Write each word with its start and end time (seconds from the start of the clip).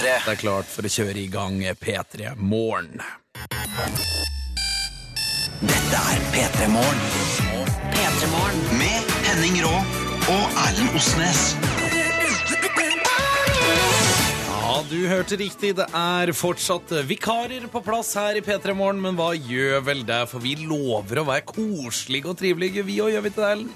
P3. 0.00 0.12
Det 0.24 0.32
er 0.32 0.40
klart 0.40 0.68
for 0.70 0.86
å 0.86 0.90
kjøre 0.90 1.20
i 1.20 1.28
gang 1.28 1.58
P3 1.76 2.32
Morgen. 2.40 3.02
Dette 5.60 5.98
er 6.00 6.22
P3 6.32 6.68
Morgen. 6.72 7.02
P3 7.92 8.30
Morgen. 8.32 8.62
Med 8.80 9.10
Henning 9.26 9.58
Rå 9.60 9.74
og 10.32 10.62
Erlend 10.62 10.96
Osnes. 10.96 11.42
Ja, 14.48 14.78
du 14.88 14.96
hørte 15.10 15.36
riktig. 15.36 15.74
Det 15.76 15.88
er 15.92 16.32
fortsatt 16.32 16.96
vikarer 17.04 17.68
på 17.68 17.84
plass 17.84 18.14
her 18.16 18.40
i 18.40 18.44
P3 18.46 18.72
Morgen, 18.78 19.04
men 19.04 19.20
hva 19.20 19.34
gjør 19.36 19.84
vel 19.90 20.02
det? 20.08 20.22
For 20.32 20.40
vi 20.40 20.56
lover 20.64 21.20
å 21.20 21.28
være 21.28 21.44
koselige 21.52 22.32
og 22.32 22.40
trivelige, 22.40 22.86
vi 22.88 23.02
òg, 23.04 23.12
gjør 23.18 23.28
vi 23.28 23.34
ikke 23.34 23.44
det, 23.44 23.52
Ellen? 23.58 23.70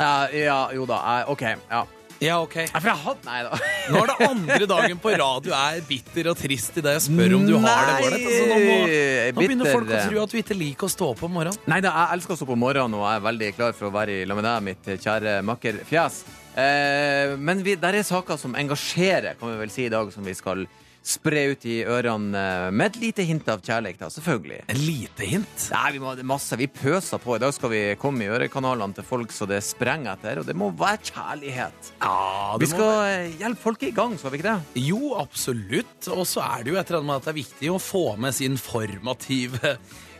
Ja, 0.00 0.12
ja, 0.34 0.60
jo 0.74 0.90
da. 0.90 0.98
Uh, 0.98 1.34
OK. 1.36 1.46
Ja. 1.70 1.86
Ja, 2.20 2.34
ok. 2.44 2.54
Nei, 2.60 2.80
For 2.82 2.88
jeg 2.90 3.00
hadde 3.00 3.24
Nei 3.30 3.38
da. 3.46 3.58
Nå 3.90 4.00
er 4.02 4.10
det 4.10 4.26
andre 4.28 4.66
dagen 4.68 4.98
på 5.00 5.12
rad 5.16 5.46
du 5.46 5.54
er 5.56 5.78
bitter 5.88 6.28
og 6.32 6.36
trist 6.36 6.76
i 6.76 6.82
det 6.84 6.92
jeg 6.98 7.04
spør 7.06 7.34
om 7.38 7.46
du 7.48 7.54
har 7.62 7.86
det 7.88 7.94
ålreit. 8.04 8.26
Altså, 8.28 8.42
nå, 8.50 8.58
må- 8.66 8.90
nå 9.38 9.40
begynner 9.46 9.70
folk 9.72 9.88
å 9.88 10.02
tro 10.10 10.22
at 10.26 10.34
du 10.34 10.36
ikke 10.42 10.56
liker 10.58 10.84
å 10.86 10.92
stå 10.92 11.08
opp 11.14 11.22
om 11.24 11.32
morgenen. 11.38 11.56
Nei 11.72 11.80
da, 11.80 11.94
jeg 12.02 12.18
elsker 12.18 12.36
å 12.36 12.40
stå 12.42 12.48
på 12.50 12.58
morgenen, 12.60 12.98
og 13.00 13.06
jeg 13.08 13.16
er 13.22 13.24
veldig 13.30 13.50
klar 13.56 13.72
for 13.78 13.88
å 13.88 13.94
være 13.94 14.18
i 14.20 14.28
lag 14.28 14.36
med 14.40 14.46
deg, 14.50 14.68
mitt 14.68 14.92
kjære 15.06 15.38
makkerfjes. 15.48 16.20
Eh, 16.60 17.36
men 17.40 17.64
vi, 17.64 17.74
der 17.80 17.94
er 18.02 18.04
saker 18.04 18.36
som 18.36 18.54
engasjerer, 18.58 19.38
kan 19.40 19.52
vi 19.54 19.58
vel 19.64 19.70
si 19.72 19.86
i 19.88 19.92
dag, 19.92 20.12
som 20.12 20.24
vi 20.26 20.34
skal 20.36 20.66
spre 21.10 21.42
ut 21.52 21.64
i 21.68 21.80
ørene 21.88 22.38
eh, 22.38 22.66
med 22.74 22.92
et 22.92 22.98
lite 23.02 23.26
hint 23.26 23.48
av 23.50 23.62
kjærlighet, 23.64 24.00
da, 24.02 24.10
selvfølgelig. 24.14 24.60
En 24.70 24.80
lite 24.82 25.28
hint. 25.28 25.64
Nei, 25.74 25.86
vi 25.96 26.02
må 26.02 26.14
det 26.16 26.24
er 26.24 26.30
masse. 26.30 26.58
Vi 26.60 26.68
pøser 26.70 27.22
på. 27.22 27.36
I 27.36 27.42
dag 27.42 27.54
skal 27.56 27.72
vi 27.72 27.82
komme 28.00 28.26
i 28.26 28.30
ørekanalene 28.30 28.96
til 28.96 29.06
folk 29.06 29.34
så 29.34 29.48
det 29.50 29.62
sprenger 29.66 30.14
etter, 30.14 30.42
og 30.42 30.48
det 30.48 30.56
må 30.58 30.70
være 30.78 31.10
kjærlighet. 31.10 31.92
Ja, 32.02 32.58
Vi 32.60 32.70
skal 32.70 32.92
eh, 33.08 33.40
hjelpe 33.40 33.64
folk 33.64 33.82
i 33.88 33.94
gang, 33.96 34.16
skal 34.20 34.34
vi 34.34 34.40
ikke 34.40 34.52
det? 34.52 34.84
Jo, 34.86 35.16
absolutt. 35.20 35.98
Og 36.14 36.24
så 36.28 36.44
er 36.46 36.64
det 36.64 36.74
jo 36.74 36.78
et 36.80 36.86
eller 36.86 37.02
annet 37.02 37.10
med 37.10 37.18
at 37.20 37.28
det 37.28 37.34
er 37.34 37.40
viktig 37.42 37.74
å 37.74 37.82
få 37.82 38.04
med 38.20 38.36
sin 38.36 38.56
formative, 38.60 39.74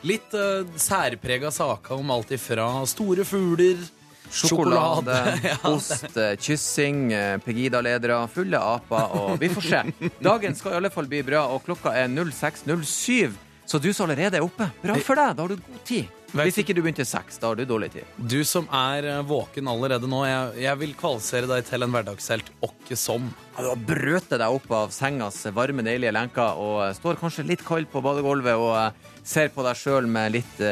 litt 0.09 0.33
uh, 0.33 0.65
særprega 0.81 1.51
saker 1.53 2.01
om 2.01 2.13
alt 2.15 2.31
ifra 2.33 2.71
store 2.89 3.27
fugler 3.29 3.83
Sjokolade, 4.31 5.17
ost, 5.75 6.17
eh, 6.17 6.37
kyssing, 6.39 7.13
eh, 7.13 7.37
Pegida-ledere, 7.45 8.21
fulle 8.31 8.61
aper, 8.63 9.17
og 9.19 9.37
vi 9.43 9.51
får 9.51 9.67
se. 9.67 9.83
Dagen 10.23 10.55
skal 10.59 10.77
i 10.77 10.81
alle 10.81 10.93
fall 10.95 11.11
bli 11.11 11.23
bra, 11.27 11.47
og 11.51 11.65
klokka 11.67 11.95
er 11.99 12.09
06.07. 12.15 13.35
Så 13.67 13.79
du 13.83 13.93
som 13.95 14.09
allerede 14.09 14.39
er 14.39 14.47
oppe, 14.47 14.71
bra 14.83 14.97
for 15.03 15.19
deg, 15.19 15.37
da 15.39 15.45
har 15.47 15.53
du 15.55 15.61
god 15.61 15.85
tid. 15.87 16.09
Hvis 16.31 16.61
ikke 16.63 16.75
du 16.77 16.79
begynte 16.85 17.03
seks, 17.09 17.41
da 17.43 17.49
har 17.51 17.59
du 17.59 17.65
dårlig 17.67 17.89
tid. 17.91 18.11
Du 18.31 18.39
som 18.47 18.69
er 18.71 19.07
eh, 19.11 19.23
våken 19.27 19.67
allerede 19.67 20.07
nå, 20.07 20.21
jeg, 20.29 20.61
jeg 20.63 20.79
vil 20.79 20.93
kvalifisere 20.99 21.49
deg 21.51 21.65
til 21.67 21.83
en 21.83 21.91
hverdagshelt 21.91 22.53
åkke 22.63 22.99
som. 22.99 23.25
Ja, 23.57 23.65
Du 23.65 23.69
har 23.73 23.81
brøtet 23.89 24.37
deg 24.39 24.47
opp 24.61 24.69
av 24.71 24.93
sengas 24.95 25.41
varme, 25.57 25.83
deilige 25.83 26.15
lenker 26.15 26.55
og 26.63 26.85
eh, 26.85 26.93
står 26.95 27.19
kanskje 27.19 27.47
litt 27.49 27.65
kald 27.67 27.91
på 27.91 28.03
badegulvet 28.05 28.63
og 28.63 28.77
eh, 28.79 29.09
ser 29.27 29.51
på 29.53 29.65
deg 29.67 29.77
sjøl 29.77 30.07
med 30.11 30.33
litt, 30.33 30.63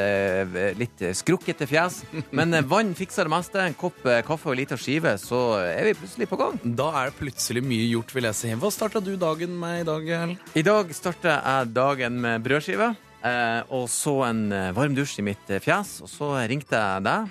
litt 0.81 1.03
skrukkete 1.15 1.67
fjes. 1.69 1.99
Men 2.39 2.57
vann 2.71 2.95
fikser 2.97 3.29
det 3.29 3.35
meste. 3.35 3.61
En 3.61 3.77
kopp 3.77 3.99
kaffe 4.27 4.49
og 4.49 4.55
ei 4.55 4.63
lita 4.63 4.79
skive, 4.81 5.13
så 5.21 5.43
er 5.61 5.91
vi 5.91 5.93
plutselig 5.99 6.31
på 6.31 6.39
gang. 6.41 6.57
Da 6.65 6.89
er 7.03 7.11
det 7.11 7.19
plutselig 7.21 7.63
mye 7.67 7.91
gjort, 7.91 8.15
vil 8.17 8.31
jeg 8.31 8.39
si. 8.39 8.55
Hva 8.59 8.71
starta 8.75 9.03
du 9.05 9.13
dagen 9.21 9.53
med 9.61 9.83
i 9.83 9.87
dag, 9.87 10.09
Ellen? 10.23 10.39
I 10.59 10.65
dag 10.67 10.91
starter 10.97 11.37
jeg 11.37 11.71
dagen 11.77 12.19
med 12.25 12.47
brødskive, 12.49 12.89
eh, 13.29 13.61
og 13.77 13.87
så 13.93 14.15
en 14.29 14.47
eh, 14.53 14.71
varm 14.77 14.95
dusj 14.97 15.19
i 15.23 15.27
mitt 15.29 15.51
eh, 15.53 15.61
fjes. 15.65 15.99
Og 16.05 16.11
så 16.13 16.31
ringte 16.51 16.79
jeg 16.81 17.05
deg, 17.07 17.29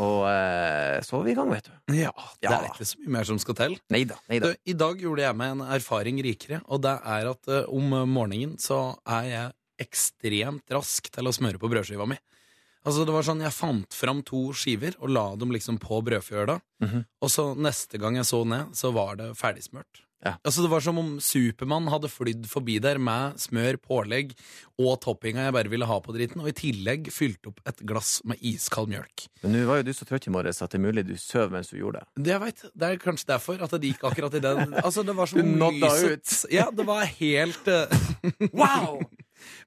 og 0.00 0.24
eh, 0.30 0.98
så 1.06 1.16
var 1.18 1.24
vi 1.26 1.32
i 1.32 1.38
gang, 1.38 1.50
vet 1.54 1.70
du. 1.70 1.72
Ja, 1.98 2.12
det 2.40 2.48
Ja. 2.50 2.58
er 2.60 2.68
ikke 2.70 2.86
så 2.86 3.00
mye 3.02 3.14
mer 3.18 3.24
som 3.30 3.38
skal 3.42 3.56
til. 3.58 3.78
Neida, 3.92 4.16
neida. 4.30 4.52
Du. 4.52 4.60
I 4.70 4.76
dag 4.78 5.00
gjorde 5.02 5.24
jeg 5.26 5.36
meg 5.40 5.54
en 5.56 5.64
erfaring 5.76 6.20
rikere, 6.24 6.60
og 6.68 6.82
det 6.86 6.96
er 7.04 7.30
at 7.32 7.48
uh, 7.50 7.62
om 7.74 7.94
morgenen 8.10 8.56
så 8.62 8.80
er 9.06 9.24
jeg 9.30 9.56
ekstremt 9.86 10.70
rask 10.76 11.08
til 11.10 11.26
å 11.28 11.32
smøre 11.34 11.58
på 11.60 11.70
brødskiva 11.72 12.06
mi. 12.08 12.18
Altså 12.86 13.02
det 13.04 13.12
var 13.12 13.24
sånn, 13.26 13.42
Jeg 13.44 13.52
fant 13.52 13.92
fram 13.92 14.22
to 14.24 14.52
skiver 14.56 14.94
og 15.04 15.10
la 15.12 15.24
dem 15.36 15.50
liksom 15.52 15.76
på 15.82 15.98
brødfjøla. 16.04 16.54
Mhm. 16.80 17.02
Og 17.20 17.28
så 17.32 17.50
neste 17.56 17.98
gang 18.00 18.16
jeg 18.16 18.24
så 18.28 18.40
ned, 18.48 18.72
så 18.76 18.92
var 18.96 19.16
det 19.20 19.34
ferdigsmurt. 19.36 20.00
Ja. 20.20 20.34
Altså 20.44 20.64
Det 20.64 20.70
var 20.72 20.82
som 20.84 20.98
om 21.00 21.12
Supermann 21.24 21.88
hadde 21.92 22.10
flydd 22.12 22.44
forbi 22.50 22.76
der 22.82 23.00
med 23.00 23.38
smør, 23.40 23.78
pålegg 23.80 24.34
og 24.80 24.98
toppinga 25.04 25.46
jeg 25.46 25.54
bare 25.56 25.72
ville 25.72 25.88
ha 25.88 25.96
på 26.00 26.14
dritten, 26.16 26.42
og 26.42 26.50
i 26.50 26.56
tillegg 26.56 27.08
fylt 27.12 27.48
opp 27.48 27.60
et 27.68 27.80
glass 27.88 28.18
med 28.28 28.40
iskald 28.44 28.90
mjølk. 28.92 29.26
Men 29.44 29.56
nå 29.56 29.64
var 29.68 29.80
jo 29.80 29.88
du 29.88 29.92
så 29.96 30.08
trøtt 30.08 30.28
i 30.28 30.34
morges 30.34 30.60
at 30.64 30.72
det 30.72 30.80
er 30.80 30.84
mulig 30.84 31.06
du 31.08 31.14
sov 31.20 31.52
mens 31.52 31.72
du 31.72 31.78
gjorde 31.80 32.02
det. 32.02 32.24
Det 32.26 32.34
jeg 32.34 32.44
vet, 32.44 32.62
det 32.72 32.90
er 32.90 33.02
kanskje 33.02 33.30
derfor 33.32 33.64
at 33.64 33.76
det 33.76 33.92
gikk 33.92 34.06
akkurat 34.10 34.36
i 34.36 34.44
den 34.44 34.76
Altså 34.80 35.04
det 35.06 35.16
var 35.16 35.30
som 35.30 35.40
lyset 35.40 36.36
Ja, 36.58 36.68
det 36.72 36.86
var 36.88 37.04
helt 37.20 37.72
uh... 37.72 38.00
Wow! 38.60 39.00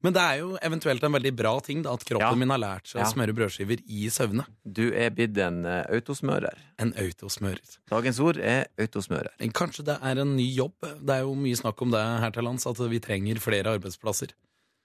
Men 0.02 0.14
det 0.16 0.22
er 0.24 0.40
jo 0.42 0.58
eventuelt 0.62 1.04
en 1.04 1.16
veldig 1.18 1.34
bra 1.36 1.54
ting 1.66 1.82
da, 1.86 1.94
at 1.94 2.06
kroppen 2.08 2.28
Ja. 2.28 2.40
min 2.40 2.50
har 2.54 2.62
lært 2.64 2.88
seg 2.92 3.02
å 3.04 3.10
smøre 3.12 3.36
brødskiver 3.38 3.82
i 3.88 4.10
søvne. 4.14 4.46
Du 4.66 4.92
er 4.94 5.10
blitt 5.16 5.38
en 5.38 5.64
eh, 5.66 5.84
autosmører. 5.98 6.58
En 6.80 6.94
autosmører. 6.94 7.78
Dagens 7.92 8.20
ord 8.20 8.38
er 8.38 8.68
autosmører. 8.80 9.34
Kanskje 9.54 9.86
det 9.86 9.98
er 10.02 10.22
en 10.24 10.36
ny 10.38 10.50
jobb. 10.56 10.76
Det 11.02 11.18
er 11.18 11.26
jo 11.28 11.34
mye 11.36 11.56
snakk 11.60 11.82
om 11.82 11.92
det 11.92 12.04
her 12.04 12.32
til 12.32 12.44
lands, 12.44 12.68
at 12.70 12.78
vi 12.78 13.00
trenger 13.04 13.40
flere 13.44 13.76
arbeidsplasser. 13.78 14.34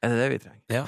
Er 0.03 0.15
det 0.15 0.19
det 0.23 0.31
vi 0.35 0.43
trenger? 0.47 0.65
Ja. 0.71 0.87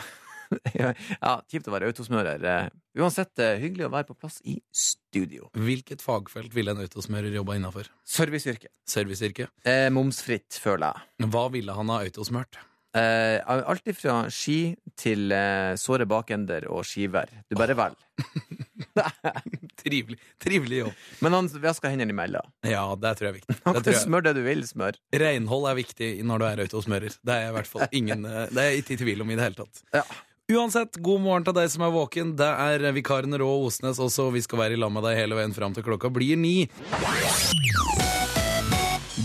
ja, 0.75 1.35
kjipt 1.51 1.69
å 1.71 1.75
være 1.75 1.91
autosmører. 1.93 2.43
Eh, 2.43 2.71
Uansett, 2.99 3.39
eh, 3.39 3.55
hyggelig 3.63 3.87
å 3.87 3.93
være 3.93 4.09
på 4.09 4.17
plass 4.19 4.41
i 4.51 4.57
studio. 4.75 5.47
Hvilket 5.55 6.03
fagfelt 6.03 6.51
ville 6.57 6.73
en 6.75 6.81
autosmører 6.83 7.31
jobba 7.37 7.55
innafor? 7.55 7.87
Serviceyrke. 8.03 8.67
Serviceyrke. 8.91 9.47
Eh, 9.63 9.87
momsfritt, 9.95 10.59
føler 10.59 10.91
jeg. 10.91 11.29
Hva 11.31 11.45
ville 11.55 11.77
han 11.77 11.93
ha 11.95 12.01
autosmørt? 12.03 12.59
Eh, 12.91 13.39
alt 13.47 13.87
ifra 13.87 14.25
ski 14.35 14.75
til 14.99 15.31
uh, 15.31 15.77
såre 15.79 16.07
bakender 16.11 16.65
og 16.75 16.83
skiver. 16.89 17.31
Du 17.47 17.55
bare 17.59 17.77
velger. 17.79 18.07
Trivelig, 19.81 20.19
trivelig 20.43 20.81
jobb. 20.83 20.97
Men 21.25 21.37
han 21.39 21.49
vasker 21.63 21.93
hendene 21.93 22.13
imellom. 22.13 22.49
Ja, 22.67 22.83
det 22.99 23.13
tror 23.17 23.29
jeg 23.29 23.33
er 23.33 23.37
viktig. 23.39 23.57
Han 23.63 23.77
Det 23.77 23.79
kan 23.79 23.87
tror 23.87 23.95
jeg. 23.95 24.03
smøre 24.03 24.27
det 24.27 24.33
du 24.37 24.43
vil 24.45 24.65
smør. 24.69 24.99
Renhold 25.23 25.69
er 25.71 25.79
viktig 25.79 26.11
når 26.27 26.43
du 26.43 26.47
er 26.51 26.65
ute 26.67 26.77
og 26.81 26.85
smører. 26.85 27.15
Det 27.23 27.37
er 27.37 27.47
jeg 27.47 27.53
i 27.53 27.57
hvert 27.61 27.71
fall 27.71 27.87
ingen 28.03 28.27
eh, 28.29 28.43
Det 28.51 28.61
er 28.65 28.69
jeg 28.75 28.83
ikke 28.83 28.97
i 28.97 29.01
tvil 29.05 29.25
om 29.25 29.31
i 29.33 29.39
det 29.39 29.47
hele 29.47 29.61
tatt. 29.63 29.83
Ja. 29.95 30.05
Uansett, 30.51 30.99
god 30.99 31.23
morgen 31.23 31.47
til 31.47 31.55
deg 31.55 31.71
som 31.71 31.87
er 31.87 31.95
våken. 31.95 32.35
Det 32.37 32.51
er 32.67 32.89
vikaren 32.97 33.39
Rå 33.39 33.49
Osnes 33.69 34.03
også. 34.03 34.33
Vi 34.35 34.43
skal 34.43 34.65
være 34.67 34.75
i 34.75 34.83
lag 34.83 34.91
med 34.93 35.07
deg 35.07 35.15
hele 35.23 35.39
veien 35.39 35.55
fram 35.55 35.77
til 35.79 35.87
klokka 35.87 36.11
blir 36.11 36.35
ni. 36.43 36.57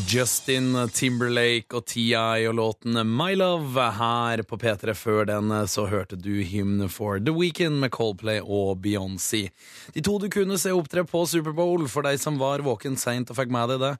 Justin 0.08 0.76
Timberlake 0.94 1.74
og 1.74 1.86
T.I. 1.90 2.14
og 2.46 2.54
låten 2.58 2.98
My 3.10 3.34
Love 3.38 3.86
her 3.98 4.42
på 4.46 4.58
P3. 4.62 4.94
Før 4.98 5.26
den 5.30 5.50
så 5.72 5.86
hørte 5.90 6.18
du 6.20 6.44
Hymn 6.46 6.84
for 6.94 7.18
The 7.24 7.34
Weekend 7.34 7.80
med 7.82 7.90
Coldplay 7.96 8.42
og 8.44 8.84
Beyoncé. 8.84 9.48
De 9.96 10.04
to 10.06 10.18
du 10.22 10.28
kunne 10.34 10.60
se 10.62 10.74
opptre 10.76 11.06
på 11.10 11.24
Superbowl 11.30 11.88
for 11.92 12.06
deg 12.06 12.20
som 12.22 12.38
var 12.42 12.62
våken 12.66 12.98
seint 13.02 13.32
og 13.34 13.40
fikk 13.40 13.54
med 13.56 13.72
deg 13.74 13.82
det. 13.82 13.94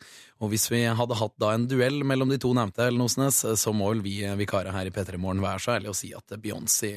Og 0.44 0.52
hvis 0.52 0.68
vi 0.70 0.84
hadde 0.86 1.18
hatt 1.18 1.34
da 1.42 1.54
en 1.56 1.66
duell 1.72 2.02
mellom 2.06 2.30
de 2.34 2.38
to 2.44 2.52
nevnte, 2.58 2.86
Ellen 2.86 3.06
Osnes, 3.06 3.40
så 3.58 3.74
må 3.74 3.90
vel 3.94 4.04
vi 4.06 4.18
vikarer 4.38 4.76
her 4.76 4.90
i 4.90 4.94
P3 4.94 5.18
Morgen 5.22 5.42
være 5.44 5.64
så 5.64 5.78
ærlige 5.78 5.96
å 5.96 5.98
si 5.98 6.12
at 6.18 6.36
Beyoncé 6.44 6.92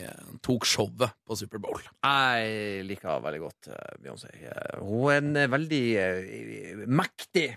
tok 0.45 0.67
showet 0.69 1.15
på 1.25 1.39
Superbowl. 1.39 1.81
Jeg 2.03 2.85
liker 2.91 3.25
veldig 3.25 3.41
godt 3.47 3.71
eh, 3.73 3.97
Beyoncé. 4.03 4.35
Eh, 4.43 4.77
Hun 4.83 5.09
er 5.15 5.23
en 5.23 5.33
eh, 5.45 5.51
veldig 5.55 5.83
mektig 6.93 7.49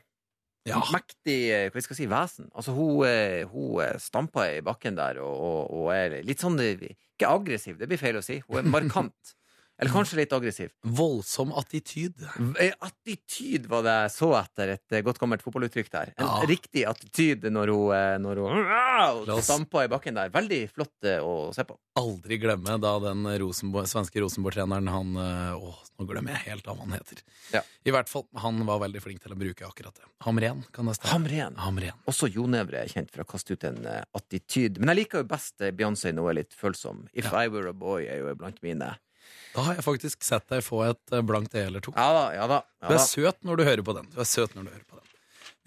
Ja. 0.69 0.77
Mektig 0.93 1.37
eh, 1.49 1.67
hva 1.73 1.81
skal 1.81 1.95
jeg 1.95 2.03
si, 2.03 2.09
vesen. 2.11 2.49
Altså, 2.53 2.73
hun, 2.77 3.01
eh, 3.07 3.41
hun 3.49 3.79
eh, 3.81 3.95
stamper 4.01 4.59
i 4.59 4.63
bakken 4.65 4.97
der 4.99 5.17
og, 5.23 5.33
og, 5.33 5.71
og 5.79 5.93
er 5.95 6.19
litt 6.27 6.43
sånn 6.43 6.59
Ikke 6.61 7.31
aggressiv, 7.31 7.79
det 7.79 7.89
blir 7.89 8.01
feil 8.01 8.19
å 8.19 8.25
si. 8.25 8.37
Hun 8.45 8.61
er 8.61 8.69
markant. 8.69 9.35
Eller 9.81 9.91
kanskje 9.95 10.17
litt 10.19 10.33
aggressiv. 10.35 10.69
Voldsom 10.85 11.51
attityd. 11.57 12.13
Eh, 12.61 12.71
Attityd 12.85 13.65
var 13.71 13.81
det 13.81 13.95
jeg 14.03 14.11
så 14.13 14.27
etter 14.37 14.75
et 14.75 14.93
eh, 14.93 15.01
godt 15.01 15.17
gammelt 15.17 15.41
fotballuttrykk 15.41 15.89
der. 15.89 16.11
En 16.21 16.27
Ja. 16.27 16.35
riktig 16.45 16.83
attityd 16.85 17.47
når 17.49 17.71
hun, 17.73 17.87
eh, 17.97 18.17
når 18.21 18.41
hun 18.43 19.41
stampa 19.41 19.83
i 19.85 19.89
bakken 19.89 20.13
der. 20.13 20.29
Veldig 20.29 20.69
flott 20.69 21.01
å 21.25 21.51
se 21.55 21.63
på. 21.65 21.77
aldri 21.97 22.37
glemme 22.39 22.77
da 22.79 22.99
den 22.99 23.25
Rosenborg, 23.41 23.87
svenske 23.89 24.21
Rosenborg-treneren 24.21 24.87
han 24.87 25.15
Å, 25.17 25.73
nå 25.99 26.05
glemmer 26.07 26.37
jeg 26.37 26.45
helt 26.51 26.63
hva 26.69 26.77
han 26.79 26.91
heter. 26.91 27.23
Ja. 27.51 27.61
I 27.85 27.89
hvert 27.91 28.07
fall, 28.07 28.27
han 28.37 28.63
var 28.65 28.79
veldig 28.85 29.01
flink 29.01 29.19
til 29.21 29.33
å 29.33 29.35
bruke 29.39 29.65
akkurat 29.65 29.93
det. 29.97 30.05
Hamren, 30.21 30.63
kan 30.71 30.85
det 30.85 30.95
stemme? 30.99 31.11
Hamren. 31.17 31.55
Hamren. 31.57 31.97
Også 32.07 32.29
Jo 32.31 32.45
Nevre 32.45 32.83
er 32.85 32.87
kjent 32.87 33.09
for 33.11 33.23
å 33.23 33.27
kaste 33.27 33.53
ut 33.57 33.63
en 33.65 33.81
attityd. 34.15 34.77
Men 34.79 34.93
jeg 34.95 35.05
liker 35.07 35.23
jo 35.23 35.29
best 35.33 35.57
Beyoncé 35.57 36.13
hun 36.13 36.29
er 36.29 36.33
litt 36.43 36.53
følsom. 36.53 37.07
If 37.13 37.25
Ja. 37.31 37.41
I 37.41 37.47
Were 37.49 37.69
a 37.69 37.73
Boy 37.73 38.05
er 38.05 38.19
jo 38.21 38.35
blant 38.35 38.61
mine. 38.61 38.95
Da 39.51 39.65
har 39.67 39.77
jeg 39.77 39.85
faktisk 39.85 40.23
sett 40.23 40.47
deg 40.51 40.63
få 40.65 40.83
et 40.87 41.15
eh, 41.15 41.23
blankt 41.25 41.55
E 41.57 41.65
eller 41.67 41.83
to. 41.83 41.93
Ja 41.97 42.09
da, 42.15 42.25
ja 42.35 42.47
da. 42.49 42.61
Du 42.87 42.95
er 42.95 43.03
søt 43.03 43.41
når 43.47 43.59
du 43.59 43.67
hører 43.67 43.85
på 43.85 43.95
den. 43.97 44.09
Du 44.13 44.21
er 44.23 44.29
søt 44.29 44.55
når 44.55 44.67
du 44.67 44.73
hører 44.73 44.85
på 44.87 44.99
den. 44.99 45.07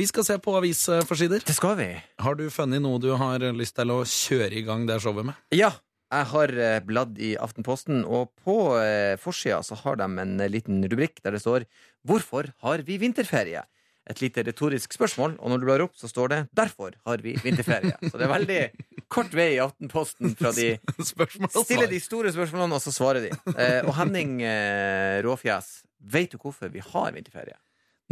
Vi 0.00 0.06
skal 0.10 0.26
se 0.26 0.36
på 0.42 0.56
avisforsider. 0.58 1.44
Det 1.46 1.54
skal 1.54 1.76
vi. 1.78 1.88
Har 2.24 2.38
du 2.38 2.48
funnet 2.50 2.82
noe 2.82 2.98
du 3.02 3.12
har 3.18 3.44
lyst 3.54 3.76
til 3.78 3.92
å 3.94 4.00
kjøre 4.08 4.58
i 4.58 4.64
gang 4.66 4.88
det 4.88 4.98
showet 5.04 5.28
med? 5.30 5.38
Ja. 5.54 5.74
Jeg 6.14 6.28
har 6.30 6.52
eh, 6.62 6.80
bladd 6.84 7.16
i 7.18 7.32
Aftenposten, 7.40 8.04
og 8.04 8.28
på 8.44 8.76
eh, 8.78 9.16
forsida 9.18 9.62
så 9.66 9.74
har 9.80 9.96
de 9.98 10.06
en 10.22 10.34
liten 10.52 10.84
rubrikk 10.86 11.22
der 11.24 11.34
det 11.34 11.40
står 11.42 11.64
'Hvorfor 12.06 12.52
har 12.62 12.84
vi 12.86 12.98
vinterferie?' 13.02 13.64
Et 14.10 14.20
lite 14.20 14.44
retorisk 14.44 14.92
spørsmål, 14.92 15.36
og 15.40 15.50
når 15.50 15.60
du 15.60 15.66
blar 15.68 15.84
opp, 15.86 15.94
så 15.96 16.08
står 16.10 16.28
det 16.28 16.40
'Derfor 16.54 16.92
har 17.06 17.18
vi 17.24 17.34
vinterferie'. 17.40 17.96
Så 18.10 18.18
det 18.18 18.26
er 18.26 18.32
veldig 18.34 18.60
kort 19.08 19.32
vei 19.32 19.54
i 19.56 19.62
Aftenposten 19.64 20.36
fra 20.36 20.52
de 20.52 20.78
stiller 21.64 21.88
de 21.88 22.00
store 22.00 22.32
spørsmålene, 22.32 22.74
og 22.74 22.82
så 22.82 22.92
svarer 22.92 23.28
de. 23.28 23.30
Eh, 23.56 23.80
og 23.86 23.94
Henning 23.96 24.42
eh, 24.42 25.22
Råfjes, 25.24 25.84
vet 26.00 26.32
du 26.32 26.38
hvorfor 26.38 26.68
vi 26.68 26.80
har 26.84 27.12
vinterferie? 27.16 27.56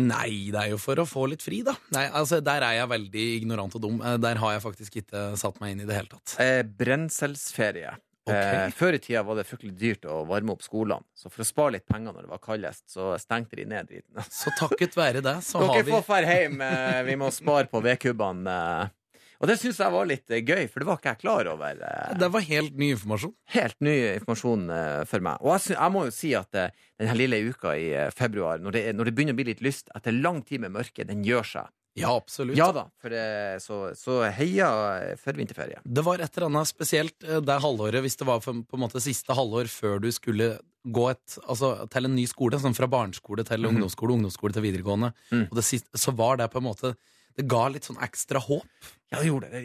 Nei, 0.01 0.49
det 0.49 0.57
er 0.57 0.71
jo 0.73 0.79
for 0.81 0.97
å 0.97 1.05
få 1.05 1.27
litt 1.29 1.43
fri, 1.45 1.61
da. 1.67 1.75
Nei, 1.93 2.07
altså, 2.09 2.41
Der 2.41 2.65
er 2.65 2.79
jeg 2.79 2.89
veldig 2.89 3.25
ignorant 3.43 3.75
og 3.77 3.83
dum. 3.85 4.01
Eh, 4.01 4.17
Der 4.17 4.41
har 4.41 4.55
jeg 4.57 4.63
faktisk 4.65 4.97
ikke 5.03 5.37
satt 5.37 5.61
meg 5.61 5.75
inn 5.75 5.85
i 5.85 5.89
det 5.89 5.99
hele 5.99 6.09
tatt. 6.09 6.37
Eh, 6.41 6.63
brenselsferie. 6.65 7.93
Ok. 8.23 8.37
Eh, 8.37 8.69
før 8.79 8.95
i 8.95 9.01
tida 9.03 9.25
var 9.27 9.39
det 9.41 9.45
fryktelig 9.49 9.75
dyrt 9.79 10.05
å 10.07 10.21
varme 10.29 10.55
opp 10.55 10.63
skolene, 10.63 11.03
så 11.19 11.31
for 11.33 11.43
å 11.43 11.47
spare 11.47 11.75
litt 11.77 11.89
penger 11.91 12.15
når 12.15 12.29
det 12.29 12.31
var 12.31 12.43
kaldest, 12.45 12.85
så 12.93 13.13
stengte 13.19 13.59
de 13.59 13.67
ned 13.67 13.89
driten. 13.91 14.23
Så 14.43 14.53
takket 14.59 14.95
være 14.99 15.23
det, 15.25 15.41
så 15.43 15.59
har 15.63 15.81
Dere 15.81 15.89
vi 15.89 15.97
får 15.97 16.23
dra 16.23 16.37
hjem, 16.39 16.61
eh, 16.67 17.01
vi 17.09 17.17
må 17.19 17.33
spare 17.35 17.67
på 17.71 17.83
vedkubbene. 17.83 18.55
Eh. 18.55 19.23
Og 19.43 19.51
det 19.51 19.57
syns 19.59 19.81
jeg 19.83 19.91
var 19.91 20.07
litt 20.07 20.31
gøy, 20.31 20.69
for 20.71 20.79
det 20.79 20.87
var 20.87 21.01
ikke 21.01 21.13
jeg 21.17 21.21
klar 21.25 21.49
over. 21.51 21.81
Det 22.15 22.29
var 22.31 22.45
helt 22.47 22.77
ny 22.79 22.93
informasjon. 22.95 23.33
Helt 23.51 23.75
ny 23.83 23.95
informasjon 24.13 24.69
for 25.11 25.27
meg. 25.27 25.43
Og 25.43 25.51
jeg, 25.57 25.65
synes, 25.65 25.79
jeg 25.81 25.95
må 25.97 26.05
jo 26.07 26.13
si 26.15 26.31
at 26.39 26.53
denne 26.55 27.17
lille 27.19 27.41
uka 27.51 27.73
i 27.75 27.89
februar, 28.15 28.63
når 28.63 28.77
det, 28.77 28.83
når 28.95 29.11
det 29.11 29.15
begynner 29.17 29.35
å 29.35 29.41
bli 29.41 29.49
litt 29.51 29.65
lyst 29.67 29.91
etter 29.99 30.15
lang 30.15 30.45
tid 30.47 30.63
med 30.63 30.77
mørke, 30.79 31.03
den 31.09 31.27
gjør 31.27 31.51
seg. 31.57 31.75
Ja, 31.99 32.15
absolutt. 32.17 32.57
Ja 32.57 32.71
da, 32.73 32.87
for 33.03 33.13
det, 33.13 33.61
så, 33.61 33.79
så 33.99 34.23
heia 34.33 34.69
eh, 35.03 35.17
for 35.21 35.37
vinterferie. 35.37 35.83
Det 35.85 36.05
var 36.07 36.23
et 36.25 36.37
eller 36.39 36.49
annet 36.49 36.71
spesielt 36.71 37.27
eh, 37.27 37.43
det 37.45 37.59
halvåret, 37.61 38.01
hvis 38.05 38.17
det 38.21 38.29
var 38.29 38.41
på 38.41 38.55
en 38.55 38.81
måte 38.81 39.03
siste 39.05 39.37
halvår 39.37 39.69
før 39.69 40.01
du 40.01 40.09
skulle 40.15 40.55
gå 40.83 41.05
et, 41.13 41.37
altså, 41.45 41.75
til 41.93 42.09
en 42.09 42.17
ny 42.17 42.25
skole, 42.31 42.59
sånn 42.59 42.75
fra 42.75 42.89
barneskole 42.91 43.45
til 43.47 43.69
ungdomsskole, 43.69 44.17
ungdomsskole 44.17 44.57
til 44.57 44.65
videregående. 44.65 45.13
mm. 45.31 45.45
Og 45.51 45.59
det 45.61 45.67
siste, 45.69 46.01
så 46.01 46.15
var 46.17 46.41
det 46.41 46.49
på 46.53 46.63
en 46.63 46.71
måte 46.73 46.97
Det 47.33 47.47
ga 47.49 47.63
litt 47.73 47.87
sånn 47.89 48.01
ekstra 48.05 48.41
håp. 48.45 48.89
Ja, 49.09 49.21
det 49.23 49.29
gjorde 49.31 49.49
det. 49.49 49.61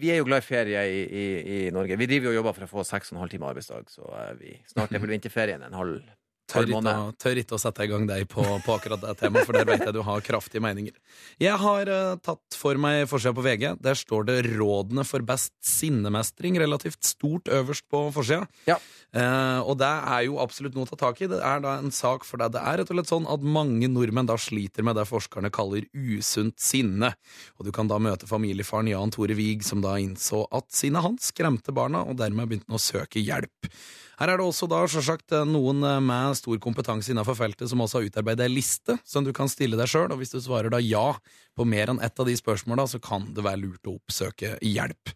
Vi 0.00 0.10
er 0.12 0.18
jo 0.18 0.26
glad 0.28 0.42
i 0.42 0.44
ferie 0.44 0.82
i, 0.92 0.98
i, 1.08 1.22
i 1.54 1.60
Norge. 1.72 1.96
Vi 1.96 2.08
driver 2.10 2.28
jo 2.28 2.34
og 2.34 2.36
jobber 2.42 2.56
for 2.58 2.66
å 2.66 2.72
få 2.74 2.84
seks 2.84 3.12
og 3.12 3.16
en 3.16 3.22
halv 3.22 3.32
time 3.32 3.48
arbeidsdag, 3.48 3.88
så 3.92 4.04
eh, 4.12 4.34
vi, 4.40 4.52
snart 4.68 4.92
er 4.92 5.00
vel 5.00 5.14
vinterferien 5.14 5.64
en 5.64 5.76
halv 5.76 6.02
Tør 6.46 6.68
ikke, 6.70 6.92
å, 6.94 7.06
tør 7.18 7.38
ikke 7.40 7.56
å 7.56 7.58
sette 7.58 7.82
i 7.82 7.88
gang 7.90 8.04
deg 8.06 8.28
på, 8.30 8.42
på 8.62 8.74
akkurat 8.76 9.00
det 9.02 9.16
temaet, 9.18 9.48
for 9.48 9.56
der 9.56 9.66
vet 9.66 9.82
jeg 9.82 9.94
du 9.96 10.02
har 10.06 10.22
kraftige 10.22 10.62
meninger. 10.62 10.94
Jeg 11.42 11.58
har 11.58 11.90
uh, 11.90 12.18
tatt 12.22 12.54
for 12.54 12.78
meg 12.78 13.08
forsida 13.10 13.34
på 13.34 13.42
VG. 13.42 13.64
Der 13.82 13.98
står 13.98 14.28
det 14.28 14.36
'Rådene 14.46 15.02
for 15.08 15.26
best 15.26 15.56
sinnemestring' 15.66 16.60
relativt 16.62 17.02
stort 17.02 17.50
øverst 17.50 17.88
på 17.90 18.04
forsida. 18.14 18.46
Ja. 18.70 18.78
Uh, 19.10 19.58
og 19.66 19.80
det 19.82 19.90
er 19.90 20.22
jo 20.28 20.38
absolutt 20.42 20.78
noe 20.78 20.86
å 20.86 20.92
ta 20.92 21.00
tak 21.02 21.24
i. 21.26 21.30
Det 21.34 21.42
er 21.42 21.66
da 21.66 21.80
en 21.80 21.90
sak 21.90 22.22
for 22.28 22.38
deg. 22.38 22.54
Det 22.54 22.62
er 22.62 22.78
rett 22.78 22.94
og 22.94 23.00
slett 23.00 23.10
sånn 23.10 23.28
at 23.32 23.42
mange 23.58 23.90
nordmenn 23.90 24.30
da 24.30 24.38
sliter 24.38 24.86
med 24.86 25.00
det 25.00 25.08
forskerne 25.10 25.50
kaller 25.50 25.90
usunt 25.90 26.60
sinne. 26.62 27.16
Og 27.58 27.66
du 27.66 27.74
kan 27.74 27.90
da 27.90 27.98
møte 27.98 28.30
familiefaren 28.30 28.94
Jan 28.94 29.14
Tore 29.14 29.34
Wiig, 29.34 29.66
som 29.66 29.82
da 29.82 29.98
innså 29.98 30.46
at 30.54 30.70
sinnet 30.70 31.02
hans 31.02 31.32
skremte 31.34 31.74
barna, 31.74 32.06
og 32.06 32.20
dermed 32.22 32.46
begynte 32.46 32.70
han 32.70 32.78
å 32.78 32.86
søke 32.86 33.18
hjelp. 33.18 33.74
Her 34.16 34.32
er 34.32 34.40
det 34.40 34.46
også 34.46 34.64
da 34.70 34.78
selvsagt 34.88 35.34
noen 35.44 35.82
eh, 35.84 35.98
med 36.00 36.38
stor 36.38 36.56
kompetanse 36.62 37.12
innenfor 37.12 37.36
feltet 37.36 37.68
som 37.68 37.82
også 37.84 38.00
har 38.00 38.06
utarbeidet 38.08 38.46
en 38.46 38.54
liste 38.54 38.96
som 39.04 39.26
du 39.26 39.32
kan 39.36 39.50
stille 39.52 39.76
deg 39.76 39.90
sjøl, 39.92 40.08
og 40.14 40.22
hvis 40.22 40.32
du 40.32 40.38
svarer 40.40 40.72
da 40.72 40.80
ja 40.80 41.10
på 41.56 41.66
mer 41.68 41.92
enn 41.92 42.00
ett 42.04 42.16
av 42.20 42.28
de 42.28 42.36
spørsmåla, 42.38 42.86
så 42.88 43.00
kan 43.02 43.28
det 43.36 43.44
være 43.44 43.60
lurt 43.60 43.90
å 43.90 43.96
oppsøke 43.98 44.56
hjelp. 44.64 45.12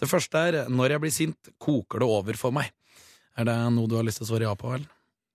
Det 0.00 0.08
første 0.10 0.44
er 0.48 0.58
når 0.72 0.96
jeg 0.96 1.04
blir 1.04 1.14
sint, 1.16 1.52
koker 1.60 2.04
det 2.04 2.10
over 2.12 2.40
for 2.40 2.52
meg. 2.56 2.72
Er 3.40 3.48
det 3.48 3.56
noe 3.72 3.88
du 3.88 3.96
har 3.96 4.04
lyst 4.04 4.20
til 4.20 4.28
å 4.28 4.32
svare 4.34 4.50
ja 4.50 4.56
på, 4.58 4.74
vel? 4.74 4.84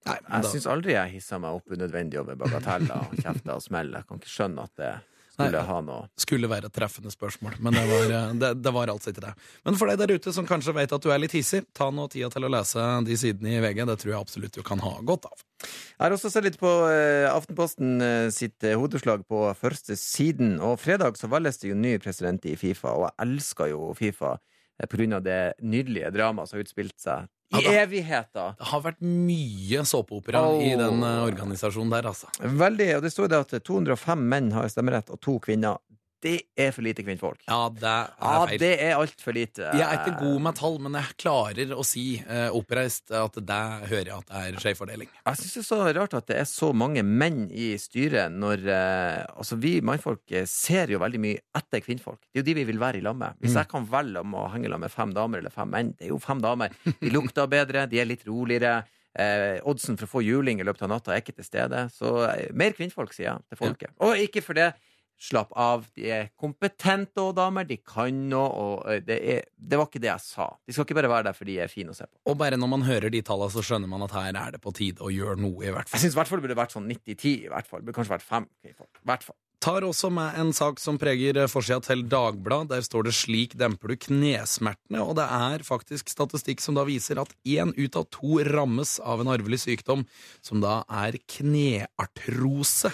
Nei, 0.08 0.18
Jeg 0.22 0.52
syns 0.54 0.68
aldri 0.72 0.94
jeg 0.94 1.18
hisser 1.18 1.42
meg 1.42 1.58
opp 1.58 1.74
unødvendig 1.74 2.20
over 2.22 2.38
bagateller 2.40 3.10
og 3.10 3.18
kjefter 3.18 3.58
og 3.58 3.64
smeller. 3.66 4.04
Jeg 4.04 4.08
kan 4.08 4.22
ikke 4.22 4.32
skjønne 4.32 4.68
at 4.70 4.80
det 4.80 4.92
skulle 5.38 5.60
Nei. 5.62 5.68
ha 5.70 5.78
noe 5.86 6.08
skulle 6.18 6.50
være 6.50 6.72
et 6.72 6.74
treffende 6.74 7.12
spørsmål, 7.14 7.60
men 7.62 7.76
det 7.78 7.84
var, 7.86 8.14
eh, 8.18 8.32
det, 8.42 8.50
det 8.64 8.74
var 8.74 8.90
altså 8.90 9.14
ikke 9.14 9.24
det. 9.28 9.34
Men 9.68 9.78
for 9.78 9.92
deg 9.92 10.02
der 10.02 10.16
ute 10.18 10.34
som 10.34 10.48
kanskje 10.50 10.74
vet 10.74 10.96
at 10.98 11.04
du 11.04 11.12
er 11.14 11.22
litt 11.22 11.36
hissig, 11.38 11.62
ta 11.78 11.92
nå 11.94 12.08
tida 12.12 12.32
til 12.34 12.48
å 12.48 12.52
lese 12.52 12.88
de 13.06 13.20
sidene 13.22 13.54
i 13.54 13.62
VG. 13.62 13.84
Det 13.86 13.98
tror 14.02 14.14
jeg 14.14 14.20
absolutt 14.20 14.58
du 14.58 14.64
kan 14.66 14.82
ha 14.82 14.96
godt 15.06 15.30
av. 15.30 15.46
Jeg 15.62 16.02
har 16.02 16.18
også 16.18 16.34
sett 16.34 16.48
litt 16.48 16.60
på 16.62 16.74
eh, 16.90 17.30
Aftenposten 17.30 18.02
eh, 18.02 18.28
sitt 18.34 18.66
hodeslag 18.66 19.26
på 19.30 19.46
første 19.60 19.98
siden. 20.00 20.58
Og 20.64 20.80
fredag 20.82 21.22
så 21.22 21.30
valges 21.30 21.62
det 21.62 21.72
jo 21.72 21.80
ny 21.80 21.98
president 22.02 22.50
i 22.50 22.58
Fifa, 22.58 22.98
og 22.98 23.10
jeg 23.10 23.18
elsker 23.28 23.74
jo 23.76 23.92
Fifa 23.98 24.38
på 24.78 25.00
grunn 25.00 25.18
av 25.18 25.24
det 25.26 25.58
nydelige 25.66 26.12
dramaet 26.14 26.50
som 26.50 26.58
har 26.58 26.66
utspilt 26.68 26.98
seg 27.02 27.30
i 27.56 27.64
Ja 27.64 27.74
evigheter. 27.84 28.56
Det 28.60 28.68
har 28.72 28.82
vært 28.84 29.00
mye 29.00 29.84
såpeopera 29.88 30.42
i 30.60 30.74
den 30.76 31.04
eh, 31.04 31.20
organisasjonen 31.24 31.94
der, 31.94 32.10
altså. 32.12 32.28
Veldig, 32.44 32.90
og 32.98 33.06
det 33.06 33.12
står 33.14 33.32
det 33.32 33.40
at 33.46 33.56
205 33.70 34.26
menn 34.34 34.52
har 34.56 34.68
stemmerett, 34.72 35.12
og 35.14 35.22
to 35.24 35.38
kvinner. 35.44 35.80
Det 36.24 36.32
er 36.58 36.72
for 36.74 36.82
lite 36.82 37.04
kvinnfolk. 37.06 37.44
Ja, 37.46 37.70
det 37.70 37.84
er 37.86 38.08
Ja, 38.18 38.46
feil. 38.50 38.58
det 38.60 38.70
er 38.82 38.96
altfor 38.98 39.36
lite. 39.38 39.68
Jeg 39.78 39.86
er 39.86 40.00
ikke 40.02 40.16
god 40.18 40.42
med 40.42 40.56
tall, 40.58 40.80
men 40.82 40.94
jeg 40.98 41.14
klarer 41.22 41.74
å 41.78 41.84
si 41.86 42.06
uh, 42.26 42.48
oppreist 42.58 43.12
at 43.14 43.38
det 43.38 43.60
hører 43.92 44.10
jeg 44.10 44.16
at 44.18 44.32
det 44.32 44.42
er 44.48 44.58
skjevfordeling. 44.64 45.12
Jeg 45.28 45.38
syns 45.38 45.54
det 45.54 45.62
er 45.62 45.68
så 45.70 45.80
rart 46.00 46.14
at 46.18 46.28
det 46.32 46.40
er 46.42 46.50
så 46.50 46.72
mange 46.74 47.04
menn 47.06 47.44
i 47.54 47.70
styret, 47.78 48.34
når 48.34 48.66
uh, 48.66 49.24
Altså, 49.38 49.60
vi 49.62 49.76
mannfolk 49.86 50.26
eh, 50.34 50.48
ser 50.50 50.90
jo 50.90 50.98
veldig 51.04 51.20
mye 51.22 51.40
etter 51.56 51.82
kvinnfolk. 51.86 52.20
Det 52.34 52.40
er 52.40 52.44
jo 52.44 52.48
de 52.50 52.58
vi 52.64 52.66
vil 52.72 52.80
være 52.82 52.98
i 52.98 53.06
lag 53.06 53.16
med. 53.16 53.38
Hvis 53.40 53.54
Mm. 53.54 53.62
jeg 53.62 53.68
kan 53.76 53.86
velge 53.94 54.20
om 54.26 54.34
å 54.42 54.48
henge 54.52 54.70
lag 54.74 54.80
med 54.82 54.92
fem 54.92 55.14
damer 55.14 55.38
eller 55.44 55.54
fem 55.54 55.70
menn, 55.70 55.94
det 56.00 56.08
er 56.10 56.16
jo 56.16 56.20
fem 56.20 56.42
damer. 56.42 56.74
De 57.00 57.10
lukter 57.14 57.46
bedre, 57.58 57.86
de 57.88 58.00
er 58.02 58.06
litt 58.10 58.26
roligere. 58.26 58.80
Eh, 59.18 59.58
oddsen 59.66 59.98
for 59.98 60.06
å 60.06 60.12
få 60.18 60.22
juling 60.26 60.60
i 60.62 60.66
løpet 60.66 60.84
av 60.86 60.90
natta 60.92 61.14
er 61.16 61.22
ikke 61.24 61.34
til 61.40 61.46
stede. 61.46 61.88
Så 61.94 62.12
eh, 62.30 62.50
mer 62.54 62.74
kvinnfolk, 62.78 63.14
sier 63.14 63.32
jeg 63.32 63.46
til 63.50 63.58
folket. 63.62 63.94
Og 64.06 64.18
ikke 64.22 64.42
for 64.46 64.54
det. 64.58 64.72
Slapp 65.18 65.50
av. 65.58 65.88
De 65.98 66.12
er 66.14 66.28
kompetente 66.38 67.24
og 67.24 67.34
damer. 67.40 67.66
De 67.66 67.80
kan 67.82 68.20
noe. 68.30 68.50
Og 68.54 68.92
eh, 68.92 69.02
det, 69.06 69.18
er, 69.18 69.48
det 69.58 69.80
var 69.80 69.90
ikke 69.90 70.04
det 70.04 70.12
jeg 70.12 70.26
sa. 70.28 70.52
De 70.62 70.76
skal 70.76 70.86
ikke 70.86 71.00
bare 71.00 71.12
være 71.12 71.30
der 71.30 71.38
fordi 71.38 71.58
de 71.58 71.64
er 71.66 71.74
fine 71.74 71.94
å 71.94 71.98
se 71.98 72.06
på. 72.06 72.22
Og 72.30 72.38
bare 72.38 72.60
når 72.60 72.72
man 72.76 72.86
hører 72.86 73.14
de 73.14 73.24
tallene, 73.26 73.54
så 73.54 73.66
skjønner 73.66 73.90
man 73.90 74.06
at 74.06 74.14
her 74.14 74.30
er 74.38 74.56
det 74.56 74.62
på 74.62 74.76
tide 74.78 75.02
å 75.02 75.12
gjøre 75.14 75.40
noe, 75.42 75.58
i 75.66 75.74
hvert 75.74 75.90
fall. 75.90 75.98
Jeg 75.98 76.06
syns 76.06 76.18
i 76.18 76.22
hvert 76.22 76.30
fall 76.30 76.42
det 76.42 76.48
burde 76.48 76.62
vært 76.62 76.78
sånn 76.78 76.88
90-10. 76.92 77.34
i 77.34 77.52
hvert 77.52 77.70
fall. 77.70 77.82
Det 77.82 77.90
burde 77.90 77.98
kanskje 77.98 78.18
vært 78.18 78.30
fem. 78.30 78.50
I 78.68 78.78
hvert 79.10 79.26
fall. 79.26 79.40
tar 79.68 79.84
også 79.84 80.12
med 80.14 80.38
en 80.40 80.54
sak 80.54 80.78
som 80.80 81.00
preger 81.02 81.42
forsida 81.50 81.82
til 81.84 82.06
Dagblad. 82.08 82.70
Der 82.70 82.86
står 82.86 83.10
det 83.10 83.16
'Slik 83.18 83.58
demper 83.58 83.90
du 83.90 83.96
knesmertene', 83.98 85.02
og 85.02 85.18
det 85.18 85.26
er 85.26 85.66
faktisk 85.66 86.14
statistikk 86.14 86.62
som 86.62 86.78
da 86.78 86.86
viser 86.86 87.20
at 87.20 87.34
én 87.44 87.74
ut 87.74 87.98
av 87.98 88.06
to 88.14 88.38
rammes 88.46 89.00
av 89.00 89.20
en 89.20 89.34
arvelig 89.34 89.66
sykdom, 89.66 90.06
som 90.46 90.62
da 90.62 90.84
er 90.88 91.18
kneartrose. 91.26 92.94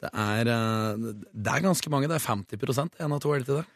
Det 0.00 0.10
er, 0.10 0.48
eh, 0.48 1.12
det 1.32 1.52
er 1.52 1.66
ganske 1.66 1.92
mange, 1.92 2.08
det 2.08 2.16
er 2.16 2.24
50% 2.24 3.00
en 3.00 3.12
av 3.12 3.20
to, 3.20 3.34
er 3.34 3.44
det 3.44 3.50
til 3.50 3.60
det? 3.60 3.68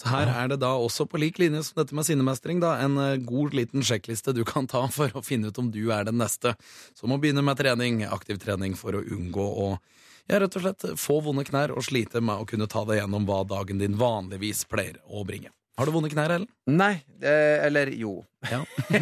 Så 0.00 0.10
her 0.10 0.26
er 0.26 0.48
det 0.50 0.58
da 0.58 0.72
også 0.74 1.06
på 1.06 1.20
lik 1.22 1.38
linje 1.38 1.62
som 1.68 1.78
dette 1.78 1.94
med 1.94 2.06
sinnemestring, 2.06 2.60
da, 2.62 2.74
en 2.82 2.98
eh, 2.98 3.20
god 3.22 3.54
liten 3.54 3.84
sjekkliste 3.86 4.34
du 4.34 4.42
kan 4.48 4.66
ta 4.70 4.82
for 4.92 5.14
å 5.14 5.22
finne 5.24 5.48
ut 5.48 5.60
om 5.62 5.70
du 5.70 5.84
er 5.94 6.08
den 6.08 6.18
neste. 6.18 6.56
Som 6.98 7.14
må 7.14 7.20
begynne 7.22 7.44
med 7.46 7.60
trening, 7.60 8.02
aktiv 8.04 8.42
trening 8.42 8.74
for 8.78 8.98
å 8.98 9.04
unngå 9.04 9.46
å 9.66 9.68
ja, 10.26 10.38
rett 10.40 10.56
og 10.56 10.64
slett 10.64 10.86
få 11.00 11.18
vonde 11.24 11.44
knær 11.44 11.74
og 11.76 11.84
slite 11.84 12.22
med 12.24 12.40
å 12.40 12.48
kunne 12.48 12.68
ta 12.70 12.84
deg 12.88 13.02
gjennom 13.02 13.26
hva 13.28 13.42
dagen 13.46 13.80
din 13.80 13.98
vanligvis 14.00 14.64
pleier 14.70 14.98
å 15.04 15.24
bringe. 15.28 15.52
Har 15.74 15.88
du 15.88 15.90
vonde 15.90 16.10
knær, 16.12 16.30
Ellen? 16.36 16.46
Nei, 16.70 16.92
eh, 17.18 17.64
eller 17.66 17.90
jo. 17.98 18.20
Ja. 18.46 18.60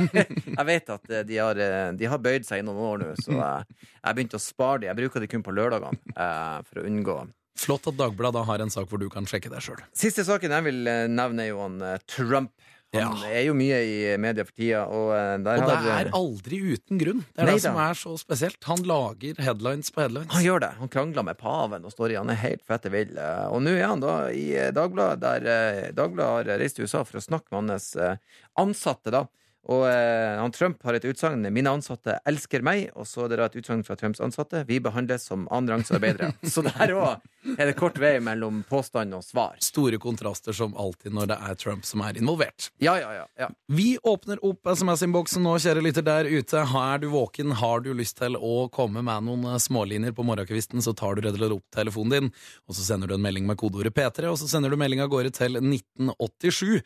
jeg 0.57 0.65
vet 0.69 0.89
at 0.95 1.11
eh, 1.11 1.25
de 1.29 1.37
har, 1.37 1.59
eh, 1.61 1.91
de 1.99 2.09
har 2.09 2.21
bøyd 2.23 2.47
seg 2.49 2.63
i 2.63 2.65
noen 2.65 2.81
år 2.87 3.03
nå, 3.03 3.11
så 3.21 3.35
jeg, 3.37 3.77
jeg 3.99 4.17
begynte 4.17 4.41
å 4.41 4.43
spare 4.43 4.81
de. 4.81 4.89
Jeg 4.89 4.99
bruker 5.03 5.21
de 5.21 5.29
kun 5.29 5.45
på 5.45 5.53
lørdagene 5.53 6.15
eh, 6.17 6.59
for 6.69 6.81
å 6.81 6.89
unngå 6.89 7.21
Flott 7.61 7.85
at 7.91 7.99
Dagbladet 7.99 8.47
har 8.49 8.63
en 8.65 8.73
sak 8.73 8.89
hvor 8.89 8.99
du 8.99 9.11
kan 9.13 9.29
sjekke 9.29 9.51
deg 9.53 9.61
sjøl. 9.61 9.83
Siste 9.93 10.25
saken 10.25 10.55
jeg 10.57 10.67
vil 10.71 10.89
eh, 10.89 11.05
nevne, 11.13 11.45
er 11.45 11.53
jo 11.53 11.61
han 11.61 11.77
Trump. 12.09 12.55
Han 12.95 13.17
Ja. 13.23 13.29
er 13.33 13.45
jo 13.47 13.55
mye 13.57 13.77
i 13.89 14.17
media 14.21 14.45
for 14.45 14.53
tida, 14.53 14.83
og 14.85 15.13
eh, 15.17 15.39
der 15.41 15.63
Og 15.63 15.69
det 15.71 15.77
har 15.81 16.01
er 16.05 16.11
aldri 16.13 16.59
uten 16.75 16.99
grunn. 17.01 17.23
Det 17.33 17.41
er 17.41 17.47
Nei 17.49 17.55
det 17.57 17.63
som 17.65 17.77
er 17.81 17.95
så 17.97 18.13
spesielt. 18.21 18.59
Han 18.69 18.83
lager 18.85 19.35
headlines 19.41 19.89
på 19.91 20.03
headlines. 20.05 20.29
Han 20.35 20.45
gjør 20.45 20.61
det. 20.61 20.71
Han 20.79 20.89
krangler 20.93 21.25
med 21.25 21.39
paven 21.41 21.85
og 21.89 21.93
står 21.95 22.13
i. 22.13 22.19
Han 22.21 22.29
er 22.29 22.35
helt 22.43 22.61
fette 22.69 22.91
vill. 22.93 23.17
Eh, 23.17 23.47
Og 23.49 23.63
nå 23.65 23.71
er 23.79 23.87
han 23.89 24.01
da 24.05 24.29
i 24.29 24.53
eh, 24.55 24.71
Dagbladet, 24.77 25.21
der 25.25 25.49
eh, 25.87 25.93
Dagbladet 25.97 26.51
har 26.53 26.59
reist 26.61 26.77
til 26.77 26.85
USA 26.85 27.03
for 27.09 27.17
å 27.17 27.25
snakke 27.25 27.49
med 27.51 27.71
hans 27.73 27.97
eh, 27.97 28.17
ansatte, 28.61 29.11
da. 29.11 29.25
Og 29.71 29.85
eh, 29.87 30.41
han 30.41 30.51
Trump 30.51 30.81
har 30.83 30.97
et 30.99 31.05
utsagn 31.07 31.45
'Mine 31.47 31.71
ansatte 31.71 32.17
elsker 32.27 32.65
meg', 32.67 32.89
og 32.99 33.07
så 33.07 33.25
er 33.25 33.31
det 33.31 33.39
da 33.39 33.47
et 33.47 33.59
utsagn 33.61 33.85
fra 33.87 33.95
Trumps 33.95 34.21
ansatte 34.21 34.65
'Vi 34.67 34.81
behandles 34.83 35.29
som 35.31 35.47
annenrangsarbeidere'. 35.55 36.33
så 36.55 36.65
der 36.67 36.95
òg 36.99 37.23
er 37.59 37.71
det 37.71 37.77
kort 37.79 37.99
vei 37.99 38.19
mellom 38.19 38.65
påstand 38.67 39.15
og 39.15 39.23
svar. 39.23 39.55
Store 39.63 39.99
kontraster 40.03 40.53
som 40.57 40.75
alltid 40.75 41.15
når 41.15 41.31
det 41.31 41.39
er 41.47 41.55
Trump 41.55 41.87
som 41.87 42.03
er 42.03 42.19
involvert. 42.19 42.71
Ja, 42.83 42.97
ja, 42.99 43.13
ja. 43.15 43.27
ja. 43.39 43.51
Vi 43.71 43.99
åpner 44.03 44.43
opp 44.43 44.67
SMS-innboksen 44.67 45.47
nå, 45.47 45.55
kjære 45.63 45.87
lytter 45.87 46.07
der 46.07 46.27
ute. 46.27 46.67
Er 46.83 46.99
du 46.99 47.09
våken, 47.15 47.55
har 47.63 47.87
du 47.87 47.93
lyst 47.95 48.19
til 48.19 48.35
å 48.37 48.67
komme 48.75 49.03
med 49.07 49.31
noen 49.31 49.47
eh, 49.53 49.63
smålinjer 49.63 50.15
på 50.17 50.27
morgenkvisten, 50.27 50.83
så 50.83 50.95
tar 50.99 51.15
du 51.15 51.23
redd 51.23 51.39
eller 51.39 51.55
opp 51.61 51.67
telefonen 51.71 52.19
din, 52.19 52.35
og 52.67 52.75
så 52.75 52.83
sender 52.83 53.07
du 53.07 53.15
en 53.15 53.23
melding 53.23 53.47
med 53.47 53.63
kodeordet 53.63 53.95
P3, 53.95 54.27
og 54.27 54.41
så 54.43 54.51
sender 54.51 54.75
du 54.75 54.81
melding 54.81 55.05
av 55.05 55.13
gårde 55.13 55.31
til 55.39 55.63
1987. 55.63 56.83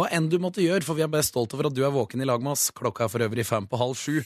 Hva 0.00 0.06
enn 0.16 0.30
du 0.32 0.38
måtte 0.40 0.62
gjøre, 0.64 0.80
for 0.80 0.96
vi 0.96 1.02
er 1.04 1.10
best 1.12 1.34
stolt 1.34 1.52
over 1.52 1.66
at 1.68 1.74
du 1.76 1.82
er 1.84 1.92
våken 1.92 2.22
i 2.24 2.26
lag 2.28 2.40
med 2.40 2.54
oss. 2.54 2.70
Klokka 2.72 3.04
er 3.04 3.10
for 3.12 3.20
øvrig 3.20 3.44
fem 3.44 3.66
på 3.68 3.76
halv 3.76 3.98
sju. 4.00 4.22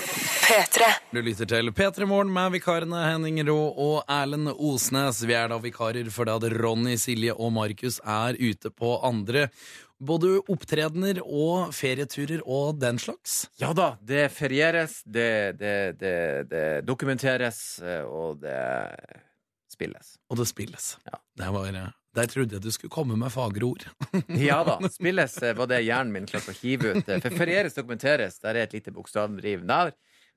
P3. 0.00 0.86
Du 1.12 1.18
lytter 1.20 1.50
til 1.50 1.68
P3 1.76 2.08
Morgen 2.08 2.32
med 2.32 2.54
vikarene 2.54 3.02
Henning 3.04 3.42
Rå 3.44 3.58
og 3.68 3.98
Erlend 4.08 4.54
Osnes. 4.54 5.20
Vi 5.28 5.36
er 5.36 5.52
da 5.52 5.60
vikarer 5.60 6.08
for 6.08 6.24
det 6.24 6.38
at 6.38 6.56
Ronny, 6.56 6.96
Silje 6.96 7.36
og 7.36 7.52
Markus 7.52 8.00
er 8.00 8.40
ute 8.40 8.72
på 8.72 8.94
andre 9.04 9.50
både 10.00 10.38
opptredener 10.48 11.20
og 11.20 11.74
ferieturer 11.76 12.40
og 12.48 12.80
den 12.80 12.96
slags. 12.96 13.42
Ja 13.60 13.74
da, 13.76 13.92
det 14.00 14.30
ferieres, 14.32 15.02
det, 15.04 15.58
det, 15.60 15.76
det, 16.00 16.16
det 16.48 16.66
dokumenteres, 16.88 17.60
eh, 17.84 18.08
og 18.08 18.40
det 18.40 18.56
spilles. 19.68 20.16
Og 20.32 20.40
det 20.40 20.48
spilles. 20.48 20.94
Ja. 21.04 21.20
Det 21.44 21.52
var, 21.52 21.74
der 22.16 22.26
trodde 22.30 22.56
jeg 22.58 22.64
du 22.64 22.70
skulle 22.74 22.90
komme 22.94 23.16
med 23.20 23.30
fagre 23.34 23.66
ord. 23.68 23.86
Ja 24.50 24.60
da, 24.66 24.78
spilles 24.90 25.36
eh, 25.42 25.54
var 25.58 25.70
det 25.70 25.82
hjernen 25.86 26.12
min 26.14 26.26
klarte 26.30 26.54
å 26.54 26.58
hive 26.60 26.96
ut. 26.98 27.08
Eh, 27.08 27.20
For 27.22 27.36
ferieres, 27.38 27.76
dokumenteres, 27.78 28.40
der 28.42 28.56
er 28.58 28.66
et 28.68 28.74
lite 28.78 28.94
bokstavdriv 28.94 29.66
der, 29.68 29.92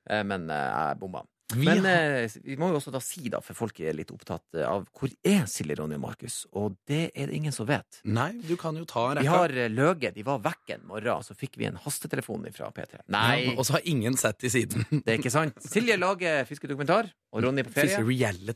eh, 0.09 0.23
men 0.27 0.49
eh, 0.53 0.67
jeg 0.69 0.99
bomma. 1.01 1.23
Men 1.59 1.83
eh, 1.85 2.31
vi 2.41 2.55
må 2.57 2.69
jo 2.71 2.79
også 2.79 2.89
da 2.95 2.97
si, 3.03 3.27
da, 3.29 3.37
for 3.43 3.53
folk 3.57 3.77
er 3.83 3.93
litt 3.93 4.09
opptatt 4.13 4.55
eh, 4.57 4.63
av 4.65 4.85
hvor 4.95 5.11
er 5.27 5.43
Silje, 5.51 5.75
Ronny 5.77 5.97
og 5.99 6.01
Markus, 6.05 6.37
og 6.57 6.77
det 6.89 7.11
er 7.13 7.29
det 7.29 7.35
ingen 7.37 7.53
som 7.53 7.67
vet. 7.69 7.99
Nei, 8.09 8.29
du 8.47 8.55
kan 8.57 8.77
jo 8.79 8.85
ta 8.89 9.03
Vi 9.19 9.27
har 9.29 9.53
Løge, 9.69 10.13
de 10.15 10.23
var 10.25 10.39
vekk 10.45 10.73
en 10.77 10.87
morgen, 10.89 11.25
så 11.27 11.35
fikk 11.37 11.59
vi 11.61 11.67
en 11.69 11.77
hastetelefon 11.83 12.47
fra 12.55 12.71
P3. 12.73 13.03
Nei, 13.13 13.49
Ja, 13.49 13.57
og 13.57 13.67
så 13.67 13.75
har 13.77 13.85
ingen 13.91 14.17
sett 14.17 14.45
i 14.47 14.53
siden. 14.53 14.85
det 15.03 15.05
er 15.17 15.19
ikke 15.19 15.33
sant. 15.33 15.59
Silje 15.61 15.97
lager 15.99 16.45
fiskedokumentar, 16.49 17.11
og 17.35 17.45
Ronny 17.45 17.61
er 17.61 17.69
på 17.69 17.75
ferie. 17.75 17.99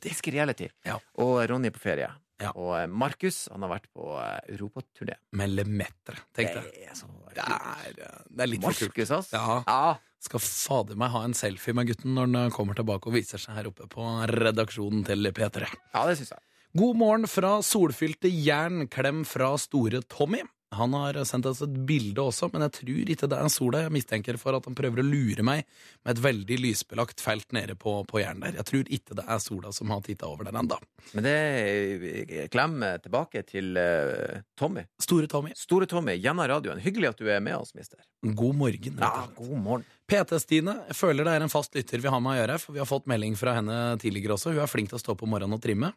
Fisker 0.08 0.34
reality. 0.40 0.72
Ja. 0.88 0.98
Og 1.22 1.44
Ronny 1.52 1.70
er 1.70 1.76
på 1.78 1.84
ferie. 1.84 2.10
Ja. 2.41 2.51
Og 2.53 2.74
eh, 2.77 2.86
Markus 2.89 3.48
han 3.50 3.63
har 3.65 3.72
vært 3.72 3.88
på 3.96 4.12
eh, 4.22 4.51
europaturné. 4.53 5.15
Med 5.39 5.56
Lemetre, 5.56 6.20
tenkte 6.38 6.62
jeg. 6.62 6.74
Det 6.74 6.84
er 6.86 7.00
Det 7.34 7.46
eh, 7.48 8.20
det 8.29 8.46
er 8.46 8.51
litt 8.51 8.65
for 8.65 8.77
kult. 8.77 8.91
Markus, 8.94 9.13
ass. 9.17 9.32
Ja. 9.34 9.62
ja. 9.65 9.96
Skal 10.27 10.41
fader 10.44 10.98
meg 11.00 11.13
ha 11.13 11.24
en 11.25 11.36
selfie 11.38 11.75
med 11.77 11.89
gutten 11.89 12.17
når 12.17 12.29
han 12.36 12.53
kommer 12.53 12.77
tilbake 12.77 13.10
og 13.10 13.17
viser 13.17 13.41
seg 13.41 13.58
her 13.58 13.70
oppe 13.70 13.89
på 13.89 14.06
redaksjonen 14.34 15.06
til 15.08 15.29
P3. 15.34 15.70
Ja, 15.94 16.06
det 16.10 16.17
synes 16.20 16.36
jeg. 16.36 16.46
God 16.77 17.00
morgen 17.00 17.29
fra 17.32 17.58
solfylte 17.65 18.29
jern. 18.29 18.86
Klem 18.91 19.24
fra 19.25 19.53
store 19.62 20.03
Tommy. 20.06 20.44
Han 20.76 20.94
har 20.94 21.16
sendt 21.24 21.48
oss 21.48 21.62
et 21.64 21.76
bilde 21.88 22.20
også, 22.20 22.50
men 22.52 22.66
jeg 22.66 22.74
tror 22.82 23.12
ikke 23.14 23.30
det 23.32 23.38
er 23.40 23.52
sola. 23.52 23.84
Jeg 23.86 23.94
mistenker 23.96 24.40
for 24.42 24.58
at 24.58 24.66
han 24.68 24.76
prøver 24.76 25.00
å 25.00 25.06
lure 25.06 25.46
meg 25.46 25.64
med 26.04 26.12
et 26.12 26.22
veldig 26.26 26.58
lysbelagt 26.60 27.24
felt 27.24 27.56
nede 27.56 27.78
på, 27.80 27.94
på 28.10 28.20
jern 28.20 28.44
der. 28.44 28.58
Jeg 28.60 28.68
tror 28.68 28.92
ikke 28.98 29.16
det 29.20 29.24
er 29.32 29.40
sola 29.44 29.72
som 29.76 29.94
har 29.96 30.02
titta 30.04 30.28
over 30.28 30.50
den 30.50 30.60
enda. 30.60 30.80
Men 31.16 31.24
det 31.24 31.36
er 31.38 32.52
klem 32.52 32.82
tilbake 33.04 33.46
til 33.48 33.80
uh, 33.80 34.42
Tommy. 34.60 34.84
Store 35.00 35.30
Tommy, 35.32 35.56
Store 35.56 35.88
Tommy, 35.88 36.18
gjennom 36.20 36.50
radioen. 36.52 36.84
Hyggelig 36.84 37.14
at 37.14 37.24
du 37.24 37.32
er 37.32 37.40
med 37.44 37.56
oss, 37.62 37.72
mister. 37.78 38.04
god 38.28 38.60
morgen. 38.60 39.00
Ja, 39.00 39.24
god 39.38 39.56
morgen. 39.64 39.88
PT-Stine 40.08 40.76
jeg 40.90 40.96
føler 40.96 41.28
det 41.28 41.38
er 41.38 41.44
en 41.44 41.52
fast 41.52 41.76
lytter 41.76 42.04
vi 42.04 42.12
har 42.12 42.20
med 42.24 42.36
å 42.36 42.42
gjøre, 42.42 42.60
for 42.64 42.76
vi 42.76 42.84
har 42.84 42.90
fått 42.90 43.08
melding 43.08 43.40
fra 43.40 43.56
henne 43.56 43.80
tidligere 44.04 44.36
også. 44.36 44.52
Hun 44.56 44.64
er 44.64 44.72
flink 44.72 44.92
til 44.92 45.00
å 45.00 45.04
stå 45.04 45.16
på 45.20 45.32
morgenen 45.32 45.56
og 45.56 45.64
trimme. 45.64 45.94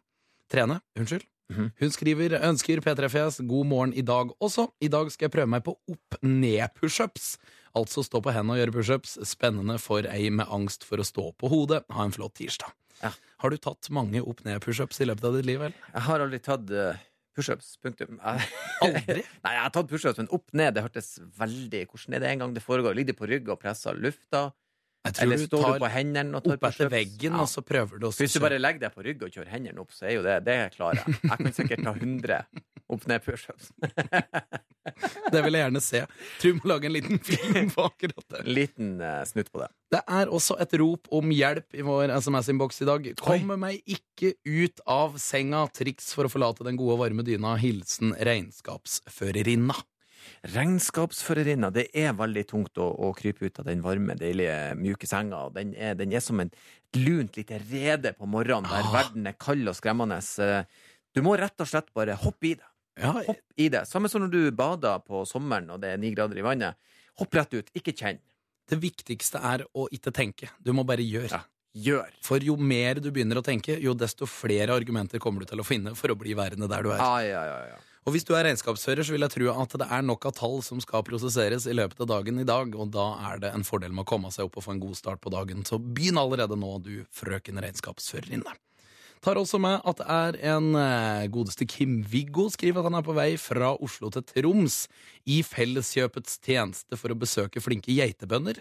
Trene. 0.51 0.81
Unnskyld. 0.99 1.25
Mhm. 1.51 1.71
Hun 1.81 1.91
skriver 1.91 2.37
ønsker 2.47 2.79
P3-fjes 2.83 3.41
god 3.47 3.67
morgen 3.67 3.93
i 3.93 4.03
dag 4.07 4.31
også. 4.39 4.69
I 4.83 4.87
dag 4.91 5.09
skal 5.11 5.27
jeg 5.27 5.33
prøve 5.35 5.51
meg 5.51 5.65
på 5.65 5.75
opp-ned-pushups. 5.91 7.33
Altså 7.75 8.03
stå 8.03 8.21
på 8.23 8.31
hendene 8.35 8.55
og 8.55 8.61
gjøre 8.61 8.75
pushups. 8.75 9.17
Spennende 9.27 9.77
for 9.79 10.07
ei 10.07 10.29
med 10.31 10.47
angst 10.51 10.83
for 10.87 10.99
å 10.99 11.07
stå 11.07 11.29
på 11.39 11.51
hodet. 11.51 11.83
Ha 11.91 12.07
en 12.07 12.15
flott 12.15 12.35
tirsdag. 12.39 12.71
Ja. 13.01 13.11
Har 13.41 13.51
du 13.51 13.57
tatt 13.57 13.89
mange 13.91 14.21
opp-ned-pushups 14.23 15.01
i 15.01 15.07
løpet 15.09 15.27
av 15.27 15.37
ditt 15.39 15.47
liv, 15.49 15.61
eller? 15.67 15.87
Jeg 15.93 16.05
har 16.07 16.23
aldri 16.23 16.39
tatt 16.43 16.71
eh, 16.71 16.99
pushups. 17.35 17.73
Punktum. 17.83 18.19
Aldri? 18.85 19.23
Nei, 19.43 19.53
jeg 19.55 19.63
har 19.65 19.75
tatt 19.75 19.91
pushups, 19.91 20.19
men 20.21 20.31
opp 20.35 20.51
ned, 20.57 20.75
det 20.75 20.83
hørtes 20.85 21.15
veldig 21.39 21.85
Hvordan 21.89 22.17
er 22.17 22.23
det 22.23 22.31
en 22.31 22.43
gang 22.45 22.55
det 22.55 22.63
foregår? 22.65 22.95
Ligger 22.97 23.13
de 23.15 23.19
på 23.19 23.29
rygg 23.31 23.51
og 23.51 23.59
presser 23.63 23.97
lufta? 23.99 24.49
Jeg 25.01 25.15
Eller 25.23 25.39
du 25.41 25.47
står 25.47 25.63
du 25.79 25.81
på 25.81 25.89
hendene 25.89 26.37
og 26.37 26.43
tar 26.45 26.59
opp 26.59 26.65
etter 26.69 26.89
veggen, 26.93 27.33
Ja. 27.33 27.41
og 27.41 27.47
så 27.49 27.63
prøver 27.65 27.97
du 27.97 28.05
å 28.05 28.11
Hvis 28.13 28.35
du 28.37 28.39
bare 28.43 28.59
legger 28.61 28.83
deg 28.83 28.93
på 28.93 29.01
rygg 29.07 29.23
og 29.25 29.31
kjører 29.33 29.49
hendene 29.49 29.81
opp, 29.81 29.89
så 29.95 30.05
er 30.05 30.13
jo 30.19 30.21
det 30.21 30.35
Det 30.45 30.57
klarer 30.75 31.01
jeg. 31.01 31.15
Jeg 31.23 31.37
kan 31.39 31.53
sikkert 31.57 31.83
ta 31.87 31.93
100 31.97 32.45
opp-ned-pushups. 32.91 33.71
Det 35.31 35.41
vil 35.45 35.53
jeg 35.55 35.61
gjerne 35.61 35.81
se. 35.83 35.99
Tror 36.41 36.53
vi 36.53 36.57
må 36.57 36.69
lage 36.71 36.87
en 36.89 36.93
liten 36.95 37.19
film 37.21 37.69
på 37.69 37.83
akkurat 37.85 38.25
det. 38.33 38.39
En 38.41 38.53
liten 38.57 38.87
uh, 39.01 39.21
snutt 39.29 39.51
på 39.53 39.61
det. 39.61 39.67
Det 39.93 40.01
er 40.17 40.31
også 40.33 40.57
et 40.63 40.73
rop 40.81 41.07
om 41.13 41.29
hjelp 41.33 41.77
i 41.77 41.85
vår 41.85 42.13
SMS-innboks 42.17 42.81
i 42.81 42.87
dag. 42.89 43.07
Kommer 43.21 43.59
meg 43.61 43.81
ikke 43.85 44.33
ut 44.49 44.81
av 44.89 45.17
senga. 45.21 45.67
Triks 45.69 46.09
for 46.17 46.25
å 46.27 46.33
forlate 46.33 46.65
den 46.67 46.79
gode, 46.81 46.97
varme 46.99 47.25
dyna. 47.27 47.53
Hilsen 47.61 48.15
regnskapsførerinna. 48.17 49.77
Regnskapsførerinna, 50.55 51.69
det 51.73 51.87
er 51.97 52.13
veldig 52.17 52.43
tungt 52.49 52.77
å, 52.81 52.87
å 53.07 53.11
krype 53.17 53.45
ut 53.49 53.59
av 53.61 53.67
den 53.69 53.81
varme, 53.85 54.15
deilige, 54.19 54.55
mjuke 54.79 55.07
senga. 55.09 55.43
Den 55.55 55.73
er, 55.75 55.95
den 55.99 56.13
er 56.15 56.23
som 56.23 56.39
en 56.43 56.51
et 56.51 56.99
lunt 56.99 57.37
lite 57.39 57.59
rede 57.69 58.11
på 58.17 58.27
morgenen 58.27 58.67
der 58.67 58.83
Ah. 58.83 58.91
verden 58.91 59.27
er 59.27 59.35
kald 59.39 59.67
og 59.67 59.75
skremmende. 59.77 60.17
Eh, 60.43 60.63
Du 61.13 61.21
må 61.21 61.35
rett 61.37 61.59
og 61.59 61.67
slett 61.67 61.89
bare 61.93 62.15
hoppe 62.15 62.47
i 62.47 62.53
det. 62.55 62.63
Ja, 62.99 63.11
Hopp 63.11 63.39
i 63.57 63.67
det. 63.69 63.81
Samme 63.87 64.07
som 64.09 64.21
når 64.21 64.31
du 64.31 64.51
bader 64.51 64.99
på 65.03 65.25
sommeren 65.27 65.69
og 65.71 65.81
det 65.81 65.89
er 65.93 65.97
ni 65.97 66.13
grader 66.15 66.37
i 66.37 66.41
vannet. 66.41 66.75
Hopp 67.19 67.33
rett 67.35 67.53
ut, 67.53 67.71
ikke 67.75 67.91
kjenn. 67.95 68.19
det 68.71 68.79
viktigste 68.79 69.35
er 69.43 69.65
å 69.75 69.87
ikke 69.91 70.11
tenke. 70.15 70.47
Du 70.63 70.71
må 70.71 70.85
bare 70.87 71.03
gjøre. 71.03 71.31
Ja. 71.31 71.41
Gjør. 71.75 72.07
For 72.23 72.39
jo 72.39 72.55
mer 72.57 72.95
du 72.95 73.11
begynner 73.11 73.35
å 73.39 73.43
tenke, 73.43 73.77
jo 73.81 73.93
desto 73.93 74.25
flere 74.25 74.69
argumenter 74.75 75.19
kommer 75.19 75.39
du 75.41 75.45
til 75.47 75.59
å 75.59 75.65
finne 75.65 75.93
for 75.95 76.07
å 76.11 76.15
bli 76.15 76.33
værende 76.33 76.67
der 76.69 76.83
du 76.83 76.91
er. 76.91 76.99
Ah, 76.99 77.19
ja, 77.19 77.43
ja, 77.47 77.59
ja. 77.71 77.77
Og 78.01 78.15
hvis 78.15 78.25
du 78.25 78.31
er 78.33 78.47
regnskapsfører, 78.47 79.05
så 79.05 79.13
vil 79.13 79.21
jeg 79.21 79.33
tro 79.35 79.51
at 79.53 79.75
det 79.77 79.85
er 79.85 80.01
nok 80.01 80.25
av 80.25 80.33
tall 80.39 80.63
som 80.65 80.79
skal 80.81 81.03
prosesseres 81.05 81.67
i 81.69 81.75
løpet 81.77 81.99
av 82.01 82.09
dagen 82.09 82.41
i 82.41 82.47
dag, 82.47 82.73
og 82.73 82.89
da 82.95 83.11
er 83.29 83.43
det 83.43 83.51
en 83.53 83.65
fordel 83.67 83.93
med 83.93 84.07
å 84.07 84.09
komme 84.09 84.31
seg 84.33 84.47
opp 84.47 84.57
og 84.57 84.65
få 84.65 84.73
en 84.73 84.81
god 84.81 84.97
start 84.97 85.21
på 85.21 85.33
dagen. 85.33 85.61
Så 85.67 85.77
begynn 85.77 86.17
allerede 86.17 86.57
nå, 86.57 86.73
du 86.81 87.03
frøken 87.13 87.61
regnskapsførerinne. 87.61 88.57
Tar 89.21 89.37
også 89.37 89.59
med 89.61 89.83
at 89.85 89.99
det 89.99 90.05
er 90.09 90.37
en 90.55 90.71
eh, 90.73 91.27
godeste 91.29 91.67
Kim 91.69 91.99
Viggo 92.09 92.47
skriver 92.49 92.81
at 92.81 92.87
han 92.89 92.97
er 92.97 93.05
på 93.05 93.13
vei 93.13 93.35
fra 93.37 93.75
Oslo 93.77 94.09
til 94.09 94.25
Troms 94.25 94.87
i 95.29 95.43
Felleskjøpets 95.45 96.39
tjeneste 96.41 96.97
for 96.97 97.13
å 97.13 97.19
besøke 97.21 97.61
flinke 97.61 97.93
geitebønder. 97.93 98.57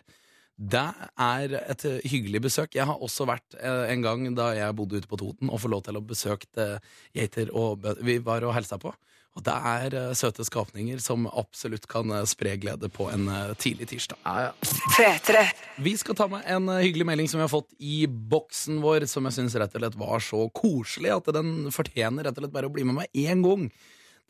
Det 0.61 0.85
er 1.16 1.54
et 1.62 1.87
eh, 1.88 2.04
hyggelig 2.12 2.44
besøk. 2.50 2.76
Jeg 2.76 2.85
har 2.90 3.00
også 3.00 3.25
vært 3.30 3.56
eh, 3.56 3.87
en 3.94 4.04
gang 4.04 4.28
da 4.37 4.50
jeg 4.59 4.76
bodde 4.76 5.00
ute 5.00 5.09
på 5.09 5.23
Toten 5.23 5.49
og 5.49 5.62
får 5.64 5.73
lov 5.73 5.87
til 5.88 5.97
å 5.97 6.04
besøke 6.04 6.68
geiter 7.16 7.54
og 7.56 7.80
bønder. 7.80 8.04
Vi 8.04 8.20
var 8.28 8.44
og 8.44 8.52
hilsa 8.59 8.76
på. 8.85 8.92
Og 9.38 9.44
det 9.46 9.54
er 9.54 9.94
uh, 9.94 10.14
søte 10.18 10.44
skapninger 10.46 10.99
som 11.02 11.28
absolutt 11.28 11.87
kan 11.90 12.10
uh, 12.10 12.25
spre 12.28 12.56
glede 12.60 12.90
på 12.90 13.06
en 13.12 13.28
uh, 13.30 13.52
tidlig 13.60 13.90
tirsdag. 13.92 14.18
ja, 14.26 14.49
ja. 14.49 14.72
P3. 14.96 15.44
Vi 15.87 15.94
skal 16.00 16.18
ta 16.18 16.26
med 16.32 16.44
en 16.50 16.66
hyggelig 16.80 17.06
melding 17.06 17.30
som 17.30 17.38
vi 17.38 17.46
har 17.46 17.52
fått 17.52 17.70
i 17.78 18.02
boksen 18.06 18.82
vår, 18.82 19.06
som 19.10 19.28
jeg 19.28 19.38
syns 19.38 19.56
rett 19.60 19.76
og 19.76 19.84
slett 19.84 20.00
var 20.00 20.26
så 20.26 20.44
koselig 20.54 21.14
at 21.14 21.30
den 21.37 21.70
fortjener 21.75 22.26
rett 22.26 22.37
og 22.37 22.44
slett 22.44 22.58
bare 22.58 22.70
å 22.70 22.75
bli 22.75 22.87
med 22.88 23.02
meg 23.02 23.22
én 23.28 23.46
gang. 23.46 23.70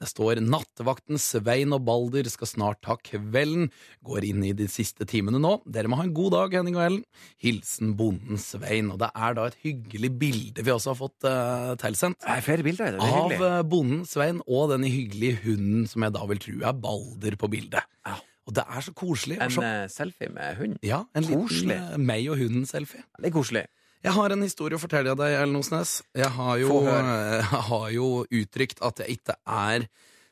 Det 0.01 0.09
står 0.09 0.39
'Nattevakten 0.41 1.19
Svein 1.21 1.75
og 1.77 1.83
Balder 1.85 2.25
skal 2.33 2.49
snart 2.49 2.79
ta 2.81 2.95
kvelden'. 2.97 3.69
Går 4.03 4.25
inn 4.31 4.45
i 4.49 4.53
de 4.57 4.65
siste 4.67 5.05
timene 5.05 5.37
nå. 5.39 5.59
Dere 5.69 5.89
må 5.93 5.99
ha 6.01 6.05
en 6.07 6.15
god 6.17 6.33
dag, 6.33 6.55
Henning 6.57 6.77
og 6.79 6.87
Ellen. 6.87 7.03
Hilsen 7.43 7.93
bonden 7.99 8.39
Svein. 8.41 8.89
Og 8.95 8.99
det 9.03 9.11
er 9.15 9.35
da 9.37 9.45
et 9.51 9.59
hyggelig 9.63 10.11
bilde 10.19 10.65
vi 10.65 10.73
også 10.73 10.95
har 10.95 11.01
fått 11.03 11.29
uh, 11.29 11.75
tilsendt. 11.77 12.17
Det 12.25 12.33
er 12.33 12.41
flere 12.47 12.65
bilder. 12.65 12.97
Det 12.97 13.03
er 13.03 13.13
Av 13.13 13.29
hyggelig. 13.29 13.51
eh, 13.51 13.63
bonden 13.75 14.07
Svein 14.09 14.41
og 14.49 14.71
den 14.73 14.89
hyggelige 14.89 15.37
hunden 15.45 15.87
som 15.87 16.03
jeg 16.09 16.13
da 16.17 16.25
vil 16.33 16.39
tro 16.39 16.57
er 16.65 16.73
Balder 16.81 17.37
på 17.37 17.51
bildet. 17.53 17.85
Ja. 18.07 18.17
Og 18.49 18.55
det 18.57 18.65
er 18.67 18.81
så 18.81 18.95
koselig. 18.97 19.37
En 19.39 19.51
så 19.53 19.63
eh, 19.63 19.85
selfie 19.93 20.33
med 20.33 20.57
hund. 20.57 20.79
ja, 20.83 21.05
en 21.15 21.23
liten 21.29 21.45
Koselig. 21.45 21.77
eh, 21.77 21.99
meg 21.99 22.25
og 22.33 22.39
hunden-selfie. 22.41 23.05
Det 23.21 23.29
er 23.29 23.37
koselig. 23.37 23.67
Jeg 24.01 24.17
har 24.17 24.33
en 24.33 24.41
historie 24.41 24.79
å 24.79 24.81
fortelle 24.81 25.13
deg, 25.13 25.35
Ellen 25.43 25.59
Osnes. 25.59 25.99
Jeg 26.17 26.33
har 26.33 26.55
jo, 26.63 26.79
jeg 26.89 27.65
har 27.69 27.91
jo 27.93 28.07
uttrykt 28.25 28.81
at 28.87 29.03
jeg 29.03 29.19
ikke 29.19 29.37
er 29.45 29.85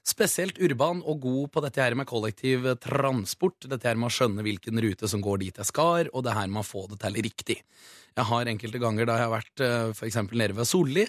spesielt 0.08 0.56
urban 0.64 1.02
og 1.04 1.20
god 1.20 1.50
på 1.52 1.62
dette 1.66 1.82
her 1.84 1.96
med 1.98 2.08
kollektiv 2.08 2.64
transport. 2.80 3.66
Dette 3.68 3.90
her 3.90 3.98
med 4.00 4.08
å 4.08 4.14
skjønne 4.14 4.44
hvilken 4.46 4.80
rute 4.80 5.10
som 5.12 5.20
går 5.25 5.42
dit 5.42 5.60
jeg 5.60 5.68
skal, 5.68 6.08
og 6.14 6.25
det 6.25 6.37
her 6.38 6.48
med 6.48 6.62
å 6.62 6.68
få 6.68 6.87
det 6.88 6.96
til 7.02 7.20
riktig. 7.28 7.58
Jeg 8.16 8.28
har 8.30 8.52
enkelte 8.54 8.80
ganger 8.80 9.10
da 9.10 9.18
jeg 9.18 9.28
har 9.28 9.37
vært 9.37 9.60
f.eks. 9.60 9.98
for 10.00 10.08
eksempel 10.08 10.40
nede 10.40 10.56
ved 10.56 10.70
Solli, 10.70 11.04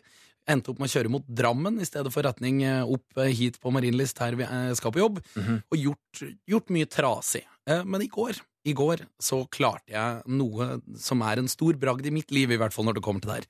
endte 0.50 0.72
opp 0.72 0.82
med 0.82 0.90
å 0.90 0.94
kjøre 0.94 1.12
mot 1.14 1.26
Drammen 1.26 1.80
i 1.82 1.88
stedet 1.88 2.12
for 2.14 2.26
retning 2.26 2.64
eh, 2.66 2.82
opp 2.84 3.20
eh, 3.20 3.32
hit 3.36 3.60
på 3.62 3.72
Marienlyst 3.74 4.20
her 4.24 4.38
vi 4.40 4.48
eh, 4.48 4.72
skal 4.78 4.94
på 4.96 5.04
jobb, 5.04 5.20
og 5.40 5.78
gjort, 5.78 6.24
gjort 6.50 6.72
mye 6.74 6.90
trasig. 6.90 7.46
Men 7.86 8.02
i 8.02 8.10
går, 8.10 8.40
i 8.66 8.74
går 8.74 9.04
så 9.22 9.44
klarte 9.54 9.94
jeg 9.94 10.38
noe 10.40 10.80
som 10.98 11.22
er 11.22 11.38
en 11.42 11.52
stor 11.52 11.78
bragd 11.78 12.08
i 12.10 12.14
mitt 12.14 12.34
liv, 12.34 12.50
i 12.50 12.58
hvert 12.58 12.74
fall 12.74 12.88
når 12.88 12.98
det 12.98 13.04
kommer 13.06 13.22
til 13.22 13.30
det 13.30 13.42
her. 13.42 13.50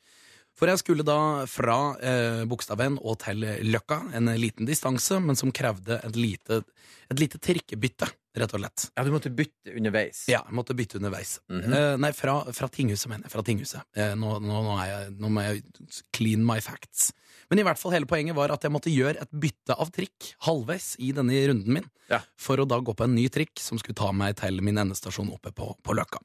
For 0.60 0.68
jeg 0.68 0.82
skulle 0.82 1.06
da 1.08 1.46
fra 1.48 1.77
eh, 2.03 2.41
Bogstadveien 2.50 2.98
og 3.00 3.15
til 3.24 3.46
Løkka, 3.70 4.01
en 4.20 4.27
liten 4.41 4.68
distanse, 4.68 5.22
men 5.24 5.39
som 5.39 5.53
krevde 5.56 6.01
et 6.03 6.20
lite, 6.20 6.63
et 7.08 7.22
lite 7.22 7.39
trikkebytte, 7.39 8.10
rett 8.38 8.53
og 8.53 8.62
slett. 8.62 8.89
Ja, 8.95 9.03
du 9.03 9.12
måtte 9.12 9.31
bytte 9.33 9.74
underveis. 9.75 10.24
Ja, 10.29 10.43
jeg 10.45 10.55
måtte 10.55 10.75
bytte 10.77 11.00
underveis. 11.00 11.39
Mhm. 11.50 11.74
eh, 11.74 11.95
nei, 11.98 12.12
fra, 12.13 12.38
fra 12.53 12.67
tinghuset, 12.69 13.09
mener 13.09 13.25
jeg. 13.27 13.31
Fra 13.33 13.43
tinghuset. 13.43 13.81
Eh, 13.95 14.13
nå, 14.15 14.36
nå, 14.43 14.59
nå, 14.67 14.75
er 14.83 14.91
jeg, 14.91 15.15
nå 15.19 15.31
må 15.33 15.45
jeg 15.48 15.63
clean 16.15 16.45
my 16.45 16.59
facts. 16.62 17.12
Men 17.50 17.59
i 17.59 17.63
hvert 17.65 17.79
fall 17.81 17.95
hele 17.95 18.05
poenget 18.05 18.36
var 18.38 18.51
at 18.53 18.62
jeg 18.62 18.71
måtte 18.71 18.91
gjøre 18.93 19.24
et 19.24 19.31
bytte 19.33 19.74
av 19.74 19.89
trikk 19.95 20.33
halvveis 20.45 20.91
i 21.01 21.12
denne 21.17 21.33
runden 21.50 21.74
min, 21.79 21.88
Ja. 22.09 22.19
for 22.38 22.57
å 22.62 22.67
da 22.69 22.77
gå 22.79 22.93
på 22.95 23.03
en 23.05 23.15
ny 23.15 23.27
trikk 23.29 23.57
som 23.59 23.77
skulle 23.81 23.95
ta 23.98 24.12
meg 24.13 24.36
til 24.38 24.62
min 24.62 24.77
endestasjon 24.77 25.31
oppe 25.33 25.51
på, 25.51 25.71
på 25.81 25.95
Løkka. 25.98 26.21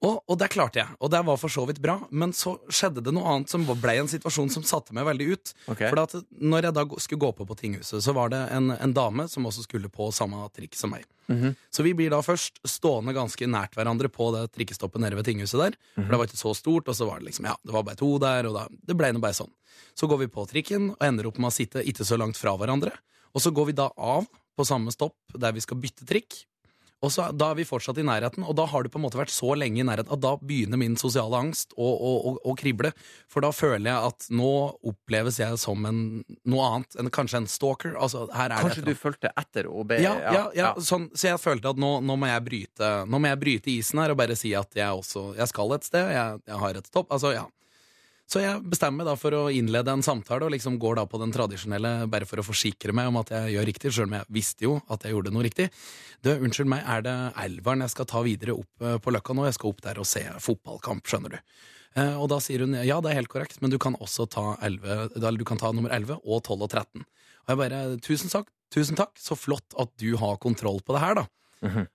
Og, 0.00 0.22
og 0.32 0.36
det 0.40 0.48
klarte 0.48 0.80
jeg, 0.80 0.88
og 0.96 1.10
det 1.12 1.20
var 1.28 1.36
for 1.36 1.52
så 1.52 1.66
vidt 1.68 1.80
bra. 1.84 1.98
Men 2.08 2.32
så 2.36 2.54
skjedde 2.72 3.02
det 3.04 3.12
noe 3.12 3.34
annet 3.34 3.52
som 3.52 3.66
ble 3.68 3.96
en 4.00 4.08
situasjon 4.08 4.48
som 4.52 4.64
satte 4.64 4.96
meg 4.96 5.04
veldig 5.04 5.26
ut. 5.34 5.52
Okay. 5.74 5.90
For 5.90 6.00
at 6.00 6.14
når 6.40 6.70
jeg 6.70 6.76
da 6.78 6.84
skulle 7.04 7.24
gå 7.26 7.30
på 7.36 7.46
på 7.50 7.56
tinghuset, 7.58 8.00
så 8.06 8.14
var 8.16 8.32
det 8.32 8.40
en, 8.56 8.72
en 8.72 8.94
dame 8.96 9.28
som 9.28 9.44
også 9.50 9.66
skulle 9.66 9.92
på 9.92 10.08
samme 10.16 10.40
trikk 10.56 10.78
som 10.78 10.94
meg. 10.94 11.04
Mhm. 11.30 11.52
Så 11.70 11.84
vi 11.86 11.92
blir 11.94 12.10
da 12.10 12.22
først 12.24 12.62
stående 12.66 13.12
ganske 13.14 13.46
nært 13.46 13.76
hverandre 13.76 14.08
på 14.10 14.32
det 14.34 14.48
trikkestoppet 14.56 15.04
nede 15.04 15.20
ved 15.20 15.28
tinghuset 15.28 15.60
der. 15.60 15.76
For 15.94 16.08
det 16.08 16.22
var 16.22 16.30
ikke 16.30 16.40
så 16.40 16.56
stort, 16.56 16.88
og 16.88 16.96
så 16.96 17.06
var 17.06 17.20
det 17.20 17.28
liksom, 17.28 17.50
ja, 17.52 17.56
det 17.60 17.76
var 17.76 17.84
bare 17.86 18.00
to 18.00 18.14
der, 18.22 18.48
og 18.48 18.56
da, 18.56 18.66
det 18.88 18.96
ble 18.98 19.12
nå 19.12 19.22
bare 19.22 19.36
sånn. 19.36 19.52
Så 19.94 20.08
går 20.08 20.24
vi 20.24 20.32
på 20.32 20.48
trikken 20.48 20.94
og 20.96 21.04
ender 21.04 21.28
opp 21.28 21.38
med 21.38 21.52
å 21.52 21.54
sitte 21.54 21.84
ikke 21.84 22.08
så 22.08 22.16
langt 22.16 22.40
fra 22.40 22.56
hverandre. 22.56 22.96
Og 23.36 23.44
så 23.44 23.52
går 23.54 23.70
vi 23.70 23.76
da 23.78 23.90
av 23.94 24.24
på 24.56 24.66
samme 24.66 24.92
stopp 24.94 25.36
der 25.38 25.54
vi 25.56 25.62
skal 25.64 25.78
bytte 25.80 26.08
trikk. 26.08 26.40
Og 27.00 27.12
så, 27.12 27.30
Da 27.32 27.50
er 27.50 27.60
vi 27.60 27.64
fortsatt 27.64 27.98
i 28.00 28.04
nærheten, 28.04 28.44
og 28.44 28.56
da 28.58 28.66
har 28.68 28.84
du 28.84 28.90
på 28.92 29.00
en 29.00 29.04
måte 29.06 29.18
vært 29.20 29.32
så 29.32 29.54
lenge 29.56 29.80
i 29.80 29.86
nærheten 29.86 30.12
at 30.12 30.20
da 30.20 30.34
begynner 30.36 30.80
min 30.80 30.98
sosiale 31.00 31.38
angst 31.38 31.72
å, 31.76 31.86
å, 31.86 32.10
å, 32.28 32.32
å 32.52 32.54
krible. 32.58 32.92
For 33.30 33.44
da 33.44 33.52
føler 33.56 33.88
jeg 33.88 34.10
at 34.10 34.26
nå 34.36 34.50
oppleves 34.90 35.40
jeg 35.40 35.56
som 35.62 35.86
en, 35.88 36.02
noe 36.44 36.66
annet 36.68 36.98
enn 37.00 37.12
kanskje 37.14 37.40
en 37.40 37.48
stalker. 37.50 37.94
Altså, 37.96 38.26
her 38.36 38.52
er 38.52 38.66
Kanskje 38.66 38.84
du 38.84 38.92
fulgte 38.98 39.32
etter 39.40 39.70
og 39.70 39.88
be 39.90 40.02
ja, 40.04 40.12
ja, 40.20 40.44
ja, 40.56 40.74
Sånn, 40.84 41.08
så 41.16 41.32
jeg 41.32 41.40
følte 41.40 41.72
at 41.72 41.80
nå, 41.80 41.96
nå, 42.04 42.18
må 42.20 42.28
jeg 42.28 42.44
bryte, 42.44 42.90
nå 43.08 43.20
må 43.22 43.32
jeg 43.32 43.40
bryte 43.40 43.72
isen 43.72 44.02
her 44.02 44.12
og 44.12 44.20
bare 44.20 44.36
si 44.38 44.52
at 44.58 44.76
jeg 44.76 45.00
også 45.00 45.30
jeg 45.38 45.48
skal 45.48 45.76
et 45.76 45.88
sted. 45.88 46.12
Jeg, 46.12 46.44
jeg 46.52 46.60
har 46.64 46.82
et 46.82 46.92
stopp. 46.92 47.08
Altså, 47.16 47.32
ja. 47.32 47.46
Så 48.30 48.38
jeg 48.38 48.60
bestemmer 48.70 49.00
meg 49.02 49.08
da 49.10 49.16
for 49.18 49.34
å 49.34 49.40
innlede 49.50 49.90
en 49.90 50.04
samtale 50.06 50.46
og 50.46 50.52
liksom 50.54 50.76
går 50.78 51.00
da 51.00 51.04
på 51.10 51.18
den 51.18 51.32
tradisjonelle 51.34 52.06
bare 52.12 52.28
for 52.30 52.38
å 52.38 52.44
forsikre 52.46 52.94
meg 52.94 53.08
om 53.10 53.16
at 53.18 53.32
jeg 53.34 53.56
gjør 53.56 53.66
riktig, 53.66 53.90
sjøl 53.96 54.06
om 54.06 54.14
jeg 54.20 54.28
visste 54.36 54.66
jo 54.68 54.76
at 54.86 55.02
jeg 55.02 55.16
gjorde 55.16 55.32
noe 55.34 55.42
riktig. 55.48 55.66
Du, 56.22 56.30
unnskyld 56.36 56.70
meg, 56.70 56.84
er 56.86 57.02
det 57.02 57.14
Elveren 57.42 57.82
jeg 57.82 57.90
skal 57.96 58.06
ta 58.12 58.22
videre 58.22 58.54
opp 58.54 58.86
eh, 58.86 59.00
på 59.02 59.10
Løkka 59.16 59.34
nå? 59.34 59.48
Jeg 59.48 59.56
skal 59.58 59.72
opp 59.74 59.82
der 59.82 59.98
og 59.98 60.06
se 60.06 60.22
fotballkamp, 60.46 61.10
skjønner 61.10 61.34
du. 61.34 61.40
Eh, 61.98 62.14
Og 62.22 62.28
da 62.30 62.38
sier 62.44 62.62
hun 62.62 62.76
ja, 62.86 63.00
det 63.02 63.10
er 63.10 63.18
helt 63.18 63.32
korrekt, 63.32 63.58
men 63.64 63.74
du 63.74 63.80
kan 63.82 63.98
også 63.98 64.28
ta, 64.30 64.44
11, 64.62 65.16
eller 65.18 65.40
du 65.40 65.46
kan 65.48 65.58
ta 65.58 65.72
nummer 65.74 65.90
11 65.96 66.20
og 66.22 66.44
12 66.46 66.54
og 66.54 66.68
13. 66.70 67.02
Og 67.02 67.50
jeg 67.50 67.60
bare 67.64 67.80
tusen 68.06 68.30
takk, 68.30 68.46
tusen 68.70 69.00
takk, 69.00 69.16
så 69.18 69.34
flott 69.34 69.74
at 69.74 69.90
du 69.98 70.12
har 70.20 70.38
kontroll 70.38 70.78
på 70.86 70.94
det 70.94 71.02
her, 71.02 71.18
da. 71.18 71.26
Mhm. 71.66 71.88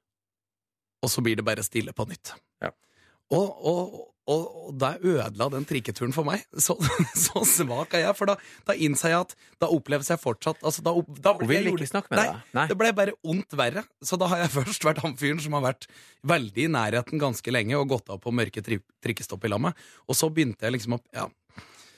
Og 1.06 1.12
så 1.14 1.22
blir 1.24 1.40
det 1.40 1.46
bare 1.48 1.64
stille 1.64 1.94
på 1.96 2.08
nytt. 2.10 2.34
Ja. 2.64 2.72
Og, 3.32 3.56
og, 3.72 3.96
og, 4.32 4.44
og 4.68 4.72
da 4.82 4.92
ødela 4.98 5.48
den 5.54 5.66
trikketuren 5.70 6.14
for 6.16 6.26
meg. 6.28 6.42
Så, 6.58 6.74
så 7.26 7.44
svak 7.46 7.94
er 7.98 8.08
jeg, 8.08 8.16
for 8.18 8.32
da, 8.32 8.36
da 8.66 8.74
innser 8.74 9.14
jeg 9.14 9.20
at 9.28 9.36
da 9.62 9.70
oppleves 9.74 10.10
jeg 10.10 10.22
fortsatt 10.22 10.64
altså 10.66 10.82
da, 10.86 10.94
opp- 10.98 11.20
da 11.22 11.36
Hun 11.38 11.50
vil 11.52 11.70
ikke 11.74 11.88
snakke 11.92 12.10
med 12.14 12.22
nei, 12.22 12.26
deg. 12.32 12.50
Nei. 12.58 12.66
Det 12.72 12.78
ble 12.82 12.92
bare 12.98 13.16
ondt 13.24 13.54
verre. 13.60 13.86
Så 14.02 14.18
da 14.22 14.30
har 14.32 14.42
jeg 14.46 14.54
først 14.60 14.88
vært 14.88 15.04
han 15.06 15.14
fyren 15.20 15.42
som 15.44 15.58
har 15.60 15.66
vært 15.68 15.88
veldig 16.26 16.66
i 16.66 16.72
nærheten 16.74 17.22
ganske 17.22 17.54
lenge 17.54 17.78
og 17.78 17.90
gått 17.94 18.10
av 18.14 18.22
på 18.24 18.34
mørke 18.34 18.64
tri 18.66 18.80
trikkestopp 19.06 19.46
i 19.46 19.52
lammet. 19.54 19.78
Og 20.10 20.18
så 20.18 20.32
begynte 20.34 20.66
jeg 20.66 20.78
liksom 20.80 20.98
å 20.98 21.02
Ja. 21.16 21.30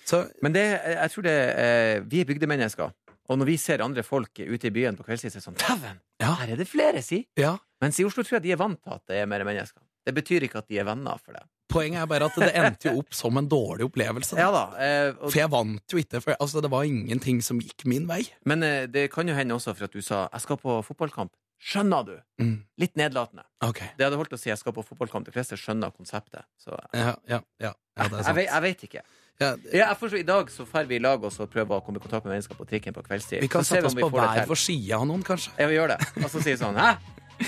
Så 0.07 0.21
Men 0.43 0.53
det, 0.55 0.63
jeg 0.71 1.11
tror 1.11 1.25
det 1.25 1.35
eh, 1.59 1.97
Vi 2.07 2.21
er 2.23 2.27
bygdemennesker. 2.29 2.91
Og 3.27 3.39
når 3.41 3.49
vi 3.49 3.57
ser 3.59 3.81
andre 3.83 4.03
folk 4.07 4.39
ute 4.39 4.69
i 4.69 4.71
byen 4.71 4.95
på 4.95 5.03
kveldstid, 5.03 5.33
så 5.33 5.39
er 5.39 5.41
det 5.41 5.47
sånn 5.49 5.57
Dæven! 5.59 5.97
Ja. 6.23 6.29
Her 6.39 6.53
er 6.55 6.59
det 6.61 6.67
flere, 6.71 7.01
si! 7.03 7.25
ja. 7.39 7.57
Mens 7.83 7.99
i 8.01 8.05
Oslo 8.07 8.23
tror 8.25 8.39
jeg 8.39 8.45
de 8.47 8.53
er 8.55 8.57
vant 8.57 8.79
til 8.81 8.89
at 8.95 9.03
det 9.11 9.17
er 9.21 9.27
mer 9.29 9.43
mennesker. 9.45 9.83
Det 10.07 10.15
betyr 10.15 10.47
ikke 10.47 10.61
at 10.63 10.67
de 10.71 10.79
er 10.79 10.87
venner 10.87 11.19
for 11.19 11.35
det. 11.35 11.43
Poenget 11.67 11.99
er 11.99 12.07
bare 12.07 12.29
at 12.29 12.37
det 12.39 12.53
endte 12.55 12.87
jo 12.87 13.01
opp 13.01 13.15
som 13.15 13.35
en 13.39 13.47
dårlig 13.51 13.89
opplevelse. 13.89 14.37
Da. 14.37 14.45
Ja 14.45 14.51
da. 14.55 14.61
Eh, 14.79 15.09
og, 15.17 15.25
For 15.27 15.41
jeg 15.41 15.51
vant 15.51 15.93
jo 15.93 15.99
ikke. 15.99 16.21
For 16.23 16.37
altså, 16.39 16.63
det 16.63 16.71
var 16.71 16.87
ingenting 16.87 17.41
som 17.43 17.59
gikk 17.59 17.83
min 17.91 18.07
vei. 18.07 18.21
men 18.47 18.63
eh, 18.63 18.85
det 18.87 19.09
kan 19.11 19.27
jo 19.27 19.35
hende 19.35 19.57
også 19.57 19.75
for 19.75 19.89
at 19.89 19.91
du 19.91 20.01
sa 20.01 20.29
'jeg 20.31 20.41
skal 20.41 20.57
på 20.63 20.79
fotballkamp'. 20.87 21.35
Skjønner 21.59 22.05
du? 22.05 22.15
Mm. 22.39 22.63
Litt 22.77 22.95
nedlatende. 22.95 23.43
Okay. 23.65 23.89
Det 23.97 24.05
hadde 24.05 24.15
holdt 24.15 24.33
å 24.33 24.39
si 24.39 24.49
'jeg 24.49 24.57
skal 24.57 24.73
på 24.73 24.85
fotballkamp'. 24.85 25.25
De 25.25 25.31
fleste 25.31 25.57
skjønner 25.57 25.91
konseptet. 25.91 26.45
Så 26.57 26.77
Ja, 26.93 27.15
ja, 27.27 27.41
ja. 27.59 27.73
ja 27.99 28.07
det 28.07 28.25
jeg, 28.25 28.35
vet, 28.35 28.47
jeg 28.47 28.61
vet 28.61 28.83
ikke. 28.83 29.01
Ja, 29.39 29.55
jeg 29.73 29.97
forstår, 29.99 30.19
I 30.19 30.23
dag 30.23 30.49
så 30.49 30.65
drar 30.65 30.87
vi 30.87 30.95
i 30.95 30.99
lag 30.99 31.23
og 31.23 31.31
så 31.31 31.45
prøver 31.45 31.77
å 31.77 31.83
komme 31.85 31.99
i 31.99 32.01
kontakt 32.01 32.25
med 32.25 32.33
mennesker 32.33 32.55
på 32.55 32.65
trikken 32.65 32.93
på 32.93 33.03
kveldstid. 33.03 33.41
vi 33.41 33.47
kan 33.47 33.63
sette 33.63 33.85
oss 33.85 33.93
på 33.93 34.09
hver 34.09 34.47
vår 34.47 34.55
side 34.55 34.95
av 34.95 35.05
noen, 35.05 35.21
kanskje. 35.21 35.51
Ja, 35.59 35.67
vi 35.67 35.75
gjør 35.75 35.93
det. 35.93 35.99
Og 36.23 36.29
så 36.31 36.41
sier 36.41 36.55
vi 36.55 36.63
sånn 36.63 36.75
'hæ? 36.75 36.97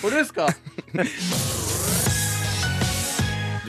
Hvor 0.01 0.09
du 0.11 0.23
skal?' 0.25 0.53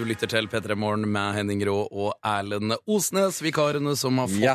Du 0.01 0.07
lytter 0.09 0.31
til 0.33 0.47
P3 0.49 0.73
Morgen 0.81 1.03
med 1.13 1.35
Henning 1.37 1.61
Rå 1.69 1.75
og 1.85 2.15
Erlend 2.25 2.73
Osnes, 2.89 3.43
vikarene 3.45 3.93
som 4.01 4.17
har 4.17 4.31
fått 4.33 4.41
Ja. 4.41 4.55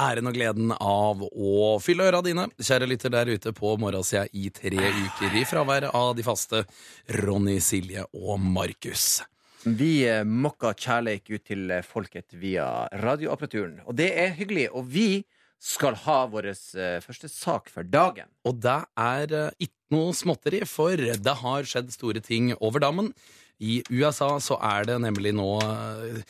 æren 0.00 0.26
og 0.30 0.32
gleden 0.32 0.70
av 0.72 1.20
å 1.20 1.76
fylle 1.84 2.06
øra 2.08 2.22
dine. 2.24 2.46
Kjære 2.56 2.86
lytter 2.88 3.10
der 3.12 3.26
ute 3.28 3.52
på 3.52 3.74
morgensida 3.76 4.24
i 4.32 4.48
tre 4.48 4.78
uker 4.78 5.36
i 5.36 5.44
fravær 5.44 5.90
av 5.92 6.16
de 6.16 6.22
faste 6.24 6.64
Ronny, 7.10 7.58
Silje 7.60 8.06
og 8.14 8.40
Markus. 8.40 9.20
Vi 9.66 10.06
eh, 10.08 10.24
mokka 10.24 10.72
kjærleik 10.72 11.28
ut 11.28 11.44
til 11.44 11.70
eh, 11.70 11.82
folket 11.82 12.32
via 12.32 12.88
radioapparaturen. 12.88 13.82
Og 13.84 13.94
det 14.00 14.16
er 14.16 14.32
hyggelig. 14.32 14.70
Og 14.72 14.88
vi 14.88 15.26
skal 15.60 15.92
ha 16.06 16.24
vår 16.24 16.54
eh, 16.54 17.00
første 17.04 17.28
sak 17.28 17.68
for 17.68 17.82
dagen. 17.82 18.32
Og 18.48 18.56
det 18.56 18.80
er 18.96 19.52
ikke 19.60 19.92
noe 19.92 20.16
småtteri, 20.16 20.64
for 20.64 20.96
det 20.96 21.36
har 21.44 21.68
skjedd 21.68 21.92
store 21.92 22.24
ting 22.24 22.54
over 22.62 22.80
dammen. 22.80 23.12
I 23.60 23.82
USA 23.92 24.38
så 24.40 24.56
er 24.64 24.88
det 24.88 24.96
nemlig 25.04 25.34
nå 25.36 25.50
eh, 25.60 26.22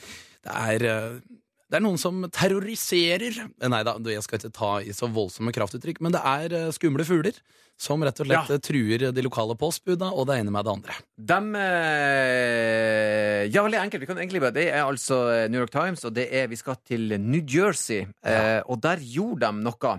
Det 0.45 0.57
er 0.57 0.87
eh, 0.91 1.21
det 1.71 1.79
er 1.79 1.85
noen 1.85 2.01
som 2.03 2.25
terroriserer 2.35 3.37
Eh, 3.47 3.69
Nei 3.71 3.85
da, 3.87 3.95
jeg 4.11 4.25
skal 4.27 4.41
ikke 4.41 4.51
ta 4.57 4.71
i 4.83 4.91
så 4.97 5.07
voldsomme 5.07 5.53
kraftuttrykk, 5.55 6.01
men 6.03 6.17
det 6.17 6.23
er 6.27 6.73
skumle 6.75 7.07
fugler 7.07 7.37
som 7.81 8.03
rett 8.05 8.19
og 8.21 8.27
slett 8.27 8.51
Ja. 8.51 8.59
truer 8.59 9.07
de 9.15 9.23
lokale 9.25 9.55
postbuda, 9.57 10.11
og 10.13 10.27
det 10.29 10.41
ene 10.41 10.51
med 10.53 10.67
det 10.67 10.73
andre. 10.75 10.97
Dem 11.17 11.55
Ja, 13.49 13.63
veldig 13.65 13.79
enkelt. 13.81 14.03
Vi 14.03 14.09
kan 14.11 14.19
egentlig 14.21 14.43
bare 14.43 14.53
Det 14.59 14.67
er 14.69 14.83
altså 14.85 15.49
New 15.49 15.61
York 15.63 15.73
Times, 15.73 16.05
og 16.05 16.13
det 16.19 16.27
er 16.35 16.51
Vi 16.51 16.57
skal 16.61 16.77
til 16.85 17.15
New 17.21 17.41
Jersey. 17.47 18.03
Eh, 18.27 18.61
og 18.67 18.83
der 18.83 18.99
gjorde 19.01 19.47
de 19.47 19.65
noe 19.65 19.95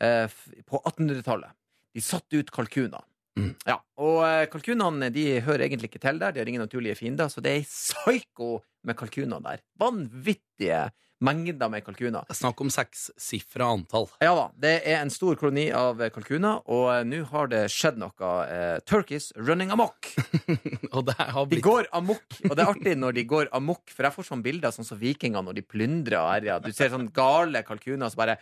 eh, 0.00 0.28
på 0.64 0.80
1800-tallet. 0.86 1.50
De 1.94 2.00
satte 2.00 2.38
ut 2.38 2.50
kalkuner. 2.54 3.02
Mm. 3.38 3.52
Ja, 3.68 3.78
og 4.02 4.22
eh, 4.26 4.46
kalkunene 4.50 5.10
de 5.14 5.26
hører 5.46 5.66
egentlig 5.66 5.92
ikke 5.92 6.02
til 6.02 6.18
der. 6.20 6.34
De 6.34 6.42
har 6.42 6.50
ingen 6.50 6.64
naturlige 6.64 6.98
fiender, 6.98 7.30
så 7.30 7.42
det 7.44 7.54
er 7.54 7.68
psyko 7.68 8.58
med 8.86 8.98
kalkuner 8.98 9.42
der. 9.44 9.62
Vanvittige 9.78 10.88
mengder 11.24 11.70
med 11.72 11.84
kalkuner. 11.86 12.26
Er 12.30 12.36
Snakk 12.38 12.60
om 12.62 12.70
sekssifra 12.72 13.66
antall. 13.74 14.06
Ja 14.22 14.34
da, 14.36 14.46
det 14.60 14.74
er 14.86 15.00
en 15.02 15.10
stor 15.12 15.38
koloni 15.40 15.68
av 15.74 16.00
kalkuner, 16.14 16.62
og 16.70 16.86
eh, 16.94 17.02
nå 17.08 17.22
har 17.32 17.50
det 17.52 17.64
skjedd 17.74 17.98
noe. 18.00 18.12
Eh, 18.48 18.78
turkeys 18.88 19.30
running 19.36 19.72
amok. 19.74 20.10
Har 20.92 21.46
De 21.50 21.60
går 21.62 21.88
amok, 21.94 22.24
og 22.48 22.54
det 22.56 22.62
er 22.62 22.70
artig 22.70 22.94
når 22.98 23.16
de 23.18 23.24
går 23.28 23.50
amok, 23.56 23.90
for 23.92 24.06
jeg 24.06 24.14
får 24.14 24.28
sånne 24.30 24.46
bilder 24.46 24.74
sånn 24.74 24.86
som 24.86 24.98
vikingene 25.00 25.44
når 25.46 25.58
de 25.58 25.64
plyndrer 25.66 26.22
herjer. 26.22 26.62
Du 26.64 26.70
ser 26.74 26.92
sånne 26.92 27.12
gale 27.14 27.62
kalkuner 27.66 28.10
som 28.10 28.22
bare 28.22 28.38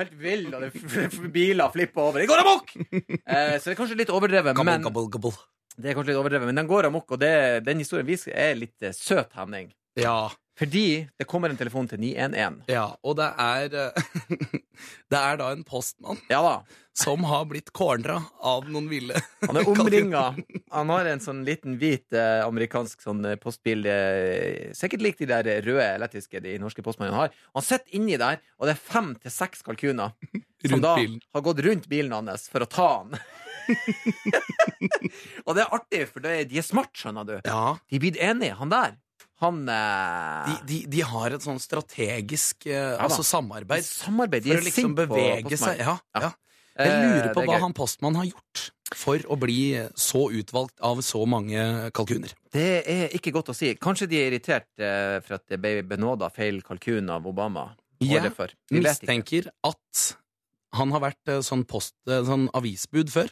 Helt 0.00 0.14
vill, 0.20 0.46
og 0.54 0.64
det 0.64 1.30
biler 1.34 1.72
flipper 1.74 2.08
over. 2.10 2.22
De 2.22 2.28
går 2.30 2.42
amok! 2.44 2.72
Eh, 2.80 3.56
så 3.60 3.70
det 3.70 3.74
er 3.74 3.78
kanskje 3.78 3.98
litt 4.00 4.12
overdrevet, 4.14 4.54
Gabbel, 4.56 4.68
men 4.70 4.84
gabbel, 4.86 5.08
gabbel. 5.12 5.34
det 5.76 5.90
er 5.90 5.98
kanskje 5.98 6.12
litt 6.12 6.20
overdrevet, 6.22 6.48
men 6.50 6.60
den 6.62 6.70
går 6.70 6.88
amok, 6.90 7.12
og 7.14 7.20
det, 7.20 7.32
den 7.66 7.82
historien 7.82 8.08
viser 8.08 8.34
er 8.36 8.56
litt 8.58 8.86
eh, 8.86 8.94
søt, 8.96 9.34
Henning. 9.38 9.70
Ja, 10.00 10.30
Fordi 10.60 11.06
det 11.18 11.24
kommer 11.28 11.48
en 11.52 11.56
telefon 11.56 11.86
til 11.88 12.00
911. 12.02 12.62
ja, 12.68 12.86
og 13.02 13.16
det 13.16 13.30
er 13.40 13.74
eh, 13.86 14.02
Det 15.12 15.18
er 15.18 15.36
da 15.40 15.50
en 15.52 15.62
postmann 15.64 16.18
Ja 16.30 16.40
da. 16.44 16.52
som 16.96 17.24
har 17.28 17.44
blitt 17.48 17.70
cornera 17.76 18.18
av 18.44 18.66
noen 18.68 18.88
ville 18.90 19.16
Han 19.48 19.56
er 19.60 19.68
omringa. 19.68 20.22
Han 20.72 20.92
har 20.92 21.08
en 21.08 21.20
sånn 21.24 21.40
liten 21.48 21.78
hvit 21.80 22.12
eh, 22.16 22.40
amerikansk 22.44 23.00
sånn 23.04 23.24
eh, 23.32 23.36
postbil. 23.40 23.84
Sikkert 24.76 25.04
lik 25.04 25.18
de 25.20 25.28
der 25.30 25.48
røde 25.64 25.86
elektriske 25.96 26.40
de 26.44 26.58
norske 26.60 26.84
postmannene 26.84 27.16
har. 27.24 27.34
Han 27.56 27.64
sitter 27.66 27.96
inni 27.96 28.16
der, 28.20 28.40
og 28.60 28.68
det 28.68 28.76
er 28.76 28.82
fem 28.92 29.14
til 29.20 29.32
seks 29.34 29.64
kalkuner 29.66 30.12
som 30.70 30.80
da 30.84 30.96
bilen. 31.00 31.20
har 31.34 31.46
gått 31.48 31.64
rundt 31.66 31.88
bilen 31.88 32.12
hans 32.16 32.48
for 32.52 32.64
å 32.66 32.68
ta 32.70 32.88
han. 33.00 33.16
og 35.46 35.54
det 35.56 35.62
er 35.64 35.74
artig, 35.76 36.02
for 36.10 36.24
de 36.24 36.32
er 36.58 36.64
smart, 36.66 36.92
skjønner 36.96 37.26
du. 37.28 37.36
Ja, 37.46 37.76
De 37.88 37.96
er 37.98 38.02
blitt 38.02 38.18
enige, 38.20 38.56
han 38.60 38.72
der. 38.72 38.96
Han 39.40 39.62
eh, 39.72 40.50
de, 40.50 40.56
de, 40.68 40.78
de 40.92 41.00
har 41.08 41.32
et 41.36 41.44
sånn 41.44 41.60
strategisk 41.62 42.66
eh, 42.68 42.76
ja, 42.76 42.98
altså 43.06 43.24
samarbeid 43.24 43.84
samarbeid. 43.86 44.44
For 44.50 44.60
å 44.60 44.66
liksom 44.66 44.94
på 44.94 45.06
bevege 45.06 45.56
seg. 45.60 45.80
Ja, 45.84 45.98
Ja. 46.18 46.32
Jeg 46.80 46.92
lurer 47.02 47.26
Eh, 47.28 47.32
på 47.34 47.42
er 47.42 47.48
hva 47.50 47.56
gøy. 47.58 47.62
han 47.64 47.72
postmannen 47.76 48.20
har 48.22 48.28
gjort 48.30 48.60
for 48.96 49.24
å 49.30 49.36
bli 49.38 49.56
så 50.00 50.22
utvalgt 50.32 50.78
av 50.86 51.00
så 51.04 51.20
mange 51.28 51.90
kalkuner. 51.92 52.32
Det 52.54 52.68
er 52.88 53.12
ikke 53.18 53.32
godt 53.34 53.50
å 53.52 53.56
si. 53.56 53.74
Kanskje 53.76 54.08
de 54.08 54.16
er 54.20 54.30
irritert 54.30 54.68
eh, 54.80 55.18
for 55.20 55.36
at 55.36 55.44
det 55.50 55.58
ble 55.60 55.82
benåda 55.86 56.30
feil 56.32 56.62
kalkun 56.64 57.10
av 57.12 57.26
Obama. 57.28 57.66
Jeg 58.00 58.22
året 58.22 58.36
før. 58.38 58.54
Ikke. 58.70 58.80
mistenker 58.86 59.50
at 59.66 60.06
han 60.78 60.94
har 60.94 61.04
vært 61.04 61.28
eh, 61.34 61.42
sånn, 61.44 61.66
post, 61.68 61.96
eh, 62.08 62.22
sånn 62.24 62.48
avisbud 62.56 63.12
før. 63.12 63.28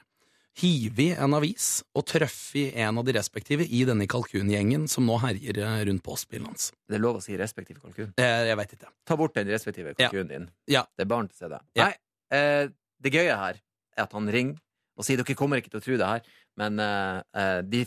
Hivet 0.59 1.19
en 1.23 1.35
avis 1.39 1.85
og 1.95 2.03
truffet 2.11 2.73
en 2.83 2.99
av 2.99 3.05
de 3.07 3.13
respektive 3.15 3.63
i 3.63 3.85
denne 3.87 4.09
kalkungjengen 4.11 4.89
som 4.91 5.07
nå 5.07 5.19
herjer 5.23 5.61
rundt 5.61 5.87
rundt 5.87 6.03
postbilen 6.03 6.49
hans. 6.51 6.73
Det 6.89 6.97
er 6.99 7.03
lov 7.05 7.21
å 7.21 7.23
si 7.23 7.37
respektiv 7.39 7.79
kalkun. 7.83 8.11
Eh, 8.19 8.49
Jeg 8.49 8.57
veit 8.59 8.73
ikke. 8.75 8.89
Ta 9.07 9.17
bort 9.17 9.35
den 9.35 9.47
respektive 9.47 9.95
Ja. 9.99 10.09
kalkunen 10.09 10.29
din. 10.29 10.51
Ja. 10.67 10.83
Det 10.97 11.05
er 11.07 11.11
barn 11.13 11.29
til 11.29 11.37
stede. 11.37 11.61
Ja. 11.77 11.85
Nei, 11.85 11.95
eh, 12.33 12.69
det 13.01 13.13
gøye 13.13 13.37
her 13.37 13.55
er 13.97 14.03
at 14.03 14.13
han 14.13 14.27
ringer 14.27 14.59
og 14.99 15.05
sier 15.05 15.17
dere 15.17 15.37
kommer 15.37 15.59
ikke 15.63 15.71
til 15.71 15.81
å 15.81 15.85
tro 15.85 15.97
det 15.97 16.07
her, 16.07 16.23
men 16.57 16.81
eh, 16.81 17.23
eh, 17.35 17.63
de 17.63 17.87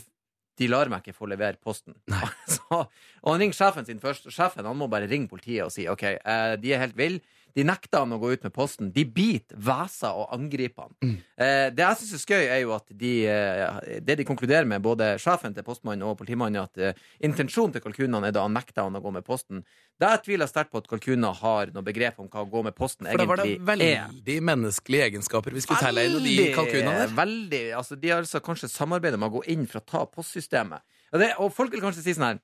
de 0.58 0.66
lar 0.68 0.86
meg 0.88 1.02
ikke 1.02 1.16
få 1.16 1.26
levere 1.28 1.56
posten. 1.60 1.94
Så, 2.46 2.60
og 2.70 3.28
han 3.32 3.40
ringer 3.40 3.54
sjefen 3.56 3.86
sin 3.86 3.98
først, 4.00 4.26
og 4.26 4.32
sjefen 4.32 4.64
han 4.64 4.76
må 4.76 4.88
bare 4.88 5.08
ringe 5.08 5.26
politiet 5.28 5.64
og 5.64 5.72
si 5.72 5.86
OK, 5.88 6.02
eh, 6.04 6.56
de 6.56 6.72
er 6.72 6.78
helt 6.78 6.94
ville. 6.96 7.20
De 7.56 7.64
nekter 7.66 8.02
han 8.02 8.14
å 8.14 8.18
gå 8.20 8.32
ut 8.32 8.46
med 8.46 8.52
posten. 8.54 8.90
De 8.94 9.04
biter, 9.04 9.56
hveser 9.60 10.16
og 10.16 10.32
angriper 10.34 10.86
han. 10.86 11.16
Eh, 11.36 11.68
det 11.74 11.84
jeg 11.84 12.00
syns 12.00 12.14
er 12.16 12.22
skøy, 12.22 12.42
er 12.42 12.60
jo 12.62 12.72
at 12.76 12.86
de, 12.88 13.12
eh, 13.28 13.98
det 14.00 14.16
de 14.20 14.26
konkluderer 14.28 14.68
med, 14.68 14.82
både 14.84 15.12
sjefen 15.22 15.54
til 15.56 15.66
postmannen 15.66 16.06
og 16.08 16.16
politimannen, 16.20 16.64
at 16.64 16.80
eh, 16.80 17.00
intensjonen 17.28 17.74
til 17.76 17.84
kalkunene 17.84 18.30
er 18.30 18.36
da 18.36 18.46
han 18.46 18.56
nekter 18.56 18.86
han 18.86 18.96
å 18.96 19.02
gå 19.04 19.12
med 19.14 19.26
posten. 19.26 19.64
Der 20.00 20.22
tviler 20.24 20.46
jeg 20.46 20.54
sterkt 20.54 20.72
på 20.72 20.80
at 20.82 20.88
kalkuner 20.90 21.36
har 21.42 21.74
noe 21.74 21.84
begrep 21.86 22.22
om 22.22 22.30
hva 22.32 22.46
å 22.46 22.48
gå 22.50 22.62
med 22.66 22.76
posten 22.78 23.06
egentlig 23.06 23.26
er. 23.26 23.32
For 23.32 23.42
da 23.42 23.44
var 23.44 23.50
det 23.50 23.66
veldig 23.72 24.38
er. 24.38 24.46
menneskelige 24.48 25.10
egenskaper 25.10 25.54
vi 25.54 25.64
skulle 25.64 25.84
telle 25.84 26.06
inn 26.08 26.16
i 26.22 26.38
de 26.40 26.46
kalkunene 26.56 26.96
der. 27.04 27.12
Veldig, 27.18 27.64
altså 27.78 28.00
De 28.00 28.14
har 28.14 28.24
altså 28.24 28.40
kanskje 28.44 28.72
samarbeidet 28.72 29.20
med 29.20 29.30
å 29.30 29.36
gå 29.36 29.44
inn 29.52 29.68
for 29.68 29.82
å 29.82 29.86
ta 29.92 30.06
postsystemet. 30.08 30.82
Og, 31.12 31.20
det, 31.20 31.34
og 31.36 31.52
folk 31.52 31.74
vil 31.74 31.84
kanskje 31.84 32.06
si 32.06 32.16
sånn 32.16 32.30
her 32.32 32.42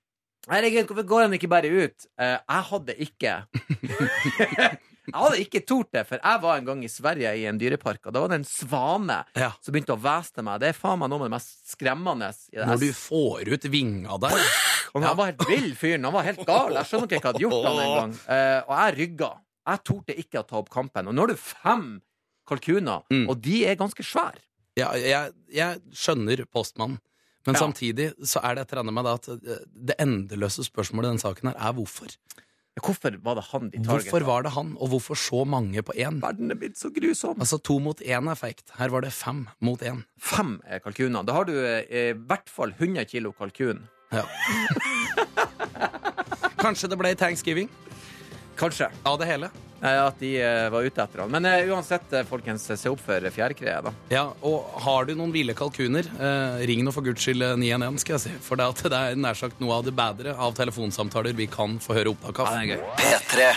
Herregud, 0.48 0.86
hvorfor 0.88 1.04
går 1.04 1.24
han 1.26 1.34
ikke 1.36 1.48
bare 1.50 1.68
ut? 1.68 2.06
Uh, 2.16 2.38
jeg 2.38 2.62
hadde 2.70 2.94
ikke 3.04 3.32
Jeg 5.08 5.22
hadde 5.22 5.38
ikke 5.44 5.60
tort 5.66 5.90
det, 5.92 6.02
for 6.06 6.18
jeg 6.22 6.40
var 6.42 6.56
en 6.58 6.64
gang 6.68 6.82
i 6.84 6.88
Sverige 6.92 7.30
i 7.40 7.44
en 7.48 7.58
dyrepark, 7.58 8.06
og 8.06 8.12
da 8.12 8.20
var 8.20 8.28
det 8.28 8.38
en 8.40 8.44
svane 8.44 9.24
Ja. 9.34 9.52
som 9.60 9.72
begynte 9.74 9.94
å 9.96 10.00
hvese 10.00 10.32
til 10.34 10.44
meg. 10.44 10.60
Det 10.60 10.68
er 10.68 10.76
faen 10.78 10.98
meg 11.00 11.08
noe 11.10 11.18
av 11.22 11.24
det 11.28 11.34
mest 11.36 11.70
skremmende. 11.72 12.28
i 12.52 12.56
det 12.56 12.64
her. 12.64 12.72
Når 12.74 12.80
du 12.80 12.92
får 12.92 13.48
ut 13.54 13.62
vinga 13.72 14.18
der. 14.20 14.38
Og 14.94 15.02
Han 15.02 15.16
var 15.16 15.26
helt 15.32 15.48
vill 15.48 15.74
fyren. 15.76 16.04
Han 16.04 16.12
var 16.12 16.22
helt 16.24 16.44
gal. 16.46 16.72
Jeg 16.74 16.84
skjønner 16.86 17.08
ikke 17.08 17.20
hva 17.20 17.32
jeg 17.32 17.32
hadde 17.32 17.44
gjort 17.44 17.64
han 17.66 17.78
en 17.84 17.96
gang. 17.98 18.12
Eh, 18.28 18.62
og 18.68 18.74
jeg 18.78 18.96
rygga. 18.98 19.30
Jeg 19.68 19.84
torde 19.84 20.14
ikke 20.18 20.38
å 20.40 20.46
ta 20.48 20.56
opp 20.56 20.70
kampen. 20.70 21.08
Og 21.08 21.14
nå 21.14 21.20
har 21.20 21.26
du 21.28 21.36
fem 21.36 22.02
kalkuner, 22.48 23.02
Mm. 23.10 23.28
og 23.28 23.40
de 23.42 23.64
er 23.66 23.76
ganske 23.76 24.02
svære. 24.02 24.40
Ja, 24.76 24.92
jeg, 24.94 25.32
jeg 25.52 25.80
skjønner 25.92 26.44
postmannen, 26.46 26.98
men 27.46 27.54
Ja. 27.54 27.60
samtidig 27.60 28.14
så 28.24 28.40
er 28.44 28.54
det 28.54 28.62
et 28.62 28.72
eller 28.72 28.82
annet 28.84 28.94
med 28.94 29.04
det 29.04 29.14
at 29.14 29.28
eh, 29.28 29.64
det 29.74 29.96
endeløse 29.98 30.64
spørsmålet 30.64 31.04
i 31.04 31.10
denne 31.16 31.20
saken 31.24 31.52
her 31.52 31.56
er 31.68 31.72
hvorfor. 31.74 32.08
Hvorfor 32.84 33.16
var 33.24 33.34
det 33.38 33.44
han 33.50 33.68
de 33.70 33.78
targeta? 33.78 33.92
Hvorfor 33.92 34.26
var 34.28 34.42
det 34.46 34.52
han, 34.54 34.74
og 34.78 34.88
hvorfor 34.94 35.18
så 35.18 35.44
mange 35.48 35.82
på 35.82 35.92
én? 35.96 36.20
Verden 36.22 36.50
er 36.54 36.58
blitt 36.60 36.78
så 36.80 36.90
grusom. 36.94 37.38
Altså 37.40 37.58
to 37.62 37.78
mot 37.82 38.00
én 38.00 38.30
effekt. 38.32 38.70
Her 38.78 38.88
var 38.94 39.00
det 39.06 39.12
fem 39.12 39.46
mot 39.64 39.80
én. 39.82 40.04
Fem 40.18 40.58
kalkuner. 40.84 41.26
Da 41.26 41.32
har 41.38 41.44
du 41.48 41.54
eh, 41.58 41.82
i 41.88 42.12
hvert 42.14 42.48
fall 42.50 42.74
100 42.78 43.04
kilo 43.10 43.32
kalkun. 43.36 43.86
Ja. 44.14 44.24
Kanskje 46.58 46.88
det 46.90 46.96
ble 46.98 47.12
thanksgiving 47.14 47.68
Kanskje. 48.58 48.88
av 49.06 49.18
det 49.20 49.28
hele. 49.30 49.50
At 49.80 50.18
de 50.18 50.32
eh, 50.42 50.68
var 50.74 50.82
ute 50.82 51.02
etter 51.04 51.22
han. 51.22 51.30
Men 51.30 51.46
eh, 51.46 51.68
uansett, 51.70 52.10
eh, 52.12 52.24
folkens, 52.26 52.64
se 52.66 52.90
opp 52.90 53.02
for 53.04 53.28
fjærkreet, 53.30 53.86
da. 53.86 53.92
Ja, 54.10 54.24
og 54.42 54.72
har 54.82 55.06
du 55.06 55.14
noen 55.18 55.30
ville 55.34 55.54
kalkuner, 55.58 56.08
eh, 56.18 56.64
ring 56.66 56.82
nå 56.86 56.94
for 56.94 57.06
guds 57.06 57.22
skyld 57.22 57.44
eh, 57.46 57.54
911, 57.60 58.02
skal 58.02 58.16
jeg 58.16 58.24
si. 58.26 58.34
For 58.42 58.58
det, 58.58 58.66
at 58.74 58.82
det 58.90 59.02
er 59.02 59.20
nær 59.22 59.38
sagt 59.38 59.62
noe 59.62 59.78
av 59.78 59.86
det 59.86 59.94
bedre 59.98 60.34
av 60.34 60.56
telefonsamtaler 60.58 61.36
vi 61.38 61.46
kan 61.52 61.78
få 61.82 61.94
høre 62.00 62.14
opptak 62.14 62.42
av. 62.42 62.58
P3. 62.98 63.52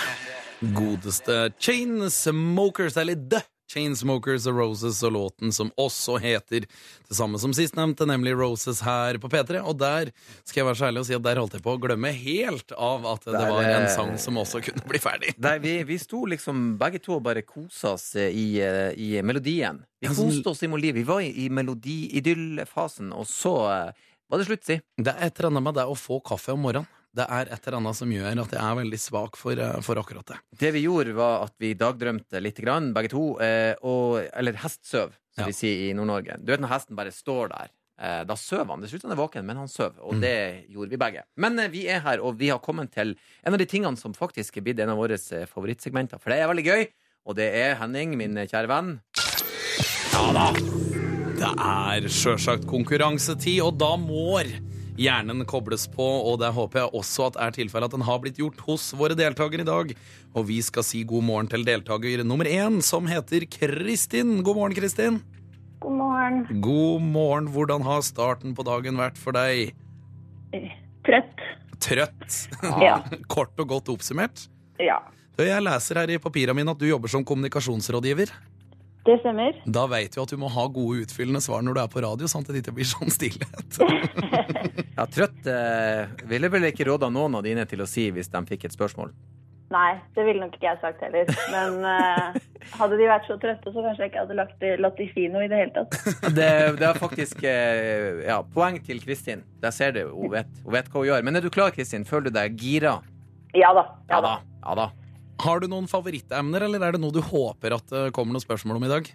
Godeste 0.77 1.39
Chainsmokers, 1.57 2.97
eller 3.01 3.17
The 3.17 3.41
Chainsmokers 3.71 4.47
og 4.49 4.59
Roses, 4.59 4.99
og 5.07 5.15
låten 5.15 5.53
som 5.55 5.71
også 5.79 6.17
heter 6.21 6.65
det 6.67 7.17
samme 7.17 7.39
som 7.41 7.53
sistnevnte, 7.55 8.07
nemlig 8.09 8.35
Roses 8.37 8.81
her 8.85 9.19
på 9.21 9.31
P3. 9.31 9.61
Og 9.63 9.77
der 9.79 10.11
skal 10.43 10.61
jeg 10.61 10.67
være 10.69 10.79
så 10.79 10.87
ærlig 10.89 11.03
å 11.03 11.07
si 11.09 11.17
at 11.17 11.25
der 11.25 11.41
holdt 11.41 11.57
jeg 11.57 11.65
på 11.65 11.75
å 11.75 11.81
glemme 11.81 12.13
helt 12.15 12.75
av 12.75 13.07
at 13.13 13.27
det 13.27 13.35
Der, 13.37 13.49
var 13.53 13.65
en 13.65 13.87
eh, 13.87 13.93
sang 13.93 14.13
som 14.21 14.39
også 14.41 14.63
kunne 14.65 14.85
bli 14.91 15.01
ferdig. 15.01 15.35
Nei, 15.45 15.57
vi, 15.63 15.75
vi 15.87 15.99
sto 16.01 16.25
liksom 16.29 16.75
begge 16.81 17.01
to 17.03 17.17
og 17.19 17.25
bare 17.27 17.45
kosa 17.47 17.95
oss 17.95 18.11
eh, 18.19 18.31
i, 18.31 18.47
eh, 18.63 18.91
i 18.99 19.13
melodien. 19.25 19.81
Vi 20.01 20.11
koste 20.11 20.53
oss 20.53 20.63
i 20.65 20.71
Moliv. 20.71 20.97
Vi 20.97 21.07
var 21.07 21.23
i, 21.23 21.31
i 21.45 21.49
melodi-idyll-fasen, 21.53 23.13
og 23.13 23.27
så 23.29 23.53
var 24.31 24.39
det 24.39 24.47
slutt, 24.47 24.65
si. 24.65 24.79
Det 24.97 25.11
er 25.11 25.27
et 25.27 25.37
eller 25.37 25.51
annet 25.51 25.65
med 25.69 25.77
det 25.77 25.85
å 25.91 25.97
få 25.99 26.21
kaffe 26.25 26.55
om 26.55 26.65
morgenen. 26.65 26.89
Det 27.13 27.25
er 27.27 27.49
et 27.51 27.65
eller 27.67 27.77
annet 27.81 27.97
som 27.97 28.11
gjør 28.13 28.39
at 28.45 28.53
jeg 28.55 28.61
er 28.63 28.77
veldig 28.79 28.99
svak 29.03 29.35
for, 29.35 29.59
eh, 29.59 29.81
for 29.83 29.99
akkurat 29.99 30.25
det. 30.31 30.37
Det 30.61 30.69
vi 30.77 30.85
gjorde, 30.85 31.11
var 31.17 31.43
at 31.43 31.53
vi 31.59 31.73
dagdrømte 31.75 32.39
litt, 32.41 32.61
grann, 32.63 32.93
begge 32.95 33.09
to. 33.11 33.23
Eh, 33.43 33.73
og, 33.83 34.21
eller 34.31 34.53
hestsøv, 34.61 35.11
som 35.35 35.43
Ja. 35.43 35.45
vi 35.49 35.51
sier 35.57 35.89
i 35.89 35.93
Nord-Norge. 35.93 36.37
Du 36.39 36.53
vet 36.53 36.61
når 36.63 36.71
hesten 36.71 36.95
bare 36.95 37.11
står 37.11 37.49
der. 37.51 37.67
Eh, 38.01 38.23
da 38.23 38.33
søv 38.39 38.65
han. 38.71 38.79
Det 38.81 38.89
ser 38.89 38.95
ut 38.97 39.01
som 39.03 39.11
han 39.11 39.17
er 39.19 39.21
våken, 39.21 39.45
men 39.45 39.57
han 39.57 39.67
søv. 39.67 39.99
Og 40.01 40.21
det 40.23 40.65
gjorde 40.71 40.89
vi 40.89 40.97
begge. 40.97 41.23
Men 41.37 41.59
vi 41.69 41.83
er 41.87 41.99
her, 41.99 42.23
og 42.23 42.37
vi 42.39 42.47
har 42.49 42.59
kommet 42.59 42.91
til 42.95 43.15
en 43.45 43.53
av 43.53 43.59
de 43.59 43.65
tingene 43.65 43.97
som 43.99 44.13
faktisk 44.13 44.57
er 44.57 44.61
blitt 44.61 44.79
en 44.79 44.89
av 44.89 44.97
våre 44.97 45.19
favorittsegmenter. 45.19 46.17
For 46.19 46.31
det 46.31 46.39
er 46.39 46.47
veldig 46.47 46.65
gøy. 46.65 46.87
Og 47.27 47.35
det 47.35 47.51
er 47.53 47.75
Henning, 47.75 48.15
min 48.17 48.33
kjære 48.47 48.67
venn. 48.71 49.01
Ja 50.13 50.31
da! 50.33 50.47
Det 51.41 51.51
er 51.59 52.07
sjølsagt 52.09 52.65
konkurransetid, 52.69 53.61
og 53.61 53.77
da 53.77 53.95
må 53.97 54.39
hjernen 55.01 55.43
kobles 55.49 55.87
på, 55.91 56.05
og 56.05 56.39
det 56.41 56.51
håper 56.55 56.83
jeg 56.83 56.93
også 57.01 57.27
at 57.31 57.39
er 57.47 57.55
tilfellet 57.55 57.89
at 57.89 57.95
den 57.97 58.05
har 58.07 58.21
blitt 58.23 58.39
gjort 58.41 58.61
hos 58.67 58.91
våre 58.97 59.17
deltakere 59.17 59.65
i 59.65 59.67
dag. 59.67 59.93
Og 60.37 60.47
vi 60.49 60.59
skal 60.65 60.85
si 60.85 61.03
god 61.07 61.25
morgen 61.27 61.49
til 61.51 61.65
deltaker 61.67 62.23
nummer 62.27 62.49
én, 62.49 62.79
som 62.85 63.09
heter 63.09 63.47
Kristin. 63.51 64.39
God 64.45 64.59
morgen, 64.61 64.77
Kristin. 64.77 65.21
God 65.81 65.97
morgen. 65.97 66.61
God 66.61 67.01
morgen. 67.01 67.49
Hvordan 67.53 67.81
har 67.87 68.03
starten 68.05 68.53
på 68.57 68.65
dagen 68.67 69.01
vært 69.01 69.17
for 69.17 69.33
deg? 69.35 69.73
Trøtt. 71.07 71.41
Trøtt. 71.81 72.37
Ja. 72.83 72.99
Kort 73.33 73.57
og 73.57 73.71
godt 73.73 73.89
oppsummert. 73.93 74.45
Ja, 74.81 75.01
Jeg 75.41 75.63
leser 75.65 75.97
her 75.97 76.11
i 76.13 76.19
papirene 76.21 76.53
mine 76.57 76.73
at 76.73 76.81
du 76.81 76.85
jobber 76.85 77.09
som 77.09 77.23
kommunikasjonsrådgiver. 77.25 78.29
Det 79.07 79.17
stemmer. 79.23 79.55
Da 79.65 79.87
vet 79.89 80.13
du 80.13 80.21
at 80.21 80.29
du 80.29 80.37
må 80.37 80.49
ha 80.53 80.67
gode 80.69 81.05
utfyllende 81.07 81.41
svar 81.41 81.63
når 81.65 81.77
du 81.77 81.81
er 81.81 81.91
på 81.91 82.03
radio, 82.05 82.29
sånn 82.29 82.45
at 82.45 82.53
det 82.53 82.61
ikke 82.61 82.75
blir 82.77 82.89
sånn 82.89 83.13
stillhet. 83.13 83.81
Ja, 85.01 85.07
trøtt 85.09 85.47
eh, 85.49 86.11
ville 86.29 86.49
vel 86.51 86.67
ikke 86.67 86.85
råda 86.85 87.07
noen 87.09 87.33
av 87.39 87.45
dine 87.45 87.63
til 87.65 87.81
å 87.81 87.87
si 87.89 88.03
hvis 88.13 88.29
de 88.29 88.41
fikk 88.45 88.67
et 88.67 88.75
spørsmål. 88.75 89.09
Nei, 89.71 89.95
det 90.17 90.25
ville 90.27 90.43
nok 90.43 90.57
ikke 90.57 90.67
jeg 90.67 90.79
sagt 90.81 91.01
heller. 91.01 91.29
Men 91.53 91.85
eh, 91.87 92.39
hadde 92.75 92.99
de 92.99 93.07
vært 93.07 93.25
så 93.29 93.37
trøtte, 93.41 93.71
så 93.71 93.85
kanskje 93.85 94.03
jeg 94.03 94.11
ikke 94.11 94.25
hadde 94.25 94.37
lagt, 94.37 94.65
latt 94.83 94.99
de 94.99 95.07
si 95.13 95.25
noe 95.31 95.45
i 95.47 95.49
det 95.49 95.61
hele 95.61 95.73
tatt. 95.77 95.97
Det, 96.37 96.49
det 96.77 96.87
er 96.89 96.99
faktisk 96.99 97.41
eh, 97.47 98.21
ja, 98.27 98.41
poeng 98.43 98.81
til 98.83 98.99
Kristin. 99.01 99.45
Der 99.63 99.73
ser 99.73 99.95
du, 99.95 100.03
hun 100.11 100.35
vet, 100.35 100.51
hun 100.65 100.75
vet 100.75 100.91
hva 100.91 101.01
hun 101.01 101.09
gjør. 101.09 101.25
Men 101.25 101.39
er 101.39 101.47
du 101.47 101.49
klar, 101.53 101.71
Kristin? 101.73 102.05
Føler 102.05 102.29
du 102.29 102.37
deg 102.37 102.59
gira? 102.59 102.99
Ja 103.57 103.71
da. 103.75 103.87
Ja 104.11 104.21
da. 104.23 104.37
Ja 104.61 104.75
da. 104.83 104.91
Har 105.41 105.61
du 105.61 105.67
noen 105.71 105.87
favorittemner, 105.89 106.67
eller 106.67 106.83
er 106.85 106.95
det 106.95 107.01
noe 107.01 107.13
du 107.15 107.21
håper 107.25 107.73
at 107.77 107.87
det 107.89 108.01
kommer 108.13 108.35
noen 108.35 108.43
spørsmål 108.43 108.77
om 108.77 108.85
i 108.85 108.91
dag? 108.91 109.07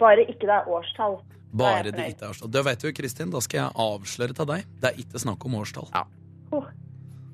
Bare 0.00 0.24
ikke 0.24 0.48
det 0.48 0.54
er 0.56 0.70
årstall. 0.70 1.18
Bare 1.54 1.90
det 1.90 2.06
ikke 2.14 2.24
er 2.24 2.32
årstall. 2.32 2.52
Det 2.54 2.62
vet 2.66 2.86
du, 2.86 2.88
Kristin, 2.96 3.32
da 3.34 3.42
skal 3.44 3.60
jeg 3.60 3.76
avsløre 3.84 4.36
til 4.36 4.48
deg. 4.48 4.70
Det 4.80 4.90
er 4.90 5.02
ikke 5.04 5.20
snakk 5.22 5.44
om 5.44 5.58
årstall. 5.60 5.90
Ja. 5.92 6.06
Oh. 6.54 6.70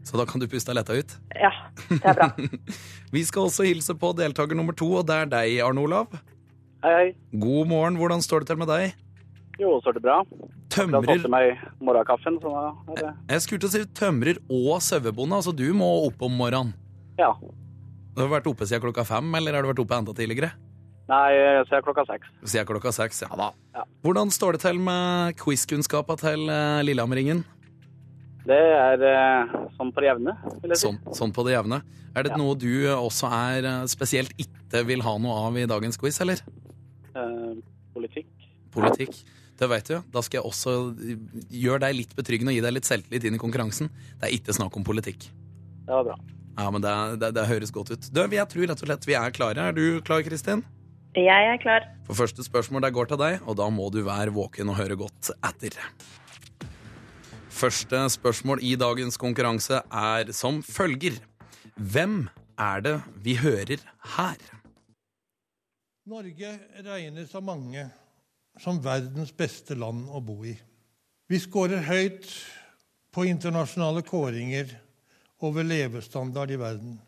Så 0.05 0.19
da 0.19 0.27
kan 0.27 0.43
du 0.43 0.49
puste 0.51 0.73
deg 0.73 0.81
letta 0.81 0.97
ut. 0.97 1.15
Ja, 1.37 1.53
det 1.93 2.01
er 2.03 2.19
bra. 2.19 2.31
Vi 3.15 3.23
skal 3.29 3.47
også 3.47 3.69
hilse 3.69 3.95
på 4.01 4.11
deltaker 4.19 4.59
nummer 4.59 4.75
to, 4.77 4.91
og 5.01 5.07
det 5.07 5.21
er 5.23 5.31
deg, 5.31 5.61
Arne 5.65 5.85
Olav. 5.85 6.19
Hei, 6.83 6.93
hei. 6.97 7.07
God 7.39 7.71
morgen, 7.71 8.01
hvordan 8.01 8.25
står 8.25 8.43
det 8.43 8.51
til 8.51 8.61
med 8.63 8.71
deg? 8.73 8.97
Jo, 9.61 9.77
så 9.85 9.93
er 9.93 9.99
det 9.99 10.05
bra. 10.09 10.23
Jeg 10.33 10.51
Tømrer 10.73 11.07
til 11.11 11.31
meg 11.31 11.65
morgenkaffen, 11.85 12.39
så 12.41 12.51
da 12.55 12.67
er 12.95 13.01
det 13.01 13.09
Jeg 13.35 13.45
skulle 13.45 13.63
til 13.63 13.69
å 13.69 13.73
si 13.75 13.83
tømrer 13.99 14.39
og 14.49 14.79
sauebonde, 14.83 15.37
altså 15.37 15.53
du 15.55 15.67
må 15.77 15.89
opp 16.07 16.23
om 16.25 16.39
morgenen. 16.41 16.73
Ja. 17.21 17.35
Du 18.15 18.23
har 18.25 18.33
vært 18.33 18.49
oppe 18.51 18.67
siden 18.67 18.83
klokka 18.83 19.05
fem, 19.07 19.29
eller 19.39 19.55
har 19.57 19.63
du 19.65 19.71
vært 19.71 19.83
oppe 19.85 19.97
enda 20.01 20.15
tidligere? 20.17 20.51
Nei, 21.11 21.31
så 21.67 21.79
er 21.79 21.83
klokka 21.83 22.05
seks. 22.07 22.29
Siden 22.47 22.67
klokka 22.69 22.93
seks, 22.95 23.23
ja. 23.25 23.29
Ja 23.33 23.49
da. 23.75 23.85
Hvordan 24.05 24.31
står 24.35 24.57
det 24.57 24.61
til 24.63 24.79
med 24.83 25.35
quizkunnskapa 25.41 26.17
til 26.21 26.45
Lillehammeringen? 26.87 27.43
Det 28.47 28.57
er 28.57 29.03
eh, 29.05 29.51
sånn 29.77 29.91
på 29.95 30.01
det 30.03 30.09
jevne, 30.09 30.33
vil 30.63 30.73
jeg 30.73 30.81
si. 30.81 30.87
Sånn, 30.87 30.97
sånn 31.15 31.35
på 31.37 31.45
det 31.47 31.53
jevne. 31.57 31.83
Er 32.17 32.25
det 32.27 32.33
Ja. 32.33 32.39
noe 32.41 32.55
du 32.59 32.71
også 32.95 33.29
er 33.31 33.67
eh, 33.69 33.85
spesielt 33.91 34.33
ikke 34.41 34.85
vil 34.89 35.03
ha 35.07 35.13
noe 35.19 35.35
av 35.47 35.59
i 35.61 35.67
dagens 35.71 35.99
quiz, 36.01 36.21
eller? 36.25 36.41
Eh, 37.15 37.55
politikk. 37.95 38.31
Politikk. 38.73 39.21
Det 39.61 39.69
vet 39.69 39.85
du. 39.93 39.97
Da 40.11 40.23
skal 40.25 40.41
jeg 40.41 40.49
også 40.49 40.75
gjøre 41.53 41.81
deg 41.85 41.95
litt 41.99 42.15
betryggende 42.17 42.55
og 42.55 42.57
gi 42.57 42.65
deg 42.65 42.73
litt 42.79 42.89
selvtillit 42.89 43.27
inn 43.29 43.37
i 43.37 43.43
konkurransen. 43.43 43.91
Det 44.19 44.31
er 44.31 44.37
ikke 44.39 44.55
snakk 44.57 44.79
om 44.79 44.87
politikk. 44.87 45.27
Det 45.85 45.93
var 45.93 46.05
bra. 46.07 46.17
Ja, 46.59 46.69
men 46.71 46.83
det, 46.85 46.93
det, 47.23 47.31
det 47.37 47.47
høres 47.49 47.73
godt 47.75 47.93
ut. 47.95 48.11
Du, 48.13 48.21
jeg 48.25 48.47
tror 48.53 48.69
rett 48.69 48.83
og 48.83 48.89
slett 48.89 49.09
vi 49.09 49.17
er 49.19 49.35
klare. 49.35 49.71
Er 49.71 49.77
du 49.77 50.01
klar, 50.05 50.25
Kristin? 50.27 50.65
Jeg 51.17 51.47
er 51.51 51.59
klar. 51.59 51.87
For 52.07 52.15
første 52.15 52.45
spørsmål 52.47 52.85
der 52.85 52.95
går 52.95 53.11
til 53.11 53.19
deg, 53.19 53.41
og 53.49 53.57
da 53.59 53.67
må 53.73 53.89
du 53.91 54.03
være 54.07 54.35
våken 54.35 54.71
og 54.71 54.79
høre 54.79 54.99
godt 55.01 55.33
etter. 55.39 55.79
Første 57.51 58.05
spørsmål 58.15 58.63
i 58.65 58.77
dagens 58.79 59.19
konkurranse 59.21 59.83
er 59.91 60.31
som 60.37 60.63
følger. 60.63 61.19
Hvem 61.75 62.29
er 62.61 62.85
det 62.85 62.95
vi 63.25 63.35
hører 63.41 63.83
her? 64.17 64.39
Norge 66.11 66.53
regnes 66.87 67.35
av 67.37 67.45
mange 67.45 67.85
som 68.61 68.81
verdens 68.83 69.33
beste 69.37 69.77
land 69.79 70.09
å 70.11 70.23
bo 70.25 70.41
i. 70.47 70.55
Vi 71.31 71.39
skårer 71.43 71.85
høyt 71.87 72.27
på 73.15 73.27
internasjonale 73.29 74.03
kåringer 74.07 74.73
over 75.41 75.65
levestandard 75.65 76.51
i 76.51 76.59
verden. 76.61 76.99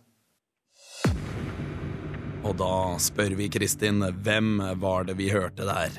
Og 2.42 2.56
da 2.58 2.70
spør 3.02 3.36
vi 3.38 3.46
Kristin, 3.54 4.02
hvem 4.24 4.56
var 4.82 5.04
det 5.06 5.14
vi 5.20 5.28
hørte 5.30 5.66
der? 5.68 5.94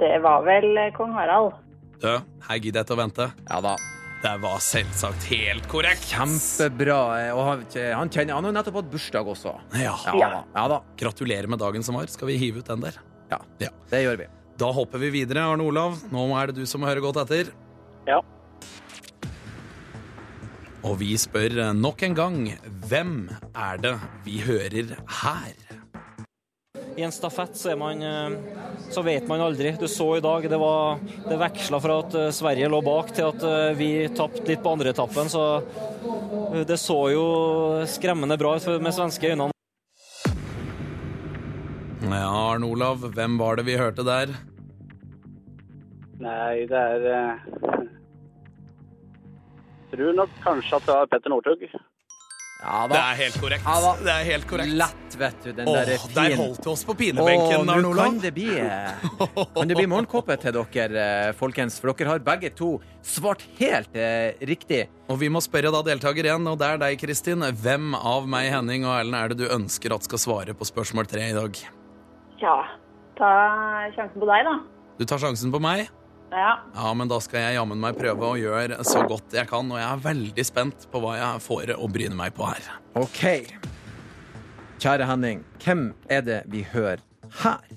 Det 0.00 0.14
var 0.24 0.44
vel 0.46 0.70
eh, 0.80 0.92
kong 0.96 1.12
Harald. 1.16 1.52
Du, 2.00 2.08
her 2.08 2.58
gidder 2.62 2.80
jeg 2.82 2.86
ikke 2.88 2.96
å 2.96 3.02
vente. 3.02 3.26
Ja 3.50 3.60
da. 3.64 3.74
Det 4.22 4.32
var 4.42 4.56
selvsagt 4.64 5.26
helt 5.28 5.66
korrekt. 5.70 6.06
Kjempebra. 6.08 6.96
eh, 7.26 7.34
Og 7.36 7.42
han, 7.44 7.66
han, 8.00 8.08
kjenner, 8.10 8.38
han 8.38 8.46
har 8.48 8.50
jo 8.52 8.56
nettopp 8.56 8.78
hatt 8.80 8.88
bursdag 8.94 9.28
også. 9.34 9.52
Ja. 9.76 9.92
Ja, 10.16 10.30
da. 10.32 10.40
ja 10.56 10.64
da. 10.72 10.80
Gratulerer 10.98 11.50
med 11.52 11.60
dagen 11.60 11.84
som 11.86 11.98
var. 12.00 12.08
Skal 12.10 12.30
vi 12.32 12.38
hive 12.40 12.64
ut 12.64 12.70
den 12.72 12.80
der? 12.86 12.96
Ja, 13.30 13.42
Ja. 13.60 13.68
det 13.92 14.00
gjør 14.06 14.16
vi. 14.24 14.30
Da 14.56 14.70
hopper 14.72 15.02
vi 15.02 15.10
videre, 15.12 15.44
Arne 15.44 15.66
Olav. 15.68 15.98
Nå 16.08 16.24
er 16.40 16.48
det 16.48 16.62
du 16.62 16.66
som 16.68 16.80
må 16.80 16.88
høre 16.88 17.04
godt 17.04 17.20
etter. 17.26 17.52
Ja. 18.08 18.22
Og 20.86 21.00
vi 21.00 21.16
spør 21.18 21.72
nok 21.74 22.02
en 22.06 22.14
gang 22.14 22.36
hvem 22.86 23.14
er 23.58 23.80
det 23.82 23.96
vi 24.22 24.38
hører 24.44 24.92
her? 25.22 25.56
I 26.96 27.02
en 27.04 27.12
stafett 27.12 27.58
så, 27.58 27.72
er 27.72 27.80
man, 27.80 28.00
eh, 28.00 28.36
så 28.94 29.02
vet 29.04 29.26
man 29.28 29.42
aldri. 29.44 29.74
Du 29.76 29.84
så 29.90 30.06
i 30.16 30.22
dag, 30.24 30.46
det, 30.48 30.56
var, 30.56 31.02
det 31.26 31.36
veksla 31.42 31.80
fra 31.82 31.98
at 32.04 32.14
eh, 32.16 32.30
Sverige 32.32 32.70
lå 32.72 32.80
bak 32.86 33.10
til 33.12 33.26
at 33.28 33.44
eh, 33.44 33.74
vi 33.76 33.90
tapte 34.16 34.46
litt 34.48 34.62
på 34.64 34.72
andre 34.76 34.94
etappen. 34.94 35.28
Så 35.28 35.42
det 36.70 36.78
så 36.80 36.98
jo 37.12 37.26
skremmende 37.90 38.38
bra 38.40 38.54
ut 38.56 38.68
med 38.80 38.94
svenske 38.96 39.34
øyne. 39.34 39.50
Ja, 42.06 42.30
Arne 42.30 42.70
Olav, 42.70 43.04
hvem 43.12 43.36
var 43.42 43.58
det 43.58 43.66
vi 43.66 43.76
hørte 43.76 44.06
der? 44.06 44.32
Nei, 46.22 46.64
det 46.70 46.80
er 46.80 47.75
Tror 49.96 50.16
nok 50.16 50.32
kanskje 50.44 50.76
at 50.76 50.86
det 50.88 50.94
var 50.96 51.06
Petter 51.12 51.32
Northug. 51.32 51.62
Ja 52.56 52.86
Det 52.88 52.96
er 52.96 53.16
helt 53.18 53.36
korrekt. 53.40 53.64
Ja 53.68 53.74
da. 53.84 53.90
Det 54.00 54.12
er 54.12 54.22
helt 54.30 54.46
korrekt. 54.48 54.72
Lett, 54.80 55.16
vet 55.20 55.42
du. 55.44 55.50
Den 55.52 55.68
Åh, 55.68 55.74
der 55.76 55.90
er 55.92 55.98
fin. 56.00 56.14
der 56.16 56.36
holdt 56.40 56.62
du 56.64 56.70
oss 56.72 56.84
på 56.88 56.94
pinebenken, 56.96 57.68
Arn 57.68 57.84
Olav. 57.84 58.06
kan 58.06 58.18
det 58.22 58.30
bli 58.36 58.46
Kan 58.56 59.68
det 59.68 59.76
bli 59.76 59.86
morgenkåpe 59.92 60.36
til 60.40 60.56
dere, 60.72 61.04
eh, 61.28 61.32
folkens? 61.36 61.76
For 61.80 61.92
dere 61.92 62.14
har 62.14 62.24
begge 62.24 62.50
to 62.56 62.70
svart 63.04 63.44
helt 63.60 63.94
eh, 63.96 64.32
riktig. 64.40 64.86
Og 65.12 65.20
vi 65.20 65.28
må 65.28 65.40
spørre 65.44 65.72
da 65.72 65.82
deltaker 65.84 66.24
igjen, 66.30 66.48
og 66.48 66.56
det 66.58 66.70
er 66.72 66.80
deg, 66.86 66.96
Kristin. 67.00 67.44
Hvem 67.44 67.92
av 67.96 68.26
meg, 68.28 68.48
Henning 68.52 68.88
og 68.88 68.96
Erlend 69.02 69.20
er 69.20 69.28
det 69.34 69.38
du 69.44 69.46
ønsker 69.52 69.92
at 69.94 70.08
skal 70.08 70.18
svare 70.24 70.56
på 70.56 70.64
spørsmål 70.64 71.06
tre 71.12 71.28
i 71.28 71.36
dag? 71.36 71.60
Ja, 72.40 72.56
ta 73.20 73.30
sjansen 73.94 74.20
på 74.20 74.28
deg, 74.32 74.48
da. 74.48 74.56
Du 74.98 75.04
tar 75.04 75.20
sjansen 75.20 75.52
på 75.52 75.60
meg? 75.60 75.88
Ja. 76.32 76.52
Ja, 76.74 76.90
men 76.98 77.08
da 77.10 77.18
skal 77.22 77.44
jeg 77.44 77.56
jammen 77.58 77.78
meg 77.80 77.96
prøve 77.98 78.32
å 78.32 78.36
gjøre 78.38 78.80
så 78.84 79.04
godt 79.08 79.34
jeg 79.36 79.48
kan, 79.50 79.68
og 79.70 79.78
jeg 79.78 79.86
er 79.86 80.02
veldig 80.04 80.44
spent 80.48 80.86
på 80.92 81.00
hva 81.02 81.14
jeg 81.20 81.42
får 81.44 81.74
å 81.78 81.88
bryne 81.92 82.18
meg 82.18 82.34
på 82.36 82.48
her. 82.50 82.70
OK. 82.98 83.22
Kjære 84.82 85.06
Henning, 85.08 85.44
hvem 85.62 85.90
er 86.12 86.24
det 86.26 86.40
vi 86.52 86.64
hører 86.72 87.04
her? 87.42 87.68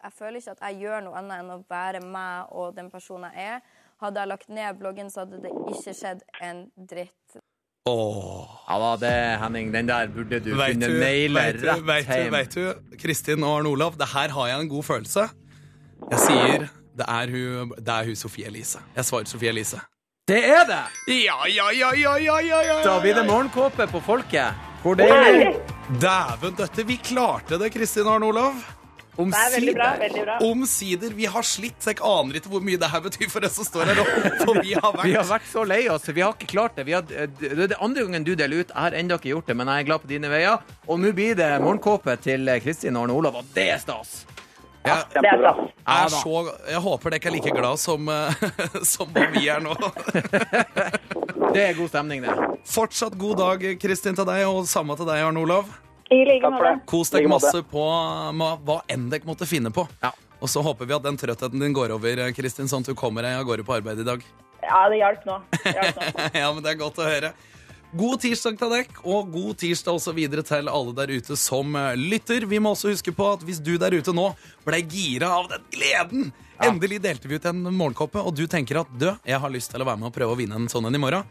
Jeg 0.00 0.16
føler 0.16 0.40
ikke 0.40 0.56
at 0.56 0.64
jeg 0.70 0.80
gjør 0.86 1.04
noe 1.06 1.20
annet 1.20 1.42
enn 1.42 1.52
å 1.54 1.60
være 1.70 2.00
meg 2.04 2.50
og 2.56 2.74
den 2.76 2.88
personen 2.92 3.30
jeg 3.36 3.54
er. 3.56 3.62
Hadde 4.00 4.22
jeg 4.22 4.30
lagt 4.32 4.48
ned 4.48 4.78
bloggen, 4.80 5.10
så 5.12 5.22
hadde 5.26 5.42
det 5.44 5.52
ikke 5.74 5.92
skjedd 5.96 6.22
en 6.40 6.62
dritt. 6.88 7.38
Åh. 7.88 8.50
Ja 8.68 8.76
da, 8.80 8.90
det, 9.00 9.12
Henning, 9.42 9.70
den 9.72 9.88
der 9.88 10.10
burde 10.12 10.40
du 10.44 10.50
Vet 10.56 10.74
kunne 10.76 10.90
naile 11.00 11.44
vet 11.46 11.60
du, 11.62 11.66
rett 11.88 12.08
du, 12.08 12.12
hjem. 12.16 12.34
vet 12.34 12.56
du, 12.56 12.96
Kristin 13.00 13.44
og 13.44 13.58
Arne 13.60 13.72
Olav, 13.72 13.96
det 14.00 14.08
her 14.12 14.32
har 14.36 14.50
jeg 14.50 14.64
en 14.66 14.70
god 14.72 14.86
følelse. 14.88 15.26
Jeg 16.10 16.22
sier 16.26 16.68
det 17.00 17.06
er 17.08 17.32
hun, 17.32 17.72
det 17.78 17.94
er 17.96 18.10
hun 18.10 18.18
Sofie 18.18 18.48
Elise. 18.50 18.82
Jeg 18.96 19.08
svarer 19.08 19.28
Sofie 19.30 19.52
Elise. 19.52 19.80
Det 20.28 20.40
er 20.46 20.66
det! 20.68 20.82
Ja, 21.24 21.38
ja, 21.50 21.70
ja, 21.74 21.92
ja, 21.96 22.16
ja, 22.22 22.40
ja, 22.40 22.58
ja, 22.62 22.82
Da 22.84 22.98
blir 23.02 23.16
det 23.18 23.24
morgenkåpe 23.26 23.88
på 23.90 24.02
folket. 24.04 24.66
Hvor 24.82 24.94
det 24.96 25.08
er 25.10 25.56
Dæven 26.00 26.54
døtte, 26.56 26.84
vi 26.86 26.96
klarte 27.02 27.58
det, 27.58 27.72
Kristin 27.74 28.06
Arne 28.08 28.28
Olav. 28.30 28.60
Det 29.20 29.36
er 29.36 29.50
veldig 29.52 29.72
bra. 29.74 29.88
veldig 30.00 30.22
bra. 30.24 30.36
Omsider. 30.46 31.12
Vi 31.18 31.26
har 31.28 31.44
slitt, 31.44 31.76
så 31.82 31.90
jeg 31.92 31.98
aner 32.06 32.38
ikke 32.38 32.52
hvor 32.52 32.62
mye 32.64 32.78
det 32.80 32.88
her 32.88 33.02
betyr 33.04 33.28
for 33.32 33.44
oss 33.44 33.58
som 33.58 33.66
står 33.66 33.90
her. 33.90 34.00
For 34.44 34.60
vi 34.62 34.72
har 34.72 34.94
vært 34.94 35.04
Vi 35.04 35.16
har 35.16 35.26
vært 35.26 35.34
vært 35.34 35.50
så 35.50 35.64
lei 35.66 35.80
oss. 35.92 36.06
Vi 36.08 36.22
har 36.24 36.32
ikke 36.36 36.48
klart 36.54 36.78
det. 36.78 36.86
Vi 36.88 36.94
har, 36.96 37.04
det 37.04 37.50
er 37.50 37.66
det 37.74 37.80
andre 37.82 38.06
gangen 38.06 38.24
du 38.24 38.32
deler 38.38 38.62
ut. 38.62 38.70
Jeg 38.70 38.78
har 38.80 38.96
ennå 39.02 39.18
ikke 39.20 39.32
gjort 39.34 39.50
det, 39.50 39.58
men 39.60 39.68
jeg 39.72 39.84
er 39.84 39.90
glad 39.90 40.04
på 40.06 40.12
dine 40.14 40.30
veier. 40.32 40.62
Og 40.86 41.02
nå 41.02 41.12
blir 41.16 41.36
det 41.36 41.50
morgenkåpe 41.60 42.16
til 42.22 42.54
Kristin 42.64 42.96
Arne 42.96 43.18
Olav, 43.18 43.42
og 43.42 43.50
det 43.56 43.66
er 43.74 43.82
stas. 43.82 44.22
Jeg, 44.84 45.04
Det 45.14 45.28
er 45.28 45.42
bra. 45.42 45.52
Jeg, 45.60 46.04
er 46.04 46.14
så, 46.14 46.42
jeg 46.70 46.82
håper 46.86 47.14
dere 47.14 47.30
er 47.30 47.36
like 47.36 47.52
glad 47.56 47.80
som, 47.82 48.08
eh, 48.08 48.42
som 48.94 49.12
vi 49.34 49.46
er 49.48 49.60
nå. 49.64 49.76
Det 51.50 51.62
er 51.64 51.74
god 51.74 51.90
stemning, 51.90 52.22
det. 52.22 52.34
Fortsatt 52.70 53.16
god 53.18 53.40
dag, 53.40 53.64
Kristin, 53.82 54.14
til 54.14 54.26
deg, 54.28 54.44
og 54.46 54.68
samme 54.70 54.94
til 54.96 55.08
deg, 55.08 55.24
Arne 55.26 55.42
Olav. 55.42 55.70
I 56.10 56.20
like 56.26 56.50
måte. 56.50 56.76
Kos 56.90 57.10
deg 57.10 57.26
masse 57.30 57.62
på 57.70 57.82
hva 57.82 58.76
enn 58.90 59.08
dere 59.10 59.26
måtte 59.26 59.48
finne 59.50 59.72
på. 59.74 59.86
Ja. 60.02 60.12
Og 60.40 60.48
så 60.48 60.62
håper 60.64 60.88
vi 60.88 60.94
at 60.96 61.04
den 61.04 61.18
trøttheten 61.20 61.60
din 61.60 61.74
går 61.76 61.92
over, 61.96 62.22
Kristin, 62.36 62.70
sånn 62.70 62.86
at 62.86 62.92
du 62.92 62.98
kommer 62.98 63.26
deg 63.26 63.40
av 63.40 63.48
gårde 63.48 63.66
på 63.66 63.76
arbeid 63.80 64.00
i 64.00 64.06
dag. 64.06 64.22
Ja, 64.62 64.84
det 64.92 65.00
hjalp 65.00 65.26
nå. 65.28 65.38
Det 65.58 65.74
hjalp 65.74 66.00
nå. 66.00 66.28
ja, 66.42 66.52
men 66.54 66.62
det 66.64 66.72
er 66.72 66.78
godt 66.80 67.00
å 67.02 67.08
høre. 67.08 67.32
God 67.90 68.20
tirsdag 68.22 68.54
til 68.60 68.70
dere, 68.70 69.00
og 69.02 69.32
god 69.34 69.56
tirsdag 69.58 69.96
også 69.98 70.12
videre 70.14 70.44
til 70.46 70.68
alle 70.70 70.92
der 70.94 71.10
ute 71.10 71.34
som 71.38 71.74
eh, 71.74 71.96
lytter. 71.98 72.46
Vi 72.46 72.60
må 72.62 72.70
også 72.76 72.92
huske 72.92 73.10
på 73.14 73.26
at 73.32 73.42
hvis 73.42 73.58
du 73.58 73.72
der 73.82 73.96
ute 73.98 74.14
nå 74.14 74.28
ble 74.66 74.78
gira 74.84 75.32
av 75.40 75.50
den 75.50 75.66
gleden 75.74 76.30
Endelig 76.60 76.98
delte 77.00 77.24
vi 77.24 77.38
ut 77.40 77.46
en 77.48 77.62
morgenkoppe, 77.72 78.20
og 78.20 78.34
du 78.36 78.42
tenker 78.44 78.82
at 78.82 78.88
du, 79.00 79.06
jeg 79.24 79.40
har 79.40 79.52
lyst 79.52 79.72
til 79.72 79.80
å 79.80 79.86
være 79.88 79.96
med 79.96 80.10
og 80.10 80.12
prøve 80.12 80.34
å 80.34 80.36
vinne 80.36 80.58
en 80.60 80.66
sånn 80.68 80.90
en 80.90 80.98
i 80.98 81.00
morgen. 81.00 81.24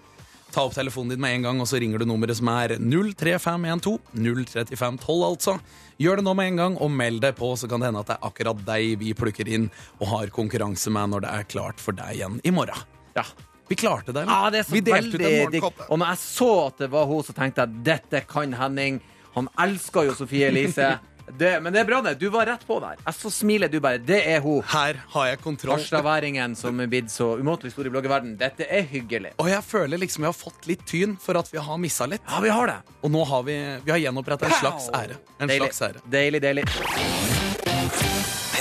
Ta 0.49 0.63
opp 0.65 0.73
telefonen 0.73 1.13
din 1.13 1.21
med 1.21 1.35
en 1.35 1.43
gang, 1.45 1.59
og 1.61 1.69
så 1.69 1.77
ringer 1.77 2.01
du 2.01 2.07
nummeret 2.09 2.39
som 2.39 2.49
er 2.49 2.73
03512. 2.81 3.99
03512, 4.17 5.19
altså. 5.27 5.53
Gjør 6.01 6.17
det 6.17 6.25
nå 6.25 6.33
med 6.33 6.49
en 6.49 6.57
gang, 6.63 6.79
og 6.81 6.89
meld 6.89 7.21
deg 7.21 7.37
på, 7.37 7.51
så 7.61 7.69
kan 7.69 7.77
det 7.77 7.91
hende 7.91 8.01
at 8.01 8.09
det 8.09 8.17
er 8.17 8.25
akkurat 8.31 8.65
deg 8.71 8.95
vi 9.03 9.13
plukker 9.13 9.53
inn 9.53 9.69
og 9.99 10.09
har 10.15 10.33
konkurranse 10.33 10.89
med 10.97 11.13
når 11.13 11.27
det 11.27 11.35
er 11.35 11.47
klart 11.53 11.85
for 11.85 12.01
deg 12.01 12.17
igjen 12.17 12.41
i 12.41 12.55
morgen. 12.57 12.89
Ja. 13.13 13.27
Vi 13.69 13.77
klarte 13.77 14.15
det. 14.15 14.25
Ja, 14.27 14.49
det 14.49 14.63
er 14.63 14.67
så 14.67 14.73
vi 14.73 14.81
delte 14.81 15.15
ut 15.15 15.21
en 15.21 15.37
morgenkopp. 15.43 15.85
Og 15.89 16.01
når 16.01 16.15
jeg 16.15 16.21
så 16.25 16.49
at 16.67 16.81
det 16.83 16.89
var 16.91 17.05
hun, 17.09 17.21
så 17.23 17.35
tenkte 17.37 17.65
jeg 17.65 17.83
dette 17.85 18.23
kan 18.29 18.55
Henning. 18.57 18.99
Han 19.37 19.47
elsker 19.61 20.09
jo 20.09 20.17
Sofie 20.17 20.49
Elise. 20.49 20.97
Det, 21.37 21.59
men 21.61 21.69
det 21.69 21.83
er 21.83 21.85
bra, 21.85 21.99
det. 22.01 22.15
Du 22.17 22.25
var 22.33 22.47
rett 22.49 22.63
på 22.65 22.79
der. 22.81 22.97
Jeg 23.05 23.13
så 23.13 23.29
smiler 23.29 23.69
du 23.69 23.75
bare. 23.79 23.99
Det 24.01 24.17
er 24.31 24.39
hun. 24.41 24.63
Her 24.65 24.97
har 25.13 25.27
jeg 25.29 25.39
kontroll. 25.43 25.77
Harstadværingen 25.77 26.55
som 26.57 26.79
er 26.81 26.89
blitt 26.89 27.11
så 27.13 27.35
umåtelig 27.37 27.75
stor 27.75 27.85
i 27.85 27.91
bloggerverden. 27.93 28.31
Dette 28.39 28.65
er 28.65 28.87
hyggelig. 28.89 29.35
Og 29.37 29.51
jeg 29.51 29.61
føler 29.67 30.01
liksom 30.01 30.25
jeg 30.25 30.33
har 30.33 30.39
fått 30.39 30.65
litt 30.71 30.81
tyn 30.89 31.13
for 31.21 31.37
at 31.37 31.53
vi 31.53 31.61
har 31.61 31.77
missa 31.77 32.09
litt. 32.09 32.25
Ja, 32.25 32.41
vi 32.41 32.49
har 32.49 32.73
det. 32.73 32.79
Og 33.05 33.13
nå 33.13 33.21
har 33.29 33.45
vi, 33.45 33.59
vi 33.85 33.93
har 33.93 34.01
gjenoppretta 34.07 34.49
en 34.49 34.57
slags 34.57 34.89
ære. 34.89 35.21
En 35.37 35.53
Deilig. 35.53 35.69
slags 35.69 35.85
ære. 35.91 36.03
Deilig, 36.17 36.41
deilig. 36.49 37.48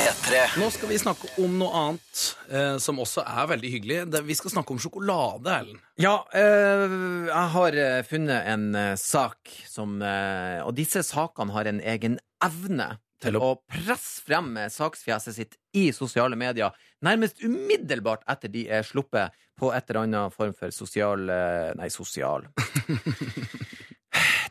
P3. 0.09 0.61
Nå 0.61 0.71
skal 0.73 0.89
vi 0.89 0.97
snakke 1.01 1.29
om 1.43 1.59
noe 1.61 1.81
annet 1.83 2.21
eh, 2.49 2.77
som 2.81 3.01
også 3.03 3.21
er 3.29 3.49
veldig 3.51 3.73
hyggelig. 3.75 3.99
Det, 4.13 4.23
vi 4.25 4.37
skal 4.39 4.55
snakke 4.55 4.73
om 4.73 4.81
sjokolade, 4.81 5.53
Ellen. 5.53 5.81
Ja, 6.01 6.15
eh, 6.33 6.95
jeg 7.29 7.51
har 7.55 7.77
eh, 7.83 7.99
funnet 8.09 8.49
en 8.49 8.65
eh, 8.79 8.95
sak 9.01 9.53
som 9.69 9.99
eh, 10.01 10.63
Og 10.65 10.73
disse 10.79 11.03
sakene 11.05 11.53
har 11.53 11.69
en 11.69 11.83
egen 11.85 12.17
evne 12.45 12.95
til 13.21 13.37
å 13.37 13.57
presse 13.69 14.23
frem 14.25 14.55
eh, 14.57 14.71
saksfjeset 14.73 15.37
sitt 15.37 15.59
i 15.77 15.91
sosiale 15.93 16.39
medier 16.39 16.73
nærmest 17.05 17.43
umiddelbart 17.45 18.25
etter 18.31 18.51
de 18.55 18.65
er 18.79 18.87
sluppet 18.87 19.35
på 19.59 19.73
et 19.75 19.91
eller 19.91 20.07
annet 20.07 20.35
form 20.35 20.55
for 20.57 20.73
sosial 20.75 21.29
eh, 21.35 21.73
Nei, 21.79 21.91
sosial 21.93 22.47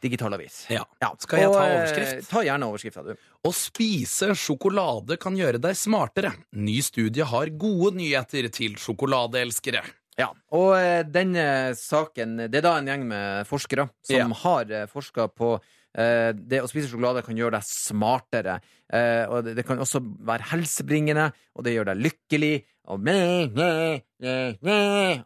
Digital 0.04 0.34
avis. 0.38 0.66
Ja. 0.70 0.84
Skal 1.20 1.40
jeg 1.42 1.52
ta 1.52 1.62
overskrift? 1.62 1.94
overskrift? 1.98 2.30
Ta 2.32 2.44
gjerne 2.46 2.70
overskrifta, 2.70 3.04
du. 3.04 3.30
Å 3.48 3.52
spise 3.56 4.32
sjokolade 4.38 5.18
kan 5.22 5.38
gjøre 5.40 5.62
deg 5.64 5.78
smartere. 5.80 6.34
Ny 6.56 6.78
studie 6.86 7.24
har 7.28 7.50
gode 7.60 7.96
nyheter 8.00 8.50
til 8.54 8.76
sjokoladeelskere. 8.82 9.84
Ja, 10.18 10.32
og 10.58 10.72
eh, 10.80 11.04
denne 11.06 11.76
saken 11.78 12.48
Det 12.50 12.58
er 12.58 12.64
da 12.66 12.72
en 12.80 12.88
gjeng 12.90 13.04
med 13.06 13.46
forskere 13.46 13.84
som 14.02 14.16
Ja. 14.18 14.26
har 14.44 14.72
eh, 14.74 14.88
forska 14.90 15.28
på 15.30 15.52
eh, 15.94 16.32
det 16.34 16.64
å 16.64 16.70
spise 16.72 16.90
sjokolade 16.90 17.22
kan 17.26 17.38
gjøre 17.38 17.60
deg 17.60 17.68
smartere. 17.68 18.56
Eh, 18.90 19.26
og 19.30 19.44
det, 19.46 19.54
det 19.60 19.66
kan 19.68 19.78
også 19.84 20.02
være 20.26 20.48
helsebringende, 20.54 21.30
og 21.54 21.64
det 21.68 21.76
gjør 21.76 21.92
deg 21.92 22.02
lykkelig. 22.08 22.54
Og, 22.88 23.02
me, 23.04 23.50
me, 23.52 23.72
me, 24.24 24.76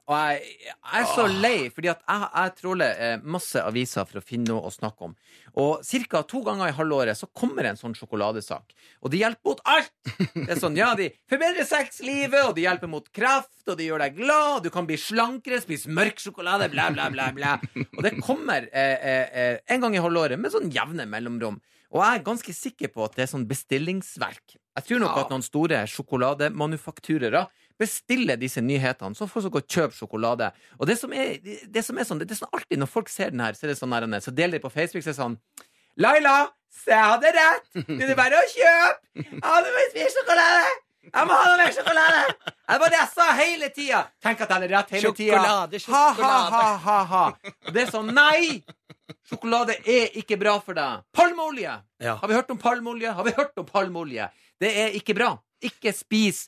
og 0.10 0.16
jeg, 0.18 0.46
jeg 0.66 1.02
er 1.04 1.10
så 1.12 1.28
lei, 1.30 1.68
fordi 1.70 1.92
at 1.92 2.00
jeg, 2.02 2.30
jeg 2.34 2.54
tråler 2.58 3.02
eh, 3.06 3.28
masse 3.36 3.62
aviser 3.62 4.08
for 4.10 4.18
å 4.18 4.24
finne 4.26 4.50
noe 4.50 4.66
å 4.66 4.72
snakke 4.74 5.06
om. 5.06 5.14
Og 5.62 5.84
ca. 6.10 6.24
to 6.26 6.42
ganger 6.48 6.72
i 6.72 6.76
halvåret 6.76 7.20
så 7.20 7.30
kommer 7.38 7.70
en 7.70 7.78
sånn 7.78 7.94
sjokoladesak. 7.98 8.74
Og 9.06 9.14
det 9.14 9.22
hjelper 9.22 9.52
mot 9.52 9.62
alt! 9.70 9.94
Det 10.34 10.48
er 10.56 10.62
sånn, 10.62 10.80
ja, 10.80 10.90
De 10.98 11.12
forbedrer 11.30 11.68
sexlivet, 11.70 12.40
og 12.48 12.56
de 12.58 12.66
hjelper 12.66 12.90
mot 12.90 13.06
kreft, 13.14 13.62
og 13.70 13.78
de 13.78 13.92
gjør 13.92 14.08
deg 14.08 14.18
glad, 14.18 14.66
du 14.66 14.72
kan 14.74 14.90
bli 14.90 14.98
slankere, 14.98 15.62
spise 15.62 15.92
mørk 15.94 16.24
sjokolade, 16.24 16.72
bla, 16.74 16.90
bla, 16.96 17.12
bla. 17.14 17.30
bla. 17.36 17.60
Og 17.84 18.02
det 18.08 18.16
kommer 18.24 18.66
eh, 18.72 18.96
eh, 18.98 19.38
eh, 19.44 19.60
en 19.70 19.86
gang 19.86 19.98
i 19.98 20.02
halvåret 20.02 20.42
med 20.42 20.56
sånn 20.56 20.74
jevne 20.74 21.06
mellomrom. 21.10 21.62
Og 21.92 22.00
jeg 22.00 22.20
er 22.20 22.24
ganske 22.24 22.54
sikker 22.56 22.92
på 22.94 23.04
at 23.04 23.18
det 23.18 23.26
er 23.26 23.32
sånn 23.34 23.48
bestillingsverk. 23.50 24.56
Jeg 24.80 24.86
tror 24.88 25.02
nok 25.04 25.18
at 25.20 25.32
noen 25.34 25.44
store 25.44 25.82
sjokolademanufakturere 25.92 27.42
bestiller 27.82 28.40
disse 28.40 28.62
nyhetene, 28.64 29.18
så 29.18 29.28
får 29.28 29.50
folk 29.50 29.68
kjøpe 29.68 29.98
sjokolade. 29.98 30.52
Og 30.80 30.88
det 30.88 30.96
som 31.02 31.12
er, 31.12 31.36
det 31.44 31.84
som 31.84 31.98
er 32.00 32.08
sånn, 32.08 32.22
det 32.22 32.32
er 32.32 32.40
sånn 32.44 32.54
alltid 32.56 32.80
når 32.80 32.92
folk 32.94 33.12
ser 33.12 33.34
den 33.34 33.44
her, 33.44 33.58
så 33.58 33.66
er 33.68 33.74
det 33.74 33.80
sånn 33.82 33.96
her, 33.98 34.08
så 34.24 34.32
deler 34.32 34.60
de 34.60 34.64
på 34.64 34.72
Facebook, 34.72 35.04
så 35.04 35.12
er 35.12 35.18
det 35.18 35.20
sånn 35.20 35.38
Laila, 36.00 36.38
se 36.72 36.94
jeg 36.94 37.04
hadde 37.04 37.34
rett! 37.36 37.68
Det 37.76 38.08
er 38.08 38.16
bare 38.16 38.40
å 38.40 38.48
kjøpe! 38.54 39.26
Ja, 39.42 39.58
du 39.60 39.70
må 39.76 39.84
spise 39.92 40.14
sjokolade! 40.16 40.72
Jeg 41.12 41.28
må 41.28 41.34
ha 41.36 41.46
noe 41.50 41.58
mer 41.60 41.74
sjokolade! 41.76 42.22
Det 42.72 42.78
var 42.80 42.94
det 42.94 43.00
jeg 43.02 43.10
sa 43.12 43.26
hele 43.42 43.70
tida! 43.76 44.00
Tenk 44.24 44.40
at 44.46 44.48
jeg 44.48 44.56
hadde 44.56 44.70
rett 44.72 44.94
hele 44.96 45.12
tida. 45.18 45.42
Sjokolade, 45.42 45.82
Ha, 45.92 46.04
ha, 46.22 46.38
ha, 46.54 46.70
ha, 46.86 46.98
ha. 47.12 47.24
Og 47.68 47.76
det 47.76 47.84
er 47.84 47.92
sånn, 47.92 48.14
nei! 48.16 48.62
Sjokolade 49.30 49.76
er 49.86 50.10
ikke 50.22 50.38
bra 50.40 50.58
for 50.60 50.74
deg. 50.78 51.04
Palmeolje! 51.14 51.76
Ja. 52.02 52.16
Har 52.22 52.28
vi 52.28 52.34
hørt 52.38 52.50
om 52.52 52.58
palmeolje? 52.62 53.14
Har 53.14 53.24
vi 53.28 53.32
hørt 53.38 53.58
om 53.58 53.66
palmeolje? 53.66 54.30
Det 54.62 54.72
er 54.78 54.98
ikke 55.00 55.16
bra. 55.18 55.34
Ikke 55.62 55.94
spis. 55.94 56.48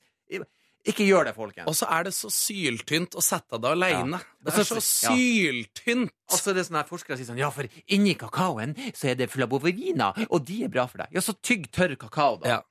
Ikke 0.83 1.05
gjør 1.07 1.29
det, 1.29 1.31
folkens. 1.37 1.67
Og 1.71 1.75
så 1.79 1.87
er 1.95 2.03
det 2.09 2.11
så 2.11 2.27
syltynt 2.33 3.13
å 3.15 3.21
sette 3.23 3.55
det 3.61 3.69
aleine. 3.71 4.17
Ja. 4.19 4.41
Det 4.43 4.51
er 4.51 4.65
så 4.67 4.75
Og 4.75 4.83
så- 4.83 5.13
syltynt! 5.15 6.11
Og 6.31 6.39
så 6.41 6.49
er 6.51 6.53
det 6.57 6.65
sånne 6.67 6.81
her 6.81 6.89
forskere 6.89 7.17
sier 7.17 7.25
sånn 7.29 7.37
Ja, 7.39 7.49
for 7.55 7.63
inni 7.87 8.15
kakaoen 8.19 8.75
så 8.91 9.11
er 9.11 9.15
det 9.15 9.29
flavovina, 9.31 10.11
og 10.29 10.43
de 10.45 10.63
er 10.65 10.67
bra 10.73 10.85
for 10.87 10.97
deg. 10.97 11.07
Ja, 11.15 11.21
så 11.21 11.33
tygg 11.39 11.69
tørr 11.71 11.95
kakao, 11.95 12.41
da. 12.43 12.49
Ja. 12.49 12.61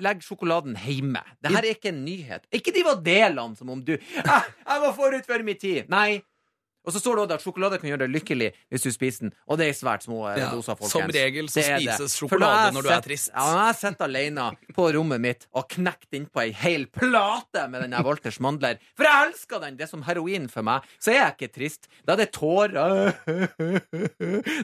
Legg 0.00 0.22
sjokoladen 0.24 0.78
hjemme. 0.80 1.20
Det 1.42 1.52
her 1.52 1.58
er 1.66 1.74
ikke 1.74 1.90
en 1.92 2.04
nyhet. 2.06 2.46
Ikke 2.56 2.72
de 2.72 2.82
var 2.86 3.02
delene 3.04 3.54
som 3.58 3.68
om 3.68 3.82
du 3.84 3.98
ah, 4.24 4.44
'Jeg 4.66 4.80
var 4.80 4.92
forut 4.96 5.26
for 5.26 5.42
min 5.42 5.56
tid'. 5.56 5.88
Nei. 5.90 6.22
Og 6.88 6.94
så 6.96 7.02
står 7.02 7.18
det 7.18 7.22
også 7.26 7.36
at 7.36 7.44
sjokolade 7.44 7.78
kan 7.82 7.90
gjøre 7.90 8.06
deg 8.06 8.14
lykkelig 8.16 8.46
hvis 8.72 8.86
du 8.86 8.88
spiser 8.94 9.26
den. 9.26 9.32
Og 9.44 9.58
det 9.60 9.66
er 9.68 9.74
i 9.74 9.76
svært 9.76 10.06
små 10.06 10.22
eh, 10.30 10.38
Ja, 10.40 10.48
doser, 10.54 10.78
folkens. 10.78 10.94
som 10.94 11.12
regel 11.12 11.50
så 11.52 11.60
spises 11.66 12.14
sjokolade 12.16 12.70
når 12.72 12.86
du 12.86 12.90
er 12.94 13.02
trist. 13.04 13.28
Ja, 13.34 13.44
når 13.52 13.60
jeg 13.66 13.76
sitter 13.82 14.06
alene 14.08 14.46
på 14.78 14.86
rommet 14.96 15.20
mitt 15.20 15.44
og 15.52 15.68
knekt 15.74 16.16
innpå 16.16 16.40
ei 16.46 16.54
hel 16.56 16.86
plate 16.88 17.66
med 17.68 17.84
den 17.84 17.92
der 17.98 18.06
Walters 18.08 18.40
mandler 18.40 18.80
For 18.96 19.04
jeg 19.04 19.28
elsker 19.28 19.60
den! 19.66 19.76
Det 19.76 19.84
er 19.84 19.92
som 19.92 20.06
heroin 20.08 20.48
for 20.48 20.64
meg. 20.64 20.86
Så 20.96 21.12
er 21.12 21.20
jeg 21.20 21.36
ikke 21.36 21.52
trist. 21.58 21.90
Da 22.08 22.16
er 22.16 22.22
det 22.24 22.30
tårer 22.32 23.12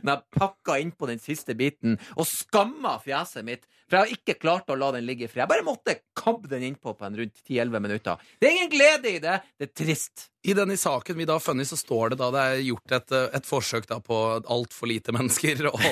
når 0.02 0.10
jeg 0.12 0.40
pakka 0.40 0.78
innpå 0.82 1.08
den 1.10 1.22
siste 1.22 1.56
biten 1.58 1.98
og 2.16 2.28
skamma 2.28 2.98
fjeset 3.04 3.46
mitt. 3.46 3.66
For 3.84 3.98
jeg 3.98 4.04
har 4.04 4.18
ikke 4.18 4.38
klart 4.40 4.70
å 4.72 4.78
la 4.80 4.92
den 4.94 5.04
ligge 5.06 5.26
i 5.26 5.30
fred. 5.30 5.44
Jeg 5.44 5.52
bare 5.52 5.66
måtte 5.66 5.98
kabbe 6.16 6.48
den 6.50 6.64
innpå 6.70 6.94
på 6.96 7.08
en 7.08 7.18
rundt 7.20 7.42
10-11 7.44 7.84
minutter. 7.84 8.30
Det 8.40 8.48
er 8.48 8.56
ingen 8.56 8.72
glede 8.72 9.12
i 9.12 9.18
det. 9.22 9.40
Det 9.60 9.68
er 9.68 9.76
trist. 9.84 10.30
I 10.44 10.52
denne 10.52 10.76
saken 10.76 11.16
vi 11.16 11.24
da 11.24 11.38
har 11.38 11.40
funnet, 11.40 11.68
så 11.68 11.76
står 11.76 12.12
det 12.12 12.18
da 12.20 12.26
det 12.34 12.40
er 12.44 12.58
gjort 12.66 12.92
et, 12.92 13.12
eh, 13.16 13.28
et 13.38 13.46
forsøk 13.48 13.86
da 13.88 13.96
på 14.04 14.16
altfor 14.52 14.90
lite 14.90 15.14
mennesker, 15.16 15.62
og 15.70 15.84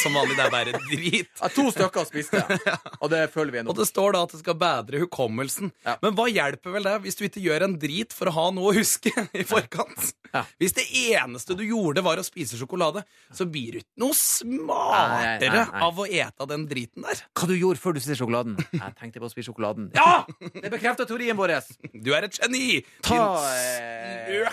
som 0.00 0.16
vanlig 0.16 0.38
det 0.38 0.46
er 0.46 0.54
bare 0.54 0.80
drit. 0.86 1.28
Ja, 1.42 1.50
to 1.52 1.66
stykker 1.74 2.06
spiste, 2.08 2.40
og 3.02 3.12
det 3.12 3.26
føler 3.34 3.52
vi 3.52 3.64
nå. 3.66 3.74
Og 3.74 3.76
det 3.76 3.88
står 3.90 4.16
da 4.16 4.22
at 4.24 4.32
det 4.32 4.40
skal 4.40 4.56
bedre 4.60 5.02
hukommelsen. 5.04 5.74
Ja. 5.84 5.98
Men 6.00 6.16
hva 6.16 6.24
hjelper 6.32 6.78
vel 6.78 6.88
det 6.88 6.96
hvis 7.04 7.20
du 7.20 7.26
ikke 7.28 7.44
gjør 7.44 7.66
en 7.68 7.76
drit 7.82 8.16
for 8.16 8.32
å 8.32 8.36
ha 8.38 8.46
noe 8.56 8.72
å 8.72 8.78
huske 8.78 9.12
i 9.36 9.44
forkant? 9.48 10.14
Ja. 10.32 10.46
Hvis 10.56 10.78
det 10.80 10.88
eneste 11.10 11.56
du 11.58 11.66
gjorde, 11.68 12.04
var 12.04 12.20
å 12.20 12.24
spise 12.24 12.56
sjokolade, 12.56 13.04
så 13.34 13.46
blir 13.50 13.72
du 13.74 13.78
ikke 13.82 14.00
noe 14.02 14.14
Nei, 14.14 14.18
smartere 14.20 15.52
nei, 15.54 15.64
nei. 15.72 15.82
av 15.88 15.98
å 16.00 16.06
ete 16.08 16.46
den 16.50 16.66
driten 16.70 17.04
der. 17.06 17.22
Hva 17.36 17.48
du 17.50 17.54
gjorde 17.56 17.82
før 17.82 17.96
du 17.96 18.00
spiste 18.00 18.18
sjokoladen? 18.22 18.56
Jeg 18.72 18.94
tenkte 19.00 19.20
på 19.22 19.28
å 19.28 19.32
spise 19.32 19.50
sjokoladen. 19.50 19.90
Ja! 19.96 20.24
Det 20.62 20.70
bekrefter 20.72 21.08
teorien 21.08 21.36
vår. 21.38 21.56
Du 21.92 22.12
er 22.16 22.26
et 22.28 22.38
geni! 22.40 22.80
Ta 23.04 23.18
eh, 23.54 24.44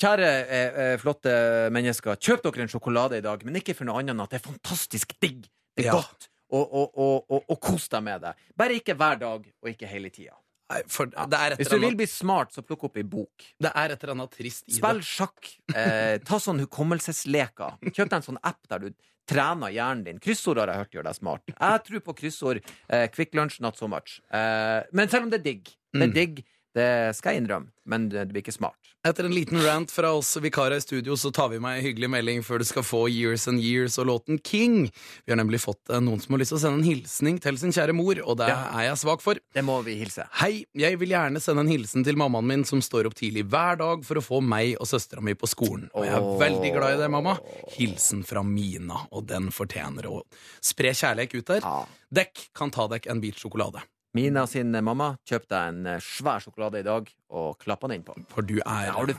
Kjære 0.00 0.28
eh, 0.46 0.80
eh, 0.84 0.96
flotte 1.02 1.32
mennesker, 1.74 2.16
kjøp 2.22 2.44
dere 2.46 2.64
en 2.66 2.70
sjokolade 2.72 3.18
i 3.20 3.24
dag, 3.24 3.42
men 3.44 3.58
ikke 3.60 3.74
for 3.76 3.88
noe 3.88 4.00
annet 4.00 4.14
enn 4.14 4.22
at 4.24 4.32
det 4.32 4.40
er 4.40 4.46
fantastisk 4.46 5.16
digg. 5.20 5.48
Det 5.76 5.84
er 5.86 5.90
Ja. 5.90 5.98
godt. 6.00 6.28
Og, 6.50 6.64
og, 6.74 6.96
og, 6.98 7.26
og, 7.30 7.44
og 7.54 7.58
kos 7.62 7.84
deg 7.92 8.02
med 8.02 8.24
det. 8.24 8.32
Bare 8.58 8.74
ikke 8.80 8.96
hver 8.98 9.20
dag, 9.20 9.44
og 9.62 9.68
ikke 9.70 9.86
hele 9.86 10.10
tida. 10.10 10.34
Nei, 10.70 10.82
for 10.86 11.06
det 11.10 11.18
er, 11.18 11.52
et 11.52 11.58
Hvis 11.58 11.68
du 11.68 11.74
eller 11.74 11.80
vil 11.80 11.88
annet, 11.90 11.98
bli 11.98 12.06
smart, 12.06 12.52
så 12.54 12.62
plukk 12.62 12.84
opp 12.86 12.96
ei 12.96 13.02
bok. 13.02 13.46
det 13.60 13.72
er 13.74 13.90
et 13.90 14.02
eller 14.04 14.14
annet 14.14 14.30
trist 14.36 14.68
i 14.68 14.76
Spill 14.78 15.00
det. 15.00 15.06
sjakk. 15.08 15.48
Eh, 15.74 16.18
ta 16.24 16.38
sånn 16.38 16.60
hukommelsesleker. 16.62 17.78
Kjøp 17.90 18.08
deg 18.10 18.18
en 18.20 18.26
sånn 18.28 18.38
app 18.46 18.60
der 18.70 18.78
du 18.84 18.90
trener 19.30 19.70
hjernen 19.74 20.04
din. 20.06 20.18
Kryssord 20.22 20.58
har 20.62 20.70
jeg 20.72 20.76
hørt 20.84 20.94
gjør 20.96 21.04
deg 21.10 21.18
smart. 21.18 21.42
Jeg 21.52 21.82
tror 21.88 22.00
på 22.06 22.14
kryssord. 22.22 22.62
Eh, 22.88 23.06
Quick 23.14 23.34
lunch, 23.34 23.60
not 23.60 23.76
so 23.78 23.88
much. 23.88 24.20
Eh, 24.32 24.82
men 24.92 25.08
selv 25.08 25.24
om 25.26 25.30
det 25.30 25.40
er 25.40 25.44
digg. 25.52 25.64
Det 25.92 26.02
er 26.02 26.06
Mm. 26.06 26.14
digg, 26.14 26.44
det 26.74 27.16
skal 27.16 27.34
jeg 27.34 27.42
innrømme, 27.42 27.68
men 27.84 28.08
det 28.08 28.28
det 28.28 28.32
blir 28.32 28.42
ikke 28.42 28.54
smart. 28.54 28.78
Etter 29.08 29.24
en 29.24 29.32
liten 29.34 29.62
rant 29.64 29.90
fra 29.90 30.10
oss 30.12 30.34
vikarer 30.36 30.76
i 30.76 30.80
studio, 30.80 31.14
så 31.16 31.30
tar 31.32 31.48
vi 31.48 31.56
med 31.60 31.78
en 31.78 31.84
hyggelig 31.86 32.08
melding 32.12 32.42
før 32.44 32.60
du 32.60 32.66
skal 32.68 32.84
få 32.84 32.98
Years 33.08 33.46
and 33.48 33.62
Years 33.64 33.94
og 33.96 34.10
låten 34.10 34.36
King. 34.44 34.90
Vi 35.24 35.32
har 35.32 35.38
nemlig 35.40 35.62
fått 35.62 35.88
eh, 35.88 36.02
noen 36.04 36.20
som 36.20 36.34
har 36.36 36.42
lyst 36.42 36.52
til 36.52 36.58
å 36.58 36.60
sende 36.60 36.82
en 36.82 36.84
hilsning 36.84 37.38
til 37.40 37.56
sin 37.56 37.72
kjære 37.72 37.94
mor, 37.96 38.20
og 38.20 38.36
det 38.42 38.50
Ja. 38.50 38.58
er 38.76 38.90
jeg 38.90 38.98
svak 39.00 39.22
for. 39.24 39.40
Det 39.56 39.62
må 39.64 39.78
vi 39.86 39.94
hilse. 40.02 40.26
Hei, 40.42 40.66
jeg 40.76 40.98
vil 41.00 41.14
gjerne 41.14 41.40
sende 41.40 41.64
en 41.64 41.72
hilsen 41.72 42.04
til 42.04 42.18
mammaen 42.20 42.44
min 42.44 42.64
som 42.68 42.82
står 42.84 43.08
opp 43.08 43.16
tidlig 43.16 43.46
hver 43.48 43.80
dag 43.80 44.04
for 44.04 44.20
å 44.20 44.24
få 44.26 44.42
meg 44.44 44.76
og 44.76 44.84
søstera 44.90 45.24
mi 45.24 45.32
på 45.32 45.48
skolen. 45.48 45.88
Og 45.96 46.04
jeg 46.04 46.12
er 46.18 46.20
oh. 46.20 46.36
veldig 46.42 46.72
glad 46.76 46.98
i 46.98 47.00
det, 47.00 47.08
mamma. 47.08 47.38
Hilsen 47.78 48.20
fra 48.28 48.42
Mina, 48.44 49.06
og 49.16 49.24
den 49.32 49.48
fortjener 49.48 50.10
å 50.12 50.20
spre 50.60 50.92
kjærlighet 50.92 51.38
ut 51.40 51.46
der. 51.54 51.64
Ja. 51.64 51.86
Dekk 52.20 52.50
kan 52.52 52.68
ta 52.68 52.84
dekk 52.92 53.08
en 53.08 53.24
bit 53.24 53.40
sjokolade, 53.40 53.80
Mina 54.16 54.42
sin 54.50 54.74
mamma 54.82 55.12
kjøpte 55.28 55.58
en 55.70 55.84
eh, 55.86 56.00
svær 56.02 56.42
sjokolade 56.42 56.80
i 56.80 56.86
dag 56.86 57.06
og 57.30 57.60
klappa 57.62 57.86
den 57.86 58.00
innpå. 58.00 58.16
for 58.32 58.42
du 58.42 58.56
er 58.58 58.88
ja, 58.88 59.04
du 59.06 59.14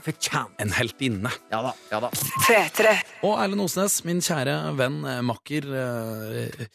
en 0.60 0.74
heltinne. 0.76 1.32
Ja 1.48 1.62
da. 1.64 1.72
ja 1.88 2.00
da. 2.04 2.10
Og 3.24 3.38
Erlend 3.40 3.64
Osnes, 3.64 4.02
min 4.04 4.20
kjære 4.20 4.58
venn, 4.76 5.00
eh, 5.08 5.22
makker 5.24 5.68
uh, 5.72 6.66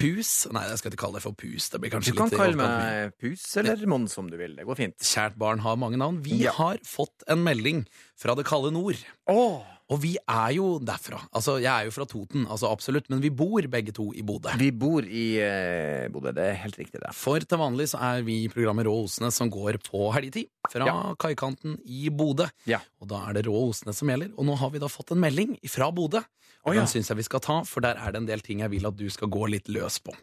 Pus 0.00 0.30
Nei, 0.50 0.64
jeg 0.66 0.80
skal 0.80 0.90
ikke 0.90 1.02
kalle 1.04 1.20
det 1.20 1.24
for 1.26 1.36
Pus. 1.36 1.68
Det 1.70 1.82
blir 1.82 1.92
Du 1.92 1.98
kan 2.16 2.30
litt 2.32 2.40
kalle 2.40 2.56
meg 2.58 3.12
Pus 3.20 3.44
eller 3.60 3.84
Mons 3.86 4.16
om 4.18 4.32
du 4.32 4.38
vil. 4.40 4.56
Det 4.56 4.64
går 4.66 4.80
fint. 4.80 4.96
Kjært 5.12 5.36
barn 5.38 5.60
har 5.62 5.76
mange 5.76 6.00
navn. 6.00 6.22
Vi 6.24 6.40
Ja. 6.46 6.56
har 6.56 6.80
fått 6.88 7.22
en 7.28 7.44
melding 7.44 7.84
fra 8.16 8.34
det 8.34 8.48
kalde 8.48 8.72
nord. 8.72 8.96
Åh. 9.28 9.60
Og 9.90 9.98
vi 10.00 10.12
er 10.20 10.52
jo 10.56 10.78
derfra. 10.80 11.18
Altså, 11.34 11.56
jeg 11.60 11.68
er 11.72 11.84
jo 11.88 11.92
fra 11.92 12.06
Toten, 12.08 12.46
altså 12.46 12.70
absolutt, 12.70 13.08
men 13.10 13.20
vi 13.20 13.28
bor 13.34 13.60
begge 13.68 13.92
to 13.92 14.06
i 14.16 14.22
Bodø. 14.24 14.52
Vi 14.60 14.70
bor 14.70 15.04
i 15.04 15.24
eh, 15.42 16.06
Bodø. 16.12 16.30
Det 16.32 16.44
er 16.52 16.60
helt 16.62 16.78
riktig, 16.78 17.00
det. 17.02 17.10
For 17.18 17.42
til 17.42 17.60
vanlig 17.60 17.88
så 17.92 18.00
er 18.00 18.22
vi 18.24 18.38
i 18.44 18.48
programmet 18.52 18.86
Rå 18.88 18.94
Osnes 19.04 19.36
som 19.36 19.50
går 19.52 19.80
på 19.84 20.06
helgetid. 20.14 20.48
Fra 20.72 20.86
Ja. 20.88 20.96
kaikanten 21.20 21.76
i 21.84 22.08
Bodø. 22.08 22.46
Ja. 22.70 22.78
Og 23.02 23.08
da 23.10 23.24
er 23.28 23.34
det 23.36 23.46
Rå 23.50 23.56
Osnes 23.68 23.98
som 23.98 24.08
gjelder. 24.08 24.32
Og 24.38 24.46
nå 24.48 24.56
har 24.56 24.70
vi 24.72 24.80
da 24.80 24.88
fått 24.88 25.12
en 25.12 25.20
melding 25.20 25.58
fra 25.68 25.90
Bodø. 25.92 26.22
Og 26.62 26.70
oh, 26.70 26.74
ja. 26.76 26.80
Den 26.84 26.88
syns 26.88 27.10
jeg 27.10 27.18
vi 27.18 27.26
skal 27.26 27.40
ta, 27.42 27.60
for 27.66 27.82
der 27.82 27.98
er 27.98 28.12
det 28.14 28.22
en 28.22 28.28
del 28.30 28.40
ting 28.40 28.60
jeg 28.62 28.70
vil 28.70 28.86
at 28.86 28.96
du 28.96 29.08
skal 29.10 29.28
gå 29.28 29.48
litt 29.50 29.68
løs 29.68 29.98
på. 29.98 30.14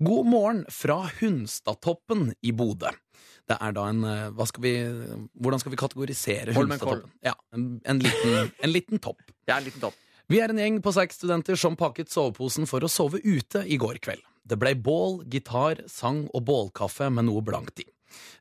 God 0.00 0.26
morgen 0.30 0.64
fra 0.70 1.02
Hunstadtoppen 1.20 2.32
i 2.42 2.52
Bodø. 2.56 2.90
Det 3.48 3.56
er 3.56 3.72
da 3.76 3.86
en 3.88 4.04
eh, 4.04 4.44
skal 4.50 4.64
vi, 4.64 4.74
Hvordan 5.40 5.62
skal 5.62 5.72
vi 5.72 5.80
kategorisere 5.80 6.56
Holmenkollen. 6.56 7.08
Ja, 7.24 7.34
en, 7.56 7.78
en, 7.84 8.02
liten, 8.04 8.52
en 8.52 8.72
liten 8.72 9.00
topp. 9.02 9.22
ja, 9.48 9.56
en 9.58 9.68
liten 9.68 9.82
topp. 9.82 9.96
Vi 10.28 10.42
er 10.44 10.52
en 10.52 10.60
gjeng 10.60 10.82
på 10.84 10.92
seks 10.92 11.16
studenter 11.16 11.56
som 11.56 11.76
pakket 11.80 12.12
soveposen 12.12 12.68
for 12.68 12.84
å 12.84 12.90
sove 12.92 13.22
ute 13.24 13.64
i 13.64 13.78
går 13.80 14.02
kveld. 14.04 14.20
Det 14.48 14.58
blei 14.60 14.74
bål, 14.76 15.22
gitar, 15.28 15.80
sang 15.88 16.26
og 16.36 16.44
bålkaffe 16.48 17.08
med 17.12 17.28
noe 17.28 17.40
blankt 17.44 17.80
i. 17.80 17.86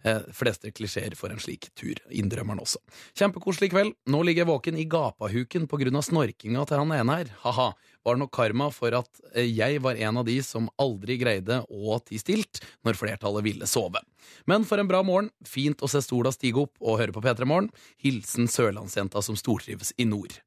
Eh, 0.07 0.23
fleste 0.35 0.71
klisjeer 0.71 1.15
for 1.19 1.33
en 1.33 1.41
slik 1.41 1.69
tur, 1.79 1.99
innrømmer 2.11 2.55
han 2.55 2.63
også. 2.63 2.79
Kjempekoselig 3.17 3.71
kveld. 3.73 3.95
Nå 4.11 4.21
ligger 4.23 4.43
jeg 4.43 4.51
våken 4.51 4.79
i 4.79 4.87
gapahuken 4.87 5.67
på 5.67 5.79
grunn 5.81 5.99
av 5.99 6.05
snorkinga 6.07 6.63
til 6.67 6.83
han 6.83 6.95
ene 6.95 7.19
her. 7.21 7.31
Ha-ha. 7.43 7.71
Var 8.07 8.15
nok 8.15 8.31
karma 8.31 8.69
for 8.71 8.95
at 8.95 9.21
eh, 9.33 9.49
jeg 9.51 9.81
var 9.83 9.99
en 9.99 10.21
av 10.21 10.27
de 10.27 10.37
som 10.45 10.69
aldri 10.79 11.17
greide 11.19 11.59
å 11.67 11.97
tie 12.07 12.21
stilt 12.21 12.61
når 12.87 12.95
flertallet 12.95 13.43
ville 13.43 13.67
sove. 13.67 13.99
Men 14.47 14.63
for 14.67 14.79
en 14.79 14.87
bra 14.87 15.01
morgen. 15.03 15.27
Fint 15.43 15.83
å 15.83 15.89
se 15.91 15.99
sola 16.05 16.31
stige 16.31 16.63
opp 16.63 16.79
og 16.79 17.01
høre 17.01 17.15
på 17.15 17.23
P3 17.25 17.47
Morgen. 17.49 17.67
Hilsen 17.99 18.47
sørlandsjenta 18.51 19.23
som 19.25 19.35
stortrives 19.39 19.91
i 19.99 20.07
nord. 20.07 20.37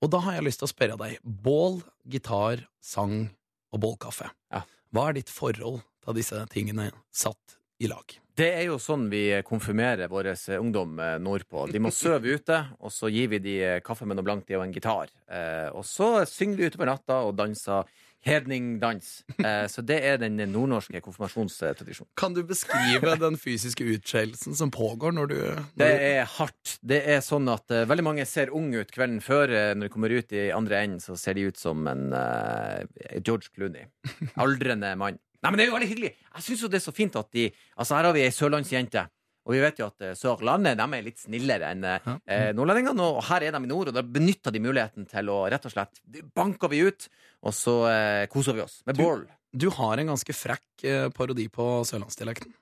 Og 0.00 0.12
da 0.14 0.22
har 0.24 0.38
jeg 0.38 0.46
lyst 0.46 0.62
til 0.62 0.70
å 0.70 0.72
spørre 0.72 0.98
deg. 1.00 1.18
Bål, 1.24 1.80
gitar, 2.08 2.62
sang 2.80 3.32
og 3.74 3.82
bålkaffe. 3.82 4.30
Ja. 4.54 4.62
Hva 4.94 5.10
er 5.10 5.18
ditt 5.18 5.32
forhold 5.34 5.82
til 6.04 6.16
disse 6.16 6.38
tingene 6.54 6.92
satt 7.10 7.59
i 7.80 7.88
lag? 7.90 8.16
Det 8.40 8.48
er 8.56 8.66
jo 8.70 8.78
sånn 8.80 9.08
vi 9.12 9.24
konfirmerer 9.44 10.08
vår 10.08 10.30
ungdom 10.58 11.00
eh, 11.02 11.16
nordpå. 11.20 11.66
De 11.72 11.80
må 11.82 11.90
sove 11.92 12.36
ute, 12.38 12.60
og 12.80 12.92
så 12.94 13.10
gir 13.12 13.28
vi 13.32 13.40
de 13.42 13.56
eh, 13.64 13.80
kaffe 13.84 14.06
med 14.08 14.16
noe 14.16 14.24
blankt 14.24 14.52
i 14.52 14.56
og 14.56 14.64
en 14.64 14.76
gitar. 14.76 15.10
Eh, 15.28 15.68
og 15.74 15.84
så 15.88 16.22
synger 16.28 16.60
de 16.60 16.70
utover 16.70 16.88
natta 16.92 17.20
og 17.26 17.34
danser 17.40 17.88
hedningdans. 18.24 19.24
Eh, 19.40 19.66
så 19.72 19.80
det 19.86 19.96
er 20.04 20.18
den 20.20 20.36
nordnorske 20.52 21.00
konfirmasjonstradisjonen. 21.04 22.10
Kan 22.20 22.34
du 22.36 22.42
beskrive 22.44 23.14
den 23.20 23.38
fysiske 23.40 23.86
utskeielsen 23.96 24.56
som 24.58 24.72
pågår 24.72 25.14
når 25.16 25.30
du 25.32 25.38
når 25.40 25.80
Det 25.80 25.90
er 26.10 26.28
hardt. 26.36 26.74
Det 26.84 27.00
er 27.14 27.24
sånn 27.24 27.48
at 27.52 27.72
eh, 27.72 27.86
veldig 27.88 28.04
mange 28.04 28.28
ser 28.28 28.52
unge 28.56 28.84
ut 28.84 28.92
kvelden 28.92 29.22
før. 29.24 29.48
eh, 29.48 29.72
når 29.74 29.88
de 29.88 29.94
kommer 29.96 30.12
ut 30.12 30.36
i 30.36 30.50
andre 30.52 30.82
enden, 30.84 31.00
så 31.00 31.16
ser 31.16 31.40
de 31.40 31.48
ut 31.48 31.60
som 31.60 31.88
en 31.88 32.12
eh, 32.12 32.84
George 33.24 33.48
Clooney. 33.54 33.88
Aldrende 34.36 34.92
mann. 35.00 35.20
Nei, 35.40 35.50
men 35.50 35.56
det 35.58 35.64
er 35.64 35.70
jo 35.70 35.76
veldig 35.78 35.88
hyggelig. 35.88 36.10
Jeg 36.36 36.44
syns 36.46 36.62
jo 36.62 36.68
det 36.68 36.78
er 36.80 36.84
så 36.84 36.92
fint 36.94 37.14
at 37.16 37.30
de 37.32 37.46
Altså, 37.76 37.94
her 37.96 38.04
har 38.10 38.12
vi 38.16 38.24
ei 38.26 38.34
sørlandsjente. 38.34 39.06
Og 39.48 39.54
vi 39.56 39.60
vet 39.62 39.78
jo 39.80 39.86
at 39.88 40.02
eh, 40.04 40.12
Sørlandet 40.14 40.76
de 40.76 40.84
er 40.98 41.02
litt 41.06 41.18
snillere 41.22 41.70
enn 41.72 41.84
eh, 41.88 42.08
eh, 42.28 42.50
nordlendingene. 42.54 43.06
Og 43.16 43.22
her 43.30 43.46
er 43.48 43.54
de 43.56 43.62
i 43.64 43.70
nord, 43.70 43.88
og 43.88 43.96
da 43.96 44.02
benytter 44.04 44.52
de 44.52 44.60
muligheten 44.60 45.08
til 45.08 45.30
å 45.32 45.38
rett 45.50 45.64
og 45.64 45.72
slett 45.72 46.02
Banker 46.36 46.68
vi 46.70 46.82
ut, 46.84 47.08
og 47.48 47.56
så 47.56 47.74
eh, 47.88 48.26
koser 48.30 48.58
vi 48.58 48.62
oss 48.66 48.82
med 48.86 49.00
Du- 49.00 49.02
bål. 49.06 49.24
Du 49.50 49.66
har 49.74 49.98
en 49.98 50.12
ganske 50.12 50.34
frekk 50.36 50.84
eh, 50.86 51.08
parodi 51.16 51.48
på 51.50 51.64
sørlandsdialekten. 51.88 52.52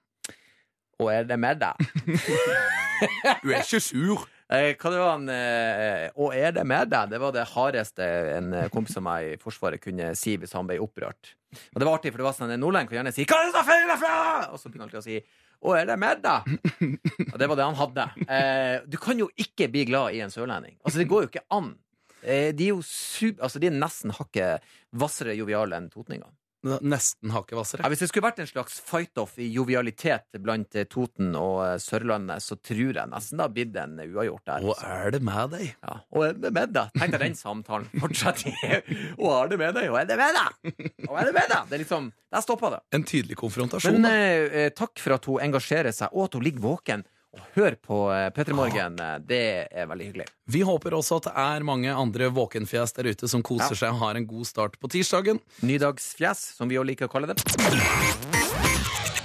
Og 1.02 1.10
er 1.12 1.26
det 1.28 1.36
med 1.38 1.60
deg? 1.60 1.82
Du 3.42 3.50
er 3.52 3.60
ikke 3.60 3.78
sur. 3.82 4.22
Eh, 4.48 4.70
hva 4.80 4.90
det 4.92 5.00
var 5.00 5.10
han 5.12 5.26
eh, 5.28 6.36
er 6.38 6.54
det 6.56 6.64
med 6.64 6.88
deg? 6.88 7.10
Det 7.12 7.20
var 7.20 7.34
det 7.36 7.48
hardeste 7.50 8.06
en 8.38 8.54
kompis 8.72 8.96
av 8.96 9.04
meg 9.04 9.34
i 9.34 9.40
Forsvaret 9.42 9.82
kunne 9.82 10.14
si 10.16 10.38
hvis 10.40 10.56
han 10.56 10.68
ble 10.68 10.78
opprørt. 10.80 11.34
Og 11.74 11.80
det 11.80 11.88
var 11.88 11.98
artig, 11.98 12.12
for 12.12 12.22
det 12.22 12.28
var 12.28 12.36
sånn 12.36 12.54
en 12.54 12.62
nordlending 12.62 12.88
kunne 12.88 13.02
gjerne 13.02 13.14
si 13.16 13.26
'Hva 13.28 13.40
er 13.40 13.46
det 13.48 13.56
som 13.56 13.68
feiler 13.68 13.92
derfra?' 13.92 14.52
Og 14.52 14.60
så 14.60 14.68
begynner 14.68 14.88
han 14.88 14.88
alltid 14.88 15.00
å 15.00 15.08
si 15.08 15.20
'Å, 15.58 15.74
er 15.74 15.86
det 15.86 15.98
med 15.98 16.22
deg?' 16.22 17.32
Og 17.32 17.38
det 17.38 17.48
var 17.48 17.56
det 17.56 17.68
han 17.68 17.80
hadde. 17.82 18.08
Eh, 18.28 18.80
du 18.86 18.96
kan 18.96 19.18
jo 19.18 19.28
ikke 19.36 19.68
bli 19.72 19.84
glad 19.84 20.14
i 20.14 20.20
en 20.24 20.32
sørlending. 20.32 20.78
Altså, 20.84 20.98
det 20.98 21.08
går 21.08 21.24
jo 21.24 21.30
ikke 21.32 21.46
an. 21.50 21.74
Eh, 22.22 22.52
de 22.52 22.68
er 22.68 22.74
jo 22.74 22.82
sub... 22.82 23.40
altså, 23.40 23.60
de 23.60 23.68
er 23.68 23.76
nesten 23.76 24.14
hakket 24.14 24.64
hvassere 24.96 25.36
joviale 25.36 25.76
enn 25.76 25.90
totninger. 25.92 26.28
Nesten 26.66 27.30
hakket 27.30 27.78
Ja, 27.78 27.86
hvis 27.86 28.00
det 28.02 28.08
skulle 28.10 28.26
vært 28.26 28.40
en 28.42 28.48
slags 28.50 28.80
fight-off 28.82 29.36
i 29.38 29.46
jovialitet 29.54 30.40
blant 30.42 30.74
eh, 30.74 30.88
Toten 30.90 31.30
og 31.38 31.60
eh, 31.62 31.74
Sørlandet, 31.78 32.42
så 32.42 32.56
tror 32.58 32.98
jeg 32.98 33.10
nesten 33.12 33.38
det 33.38 33.44
har 33.44 33.52
blitt 33.54 33.76
en 33.78 33.94
uavgjort 34.02 34.50
der. 34.50 34.66
Og 34.66 34.82
er 34.82 35.14
det 35.14 35.20
med 35.22 35.54
deg? 35.54 35.68
Ja, 35.86 35.98
og 36.10 36.24
er 36.26 36.34
det 36.34 36.52
med 36.56 36.74
deg? 36.74 36.90
Tenk 36.98 37.14
deg 37.14 37.22
den 37.22 37.38
samtalen. 37.38 37.86
Fortsett 38.02 38.42
i 38.50 38.54
Og 39.22 39.30
er 39.36 39.52
det 39.52 39.60
med 39.62 39.78
deg? 39.78 39.86
Og 39.92 40.00
er 40.00 40.08
det 40.10 40.18
med 40.18 40.40
deg? 40.40 40.88
Og 41.06 41.14
er 41.14 41.30
det 41.30 41.36
med 41.38 41.54
deg? 41.54 41.70
Det 41.70 41.78
er 41.78 41.84
liksom 41.84 42.10
Der 42.34 42.44
stoppa 42.44 42.72
det. 42.74 42.82
En 42.98 43.06
tydelig 43.06 43.38
konfrontasjon. 43.38 44.00
Men 44.00 44.10
eh, 44.10 44.64
eh, 44.64 44.72
takk 44.74 44.98
for 44.98 45.14
at 45.14 45.30
hun 45.30 45.46
engasjerer 45.46 45.94
seg, 45.94 46.10
og 46.10 46.26
at 46.26 46.36
hun 46.40 46.46
ligger 46.48 46.66
våken 46.66 47.06
og 47.36 47.40
hør 47.58 47.74
på 47.84 47.96
eh, 48.14 48.28
P3 48.32 48.54
Morgen. 48.56 48.94
Eh, 49.04 49.18
Det 49.28 49.40
er 49.68 49.88
veldig 49.90 50.06
hyggelig. 50.08 50.26
Vi 50.48 50.62
håper 50.64 50.96
også 50.96 51.18
at 51.20 51.28
det 51.28 51.34
er 51.44 51.66
mange 51.68 51.92
andre 51.92 52.30
våkenfjes 52.32 52.94
der 52.96 53.10
ute 53.12 53.28
som 53.28 53.42
koser 53.44 53.76
seg 53.76 53.92
og 53.92 54.00
har 54.06 54.16
en 54.20 54.26
god 54.30 54.48
start 54.48 54.78
på 54.80 54.88
tirsdagen. 54.94 55.40
Nydagsfjes, 55.60 56.44
som 56.56 56.70
vi 56.72 56.78
også 56.80 56.90
liker 56.94 57.10
å 57.10 57.12
kalle 57.12 57.28
det. 57.32 57.36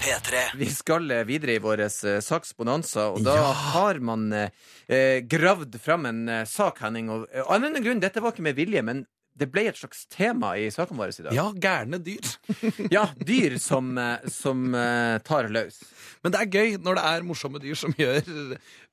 P3. 0.04 0.42
Vi 0.60 0.68
skal 0.76 1.08
eh, 1.16 1.24
videre 1.30 1.56
i 1.56 1.62
vår 1.64 1.86
saksbonanza, 2.26 3.08
og 3.16 3.24
da 3.24 3.38
har 3.72 4.02
man 4.04 4.28
eh, 4.36 5.22
gravd 5.24 5.80
fram 5.82 6.10
en 6.10 6.24
sak, 6.50 6.84
Henning. 6.84 7.08
Og, 7.14 7.28
og 7.32 7.40
av 7.48 7.56
en 7.56 7.62
eller 7.62 7.72
annen 7.78 7.88
grunn, 7.88 8.04
dette 8.04 8.24
var 8.24 8.36
ikke 8.36 8.44
med 8.50 8.60
vilje, 8.60 8.84
men 8.84 9.06
det 9.40 9.48
ble 9.50 9.66
et 9.70 9.78
slags 9.78 10.04
tema 10.14 10.54
i 10.62 10.68
sakene 10.74 11.00
våre 11.00 11.14
i 11.14 11.26
dag. 11.26 11.34
Ja, 11.36 11.48
gærne 11.58 12.00
dyr. 12.04 12.22
Ja, 12.94 13.08
dyr 13.18 13.56
som, 13.62 13.94
eh, 13.98 14.28
som 14.30 14.74
uh, 14.76 15.18
tar 15.26 15.48
løs. 15.52 15.80
Men 16.24 16.34
det 16.34 16.42
er 16.42 16.52
gøy 16.54 16.76
når 16.84 17.00
det 17.00 17.06
er 17.10 17.26
morsomme 17.26 17.62
dyr 17.62 17.78
som 17.80 17.96
gjør 17.98 18.22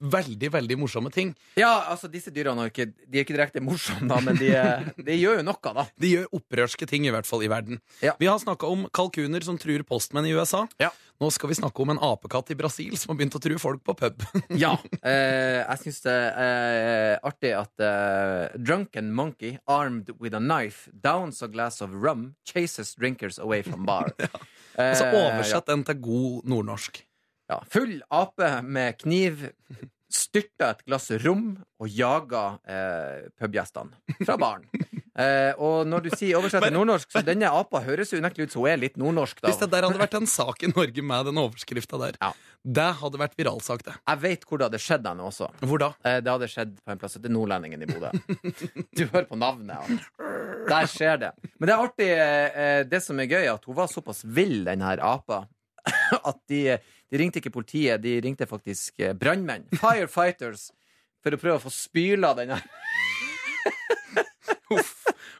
veldig, 0.00 0.50
veldig 0.54 0.78
morsomme 0.80 1.12
ting. 1.12 1.34
Ja, 1.60 1.72
altså, 1.92 2.08
disse 2.12 2.32
dyrene 2.34 2.66
er 2.66 2.72
ikke, 2.72 2.88
de 2.88 3.20
er 3.20 3.26
ikke 3.26 3.36
direkte 3.36 3.64
morsomme, 3.64 4.08
da, 4.10 4.20
men 4.24 4.40
de, 4.40 4.50
de 5.04 5.18
gjør 5.18 5.40
jo 5.40 5.46
noe, 5.50 5.74
da. 5.76 5.86
De 6.00 6.14
gjør 6.14 6.40
opprørske 6.40 6.88
ting, 6.88 7.06
i 7.06 7.12
hvert 7.14 7.28
fall 7.28 7.44
i 7.44 7.52
verden. 7.52 7.82
Ja. 8.04 8.16
Vi 8.20 8.30
har 8.30 8.40
snakka 8.40 8.70
om 8.70 8.88
kalkuner 8.96 9.44
som 9.44 9.60
truer 9.60 9.84
postmenn 9.86 10.28
i 10.28 10.34
USA. 10.36 10.64
Ja. 10.80 10.92
Nå 11.20 11.28
skal 11.34 11.50
vi 11.50 11.56
snakke 11.58 11.82
om 11.84 11.90
en 11.92 12.00
apekatt 12.00 12.50
i 12.50 12.56
Brasil 12.56 12.94
som 12.96 13.12
har 13.12 13.18
begynt 13.18 13.34
å 13.36 13.42
true 13.44 13.60
folk 13.60 13.82
på 13.84 13.94
pub. 13.98 14.24
Ja. 14.62 14.72
Eh, 15.04 15.60
jeg 15.60 15.82
syns 15.82 16.00
det 16.06 16.16
er 16.44 17.20
artig 17.26 17.52
at 17.56 17.84
uh, 17.84 18.48
Drunken 18.56 19.12
monkey 19.16 19.58
armed 19.68 20.14
with 20.16 20.36
a 20.36 20.40
knife 20.40 20.88
downs 20.92 21.42
a 21.44 21.48
glass 21.52 21.80
of 21.84 21.92
rum 21.92 22.34
chases 22.48 22.94
drinkers 22.96 23.38
away 23.38 23.62
from 23.62 23.84
bar. 23.84 24.08
ja. 24.24 24.32
altså 24.80 25.10
ja. 25.10 25.22
Oversett 25.26 25.68
den 25.68 25.84
til 25.84 26.00
god 26.00 26.50
nordnorsk. 26.50 27.02
Ja, 27.50 27.60
full 27.68 27.98
ape 28.14 28.60
med 28.62 29.00
kniv 29.02 29.50
styrta 30.10 30.72
et 30.72 30.84
glass 30.86 31.10
rom 31.22 31.52
og 31.80 31.88
jaga 31.94 32.44
eh, 32.64 33.28
pubgjestene 33.38 34.24
fra 34.24 34.36
baren. 34.40 34.66
Eh, 35.20 35.52
og 35.60 35.84
når 35.90 36.04
du 36.06 36.10
sier 36.14 36.38
oversett 36.38 36.62
til 36.64 36.72
nordnorsk, 36.72 37.10
så 37.12 37.20
denne 37.26 37.48
apa 37.52 37.82
høres 37.84 38.12
unektelig 38.16 38.46
ut 38.48 38.54
som 38.54 38.62
hun 38.64 38.70
er 38.72 38.78
litt 38.80 38.96
nordnorsk, 39.00 39.40
da. 39.42 39.50
Hvis 39.50 39.58
det 39.60 39.68
der 39.74 39.84
hadde 39.88 40.00
vært 40.00 40.14
en 40.16 40.28
sak 40.30 40.62
i 40.64 40.70
Norge 40.72 41.02
med 41.04 41.26
den 41.28 41.40
overskrifta 41.42 41.98
der, 42.00 42.16
Ja. 42.22 42.30
det 42.64 42.86
hadde 43.02 43.20
vært 43.20 43.36
viralsak, 43.36 43.82
det. 43.84 43.94
Jeg 44.08 44.22
vet 44.24 44.46
hvor 44.48 44.58
det 44.62 44.68
hadde 44.70 44.80
skjedd 44.86 45.08
henne 45.10 45.26
også. 45.28 45.50
Hvor 45.60 45.82
da? 45.82 45.90
Eh, 46.04 46.20
det 46.24 46.32
hadde 46.32 46.48
skjedd 46.48 46.72
på 46.80 46.94
en 46.94 47.02
plass 47.02 47.16
etter 47.20 47.34
Nordlendingen 47.34 47.82
i 47.84 47.90
Bodø. 47.90 48.10
Du 48.96 49.04
hører 49.06 49.28
på 49.28 49.36
navnet. 49.40 49.76
Ja. 49.76 50.30
Der 50.70 50.88
skjer 50.90 51.20
det. 51.26 51.30
Men 51.58 51.68
det 51.68 51.74
er 51.76 51.84
artig, 51.84 52.08
eh, 52.16 52.82
det 52.88 53.02
som 53.04 53.20
er 53.20 53.28
gøy, 53.30 53.46
at 53.52 53.64
hun 53.68 53.76
var 53.76 53.90
såpass 53.92 54.22
vill, 54.24 54.62
den 54.68 54.80
her 54.84 55.02
apa, 55.04 55.42
at 56.30 56.40
de, 56.48 56.62
de 57.10 57.18
ringte 57.20 57.40
ikke 57.42 57.52
politiet, 57.54 58.00
de 58.04 58.18
ringte 58.24 58.46
faktisk 58.48 59.00
eh, 59.04 59.12
brannmenn. 59.16 59.66
Firefighters. 59.80 60.70
For 61.20 61.36
å 61.36 61.40
prøve 61.40 61.58
å 61.58 61.64
få 61.66 61.72
spyla 61.74 62.30
den 62.38 62.54
her. 62.56 62.64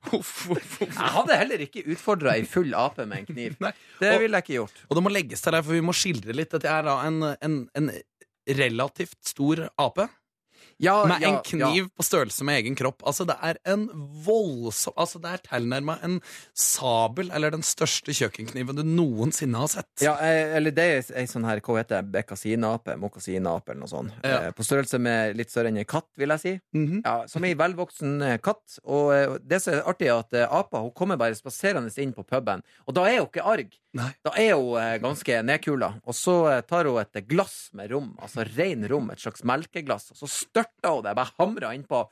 Uff, 0.09 0.51
uff, 0.51 0.77
uff. 0.81 0.81
Jeg 0.97 1.13
hadde 1.15 1.37
heller 1.37 1.63
ikke 1.67 1.83
utfordra 1.93 2.33
ei 2.39 2.47
full 2.49 2.73
ape 2.79 3.05
med 3.07 3.23
en 3.23 3.27
kniv. 3.29 3.59
Nei. 3.61 3.73
Det 4.01 4.15
ville 4.23 4.39
jeg 4.41 4.47
ikke 4.47 4.57
gjort. 4.57 4.81
Og 4.89 4.97
det 4.97 5.03
må 5.05 5.13
legges 5.13 5.45
til 5.45 5.57
her, 5.59 5.67
for 5.67 5.77
vi 5.77 5.83
må 5.85 5.95
skildre 5.97 6.37
litt. 6.37 6.55
Dette 6.55 6.73
er 6.73 6.87
da 6.89 6.95
en, 7.05 7.21
en, 7.37 7.59
en 7.77 7.91
relativt 8.61 9.19
stor 9.29 9.67
ape. 9.81 10.09
Ja, 10.81 11.05
Med 11.07 11.21
ja, 11.21 11.29
en 11.29 11.43
kniv 11.45 11.91
på 11.97 12.05
størrelse 12.07 12.45
med 12.49 12.63
egen 12.63 12.77
kropp. 12.79 13.03
Altså, 13.05 13.27
det 13.29 13.37
er 13.45 13.59
en 13.69 13.87
voldsom 14.25 14.95
Altså, 14.97 15.21
det 15.21 15.33
er 15.35 15.43
tilnærma 15.45 15.99
en 16.07 16.19
sabel, 16.57 17.31
eller 17.37 17.53
den 17.53 17.65
største 17.67 18.15
kjøkkenkniven 18.17 18.79
du 18.79 18.83
noensinne 18.87 19.61
har 19.61 19.69
sett. 19.73 19.91
Ja, 20.05 20.15
eh, 20.25 20.55
eller 20.57 20.73
det 20.75 20.87
er 20.87 21.11
ei 21.21 21.27
sånn 21.31 21.45
her, 21.49 21.61
hva 21.65 21.77
heter 21.81 22.01
det, 22.01 22.13
bekasinape, 22.15 22.97
mokasinape 23.01 23.75
eller 23.75 23.83
noe 23.85 23.93
sånt. 23.93 24.17
Ja. 24.25 24.47
Eh, 24.49 24.55
På 24.57 24.65
størrelse 24.67 25.01
med 25.03 25.37
litt 25.39 25.53
større 25.53 25.69
enn 25.73 25.81
en 25.83 25.89
katt, 25.89 26.09
vil 26.21 26.33
jeg 26.37 26.43
si. 26.45 26.55
Mhm. 26.77 27.03
Ja, 27.05 27.17
som 27.31 27.45
ei 27.45 27.53
velvoksen 27.61 28.17
eh, 28.27 28.39
katt. 28.43 28.79
Og 28.85 29.39
det 29.45 29.61
som 29.63 29.77
er 29.77 29.85
artig, 29.93 30.09
er 30.09 30.25
at 30.25 30.41
apa 30.49 30.81
hun 30.81 30.95
kommer 30.97 31.21
bare 31.21 31.37
spaserende 31.37 31.93
inn 32.01 32.15
på 32.17 32.25
puben. 32.25 32.65
Og 32.89 32.97
da 32.97 33.05
er 33.09 33.21
hun 33.21 33.29
ikke 33.29 33.45
arg. 33.45 33.77
Nei. 33.93 34.11
Da 34.25 34.33
er 34.39 34.55
hun 34.55 35.03
ganske 35.03 35.41
nedkula. 35.45 35.93
Og 36.07 36.15
så 36.17 36.63
tar 36.69 36.89
hun 36.89 37.01
et 37.03 37.21
glass 37.29 37.69
med 37.77 37.91
rom, 37.93 38.13
altså 38.23 38.47
ren 38.57 38.87
rom, 38.89 39.11
et 39.11 39.21
slags 39.21 39.43
melkeglass, 39.45 40.13
og 40.15 40.21
så 40.23 40.29
størter 40.31 40.70
hun 40.87 41.03
det, 41.07 41.17
bare 41.19 41.35
hamra 41.39 41.75
innpå. 41.77 42.05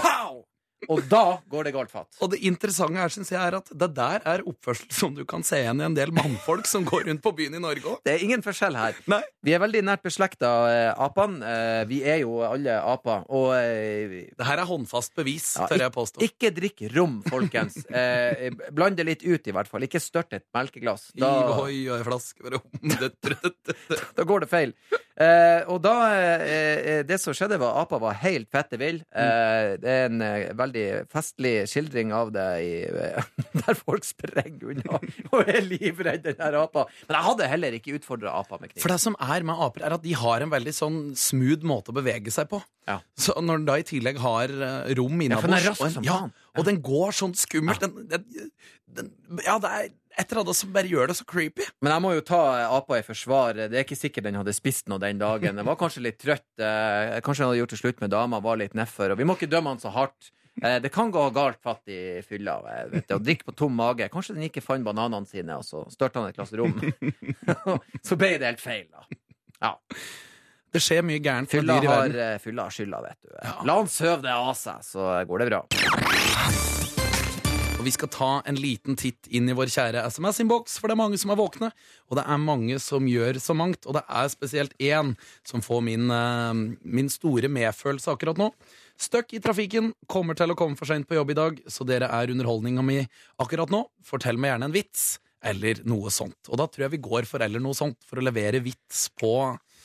Pow! 0.00 0.44
Og 0.88 1.02
da 1.12 1.36
går 1.52 1.66
det 1.68 1.72
galt 1.74 1.90
fatt. 1.92 2.08
Og 2.24 2.30
det 2.32 2.38
interessante 2.48 2.96
her, 2.96 3.12
synes 3.12 3.28
jeg, 3.28 3.36
er 3.36 3.52
at 3.58 3.66
det 3.82 3.88
der 3.98 4.22
er 4.24 4.40
oppførsel 4.48 4.88
som 4.96 5.12
du 5.12 5.26
kan 5.28 5.42
se 5.44 5.58
igjen 5.60 5.82
i 5.82 5.84
en 5.84 5.96
del 5.96 6.08
mannfolk 6.16 6.64
som 6.64 6.86
går 6.88 7.04
rundt 7.10 7.20
på 7.20 7.34
byen 7.36 7.58
i 7.58 7.60
Norge 7.60 7.84
òg. 7.84 7.98
Det 8.08 8.14
er 8.14 8.24
ingen 8.24 8.40
forskjell 8.40 8.78
her. 8.80 8.96
Nei. 9.12 9.18
Vi 9.44 9.52
er 9.52 9.60
veldig 9.60 9.82
nært 9.84 10.00
beslekta, 10.06 10.48
eh, 10.72 11.02
apene. 11.04 11.44
Eh, 11.44 11.82
vi 11.90 11.98
er 12.08 12.22
jo 12.22 12.38
alle 12.46 12.78
aper. 12.80 13.26
Og 13.28 13.50
eh, 13.58 14.14
Det 14.32 14.46
her 14.48 14.62
er 14.64 14.70
håndfast 14.70 15.12
bevis, 15.20 15.50
Ja, 15.60 15.68
tør 15.68 15.84
jeg 15.84 15.94
påstå. 15.98 16.24
ikke 16.30 16.52
drikk 16.56 16.82
rom, 16.96 17.20
folkens. 17.28 17.76
Eh, 18.00 18.48
bland 18.72 18.96
det 18.96 19.04
litt 19.04 19.22
ut, 19.26 19.44
i 19.44 19.52
hvert 19.52 19.68
fall. 19.68 19.84
Ikke 19.84 20.00
størt 20.00 20.32
et 20.32 20.46
melkeglass. 20.56 21.10
Da... 21.12 21.28
Og 21.60 21.68
ei 21.68 21.84
flaske 22.06 22.40
med 22.46 22.56
rom. 22.56 23.52
Da 24.16 24.24
går 24.24 24.46
det 24.46 24.48
feil. 24.48 24.72
Eh, 25.20 25.66
og 25.68 25.82
da 25.84 25.94
eh, 26.16 27.02
Det 27.04 27.18
som 27.20 27.34
skjedde, 27.36 27.58
var 27.60 27.76
apa 27.82 27.98
var 28.00 28.16
helt 28.22 28.48
fette 28.52 28.78
vill. 28.80 29.02
Eh, 29.12 29.76
det 29.80 29.92
er 29.92 30.08
en 30.08 30.24
eh, 30.24 30.52
veldig 30.56 30.86
festlig 31.12 31.54
skildring 31.68 32.14
av 32.16 32.32
det 32.32 32.48
i, 32.64 32.72
eh, 32.88 33.28
der 33.60 33.76
folk 33.76 34.06
sprenger 34.08 34.72
unna 34.72 35.00
og 35.34 35.44
er 35.44 35.60
livredde 35.66 36.32
den 36.32 36.40
her 36.40 36.56
apa. 36.62 36.86
Men 37.06 37.18
jeg 37.18 37.28
hadde 37.28 37.50
heller 37.52 37.76
ikke 37.76 37.98
utfordra 37.98 38.34
apa 38.40 38.60
med 38.62 38.72
kniv. 38.72 38.80
For 38.82 38.94
det 38.94 39.00
som 39.04 39.18
er 39.20 39.44
med 39.46 39.60
aper, 39.68 39.84
er 39.86 39.98
at 39.98 40.06
de 40.06 40.16
har 40.16 40.46
en 40.46 40.54
veldig 40.56 40.76
sånn 40.76 41.00
smooth 41.18 41.68
måte 41.68 41.92
å 41.92 41.98
bevege 42.00 42.32
seg 42.34 42.48
på. 42.50 42.62
Ja. 42.88 43.00
Så 43.18 43.36
når 43.36 43.60
den 43.60 43.68
da 43.68 43.78
i 43.80 43.86
tillegg 43.86 44.20
har 44.24 44.50
eh, 44.50 44.92
rom 44.98 45.20
innabords 45.20 45.68
ja, 45.68 45.74
og, 45.76 46.04
ja, 46.06 46.20
og 46.56 46.66
den 46.66 46.80
går 46.84 47.12
sånn 47.14 47.36
skummelt 47.38 47.84
den, 47.84 48.06
den, 48.10 48.48
den, 48.96 49.10
Ja, 49.44 49.60
det 49.62 49.70
er 49.76 49.90
et 50.20 50.30
eller 50.32 50.42
annet 50.44 50.56
som 50.60 50.72
bare 50.74 50.90
gjør 50.90 51.10
det 51.10 51.16
så 51.18 51.24
creepy. 51.28 51.66
Men 51.82 51.94
jeg 51.94 52.02
må 52.04 52.10
jo 52.16 52.24
ta 52.28 52.40
eh, 52.60 52.74
apa 52.76 52.98
i 53.00 53.04
forsvar. 53.06 53.56
Det 53.70 53.72
er 53.78 53.84
ikke 53.86 53.96
sikkert 53.98 54.26
den 54.28 54.36
hadde 54.40 54.52
spist 54.56 54.88
noe 54.92 55.00
den 55.02 55.18
dagen. 55.22 55.56
Den 55.56 55.66
var 55.66 55.78
kanskje 55.80 56.02
litt 56.04 56.18
trøtt. 56.22 56.46
eh, 56.60 57.16
Kanskje 57.24 57.44
han 57.46 57.50
hadde 57.52 57.62
gjort 57.62 57.74
det 57.74 57.80
slutt 57.80 58.00
med 58.04 58.12
dama, 58.12 58.40
var 58.44 58.60
litt 58.60 58.76
nedfor. 58.78 59.14
Og 59.14 59.18
vi 59.20 59.26
må 59.28 59.36
ikke 59.38 59.48
dømme 59.50 59.72
han 59.74 59.80
så 59.82 59.92
hardt. 59.94 60.30
Eh, 60.62 60.78
Det 60.82 60.90
kan 60.92 61.10
gå 61.14 61.22
galt 61.32 61.60
fatt 61.62 61.88
i 61.88 62.20
fylla. 62.26 62.58
eh, 62.92 63.00
Å 63.16 63.20
drikke 63.22 63.46
på 63.48 63.54
tom 63.56 63.72
mage. 63.78 64.08
Kanskje 64.12 64.34
den 64.36 64.48
ikke 64.50 64.60
fant 64.62 64.84
bananene 64.84 65.26
sine, 65.26 65.56
og 65.56 65.64
så 65.64 65.86
størte 65.90 66.20
han 66.20 66.28
et 66.28 66.36
glass 66.36 66.52
rom. 66.52 66.74
så 68.06 68.16
ble 68.20 68.34
det 68.38 68.50
helt 68.50 68.60
feil, 68.60 68.86
da. 68.92 69.06
Ja. 69.62 69.74
Det 70.70 70.78
skjer 70.84 71.02
mye 71.02 71.18
gærent 71.18 71.50
for 71.50 71.66
dyr 71.66 71.82
i 71.82 71.88
verden. 71.90 72.20
eh, 72.28 72.38
fylla 72.38 72.68
har 72.68 72.74
skylda, 72.76 73.00
vet 73.08 73.18
du. 73.24 73.32
La 73.66 73.78
han 73.80 73.88
søve 73.90 74.22
det 74.28 74.36
av 74.36 74.52
seg, 74.54 74.84
så 74.86 75.10
går 75.26 75.46
det 75.46 75.50
bra. 75.54 75.64
Og 77.80 77.86
vi 77.86 77.94
skal 77.94 78.10
ta 78.12 78.26
en 78.44 78.58
liten 78.60 78.92
titt 79.00 79.24
inn 79.32 79.46
i 79.48 79.54
vår 79.56 79.70
kjære 79.72 80.02
SMS-innboks, 80.12 80.74
for 80.76 80.90
det 80.90 80.92
er 80.92 80.98
mange 81.00 81.16
som 81.16 81.30
er 81.32 81.38
våkne, 81.40 81.70
og 82.10 82.18
det 82.18 82.24
er 82.28 82.42
mange 82.42 82.76
som 82.84 83.06
gjør 83.08 83.38
så 83.40 83.54
mangt, 83.56 83.88
og 83.88 83.96
det 83.96 84.02
er 84.04 84.26
spesielt 84.28 84.74
én 84.76 85.14
som 85.48 85.64
får 85.64 85.80
min, 85.86 86.12
uh, 86.12 86.52
min 86.84 87.08
store 87.08 87.48
medfølelse 87.48 88.12
akkurat 88.12 88.36
nå. 88.36 88.50
Støkk 89.00 89.32
i 89.32 89.40
trafikken, 89.40 89.94
kommer 90.12 90.36
til 90.36 90.52
å 90.52 90.58
komme 90.60 90.76
for 90.76 90.92
seint 90.92 91.08
på 91.08 91.16
jobb 91.16 91.32
i 91.32 91.38
dag, 91.38 91.64
så 91.72 91.88
dere 91.88 92.12
er 92.12 92.34
underholdninga 92.34 92.84
mi 92.84 92.98
akkurat 93.40 93.72
nå. 93.72 93.86
Fortell 94.04 94.36
meg 94.36 94.52
gjerne 94.52 94.68
en 94.68 94.76
vits, 94.76 95.06
eller 95.40 95.80
noe 95.88 96.12
sånt. 96.12 96.52
Og 96.52 96.60
da 96.60 96.68
tror 96.68 96.84
jeg 96.84 96.98
vi 96.98 97.04
går 97.08 97.24
for 97.32 97.40
eller 97.40 97.64
noe 97.64 97.80
sånt, 97.80 97.96
for 98.04 98.20
å 98.20 98.26
levere 98.28 98.60
vits 98.60 99.06
på 99.16 99.32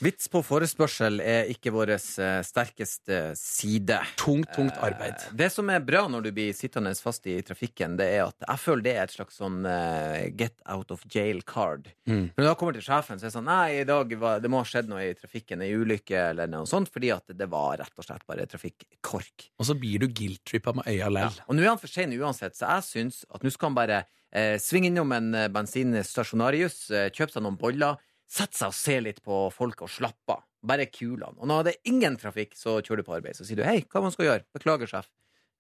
Vits 0.03 0.27
på 0.27 0.41
forespørsel 0.43 1.21
er 1.23 1.47
ikke 1.53 1.71
vår 1.71 1.93
eh, 1.95 2.39
sterkeste 2.43 3.19
side. 3.39 3.95
Tungt, 4.19 4.49
tungt 4.55 4.75
arbeid. 4.83 5.15
Eh, 5.15 5.35
Det 5.39 5.47
som 5.53 5.69
er 5.71 5.79
bra 5.87 6.01
når 6.11 6.25
du 6.25 6.31
blir 6.35 6.51
sittende 6.57 6.91
fast 6.99 7.23
i 7.31 7.37
trafikken, 7.47 7.95
det 7.99 8.09
er 8.17 8.25
at 8.25 8.43
jeg 8.43 8.59
føler 8.59 8.83
det 8.83 8.93
er 8.95 9.03
et 9.05 9.15
slags 9.15 9.39
sånn 9.39 9.61
eh, 9.69 10.25
get 10.35 10.57
out 10.67 10.91
of 10.91 11.05
jail 11.13 11.39
card. 11.47 11.87
Mm. 12.09 12.25
Når 12.35 12.49
jeg 12.49 12.59
kommer 12.59 12.75
til 12.75 12.83
sjefen, 12.87 13.21
så 13.21 13.27
er 13.27 13.31
det 13.31 13.35
sånn 13.37 13.47
Nei, 13.47 13.69
i 13.79 13.85
dag 13.87 14.11
var, 14.19 14.41
det 14.43 14.51
må 14.51 14.59
ha 14.59 14.67
skjedd 14.67 14.89
noe 14.91 15.05
i 15.05 15.13
trafikken, 15.15 15.63
ei 15.63 15.71
ulykke 15.79 16.25
eller 16.33 16.49
noe 16.51 16.67
sånt, 16.67 16.91
fordi 16.91 17.13
at 17.15 17.31
det 17.31 17.47
var 17.51 17.77
rett 17.79 17.95
og 18.01 18.07
slett 18.09 18.25
bare 18.27 18.47
trafikkork. 18.51 19.47
Og 19.61 19.69
så 19.69 19.77
blir 19.79 20.03
du 20.03 20.09
guilt-trippa 20.11 20.73
med 20.75 20.89
øya 20.91 21.07
lell. 21.13 21.39
Og 21.47 21.55
nå 21.55 21.63
er 21.63 21.71
han 21.71 21.79
for 21.79 21.91
sein 21.93 22.11
uansett, 22.19 22.57
så 22.59 22.67
jeg 22.75 22.87
syns 22.89 23.21
at 23.31 23.45
nå 23.45 23.53
skal 23.53 23.71
han 23.71 23.79
bare 23.79 24.01
eh, 24.35 24.57
svinge 24.59 24.91
innom 24.91 25.15
en 25.15 25.31
bensinstasjonarius, 25.55 26.89
eh, 26.91 27.07
kjøpe 27.15 27.37
seg 27.37 27.45
noen 27.45 27.57
boller, 27.61 27.95
sette 28.31 28.57
seg 28.57 28.71
og 28.71 28.77
se 28.77 28.97
litt 29.03 29.21
på 29.25 29.45
folk 29.53 29.85
og 29.85 29.91
slappe 29.91 30.37
av. 30.37 30.45
Bare 30.65 30.87
kulene. 30.89 31.35
Og 31.37 31.49
når 31.49 31.67
det 31.67 31.73
er 31.75 31.91
ingen 31.93 32.17
trafikk, 32.17 32.55
så 32.57 32.79
kjører 32.79 33.03
du 33.03 33.07
på 33.07 33.17
arbeid. 33.19 33.37
Så 33.37 33.45
sier 33.45 33.59
du 33.59 33.67
hei, 33.67 33.83
hva 33.91 34.01
man 34.01 34.13
skal 34.15 34.29
gjøre? 34.29 34.45
Beklager, 34.55 34.89
sjef. 34.89 35.11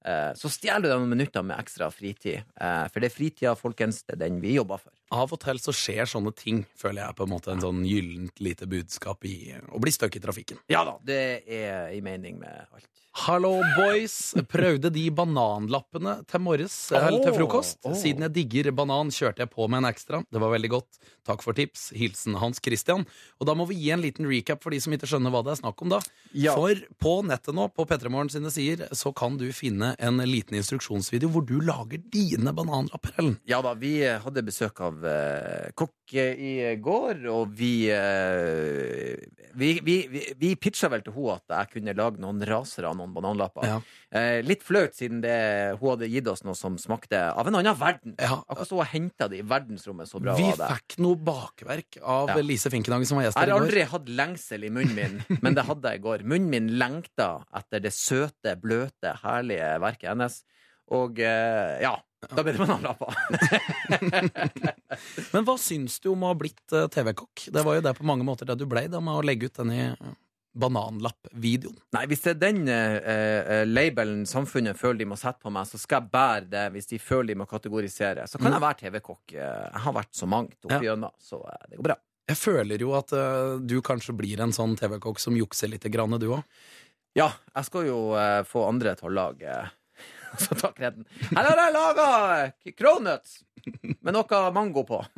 Eh, 0.05 0.31
så 0.37 0.51
stjeler 0.53 0.85
du 0.85 0.89
deg 0.91 0.99
noen 1.01 1.13
minutter 1.15 1.45
med 1.45 1.57
ekstra 1.57 1.89
fritid. 1.93 2.43
Eh, 2.61 2.83
for 2.93 3.01
det 3.01 3.09
er 3.09 3.15
fritida, 3.15 3.55
folkens, 3.57 4.03
det 4.05 4.17
er 4.17 4.27
den 4.27 4.37
vi 4.43 4.53
jobber 4.59 4.83
for. 4.83 4.93
Av 5.15 5.33
og 5.33 5.41
til 5.41 5.61
så 5.61 5.73
skjer 5.73 6.09
sånne 6.09 6.33
ting, 6.37 6.63
føler 6.77 7.03
jeg 7.07 7.17
på 7.17 7.25
en 7.25 7.33
måte 7.33 7.53
en 7.53 7.63
sånn 7.63 7.81
gyllent 7.87 8.41
lite 8.43 8.69
budskap 8.69 9.25
i 9.25 9.55
å 9.73 9.81
bli 9.81 9.93
stuck 9.93 10.17
i 10.17 10.21
trafikken. 10.21 10.61
Ja 10.69 10.85
da, 10.85 10.99
det 11.05 11.23
er 11.45 11.89
i 11.95 12.03
mening 12.05 12.37
med 12.41 12.67
alt. 12.69 12.89
Hallo, 13.15 13.61
boys! 13.77 14.33
Prøvde 14.51 14.89
de 14.91 15.05
bananlappene 15.15 16.17
til 16.27 16.41
morges, 16.43 16.73
eller 16.91 17.21
til 17.23 17.31
frokost. 17.37 17.79
Siden 17.95 18.25
jeg 18.25 18.33
digger 18.35 18.73
banan, 18.75 19.07
kjørte 19.07 19.45
jeg 19.45 19.53
på 19.53 19.69
med 19.71 19.79
en 19.79 19.87
ekstra. 19.87 20.19
Det 20.27 20.41
var 20.43 20.51
veldig 20.51 20.71
godt. 20.73 20.99
Takk 21.25 21.45
for 21.45 21.55
tips. 21.55 21.87
Hilsen 21.95 22.35
Hans 22.41 22.59
Christian. 22.59 23.05
Og 23.39 23.47
da 23.47 23.55
må 23.55 23.69
vi 23.69 23.79
gi 23.79 23.93
en 23.95 24.03
liten 24.03 24.27
recap 24.27 24.59
for 24.61 24.75
de 24.75 24.81
som 24.83 24.93
ikke 24.93 25.07
skjønner 25.07 25.31
hva 25.31 25.45
det 25.47 25.53
er 25.55 25.61
snakk 25.61 25.79
om, 25.85 25.93
da. 25.95 26.01
Ja. 26.35 26.57
For 26.59 26.83
på 26.99 27.15
nettet 27.29 27.55
nå, 27.55 27.69
på 27.71 27.87
P3morgen 27.87 28.33
sine 28.35 28.51
sider, 28.51 28.91
så 28.91 29.15
kan 29.15 29.39
du 29.39 29.47
finne 29.55 29.94
en 29.99 30.21
liten 30.27 30.57
instruksjonsvideo 30.59 31.31
hvor 31.33 31.45
du 31.47 31.57
lager 31.63 32.01
dine 32.13 32.53
bananlapper, 32.55 33.15
Ellen. 33.19 33.37
Ja 33.49 33.61
da, 33.65 33.73
vi 33.79 33.97
hadde 34.03 34.45
besøk 34.45 34.81
av 34.85 35.05
eh, 35.07 35.71
kokk 35.77 36.04
i 36.13 36.75
går, 36.77 37.25
og 37.33 37.49
vi 37.57 37.87
eh, 37.89 39.15
Vi, 39.55 39.79
vi, 39.83 39.95
vi, 40.11 40.21
vi 40.35 40.49
pitcha 40.59 40.89
vel 40.91 41.01
til 41.05 41.13
henne 41.15 41.37
at 41.39 41.53
jeg 41.55 41.69
kunne 41.77 41.93
lage 41.95 42.19
noen 42.19 42.41
rasere 42.43 42.89
av 42.89 42.97
noen 42.99 43.13
bananlapper. 43.15 43.63
Ja. 43.69 43.77
Eh, 44.11 44.41
litt 44.43 44.65
flaut, 44.67 44.91
siden 44.97 45.21
det, 45.23 45.35
hun 45.79 45.93
hadde 45.93 46.09
gitt 46.11 46.27
oss 46.27 46.43
noe 46.43 46.57
som 46.59 46.75
smakte 46.81 47.21
av 47.31 47.47
en 47.47 47.55
annen 47.61 47.77
verden. 47.79 48.17
Ja. 48.19 48.41
Akkurat 48.51 48.67
så 48.67 48.81
hun 48.81 48.89
henta 48.91 49.29
det 49.31 49.39
i 49.39 49.45
verdensrommet. 49.47 50.09
Så 50.11 50.19
bra 50.19 50.35
Vi 50.35 50.43
var 50.49 50.59
det. 50.59 50.67
fikk 50.75 50.97
noe 51.05 51.15
bakverk 51.15 52.01
av 52.03 52.33
Ja. 52.33 52.41
Lise 52.43 52.69
Finkenhagen, 52.73 53.07
som 53.07 53.17
var 53.21 53.29
gjest 53.29 53.39
Jeg 53.39 53.45
her 53.47 53.53
har 53.53 53.55
i 53.55 53.59
går. 53.59 53.65
aldri 53.69 53.87
hatt 53.95 54.09
lengsel 54.19 54.67
i 54.67 54.73
munnen 54.75 54.95
min, 54.99 55.15
men 55.43 55.55
det 55.55 55.63
hadde 55.69 55.93
jeg 55.95 56.03
i 56.03 56.05
går. 56.09 56.27
Munnen 56.27 56.49
min 56.51 56.67
lengta 56.77 57.29
etter 57.55 57.79
det 57.87 57.93
søte, 57.95 58.57
bløte, 58.59 59.15
herlige 59.23 59.71
verket 59.79 60.11
hennes. 60.11 60.41
Og 60.93 61.19
eh, 61.23 61.79
ja, 61.81 61.95
da 62.29 62.43
ble 62.43 62.53
det 62.55 62.61
bananlapper. 62.61 63.15
Men 65.33 65.47
hva 65.47 65.55
syns 65.61 65.97
du 66.03 66.11
om 66.13 66.25
å 66.25 66.33
ha 66.33 66.37
blitt 66.37 66.75
eh, 66.75 66.87
TV-kokk? 66.93 67.47
Det 67.53 67.63
var 67.65 67.77
jo 67.77 67.83
det 67.85 67.95
på 67.97 68.05
mange 68.07 68.25
måter 68.27 68.49
det 68.49 68.57
du 68.59 68.67
blei, 68.69 68.87
med 68.89 69.13
å 69.13 69.23
legge 69.25 69.49
ut 69.49 69.59
denne 69.61 69.79
eh, 69.91 70.13
bananlapp-videoen. 70.55 71.77
Nei, 71.97 72.05
hvis 72.11 72.23
det 72.25 72.35
er 72.35 72.41
den 72.45 72.61
eh, 72.71 73.63
labelen 73.67 74.23
samfunnet 74.29 74.79
føler 74.79 75.03
de 75.03 75.09
må 75.11 75.19
sette 75.19 75.43
på 75.43 75.53
meg, 75.53 75.67
så 75.69 75.81
skal 75.81 76.03
jeg 76.03 76.13
bære 76.15 76.49
det 76.53 76.65
hvis 76.75 76.91
de 76.93 77.01
føler 77.01 77.33
de 77.33 77.39
må 77.41 77.49
kategorisere. 77.49 78.27
Så 78.31 78.41
kan 78.41 78.53
jeg 78.55 78.63
være 78.63 78.81
TV-kokk. 78.85 79.35
Jeg 79.35 79.85
har 79.85 79.97
vært 79.99 80.13
så 80.15 80.29
mangt 80.29 80.57
oppi 80.63 80.79
Ja. 80.79 80.91
gjennom, 80.93 81.13
så 81.21 81.41
det 81.69 81.81
går 81.81 81.89
bra. 81.91 81.99
Jeg 82.25 82.39
føler 82.41 82.81
jo 82.81 82.95
at 82.97 83.11
uh, 83.13 83.59
du 83.61 83.75
kanskje 83.85 84.15
blir 84.17 84.39
en 84.41 84.53
sånn 84.55 84.73
TV-kokk 84.79 85.19
som 85.21 85.35
jukser 85.37 85.69
litt, 85.69 85.83
grann, 85.93 86.15
du 86.17 86.31
òg. 86.33 86.41
Ja, 87.15 87.27
jeg 87.53 87.67
skal 87.67 87.85
jo 87.85 87.99
uh, 88.17 88.41
få 88.49 88.63
andre 88.65 88.95
til 88.97 89.11
å 89.11 89.13
lage 89.13 89.59
Så 90.45 90.55
ta 90.59 90.71
kreden. 90.75 91.05
Her 91.31 91.43
har 91.49 91.61
jeg 91.63 91.73
laga 91.75 92.07
cronuts 92.77 93.39
med 94.01 94.13
noe 94.13 94.41
mango 94.55 94.83
på. 94.87 95.01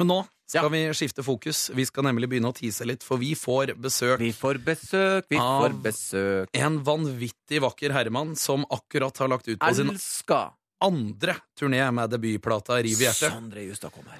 Men 0.00 0.08
nå 0.08 0.18
skal 0.50 0.64
Ja. 0.64 0.68
vi 0.72 0.80
skifte 0.96 1.22
fokus. 1.22 1.70
Vi 1.76 1.84
skal 1.86 2.04
nemlig 2.08 2.28
begynne 2.30 2.50
å 2.50 2.56
tise 2.56 2.84
litt, 2.88 3.04
for 3.06 3.20
vi 3.20 3.34
får 3.38 3.74
besøk 3.78 4.18
Vi 4.18 4.32
får 4.34 4.58
besøk, 4.64 5.26
vi 5.30 5.36
får 5.38 5.76
besøk. 5.84 6.48
en 6.56 6.80
vanvittig 6.84 7.60
vakker 7.62 7.92
herremann 7.94 8.34
som 8.36 8.64
akkurat 8.70 9.16
har 9.18 9.28
lagt 9.28 9.48
ut 9.48 9.58
på 9.60 9.74
sin 9.76 9.90
Elsker 9.92 10.50
andre 10.82 11.34
turné 11.60 11.82
med 11.92 12.08
debutplata 12.10 12.78
Riv 12.82 12.96
i 12.96 13.04
hjertet. 13.04 13.30
Sondre 13.30 13.60
Justad 13.66 13.92
kommer. 13.92 14.16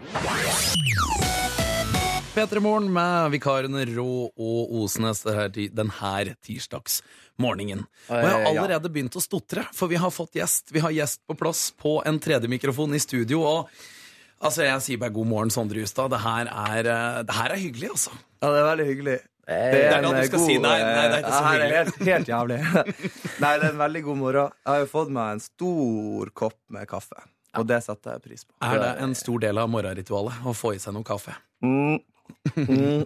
P3 2.35 2.61
Morgen 2.63 2.93
med 2.93 3.31
vikarene 3.33 3.87
Rå 3.97 4.29
og 4.31 4.75
Osnes 4.85 5.25
denne 5.25 5.91
her, 5.99 6.35
her 7.41 7.51
tirsdagsmorgenen. 7.51 7.87
Og 8.09 8.21
jeg 8.21 8.31
har 8.31 8.47
allerede 8.51 8.91
begynt 8.93 9.17
å 9.17 9.23
stotre, 9.23 9.65
for 9.73 9.89
vi 9.89 9.97
har 9.97 10.11
fått 10.11 10.35
gjest. 10.35 10.71
Vi 10.73 10.81
har 10.81 10.91
gjest 10.91 11.27
på 11.27 11.37
plass 11.37 11.73
på 11.73 12.03
en 12.07 12.19
tredje 12.21 12.49
mikrofon 12.49 12.95
i 12.95 13.01
studio. 13.01 13.43
og 13.43 13.69
Altså, 14.43 14.63
Jeg 14.65 14.81
sier 14.81 14.97
bare 14.97 15.13
god 15.13 15.27
morgen, 15.27 15.51
Sondre 15.51 15.77
Justad. 15.81 16.09
Det 16.11 16.21
her 16.21 16.47
er, 16.49 16.87
eh, 16.87 17.23
det 17.23 17.35
her 17.35 17.51
er 17.51 17.57
hyggelig, 17.57 17.91
altså. 17.91 18.11
Ja, 18.41 18.49
det 18.49 18.61
er 18.61 18.77
veldig 18.77 18.87
hyggelig. 18.87 19.19
Det 19.47 19.85
er 19.85 19.99
en, 19.99 20.03
da 20.05 20.11
du 20.13 20.17
eh, 20.17 20.27
skal 20.29 20.41
si 20.47 20.59
nei, 20.59 20.79
nei, 20.81 21.09
det 21.11 21.19
er 21.19 21.21
ikke 21.21 21.33
så 21.35 21.43
eh, 21.45 21.51
hyggelig. 21.51 21.77
Helt, 21.77 22.09
helt 22.09 22.29
jævlig. 22.29 22.59
nei, 23.43 23.59
det 23.59 23.67
er 23.67 23.71
en 23.71 23.83
veldig 23.83 24.03
god 24.03 24.17
morgen. 24.17 24.55
Jeg 24.65 24.73
har 24.73 24.81
jo 24.81 24.89
fått 24.89 25.11
meg 25.13 25.35
en 25.35 25.41
stor 25.45 26.31
kopp 26.33 26.57
med 26.73 26.89
kaffe, 26.89 27.21
og 27.59 27.67
det 27.69 27.83
setter 27.85 28.17
jeg 28.17 28.25
pris 28.31 28.47
på. 28.47 28.55
Er 28.65 28.81
det 28.81 28.93
en 29.05 29.15
stor 29.19 29.43
del 29.45 29.61
av 29.61 29.69
morgenritualet 29.69 30.41
å 30.47 30.55
få 30.57 30.73
i 30.73 30.81
seg 30.81 30.97
noe 30.97 31.05
kaffe? 31.05 31.37
Mm. 31.61 32.01
Mm. 32.57 33.05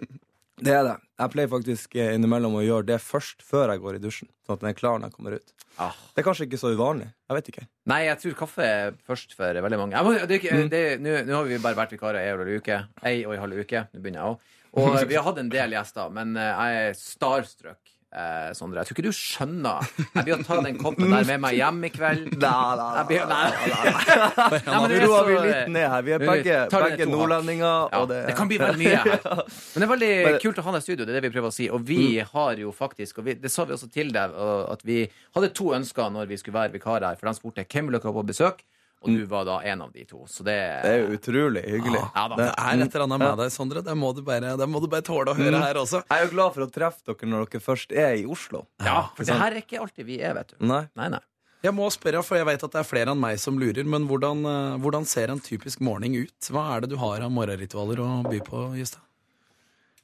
Det 0.62 0.70
er 0.70 0.84
det. 0.86 0.94
Jeg 1.18 1.30
pleier 1.32 1.50
faktisk 1.50 1.96
eh, 1.98 2.12
innimellom 2.14 2.56
å 2.58 2.62
gjøre 2.62 2.86
det 2.92 2.98
først, 3.02 3.42
før 3.46 3.72
jeg 3.72 3.82
går 3.82 3.98
i 3.98 4.02
dusjen. 4.02 4.28
Sånn 4.46 4.56
at 4.56 4.62
den 4.62 4.70
er 4.70 4.76
klar 4.78 4.98
når 4.98 5.10
jeg 5.10 5.16
kommer 5.16 5.36
ut. 5.38 5.54
Ah. 5.82 5.94
Det 6.14 6.22
er 6.22 6.26
kanskje 6.28 6.46
ikke 6.46 6.60
så 6.60 6.70
uvanlig. 6.74 7.08
Jeg 7.30 7.38
vet 7.38 7.50
ikke. 7.52 7.64
Nei, 7.90 8.00
jeg 8.06 8.20
tror 8.22 8.36
kaffe 8.44 8.66
er 8.66 8.98
først 9.06 9.34
for 9.34 9.60
veldig 9.66 9.80
mange. 9.80 10.02
Mm. 10.04 10.68
nå, 11.02 11.14
har 11.34 11.48
vi 11.50 11.62
bare 11.62 11.78
vært 11.78 11.96
vikarer 11.96 12.20
ei 12.22 12.30
og 12.30 12.44
en 12.44 12.44
halv 12.44 12.62
uke. 12.62 12.78
Ei 13.02 13.16
og 13.26 13.34
en 13.34 13.42
halv 13.46 13.64
uke. 13.64 13.86
Nå 13.90 14.04
begynner 14.04 14.22
jeg 14.22 14.34
òg. 14.34 14.52
Og 14.74 14.96
vi 15.06 15.18
har 15.18 15.26
hatt 15.26 15.38
en 15.38 15.50
del 15.50 15.74
gjester, 15.76 16.14
men 16.14 16.38
eh, 16.38 16.50
jeg 16.50 16.86
er 16.86 16.96
starstruck. 16.98 17.93
Eh, 18.14 18.50
Sondre, 18.54 18.78
jeg 18.78 18.86
tror 18.86 18.94
ikke 18.94 19.08
du 19.08 19.16
skjønner. 19.16 19.86
Jeg 20.14 20.22
blir 20.28 20.34
å 20.36 20.44
ta 20.46 20.58
den 20.62 20.76
koppen 20.78 21.10
der 21.10 21.24
med 21.26 21.40
meg 21.42 21.56
hjem 21.58 21.80
i 21.82 21.88
kveld. 21.90 22.28
Nei, 22.44 22.50
nei, 22.78 22.90
Jeg 23.00 23.06
blir, 23.08 23.24
nei, 23.26 23.48
Nei, 23.50 24.60
men 24.78 24.84
det 24.92 24.98
er 25.00 25.02
Nå 25.02 25.08
roer 25.10 25.26
vi 25.26 25.34
litt 25.48 25.72
ned 25.74 25.88
her. 25.90 26.04
Vi 26.06 26.14
er 26.14 26.22
begge, 26.22 26.58
begge 26.70 27.08
nordlendinger. 27.10 27.88
Ja, 27.90 28.02
det, 28.12 28.20
det 28.28 28.36
kan 28.38 28.50
bli 28.52 28.60
veldig 28.62 28.78
mye 28.84 29.00
her. 29.02 29.26
Men 29.74 29.82
det 29.82 29.88
er 29.88 29.92
veldig 29.96 30.12
Men- 30.28 30.38
kult 30.44 30.60
å 30.62 30.66
ha 30.68 30.76
deg 30.76 30.84
i 30.84 30.86
studio. 30.86 31.02
Det 31.08 31.10
er 31.10 31.18
det 31.18 31.24
vi 31.26 31.32
prøver 31.34 31.50
å 31.50 31.56
si. 31.58 31.66
Og 31.74 31.82
vi 31.90 32.04
har 32.30 32.62
jo 32.62 32.70
faktisk, 32.78 33.18
og 33.18 33.26
vi, 33.26 33.34
det 33.42 33.50
sa 33.50 33.66
vi 33.66 33.74
også 33.74 33.90
til 33.98 34.14
deg, 34.14 34.38
at 34.76 34.86
vi 34.86 35.00
hadde 35.34 35.50
to 35.58 35.72
ønsker 35.74 36.14
når 36.14 36.30
vi 36.30 36.38
skulle 36.38 36.60
være 36.60 36.76
vikarer 36.78 37.08
her. 37.10 37.18
For 37.18 37.26
de 37.32 37.34
spurte 37.40 37.66
hvem 37.66 37.90
vil 37.90 37.98
dere 37.98 38.12
ha 38.12 38.14
på 38.20 38.26
besøk, 38.30 38.62
og 39.04 39.18
du 39.18 39.24
var 39.28 39.44
da 39.48 39.58
en 39.70 39.84
av 39.84 39.92
de 39.92 40.04
to. 40.08 40.22
Så 40.30 40.46
det, 40.46 40.56
det 40.84 40.94
er 40.94 41.02
jo 41.02 41.18
utrolig 41.18 41.64
hyggelig. 41.66 42.00
Ja 42.00 42.24
da. 42.32 42.38
Det 42.40 42.48
er 42.48 42.84
et 42.86 42.96
eller 42.96 43.04
annet 43.06 43.22
med 43.24 43.42
deg, 43.42 43.52
Sondre. 43.52 43.84
Det 43.84 43.94
må 43.98 44.14
du 44.16 44.22
bare, 44.26 44.54
det 44.60 44.68
må 44.70 44.80
du 44.80 44.88
bare 44.90 45.04
tåle 45.06 45.34
å 45.34 45.38
høre 45.38 45.60
her 45.60 45.80
også. 45.82 46.00
Jeg 46.08 46.16
er 46.16 46.26
jo 46.26 46.32
glad 46.32 46.56
for 46.56 46.66
å 46.66 46.70
treffe 46.72 47.04
dere 47.12 47.30
når 47.30 47.46
dere 47.52 47.64
først 47.68 47.94
er 47.94 48.16
i 48.22 48.24
Oslo. 48.24 48.64
Ja, 48.84 49.06
for 49.14 49.28
det 49.28 49.38
her 49.44 49.54
er 49.54 49.62
ikke 49.62 49.80
alltid 49.84 50.08
vi 50.08 50.18
er, 50.24 50.34
vet 50.38 50.56
du. 50.56 50.58
Nei. 50.64 50.84
Nei, 50.98 51.12
nei. 51.18 51.22
Jeg 51.64 51.72
må 51.72 51.86
spørre, 51.88 52.20
for 52.20 52.36
jeg 52.36 52.44
vet 52.44 52.64
at 52.66 52.74
det 52.74 52.80
er 52.82 52.84
flere 52.84 53.12
enn 53.14 53.20
meg 53.20 53.38
som 53.40 53.56
lurer, 53.56 53.86
men 53.88 54.04
hvordan, 54.08 54.42
eh, 54.50 54.74
hvordan 54.84 55.06
ser 55.08 55.32
en 55.32 55.40
typisk 55.40 55.80
morgen 55.80 56.12
ut? 56.12 56.48
Hva 56.52 56.66
er 56.74 56.84
det 56.84 56.92
du 56.92 56.98
har 57.00 57.24
av 57.24 57.32
morgenritualer 57.32 58.02
å 58.04 58.08
by 58.26 58.40
på, 58.44 58.66
Justad? 58.76 59.00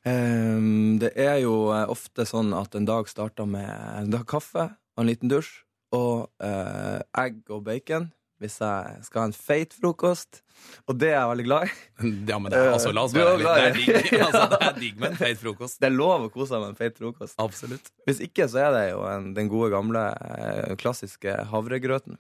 Um, 0.01 0.97
det 0.97 1.11
er 1.21 1.43
jo 1.43 1.69
eh, 1.77 1.85
ofte 1.93 2.25
sånn 2.25 2.55
at 2.57 2.73
en 2.79 2.87
dag 2.89 3.11
starter 3.13 3.45
med 3.45 3.69
en 3.69 4.15
dag 4.15 4.25
kaffe 4.25 4.71
og 4.73 5.03
en 5.03 5.11
liten 5.11 5.29
dusj 5.29 5.51
og 5.93 6.31
uh, 6.41 7.03
egg 7.21 7.43
og 7.53 7.67
bacon 7.67 8.09
hvis 8.41 8.57
jeg 8.63 9.05
skal 9.07 9.23
ha 9.23 9.29
en 9.29 9.37
feit 9.37 9.75
frokost. 9.77 10.41
Og 10.89 10.97
det 11.01 11.11
er 11.11 11.19
jeg 11.19 11.31
veldig 11.33 11.47
glad 11.47 11.69
i. 11.69 11.75
Ja, 12.31 12.39
men 12.41 12.53
det 12.53 12.59
er, 12.61 12.73
altså, 12.73 12.93
la 12.97 13.05
oss 13.05 13.15
være 13.17 13.37
ærlige. 13.37 13.53
Det 13.55 13.69
er 13.69 13.77
digg, 13.77 14.23
altså, 14.27 14.43
det 14.53 14.61
er 14.67 14.81
digg 14.81 14.99
med 15.01 15.13
en 15.13 15.21
feit 15.21 15.41
frokost. 15.41 15.79
Det 15.81 15.91
er 15.91 15.95
lov 15.95 16.27
å 16.27 16.33
kose 16.33 16.51
seg 16.55 16.65
med 16.65 16.73
en 16.73 16.81
feit 16.81 16.99
frokost. 16.99 17.37
Absolutt. 17.43 17.93
Hvis 18.09 18.25
ikke 18.25 18.49
så 18.51 18.65
er 18.67 18.75
det 18.77 18.83
jo 18.91 19.05
en, 19.11 19.31
den 19.37 19.53
gode, 19.53 19.71
gamle, 19.75 20.09
eh, 20.33 20.75
klassiske 20.81 21.37
havregrøten. 21.53 22.19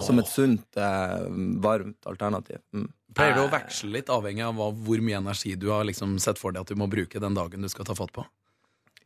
Som 0.00 0.20
et 0.22 0.28
sunt, 0.30 0.76
eh, 0.80 1.16
varmt 1.60 2.06
alternativ. 2.08 2.62
Mm. 2.72 2.86
Pleier 3.16 3.34
du 3.36 3.42
å 3.42 3.50
veksle 3.50 3.90
litt, 3.96 4.12
avhengig 4.12 4.44
av 4.46 4.56
hvor 4.56 5.02
mye 5.04 5.18
energi 5.18 5.56
du 5.58 5.68
har 5.72 5.84
liksom 5.88 6.14
sett 6.22 6.38
for 6.40 6.54
deg 6.54 6.62
at 6.62 6.70
du 6.70 6.78
må 6.78 6.88
bruke 6.88 7.20
den 7.20 7.36
dagen 7.36 7.66
du 7.66 7.68
skal 7.68 7.88
ta 7.88 7.96
fatt 7.98 8.12
på? 8.14 8.24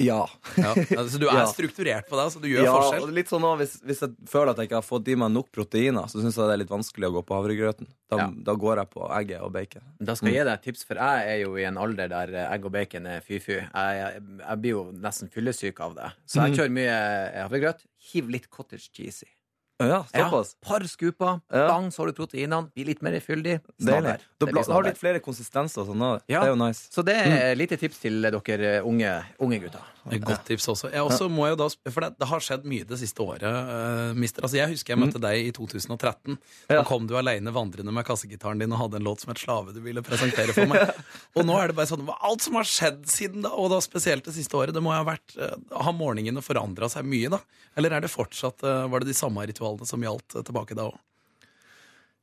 Ja. 0.03 0.25
Ja, 0.59 0.73
altså, 0.99 1.19
du 1.23 1.29
er 1.31 1.37
Ja. 1.39 1.47
strukturert 1.47 2.09
på 2.11 2.17
det, 2.19 2.25
så 2.35 2.41
du 2.43 2.49
gjør 2.51 2.65
ja, 2.67 2.73
forskjell. 2.75 3.05
og 3.07 3.13
litt 3.15 3.29
sånn 3.31 3.45
også, 3.47 3.59
hvis, 3.61 3.75
hvis 3.87 4.01
jeg 4.03 4.15
føler 4.33 4.51
at 4.51 4.59
jeg 4.59 4.67
ikke 4.69 4.81
har 4.81 4.87
fått 4.89 5.11
i 5.13 5.15
meg 5.21 5.31
nok 5.31 5.53
proteiner, 5.55 6.09
så 6.11 6.19
syns 6.19 6.35
jeg 6.41 6.49
det 6.51 6.57
er 6.57 6.61
litt 6.65 6.73
vanskelig 6.73 7.07
å 7.11 7.15
gå 7.15 7.23
på 7.29 7.37
havregrøten. 7.39 7.87
Da, 8.11 8.17
Ja. 8.19 8.27
da 8.49 8.55
går 8.59 8.83
jeg 8.83 8.91
på 8.91 9.07
egget 9.21 9.41
og 9.47 9.53
bacon. 9.55 9.87
Da 10.03 10.15
skal 10.19 10.29
jeg 10.33 10.41
gi 10.41 10.45
deg 10.51 10.55
et 10.59 10.63
tips, 10.67 10.83
for 10.89 10.99
jeg 10.99 11.31
er 11.37 11.39
jo 11.45 11.55
i 11.57 11.65
en 11.69 11.79
alder 11.79 12.09
der 12.11 12.35
eh, 12.35 12.51
egg 12.57 12.67
og 12.67 12.73
bacon 12.75 13.07
er 13.07 13.21
fy-fy. 13.23 13.61
Jeg, 13.61 13.71
jeg, 14.03 14.23
jeg 14.43 14.61
blir 14.65 14.71
jo 14.75 14.83
nesten 15.07 15.31
fyllesyk 15.31 15.81
av 15.87 15.95
det. 16.01 16.11
Så 16.27 16.43
jeg 16.43 16.59
kjører 16.59 16.75
mye 16.81 16.99
eh, 16.99 17.41
havregrøt. 17.47 17.87
Hiv 18.13 18.29
litt 18.35 18.51
cottage 18.51 18.91
cheese 18.93 19.23
i. 19.29 19.33
Ja, 19.81 20.05
såpass. 20.05 20.55
par 20.63 20.81
skuper, 20.87 21.41
Ja. 21.53 21.67
bang, 21.69 21.91
så 21.91 21.99
har 22.03 22.07
du 22.07 22.13
proteinene, 22.13 22.71
blir 22.75 22.87
litt 22.87 23.03
mer 23.03 23.13
fyldig. 23.21 23.61
Deilig. 23.81 24.19
Da 24.39 24.47
har 24.73 24.83
du 24.83 24.89
litt 24.89 24.99
flere 24.99 25.21
konsistenser 25.21 25.83
og 25.83 25.89
sånn. 25.89 26.21
Ja. 26.29 26.41
Det 26.45 26.49
er 26.49 26.57
jo 26.57 26.61
nice. 26.67 26.89
Så 26.91 27.05
det 27.05 27.17
er 27.17 27.53
et 27.53 27.59
lite 27.59 27.77
tips 27.77 27.99
til 27.99 28.23
dere 28.23 28.83
unge, 28.85 29.25
unge 29.41 29.61
gutter. 29.61 29.83
Et 30.13 30.25
godt 30.25 30.45
tips 30.45 30.67
også. 30.69 30.91
Jeg 30.93 31.01
også 31.01 31.29
må 31.33 31.47
jo 31.49 31.57
da, 31.57 31.69
for 31.89 32.05
det, 32.05 32.11
det 32.21 32.29
har 32.29 32.43
skjedd 32.45 32.67
mye 32.69 32.85
det 32.89 32.99
siste 33.01 33.25
året, 33.25 33.45
uh, 33.45 34.11
mister. 34.19 34.45
Altså, 34.45 34.59
jeg 34.59 34.75
husker 34.75 34.93
jeg 34.93 35.01
møtte 35.01 35.21
deg 35.23 35.49
i 35.49 35.53
2013. 35.57 36.37
Da 36.69 36.81
Ja. 36.81 36.83
kom 36.85 37.07
du 37.09 37.15
aleine 37.17 37.55
vandrende 37.55 37.95
med 37.95 38.05
kassegitaren 38.05 38.61
din 38.61 38.75
og 38.77 38.83
hadde 38.83 39.01
en 39.01 39.07
låt 39.09 39.25
som 39.25 39.33
het 39.33 39.41
'Slave' 39.41 39.73
du 39.73 39.81
ville 39.81 40.05
presentere 40.05 40.53
for 40.53 40.69
meg. 40.69 40.93
og 41.37 41.49
nå 41.49 41.57
er 41.57 41.69
det 41.69 41.79
bare 41.79 41.89
sånn 41.89 42.05
Alt 42.21 42.45
som 42.45 42.61
har 42.61 42.69
skjedd 42.69 43.09
siden 43.09 43.43
da, 43.43 43.55
og 43.57 43.71
da 43.73 43.81
spesielt 43.81 44.25
det 44.25 44.37
siste 44.37 44.57
året, 44.57 44.75
det 44.75 44.83
må 44.85 44.93
ha 44.93 45.05
vært 45.05 45.37
uh, 45.41 45.57
Har 45.73 45.97
morgenene 45.97 46.45
forandra 46.45 46.91
seg 46.93 47.09
mye, 47.09 47.33
da? 47.33 47.41
Eller 47.77 47.97
er 47.97 48.05
det 48.05 48.13
fortsatt 48.13 48.63
uh, 48.63 48.85
Var 48.89 49.01
det 49.01 49.13
de 49.13 49.17
samme 49.17 49.41
ritualene 49.47 49.87
som 49.89 50.03
gjaldt 50.03 50.45
tilbake 50.45 50.77
da 50.77 50.91
òg? 50.93 51.01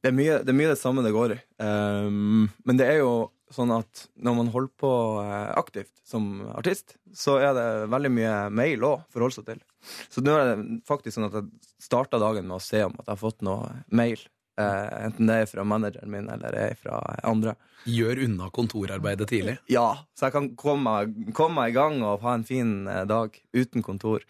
Det 0.02 0.10
det, 0.18 0.50
er 0.50 0.58
mye 0.58 0.72
det 0.72 0.80
samme 0.82 1.04
det 1.06 1.14
går 1.14 1.36
i. 1.36 1.40
Um, 1.62 2.50
men 2.66 2.78
det 2.78 2.88
er 2.90 3.04
jo 3.04 3.30
sånn 3.52 3.72
at 3.76 4.06
når 4.16 4.36
man 4.40 4.52
holder 4.54 4.74
på 4.80 4.92
eh, 5.24 5.52
aktivt 5.60 5.94
som 6.08 6.28
artist, 6.56 6.96
så 7.14 7.38
er 7.44 7.56
det 7.58 7.68
veldig 7.92 8.12
mye 8.16 8.36
mail 8.56 8.84
å 8.88 8.94
forholde 9.12 9.38
seg 9.40 9.50
til. 9.54 9.64
Så 10.12 10.24
nå 10.24 10.36
er 10.38 10.52
det 10.52 10.82
faktisk 10.88 11.18
sånn 11.18 11.30
at 11.30 11.40
jeg 11.40 11.50
starta 11.82 12.20
dagen 12.22 12.48
med 12.48 12.60
å 12.60 12.64
se 12.64 12.84
om 12.88 12.94
at 13.00 13.06
jeg 13.08 13.14
har 13.16 13.22
fått 13.26 13.42
noe 13.48 13.72
mail. 13.90 14.22
eh, 14.60 15.06
enten 15.08 15.30
det 15.30 15.36
er 15.42 15.48
fra 15.50 15.64
manageren 15.66 16.12
min 16.12 16.28
eller 16.30 16.52
det 16.54 16.64
er 16.72 16.76
fra 16.78 16.98
andre. 17.26 17.56
Gjør 17.90 18.20
unna 18.28 18.50
kontorarbeidet 18.54 19.26
tidlig. 19.32 19.56
Ja, 19.72 20.04
så 20.14 20.28
jeg 20.28 20.36
kan 20.36 20.50
komme, 20.60 20.92
komme 21.34 21.64
i 21.66 21.74
gang 21.74 22.04
og 22.06 22.22
ha 22.22 22.36
en 22.38 22.44
fin 22.46 22.86
eh, 22.92 23.06
dag 23.10 23.34
uten 23.58 23.82
kontor. 23.82 24.22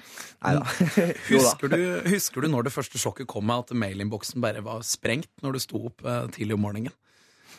Nei 0.45 0.53
da. 0.55 0.63
Husker 1.34 1.74
du, 1.74 1.82
husker 2.07 2.45
du 2.45 2.51
når 2.53 2.69
det 2.69 2.76
første 2.78 3.01
sjokket 3.01 3.28
kom 3.28 3.49
med 3.49 3.65
at 3.65 3.76
mailinnboksen 3.76 4.39
bare 4.45 4.63
var 4.63 4.86
sprengt 4.88 5.34
når 5.43 5.57
du 5.57 5.63
sto 5.65 5.84
opp 5.89 6.05
eh, 6.05 6.30
tidlig 6.38 6.55
om 6.55 6.63
morgenen? 6.69 6.95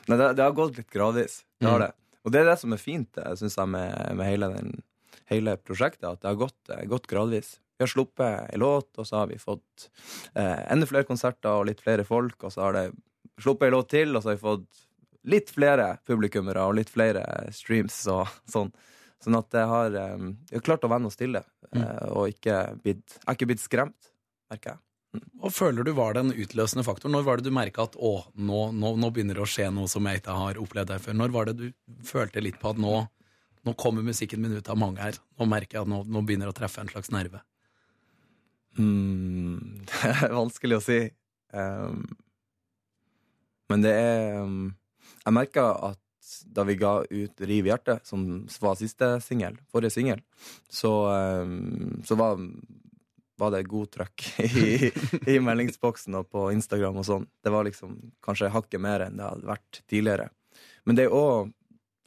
Nei, 0.08 0.16
det, 0.18 0.32
det 0.38 0.42
har 0.46 0.52
gått 0.56 0.76
litt 0.80 0.90
gradvis. 0.90 1.42
Det 1.60 1.68
har 1.68 1.78
Mm. 1.80 1.86
det. 1.86 1.92
Og 2.24 2.32
det 2.32 2.40
er 2.40 2.44
det 2.52 2.58
som 2.60 2.72
er 2.72 2.78
fint 2.78 3.18
synes 3.38 3.56
jeg, 3.58 3.68
med, 3.68 4.16
med 4.18 4.26
hele, 4.26 4.48
den, 4.54 4.82
hele 5.30 5.56
prosjektet, 5.58 6.04
at 6.06 6.20
det 6.22 6.28
har 6.30 6.38
gått, 6.38 6.58
eh, 6.70 6.84
gått 6.90 7.06
gradvis. 7.10 7.58
Vi 7.78 7.82
har 7.86 7.90
sluppet 7.90 8.52
en 8.54 8.60
låt, 8.62 8.90
og 8.98 9.06
så 9.08 9.16
har 9.22 9.26
vi 9.26 9.38
fått 9.42 9.88
eh, 10.34 10.60
enda 10.70 10.86
flere 10.86 11.04
konserter 11.08 11.50
og 11.50 11.66
litt 11.66 11.80
flere 11.82 12.04
folk, 12.06 12.36
og 12.46 12.52
så 12.54 12.62
har 12.68 12.72
det 12.78 12.84
sluppet 13.42 13.66
en 13.70 13.74
låt 13.78 13.88
til, 13.90 14.14
og 14.16 14.22
så 14.22 14.30
har 14.30 14.36
vi 14.38 14.44
fått 14.46 14.82
litt 15.24 15.50
flere 15.54 15.88
publikummere 16.06 16.62
og 16.66 16.74
litt 16.78 16.90
flere 16.90 17.22
streams 17.54 18.00
og 18.10 18.26
sånn. 18.54 18.70
Sånn 19.22 19.38
at 19.38 19.54
jeg 19.54 19.66
har, 19.70 19.94
eh, 19.98 20.16
vi 20.50 20.56
har 20.58 20.66
klart 20.66 20.82
å 20.86 20.90
vende 20.90 21.10
oss 21.10 21.18
til 21.18 21.32
det, 21.38 21.44
eh, 21.74 22.06
og 22.10 22.30
ikke 22.30 22.56
blitt, 22.82 23.06
jeg 23.18 23.26
har 23.26 23.34
ikke 23.38 23.50
blitt 23.52 23.62
skremt, 23.66 24.12
merker 24.50 24.74
jeg. 24.76 24.80
Og 25.12 25.52
føler 25.52 25.84
du 25.84 25.92
var 25.96 26.14
den 26.16 26.32
utløsende 26.32 26.84
faktoren? 26.86 27.12
Når 27.12 27.24
var 27.26 27.40
det 27.40 27.50
du 27.50 27.54
merka 27.54 27.84
at 27.84 27.96
å, 28.00 28.14
nå, 28.32 28.60
nå, 28.72 28.94
nå 28.96 29.10
begynner 29.12 29.36
det 29.36 29.44
å 29.44 29.50
skje 29.50 29.68
noe 29.74 29.90
som 29.90 30.06
jeg 30.08 30.22
ikke 30.22 30.36
har 30.38 30.60
opplevd 30.62 30.94
her 30.94 31.02
før? 31.04 31.18
Når 31.18 31.34
var 31.34 31.50
det 31.50 31.56
du 31.58 31.66
følte 32.08 32.44
litt 32.44 32.60
på 32.62 32.72
at 32.72 32.80
nå, 32.80 32.94
nå 33.66 33.74
kommer 33.80 34.06
musikken 34.06 34.40
min 34.40 34.56
ut 34.56 34.70
av 34.72 34.80
mange 34.80 35.02
her? 35.04 35.18
Nå 35.36 35.48
merker 35.50 35.78
jeg 35.78 35.84
at 35.84 35.92
nå, 35.92 36.02
nå 36.08 36.22
begynner 36.24 36.48
det 36.48 36.54
å 36.54 36.60
treffe 36.62 36.80
en 36.80 36.92
slags 36.92 37.12
nerve. 37.12 37.42
Mm, 38.80 39.82
det 39.90 40.12
er 40.14 40.36
vanskelig 40.36 40.78
å 40.78 40.84
si. 40.84 41.00
Um, 41.52 42.06
men 43.68 43.84
det 43.84 43.92
er 43.92 44.38
um, 44.40 44.70
Jeg 45.26 45.36
merka 45.36 45.66
at 45.90 45.98
da 46.56 46.64
vi 46.64 46.78
ga 46.80 47.02
ut 47.04 47.42
Riv 47.44 47.68
hjertet, 47.68 48.06
som 48.08 48.46
var 48.62 48.78
siste 48.80 49.18
singel, 49.20 49.58
forrige 49.68 49.92
singel, 49.98 50.22
så, 50.72 50.92
um, 51.44 52.00
så 52.06 52.16
var, 52.16 52.40
var 53.42 53.54
det 53.54 53.64
god 53.70 53.90
trøkk 53.96 54.26
i, 54.62 54.92
i 55.34 55.40
meldingsboksen 55.42 56.20
og 56.20 56.30
på 56.32 56.46
Instagram 56.54 57.00
og 57.02 57.08
sånn. 57.08 57.26
Det 57.42 57.52
var 57.54 57.66
liksom 57.66 57.98
kanskje 58.24 58.52
hakket 58.54 58.82
mer 58.82 59.06
enn 59.06 59.18
det 59.18 59.26
hadde 59.26 59.50
vært 59.50 59.82
tidligere. 59.90 60.30
Men 60.86 60.98
det 60.98 61.08
er 61.08 61.16
òg 61.16 61.52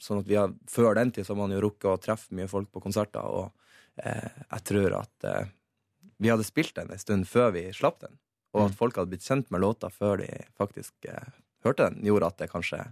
sånn 0.02 0.20
at 0.20 0.28
vi 0.28 0.36
har, 0.38 0.52
før 0.70 0.96
den 0.98 1.12
tid 1.14 1.26
så 1.26 1.34
har 1.34 1.40
man 1.40 1.54
jo 1.54 1.62
rukket 1.64 1.88
å 1.88 2.00
treffe 2.00 2.34
mye 2.36 2.50
folk 2.50 2.68
på 2.72 2.82
konserter, 2.84 3.24
og 3.24 4.02
eh, 4.02 4.42
jeg 4.50 4.66
tror 4.70 4.98
at 5.00 5.28
eh, 5.28 5.52
vi 6.20 6.32
hadde 6.32 6.46
spilt 6.46 6.76
den 6.76 6.92
en 6.92 7.00
stund 7.00 7.28
før 7.28 7.54
vi 7.56 7.66
slapp 7.76 8.00
den, 8.04 8.18
og 8.56 8.68
at 8.68 8.76
folk 8.76 8.96
hadde 8.96 9.12
blitt 9.12 9.26
kjent 9.26 9.50
med 9.52 9.64
låta 9.64 9.90
før 9.92 10.20
de 10.22 10.28
faktisk 10.58 11.08
eh, 11.08 11.32
hørte 11.66 11.88
den, 11.88 12.04
gjorde 12.06 12.30
at 12.30 12.38
det 12.42 12.52
kanskje 12.52 12.82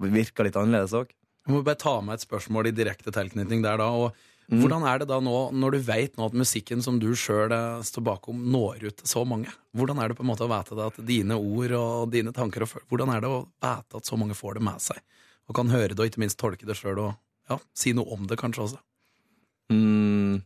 virka 0.00 0.46
litt 0.46 0.58
annerledes 0.58 0.96
òg. 0.96 1.14
Jeg 1.46 1.54
må 1.54 1.62
bare 1.64 1.80
ta 1.80 1.96
med 2.04 2.18
et 2.18 2.24
spørsmål 2.26 2.68
i 2.68 2.76
direkte 2.76 3.12
tilknytning 3.14 3.62
der 3.64 3.80
da. 3.80 3.88
og 3.90 4.16
Mm. 4.50 4.64
Hvordan 4.64 4.84
er 4.90 4.98
det 4.98 5.06
da 5.06 5.20
nå, 5.22 5.34
når 5.54 5.76
du 5.76 5.78
vet 5.86 6.16
nå 6.18 6.26
at 6.26 6.34
musikken 6.34 6.80
som 6.82 6.98
du 6.98 7.12
sjøl 7.14 7.52
står 7.86 8.02
bakom, 8.02 8.40
når 8.50 8.88
ut 8.88 9.02
så 9.06 9.22
mange? 9.28 9.52
Hvordan 9.78 10.00
er 10.02 10.10
det 10.10 10.16
på 10.18 10.24
en 10.24 10.30
måte 10.32 10.42
å 10.42 10.50
vite 10.50 10.78
at 10.88 10.98
dine 11.06 11.38
ord 11.38 11.74
og 11.78 12.10
dine 12.10 12.34
tanker 12.34 12.66
og 12.66 12.74
Hvordan 12.90 13.14
er 13.14 13.22
det 13.22 13.30
å 13.30 13.44
vite 13.46 14.00
at 14.00 14.10
så 14.10 14.18
mange 14.18 14.34
får 14.34 14.58
det 14.58 14.64
med 14.66 14.82
seg, 14.82 14.98
og 15.46 15.54
kan 15.60 15.70
høre 15.70 15.94
det 15.94 16.02
og 16.02 16.10
ikke 16.10 16.24
minst 16.24 16.40
tolke 16.42 16.66
det 16.66 16.74
sjøl 16.78 16.98
og 16.98 17.12
ja, 17.50 17.60
si 17.78 17.94
noe 17.94 18.10
om 18.16 18.26
det 18.26 18.40
kanskje 18.40 18.66
også? 18.66 18.80
Mm, 19.70 20.42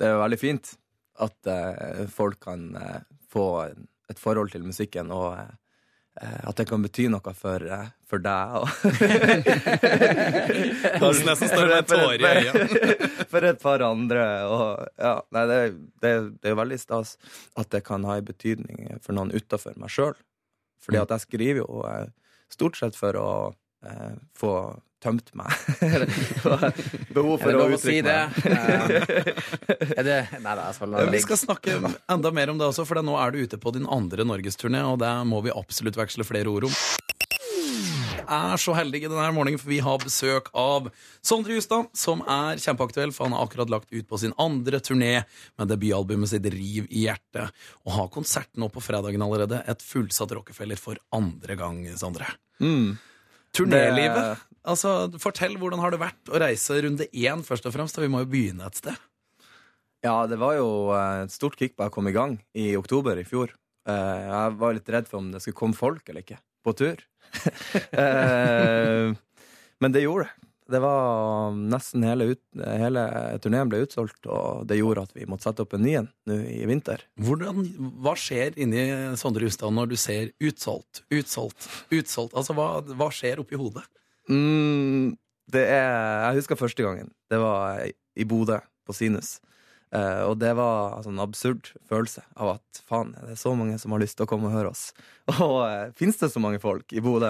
det 0.00 0.08
er 0.08 0.16
jo 0.16 0.22
veldig 0.24 0.40
fint 0.40 0.72
at 1.20 1.52
uh, 1.52 2.06
folk 2.08 2.40
kan 2.48 2.70
uh, 2.72 3.02
få 3.32 3.46
et 4.12 4.20
forhold 4.20 4.52
til 4.52 4.64
musikken, 4.64 5.12
og 5.14 5.36
eh, 5.38 5.52
at 6.20 6.56
det 6.58 6.66
kan 6.68 6.82
bety 6.84 7.06
noe 7.08 7.32
for, 7.32 7.64
eh, 7.64 7.86
for 8.08 8.18
deg. 8.20 8.56
Og 8.60 8.68
Kanskje 11.00 11.24
nesten 11.24 11.48
står 11.48 11.66
med 11.70 11.78
en 11.78 11.86
tåre 11.88 12.20
i 12.20 12.22
øynene. 12.42 12.68
for 13.32 13.40
et 13.48 13.56
par 13.62 13.80
andre. 13.86 14.44
Og, 14.44 14.84
ja, 15.00 15.14
nei, 15.32 15.44
det, 15.48 15.56
det, 16.04 16.12
det 16.44 16.48
er 16.52 16.60
veldig 16.60 16.76
stas 16.82 17.16
at 17.56 17.72
det 17.72 17.80
kan 17.88 18.04
ha 18.08 18.16
en 18.20 18.28
betydning 18.28 18.78
for 19.00 19.12
noen 19.16 19.32
utafor 19.32 19.72
meg 19.80 19.88
sjøl. 19.94 20.16
Fordi 20.84 20.98
at 21.00 21.10
jeg 21.16 21.24
skriver 21.24 21.58
jo 21.62 21.68
eh, 21.88 22.08
stort 22.52 22.76
sett 22.76 22.92
for 22.98 23.16
å 23.16 23.56
eh, 23.86 24.12
få 24.36 24.76
tømt 25.02 25.32
meg. 25.38 25.50
Behov 27.16 27.36
Er 27.36 27.42
for 27.42 27.50
det 27.50 27.56
å 27.56 27.60
lov 27.60 27.74
å 27.76 27.80
si 27.82 27.98
uttrykke 27.98 28.06
det? 28.06 28.20
meg. 28.46 28.96
Eh, 29.82 29.98
Er 29.98 30.06
det 30.06 30.18
Nei 30.44 30.56
da, 30.58 30.68
jeg 30.70 31.12
Vi 31.16 31.22
skal 31.26 31.40
snakke 31.40 31.78
enda 32.10 32.32
mer 32.34 32.52
om 32.54 32.60
det 32.60 32.70
også, 32.70 32.86
for 32.88 33.02
nå 33.02 33.16
er 33.20 33.34
du 33.34 33.42
ute 33.44 33.58
på 33.60 33.74
din 33.74 33.88
andre 33.90 34.26
norgesturné, 34.28 34.84
og 34.92 35.00
det 35.02 35.12
må 35.28 35.42
vi 35.46 35.54
absolutt 35.54 35.98
veksle 35.98 36.26
flere 36.28 36.52
ord 36.52 36.70
om. 36.70 36.76
Jeg 38.22 38.54
er 38.54 38.60
så 38.60 38.72
heldig 38.76 39.00
i 39.02 39.08
denne 39.10 39.32
morgenen, 39.34 39.58
for 39.60 39.68
vi 39.72 39.80
har 39.82 39.98
besøk 40.00 40.48
av 40.56 40.86
Sondre 41.26 41.56
Justad, 41.56 41.88
som 41.98 42.22
er 42.30 42.60
kjempeaktuell, 42.62 43.12
for 43.14 43.26
han 43.26 43.34
har 43.36 43.44
akkurat 43.48 43.72
lagt 43.72 43.90
ut 43.92 44.06
på 44.08 44.20
sin 44.22 44.32
andre 44.40 44.78
turné 44.84 45.24
med 45.58 45.68
debutalbumet 45.72 46.30
sitt 46.30 46.46
Riv 46.52 46.86
i 46.88 47.06
hjertet, 47.08 47.50
og 47.84 47.96
har 47.96 48.10
konsert 48.14 48.50
nå 48.60 48.70
på 48.72 48.82
fredagen 48.84 49.24
allerede. 49.26 49.62
Et 49.68 49.84
fullsatt 49.84 50.32
Rockefeller 50.38 50.80
for 50.80 51.00
andre 51.12 51.58
gang, 51.58 51.82
Sondre. 51.98 52.30
Mm. 52.62 52.94
Turnélivet. 53.56 54.40
Altså, 54.62 54.92
fortell, 55.20 55.56
hvordan 55.58 55.80
har 55.82 55.90
det 55.94 55.98
vært 56.02 56.30
å 56.30 56.38
reise 56.40 56.76
runde 56.84 57.08
én, 57.10 57.42
først 57.46 57.66
og 57.66 57.74
fremst? 57.74 57.96
Da 57.98 58.04
Vi 58.04 58.10
må 58.12 58.22
jo 58.22 58.30
begynne 58.30 58.68
et 58.68 58.78
sted. 58.78 58.94
Ja, 60.02 60.26
det 60.26 60.38
var 60.40 60.56
jo 60.58 60.68
eh, 60.94 61.24
et 61.26 61.34
stort 61.34 61.56
kick 61.58 61.76
på 61.78 61.86
å 61.86 61.92
komme 61.94 62.10
i 62.10 62.16
gang 62.16 62.36
i 62.58 62.72
oktober 62.78 63.18
i 63.20 63.26
fjor. 63.26 63.52
Eh, 63.86 64.22
Jeg 64.28 64.56
var 64.62 64.74
litt 64.78 64.88
redd 64.94 65.10
for 65.10 65.18
om 65.20 65.28
det 65.34 65.42
skulle 65.44 65.58
komme 65.58 65.78
folk 65.78 66.08
eller 66.08 66.24
ikke 66.26 66.40
på 66.64 66.76
tur. 66.78 67.02
Eh, 67.92 69.12
Men 69.82 69.92
det 69.94 70.02
gjorde 70.04 70.28
det. 70.28 70.48
Det 70.72 70.80
var 70.80 71.52
nesten 71.52 72.04
hele, 72.06 72.30
ut, 72.32 72.42
hele 72.56 73.04
turneen 73.44 73.70
ble 73.70 73.82
utsolgt, 73.84 74.24
og 74.24 74.64
det 74.70 74.78
gjorde 74.78 75.04
at 75.06 75.14
vi 75.16 75.26
måtte 75.28 75.44
sette 75.48 75.64
opp 75.64 75.76
en 75.76 75.84
ny 75.84 75.94
en 76.00 76.08
nå 76.30 76.38
i 76.48 76.62
vinter. 76.70 77.04
Hvordan, 77.20 77.66
hva 78.04 78.14
skjer 78.18 78.56
inni 78.62 78.84
Sondre 79.20 79.48
Justad 79.48 79.74
når 79.76 79.92
du 79.92 79.96
ser 80.00 80.32
utsolgt, 80.40 81.04
utsolgt, 81.12 81.68
utsolgt? 81.92 82.36
Altså, 82.38 82.56
hva, 82.56 82.68
hva 82.96 83.10
skjer 83.12 83.42
oppi 83.42 83.60
hodet? 83.60 83.84
Mm, 84.30 85.12
det 85.52 85.64
er 85.74 86.28
Jeg 86.28 86.40
husker 86.40 86.60
første 86.60 86.84
gangen. 86.86 87.10
Det 87.30 87.40
var 87.42 87.82
i 87.84 88.28
Bodø, 88.28 88.60
på 88.86 88.94
Sinus. 88.96 89.36
Eh, 89.92 90.22
og 90.24 90.38
det 90.40 90.54
var 90.56 90.94
en 90.96 91.04
sånn 91.04 91.20
absurd 91.20 91.68
følelse 91.90 92.22
av 92.40 92.54
at 92.54 92.78
faen, 92.88 93.10
det 93.12 93.34
er 93.34 93.40
så 93.40 93.50
mange 93.56 93.76
som 93.80 93.92
har 93.92 94.00
lyst 94.00 94.16
til 94.16 94.24
å 94.24 94.30
komme 94.30 94.48
og 94.48 94.54
høre 94.56 94.70
oss. 94.72 94.86
Og 95.32 95.58
uh, 95.62 95.92
fins 95.94 96.16
det 96.18 96.30
så 96.32 96.40
mange 96.42 96.58
folk 96.62 96.94
i 96.96 97.02
Bodø? 97.04 97.28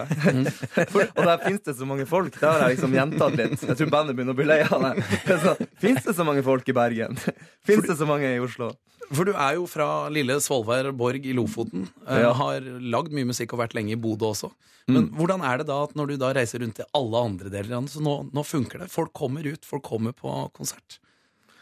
og 0.97 1.19
der 1.19 1.43
fins 1.43 1.67
det 1.67 1.75
så 1.77 1.87
mange 1.87 2.07
folk, 2.09 2.39
det 2.39 2.49
har 2.49 2.63
jeg 2.65 2.79
liksom 2.79 2.95
gjentatt 2.97 3.37
litt. 3.37 3.59
Jeg 3.69 3.77
tror 3.79 3.91
bandet 3.93 4.17
begynner 4.17 4.33
å 4.33 4.39
bli 4.39 4.47
lei 4.49 4.63
av 4.65 4.87
det. 4.87 4.93
Fins 5.83 6.01
det 6.07 6.15
så 6.17 6.25
mange 6.25 6.41
folk 6.47 6.71
i 6.73 6.75
Bergen? 6.75 7.21
Fins 7.69 7.85
det 7.85 7.99
så 8.01 8.09
mange 8.09 8.31
i 8.33 8.41
Oslo? 8.41 8.71
For 9.13 9.29
du 9.29 9.35
er 9.35 9.59
jo 9.59 9.69
fra 9.69 10.09
lille 10.15 10.39
Svolvær 10.41 10.89
Borg 10.97 11.29
i 11.29 11.37
Lofoten. 11.37 11.85
Uh. 12.09 12.31
Har 12.39 12.65
lagd 12.65 13.13
mye 13.13 13.29
musikk 13.29 13.53
og 13.53 13.61
vært 13.67 13.77
lenge 13.77 13.93
i 13.93 14.01
Bodø 14.01 14.31
også. 14.33 14.49
Men 14.89 15.13
hvordan 15.15 15.45
er 15.47 15.61
det 15.61 15.69
da 15.69 15.83
at 15.85 15.93
når 15.99 16.15
du 16.15 16.19
da 16.25 16.33
reiser 16.35 16.65
rundt 16.65 16.81
til 16.81 16.89
alle 16.97 17.27
andre 17.29 17.53
deler 17.53 17.69
av 17.69 17.77
landet, 17.77 17.93
så 17.93 18.03
nå, 18.03 18.17
nå 18.33 18.47
funker 18.47 18.83
det? 18.83 18.91
Folk 18.91 19.13
kommer 19.15 19.47
ut, 19.47 19.69
folk 19.69 19.85
kommer 19.87 20.17
på 20.17 20.33
konsert. 20.57 21.03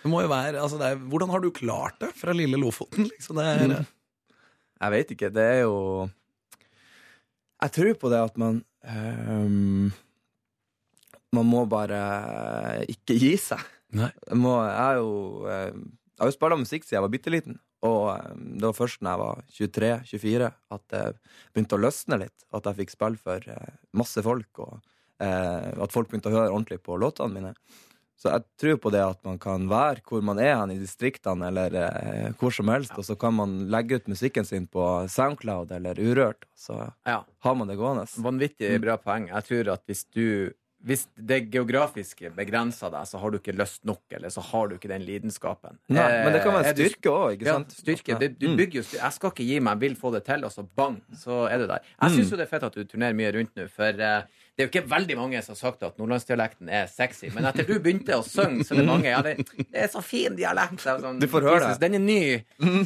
Det 0.01 0.11
må 0.11 0.23
jo 0.25 0.31
være, 0.33 0.61
altså 0.61 0.81
er, 0.85 1.01
Hvordan 1.11 1.33
har 1.33 1.43
du 1.45 1.51
klart 1.55 1.99
det 2.01 2.13
fra 2.17 2.35
lille 2.37 2.61
Lofoten? 2.61 3.09
Liksom 3.11 3.41
det 3.41 3.47
er, 3.47 3.75
Jeg 4.81 4.95
vet 4.97 5.11
ikke. 5.17 5.33
Det 5.35 5.45
er 5.45 5.61
jo 5.65 6.09
Jeg 7.61 7.75
tror 7.77 7.99
på 8.01 8.13
det 8.13 8.23
at 8.25 8.39
man 8.41 8.63
um, 8.81 9.91
Man 11.37 11.51
må 11.51 11.67
bare 11.69 12.85
ikke 12.89 13.19
gi 13.21 13.35
seg. 13.39 13.61
Må, 13.91 14.55
jeg 14.65 15.01
jo 15.01 15.11
eh, 15.51 15.75
Jeg 15.75 16.23
har 16.23 16.31
jo 16.31 16.37
spilt 16.37 16.63
musikk 16.63 16.87
siden 16.87 17.01
jeg 17.01 17.05
var 17.07 17.13
bitte 17.13 17.33
liten. 17.35 17.59
Og 17.87 18.11
eh, 18.13 18.33
det 18.61 18.67
var 18.67 18.77
først 18.77 19.03
da 19.05 19.15
jeg 19.15 19.23
var 19.23 19.45
23-24 19.57 20.49
at 20.77 20.87
det 20.93 21.05
begynte 21.53 21.79
å 21.79 21.85
løsne 21.85 22.21
litt. 22.25 22.47
At 22.57 22.69
jeg 22.69 22.81
fikk 22.83 22.95
spille 22.95 23.21
for 23.21 23.53
eh, 23.55 23.77
masse 23.97 24.25
folk, 24.25 24.65
og 24.65 24.77
eh, 25.23 25.71
at 25.71 25.95
folk 25.95 26.11
begynte 26.11 26.33
å 26.33 26.37
høre 26.37 26.53
ordentlig 26.53 26.81
på 26.85 26.99
låtene 27.01 27.37
mine. 27.37 27.55
Så 28.21 28.29
jeg 28.35 28.43
tror 28.61 28.77
på 28.85 28.91
det 28.93 29.01
at 29.01 29.23
man 29.25 29.39
kan 29.41 29.63
være 29.71 30.03
hvor 30.05 30.21
man 30.23 30.39
er 30.39 30.55
hen 30.61 30.75
i 30.75 30.79
distriktene, 30.79 31.49
eller 31.49 31.73
eh, 31.81 32.33
hvor 32.37 32.53
som 32.53 32.69
helst, 32.69 32.93
og 33.01 33.05
så 33.09 33.17
kan 33.19 33.33
man 33.33 33.55
legge 33.73 33.97
ut 33.97 34.11
musikken 34.13 34.45
sin 34.45 34.67
på 34.69 34.85
Soundcloud 35.09 35.73
eller 35.73 35.97
Urørt, 35.97 36.45
så 36.55 36.93
Ja. 37.07 37.23
har 37.41 37.55
man 37.55 37.69
det 37.69 37.79
gående. 37.81 38.05
Vanvittig 38.21 38.75
bra 38.83 38.99
poeng. 39.01 39.29
Jeg 39.33 39.45
tror 39.49 39.73
at 39.73 39.87
hvis 39.89 40.05
du 40.13 40.53
hvis 40.83 41.03
det 41.15 41.51
geografiske 41.53 42.31
begrenser 42.33 42.89
deg, 42.91 43.05
så 43.05 43.19
har 43.21 43.31
du 43.31 43.37
ikke 43.37 43.53
lyst 43.53 43.83
nok, 43.85 44.01
eller 44.17 44.31
så 44.33 44.41
har 44.41 44.69
du 44.71 44.77
ikke 44.79 44.89
den 44.89 45.03
lidenskapen. 45.05 45.77
Nei, 45.93 46.07
men 46.25 46.33
det 46.33 46.41
kan 46.43 46.55
være 46.55 46.65
Eh, 46.65 46.71
er 46.71 46.73
du- 46.79 46.89
styrke 46.89 47.11
òg, 47.13 47.33
ikke 47.37 47.45
sant? 47.53 47.69
Ja, 47.69 47.83
styrke. 47.83 48.19
Du, 48.19 48.29
du 48.29 48.49
Mm. 48.49 48.57
bygger 48.57 48.73
jo 48.81 48.83
styrke. 48.83 49.03
Jeg 49.05 49.13
skal 49.13 49.31
ikke 49.31 49.45
gi 49.47 49.61
meg, 49.61 49.73
jeg 49.79 49.81
vil 49.91 49.97
få 49.97 50.13
det 50.15 50.25
til, 50.25 50.43
og 50.43 50.51
så 50.51 50.67
bang, 50.77 51.03
så 51.15 51.51
er 51.53 51.59
du 51.59 51.67
der. 51.67 51.81
Jeg 52.01 52.11
Mm. 52.11 52.17
syns 52.17 52.31
jo 52.31 52.37
det 52.39 52.47
er 52.49 52.59
fett 52.59 52.63
at 52.65 52.73
du 52.73 52.85
turnerer 52.85 53.13
mye 53.15 53.33
rundt 53.37 53.55
nå, 53.57 53.69
for 53.69 53.85
eh, 54.01 54.23
det 54.57 54.65
er 54.65 54.67
jo 54.67 54.71
ikke 54.73 54.91
veldig 54.91 55.17
mange 55.17 55.41
som 55.45 55.55
har 55.55 55.61
sagt 55.61 55.85
at 55.87 55.99
nordlandsdialekten 56.01 56.69
er 56.69 56.89
sexy, 56.93 57.31
men 57.33 57.47
etter 57.49 57.65
du 57.69 57.79
begynte 57.81 58.19
å 58.19 58.25
synge, 58.27 58.67
så 58.67 58.75
er 58.75 58.83
det 58.83 58.89
mange 58.89 59.09
Ja, 59.09 59.21
det, 59.25 59.37
det 59.57 59.85
er 59.87 59.89
så 59.93 60.03
fin 60.05 60.37
dialekt. 60.37 60.83
så 60.83 60.99
Sånn, 61.01 61.21
Du 61.23 61.29
får 61.31 61.47
høre 61.49 61.71
det. 61.71 61.79
Den 61.81 61.97
er 61.97 62.05
ny, 62.05 62.23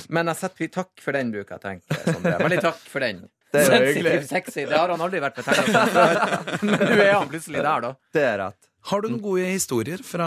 men 0.08 0.30
jeg 0.30 0.40
setter 0.42 0.70
Takk 0.80 0.92
for 1.02 1.16
den, 1.16 1.32
bruker 1.34 1.56
jeg 1.56 1.64
tenke. 1.64 1.98
Veldig 2.44 2.60
takk 2.62 2.78
for 2.92 3.02
den. 3.04 3.24
Det 3.54 3.64
er 3.70 3.84
hyggelig. 3.86 4.14
sexy. 4.28 4.64
Det 4.66 4.74
har 4.76 4.90
han 4.90 5.02
aldri 5.04 5.20
vært 5.22 5.36
betegna 5.38 5.64
som 5.66 5.90
før. 5.94 6.22
Men 6.66 6.80
nå 6.82 6.94
er 7.04 7.12
han 7.14 7.28
plutselig 7.30 7.60
der, 7.62 7.84
da. 7.84 7.90
Det 8.16 8.24
er 8.26 8.38
rett. 8.40 8.70
Har 8.90 9.00
du 9.00 9.06
noen 9.08 9.20
gode 9.22 9.44
historier 9.48 10.02
fra, 10.04 10.26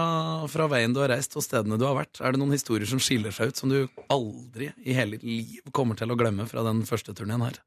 fra 0.50 0.66
veien 0.72 0.94
du 0.96 1.02
har 1.04 1.12
reist 1.12 1.36
og 1.38 1.44
stedene 1.46 1.78
du 1.78 1.84
har 1.86 1.98
vært? 2.00 2.22
Er 2.24 2.34
det 2.34 2.40
noen 2.42 2.56
historier 2.56 2.88
som 2.90 3.02
skiller 3.04 3.36
seg 3.36 3.52
ut, 3.52 3.60
som 3.60 3.70
du 3.70 3.82
aldri 4.14 4.72
i 4.82 4.96
hele 4.98 5.20
ditt 5.20 5.28
liv 5.28 5.68
kommer 5.76 6.00
til 6.00 6.10
å 6.10 6.18
glemme 6.18 6.48
fra 6.50 6.64
den 6.66 6.80
første 6.88 7.14
turneen 7.20 7.44
her? 7.46 7.60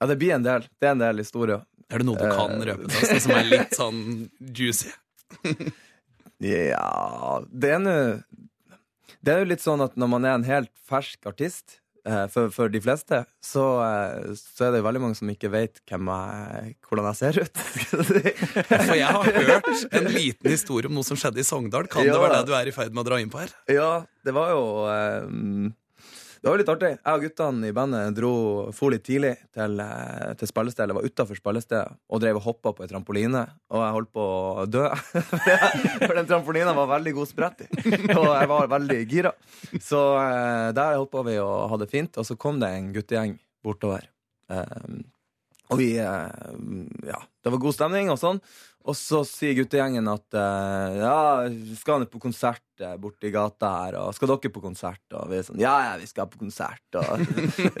Ja, 0.00 0.08
det 0.10 0.16
blir 0.20 0.34
en 0.34 0.44
del. 0.48 0.66
Det 0.80 0.88
er 0.88 0.96
en 0.96 1.04
del 1.04 1.20
historier. 1.22 1.62
Er 1.92 2.02
det 2.02 2.06
noe 2.08 2.18
du 2.18 2.26
kan 2.26 2.56
Eh, 2.56 2.66
røpe 2.72 2.88
til 2.90 3.16
oss, 3.16 3.24
som 3.26 3.34
er 3.36 3.46
litt 3.50 3.74
sånn 3.80 4.00
juicy? 4.40 4.90
Ja 6.42 7.40
Det 7.48 7.70
er 7.72 7.80
nå 7.80 7.96
Det 9.24 9.32
er 9.32 9.42
jo 9.42 9.50
litt 9.52 9.62
sånn 9.64 9.82
at 9.84 9.94
når 9.98 10.10
man 10.12 10.26
er 10.28 10.34
en 10.36 10.46
helt 10.46 10.70
fersk 10.86 11.26
artist, 11.30 11.78
eh, 12.06 12.26
for, 12.30 12.50
for 12.54 12.70
de 12.70 12.78
fleste, 12.84 13.22
så, 13.42 13.64
eh, 13.82 14.28
så 14.38 14.68
er 14.68 14.76
det 14.76 14.82
veldig 14.86 15.00
mange 15.02 15.18
som 15.18 15.30
ikke 15.32 15.50
vet 15.50 15.80
jeg, 15.82 16.76
hvordan 16.86 17.08
jeg 17.08 17.18
ser 17.18 17.40
ut. 17.42 17.62
For 18.86 18.94
jeg 18.94 19.08
har 19.16 19.32
hørt 19.48 19.70
en 19.98 20.06
liten 20.14 20.52
historie 20.52 20.86
om 20.90 20.94
noe 20.94 21.06
som 21.08 21.18
skjedde 21.18 21.42
i 21.42 21.46
Sogndal. 21.48 21.88
Kan 21.90 22.06
det 22.06 22.14
være 22.14 22.38
det 22.44 22.46
du 22.52 22.54
er 22.54 22.70
i 22.70 22.76
ferd 22.76 22.94
med 22.94 23.02
å 23.02 23.08
dra 23.08 23.18
inn 23.22 23.32
på 23.32 23.42
her? 23.42 23.50
Ja, 23.72 23.90
det 24.26 24.36
var 24.36 24.52
jo 24.54 24.62
eh, 24.92 25.26
Det 26.42 26.50
var 26.50 26.60
litt 26.60 26.70
artig. 26.70 26.90
Jeg 26.94 27.18
og 27.18 27.22
guttene 27.24 27.70
i 27.70 27.74
bandet 27.74 28.16
dro 28.16 28.32
for 28.76 28.92
litt 28.92 29.04
tidlig 29.06 29.32
til, 29.56 29.80
eh, 29.80 30.34
til 30.38 30.50
spillestedet. 30.50 30.84
Eller 30.84 30.98
var 30.98 31.08
utafor 31.08 31.38
spillestedet 31.38 31.96
og 32.10 32.22
drev 32.22 32.40
og 32.40 32.46
hoppa 32.46 32.72
på 32.76 32.84
ei 32.84 32.90
trampoline. 32.90 33.42
Og 33.72 33.82
jeg 33.82 33.96
holdt 33.96 34.12
på 34.14 34.26
å 34.26 34.66
dø. 34.70 34.84
For 36.06 36.14
den 36.18 36.28
trampolina 36.28 36.76
var 36.76 36.92
veldig 36.96 37.16
god 37.16 37.30
sprett 37.30 37.66
i. 37.66 37.70
Og 38.14 38.28
jeg 38.28 38.50
var 38.52 38.70
veldig 38.76 39.00
gira. 39.10 39.34
Så 39.80 40.02
eh, 40.20 40.70
der 40.76 41.00
hoppa 41.00 41.24
vi 41.26 41.38
og 41.42 41.68
hadde 41.72 41.86
det 41.86 41.94
fint. 41.94 42.20
Og 42.20 42.28
så 42.28 42.38
kom 42.38 42.60
det 42.62 42.70
en 42.74 42.92
guttegjeng 42.94 43.36
bortover. 43.66 44.06
Eh, 44.52 44.96
og 45.66 45.80
vi 45.80 45.96
Ja, 45.98 47.18
det 47.42 47.50
var 47.50 47.58
god 47.58 47.74
stemning 47.74 48.12
og 48.12 48.20
sånn. 48.22 48.38
Og 48.86 48.94
så 48.94 49.22
sier 49.26 49.56
guttegjengen 49.58 50.06
at 50.10 50.36
uh, 50.38 50.94
ja, 50.94 51.18
vi 51.50 51.74
skal 51.78 52.02
ned 52.02 52.10
på 52.12 52.20
konsert 52.22 52.62
eh, 52.78 52.94
borti 53.00 53.32
gata 53.34 53.70
her, 53.80 53.96
og 53.98 54.14
skal 54.14 54.30
dere 54.30 54.50
på 54.52 54.62
konsert? 54.62 55.02
Og 55.16 55.26
vi 55.30 55.40
er 55.40 55.46
sånn 55.46 55.58
ja, 55.58 55.74
ja, 55.88 55.94
vi 55.98 56.06
skal 56.06 56.28
på 56.30 56.38
konsert, 56.38 56.84
og 56.94 57.24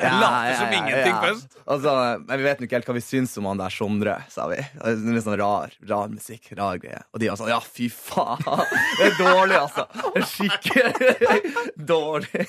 ja, 0.00 0.14
Later 0.22 0.56
som 0.56 0.72
ingenting 0.78 1.18
først. 1.18 1.58
Og 1.66 1.84
så, 1.84 1.94
men 2.24 2.40
vi 2.40 2.46
vet 2.46 2.62
nå 2.62 2.68
ikke 2.68 2.78
helt 2.78 2.88
hva 2.88 2.96
vi 2.96 3.04
syns 3.04 3.36
om 3.40 3.50
han 3.50 3.60
der 3.60 3.76
Sondre, 3.76 4.16
sa 4.32 4.48
vi. 4.52 4.60
Det 4.62 4.94
er 4.94 5.02
Litt 5.12 5.26
sånn 5.26 5.36
rar, 5.42 5.74
rar 5.90 6.08
musikk, 6.12 6.48
rar 6.56 6.80
greie. 6.80 7.02
Og 7.12 7.20
de 7.20 7.28
var 7.28 7.40
sånn 7.40 7.52
ja, 7.52 7.60
fy 7.60 7.90
faen! 7.92 8.40
Det 8.40 9.10
er 9.10 9.18
dårlig, 9.18 9.58
altså. 9.60 9.84
Det 9.92 10.22
er 10.22 10.28
Skikkelig 10.32 11.52
dårlig. 11.92 12.46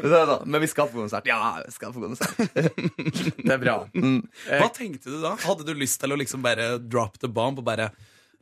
Sånn, 0.00 0.34
Men 0.48 0.62
vi 0.64 0.70
skal 0.70 0.88
på 0.88 1.02
konsert. 1.02 1.28
Ja, 1.28 1.58
vi 1.60 1.74
skal 1.74 1.92
på 1.92 2.06
konsert. 2.06 2.40
Det 3.36 3.52
er 3.52 3.60
bra. 3.60 3.76
Mm. 3.92 4.22
Hva 4.48 4.70
tenkte 4.72 5.12
du 5.12 5.20
da? 5.20 5.34
Hadde 5.44 5.66
du 5.68 5.74
lyst 5.76 6.00
til 6.00 6.14
å 6.14 6.18
liksom 6.18 6.44
bare 6.46 6.76
drop 6.88 7.18
the 7.22 7.30
bomb 7.32 7.60
og 7.62 7.66
bare 7.66 7.90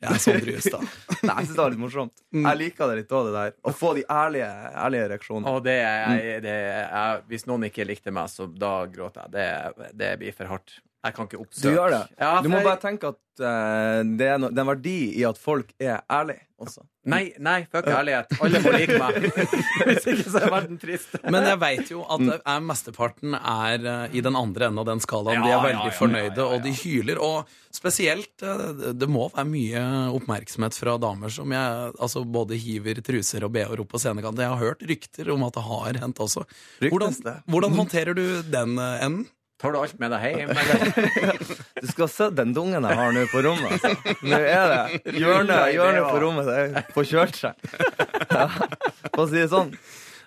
Jeg 0.04 0.10
er 0.10 0.20
Sondre 0.20 0.54
Justad. 0.56 0.82
Nei, 1.24 1.34
jeg 1.38 1.46
syns 1.46 1.54
det 1.54 1.62
var 1.62 1.70
litt 1.72 1.80
morsomt. 1.80 2.24
Jeg 2.36 2.60
liker 2.60 2.90
det 2.90 2.96
litt 2.98 3.12
òg, 3.14 3.28
det 3.28 3.36
der. 3.38 3.54
Å 3.64 3.72
få 3.72 3.92
de 3.96 4.02
ærlige, 4.12 4.48
ærlige 4.84 5.06
reaksjonene. 5.14 5.52
Og 5.54 5.62
det 5.64 5.76
er, 5.80 6.42
det 6.44 6.56
er, 6.84 7.22
hvis 7.30 7.46
noen 7.48 7.70
ikke 7.70 7.86
likte 7.88 8.12
meg, 8.12 8.28
så 8.28 8.44
da 8.50 8.74
gråter 8.90 9.24
jeg. 9.24 9.32
Det, 9.32 9.92
det 9.96 10.10
blir 10.20 10.36
for 10.36 10.50
hardt. 10.50 10.76
Jeg 11.04 11.16
kan 11.16 11.28
ikke 11.28 11.36
Du 11.36 11.44
oppsøke 11.44 11.74
gjør 11.76 11.94
det. 11.94 12.02
Ja, 12.20 12.32
du 12.40 12.48
må 12.48 12.64
bare 12.64 12.80
tenke 12.80 13.12
at 13.12 13.20
uh, 13.44 14.00
det, 14.16 14.28
er 14.34 14.40
no, 14.40 14.48
det 14.48 14.60
er 14.60 14.66
en 14.66 14.72
verdi 14.72 14.98
i 15.20 15.24
at 15.28 15.40
folk 15.40 15.74
er 15.82 16.00
ærlige 16.08 16.46
også. 16.64 16.84
Nei, 17.10 17.34
nei, 17.42 17.66
fuck 17.68 17.88
ærlighet. 17.90 18.30
Alle 18.40 18.60
må 18.64 18.70
like 18.72 18.96
meg. 19.00 19.26
Hvis 19.88 20.06
ikke 20.08 20.30
så 20.32 20.40
er 20.40 20.52
verden 20.54 20.78
trist. 20.80 21.16
Men 21.28 21.44
jeg 21.50 21.58
veit 21.60 21.90
jo 21.92 22.04
at 22.08 22.22
er 22.38 22.62
mesteparten 22.64 23.36
er 23.36 23.84
eh, 23.90 24.16
i 24.16 24.22
den 24.24 24.38
andre 24.38 24.70
enden 24.70 24.80
av 24.80 24.86
den 24.88 25.02
skalaen. 25.04 25.44
de 25.44 25.52
er 25.52 25.60
veldig 25.60 25.82
ja, 25.82 25.90
ja, 25.90 25.98
fornøyde, 25.98 26.46
og 26.46 26.64
de 26.64 26.72
hyler. 26.78 27.20
Og 27.20 27.52
spesielt 27.74 28.44
eh, 28.46 28.64
Det 28.96 29.10
må 29.10 29.28
være 29.34 29.46
mye 29.50 29.84
oppmerksomhet 30.16 30.78
fra 30.80 30.96
damer 31.02 31.34
som 31.34 31.52
jeg 31.52 31.92
altså 31.92 32.24
både 32.24 32.58
hiver 32.60 33.02
truser 33.04 33.44
og 33.44 33.52
bh-er 33.58 33.84
opp 33.84 33.92
på 33.92 34.00
scenekanten. 34.00 34.46
Jeg 34.46 34.54
har 34.54 34.64
hørt 34.64 34.88
rykter 34.88 35.34
om 35.36 35.44
at 35.44 35.58
det 35.58 35.68
har 35.68 36.02
hendt 36.06 36.24
også. 36.24 36.48
Hvordan, 36.86 37.20
hvordan 37.44 37.80
håndterer 37.82 38.16
du 38.16 38.26
den 38.48 38.78
eh, 38.80 39.04
enden? 39.04 39.28
Tar 39.62 39.72
du 39.72 39.78
alt 39.78 39.98
med 40.02 40.10
deg 40.10 40.24
hjem? 40.34 40.50
Eller? 40.60 41.52
Du 41.80 41.86
skal 41.92 42.08
se 42.10 42.26
den 42.34 42.54
dungen 42.56 42.84
jeg 42.88 42.98
har 42.98 43.12
nå 43.14 43.22
på 43.30 43.42
rommet. 43.46 43.76
Altså. 43.76 44.16
Nå 44.26 44.40
er 44.40 44.72
det 44.72 45.14
hjørnet, 45.20 45.68
hjørnet 45.76 46.08
på 46.10 46.22
rommet 46.24 46.48
det 46.50 46.82
får 46.96 47.06
kjørt 47.12 47.38
seg. 47.38 47.68
Ja, 48.34 48.48
for 49.14 49.24
å 49.24 49.28
si 49.30 49.38
det 49.38 49.50
sånn. 49.52 49.70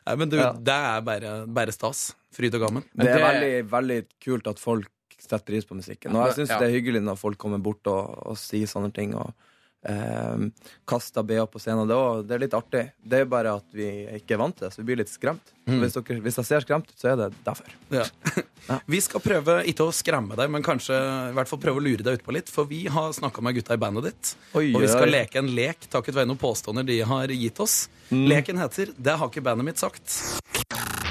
Nei, 0.08 0.16
men 0.22 0.32
du, 0.32 0.38
Ja. 0.40 0.54
Det 0.56 0.78
er 0.94 1.02
bare, 1.04 1.34
bare 1.52 1.74
stas. 1.76 2.14
Fryd 2.38 2.56
og 2.56 2.64
gammen. 2.68 2.86
Det 2.96 3.10
er 3.12 3.20
veldig, 3.26 3.54
veldig 3.72 4.00
kult 4.24 4.48
at 4.48 4.62
folk 4.62 4.88
setter 5.18 5.44
pris 5.50 5.66
på 5.68 5.76
musikken. 5.76 6.16
Og 6.16 6.30
jeg 6.30 6.38
syns 6.40 6.54
Ja. 6.56 6.60
det 6.62 6.70
er 6.70 6.76
hyggelig 6.78 7.02
når 7.04 7.18
folk 7.20 7.38
kommer 7.42 7.60
bort 7.60 7.88
og, 7.92 8.14
og 8.32 8.38
sier 8.40 8.70
sånne 8.70 8.94
ting. 8.96 9.16
Og 9.18 9.34
eh, 9.88 10.48
kasta 10.88 11.24
BH 11.24 11.46
på 11.52 11.62
scenen. 11.62 11.88
Det 11.90 11.98
er, 11.98 12.24
det 12.28 12.36
er 12.36 12.44
litt 12.46 12.58
artig. 12.58 12.84
Det 13.02 13.22
er 13.24 13.30
bare 13.32 13.58
at 13.60 13.76
vi 13.76 13.88
ikke 14.20 14.36
er 14.38 14.42
vant 14.44 14.58
til 14.58 14.68
det, 14.68 14.74
så 14.76 14.82
vi 14.84 14.88
blir 14.90 15.02
litt 15.02 15.12
skremt. 15.12 15.54
Mm. 15.68 15.82
Hvis, 15.84 15.98
dere, 15.98 16.20
hvis 16.24 16.40
jeg 16.42 16.48
ser 16.48 16.64
skremt 16.64 16.92
ut, 16.92 16.96
så 17.00 17.12
er 17.12 17.18
det 17.20 17.32
derfor. 17.46 17.74
Ja. 17.92 18.06
Vi 18.92 19.00
skal 19.00 19.22
prøve 19.24 19.54
ikke 19.70 19.86
å 19.88 19.94
skremme 19.96 20.36
deg, 20.36 20.50
men 20.52 20.64
kanskje 20.66 20.96
i 21.30 21.36
hvert 21.38 21.48
fall 21.48 21.60
prøve 21.64 21.80
å 21.80 21.84
lure 21.86 22.04
deg 22.04 22.18
utpå 22.20 22.34
litt. 22.36 22.52
For 22.52 22.68
vi 22.68 22.82
har 22.92 23.14
snakka 23.16 23.44
med 23.44 23.56
gutta 23.56 23.78
i 23.78 23.80
bandet 23.80 24.10
ditt, 24.10 24.34
Oi, 24.60 24.74
og 24.74 24.84
vi 24.84 24.90
skal 24.92 25.08
oi. 25.08 25.14
leke 25.14 25.40
en 25.40 25.52
lek 25.56 25.88
takket 25.92 26.18
være 26.18 26.28
noen 26.28 26.42
påstander 26.42 26.88
de 26.88 27.00
har 27.08 27.32
gitt 27.32 27.64
oss. 27.64 27.86
Leken 28.12 28.60
heter 28.60 28.92
'Det 28.92 29.16
har 29.20 29.32
ikke 29.32 29.44
bandet 29.44 29.72
mitt 29.72 29.80
sagt'. 29.80 31.07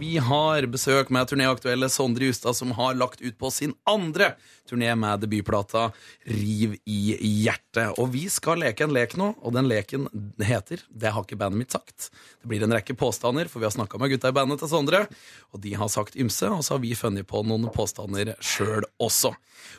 Vi 0.00 0.14
har 0.16 0.64
besøk 0.72 1.10
med 1.12 1.28
turnéaktuelle 1.28 1.90
Sondre 1.92 2.30
Justad, 2.30 2.56
som 2.56 2.70
har 2.72 2.94
lagt 2.96 3.20
ut 3.20 3.34
på 3.38 3.50
sin 3.52 3.74
andre 3.84 4.30
turné 4.70 4.94
med 4.96 5.20
debutplata 5.20 5.90
'Riv 6.24 6.78
i 6.88 7.00
hjertet'. 7.44 7.98
Og 8.00 8.08
vi 8.14 8.22
skal 8.32 8.62
leke 8.62 8.86
en 8.86 8.94
lek 8.96 9.18
nå, 9.20 9.34
og 9.36 9.52
den 9.52 9.68
leken 9.68 10.06
heter 10.40 10.80
'Det 10.88 11.12
har 11.12 11.20
ikke 11.20 11.36
bandet 11.36 11.58
mitt 11.58 11.76
sagt'. 11.76 12.08
Det 12.40 12.48
blir 12.48 12.62
en 12.64 12.72
rekke 12.72 12.96
påstander, 12.96 13.44
for 13.44 13.60
vi 13.60 13.68
har 13.68 13.76
snakka 13.76 13.98
med 14.00 14.10
gutta 14.10 14.28
i 14.28 14.32
bandet 14.32 14.60
til 14.60 14.68
Sondre, 14.68 15.06
og 15.52 15.60
de 15.60 15.74
har 15.74 15.88
sagt 15.88 16.16
ymse, 16.16 16.48
og 16.48 16.64
så 16.64 16.74
har 16.74 16.80
vi 16.80 16.94
funnet 16.94 17.26
på 17.26 17.44
noen 17.44 17.68
påstander 17.68 18.34
sjøl 18.40 18.84
også. 18.98 19.34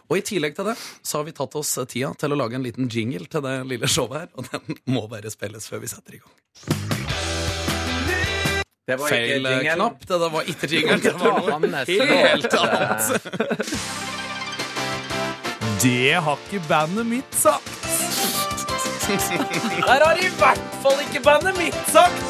Og 0.09 0.17
i 0.17 0.21
tillegg 0.21 0.55
til 0.55 0.65
det 0.65 0.77
så 1.01 1.17
har 1.17 1.25
vi 1.25 1.31
tatt 1.31 1.55
oss 1.55 1.79
tida 1.87 2.13
til 2.13 2.31
å 2.31 2.37
lage 2.37 2.53
en 2.53 2.63
liten 2.63 2.87
jingle 2.87 3.25
til 3.25 3.41
det 3.41 3.65
lille 3.65 3.87
showet 3.87 4.19
her, 4.19 4.29
og 4.37 4.45
den 4.51 4.77
må 4.85 5.07
bare 5.09 5.31
spilles 5.31 5.65
før 5.65 5.81
vi 5.81 5.87
setter 5.87 6.13
i 6.13 6.21
gang. 6.21 6.80
Det 8.87 8.97
var 8.99 9.07
Feil 9.11 9.45
ikke 9.45 9.51
jingle. 9.51 9.75
knapp. 9.75 9.99
Det 10.07 10.17
der 10.21 10.29
var 10.33 10.41
ikke 10.53 10.67
jingle. 10.73 10.97
Det 11.03 11.13
var 11.19 11.59
noe 11.59 11.85
helt 11.85 12.53
annet. 12.61 13.03
Det 15.81 16.13
har 16.21 16.37
ikke 16.45 16.61
bandet 16.69 17.05
mitt 17.09 17.33
sagt. 17.33 17.77
Der 19.11 20.03
har 20.05 20.19
i 20.21 20.29
hvert 20.37 20.61
fall 20.83 20.99
ikke 21.07 21.21
bandet 21.25 21.57
mitt 21.57 21.77
sagt! 21.89 22.21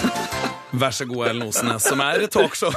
Vær 0.80 0.92
så 0.94 1.06
god, 1.08 1.24
Ellen 1.30 1.48
Osnes, 1.48 1.82
som 1.88 2.02
er 2.04 2.26
talkshow. 2.30 2.70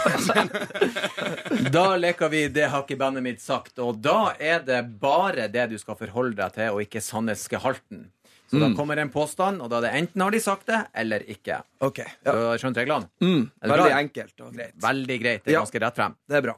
Da 1.76 1.84
leker 2.00 2.32
vi 2.32 2.48
'Det 2.48 2.70
har 2.72 2.82
ikke 2.88 2.98
bandet 2.98 3.24
mitt 3.24 3.42
sagt', 3.44 3.78
og 3.78 4.00
da 4.02 4.34
er 4.40 4.60
det 4.66 4.80
bare 5.02 5.48
det 5.52 5.70
du 5.70 5.78
skal 5.78 5.96
forholde 6.00 6.36
deg 6.40 6.54
til, 6.56 6.70
og 6.74 6.82
ikke 6.82 7.02
sannhetsgehalten. 7.02 8.08
Så 8.54 8.60
da 8.62 8.70
kommer 8.78 9.02
en 9.02 9.10
påstand, 9.10 9.64
og 9.66 9.72
da 9.74 9.80
er 9.82 9.88
det 9.88 9.92
enten 10.04 10.22
har 10.22 10.32
de 10.36 10.40
sagt 10.46 10.68
det, 10.70 10.78
eller 11.02 11.26
ikke. 11.34 11.58
Ok, 11.82 12.04
Du 12.22 12.30
ja. 12.30 12.36
har 12.52 12.62
skjønt 12.62 12.78
reglene? 12.78 13.10
mm, 13.24 13.42
Er 13.42 13.68
det 13.68 13.74
Veldig 13.74 13.90
bra? 13.90 14.00
enkelt 14.04 14.42
og 14.46 14.54
greit. 14.54 14.76
Veldig 14.86 15.18
greit. 15.24 15.44
Det 15.44 15.52
er 15.52 15.58
Ja. 15.58 15.64
ganske 15.66 15.82
rett 15.82 15.96
frem. 15.98 16.16
Det 16.30 16.38
er 16.38 16.42
bra. 16.46 16.56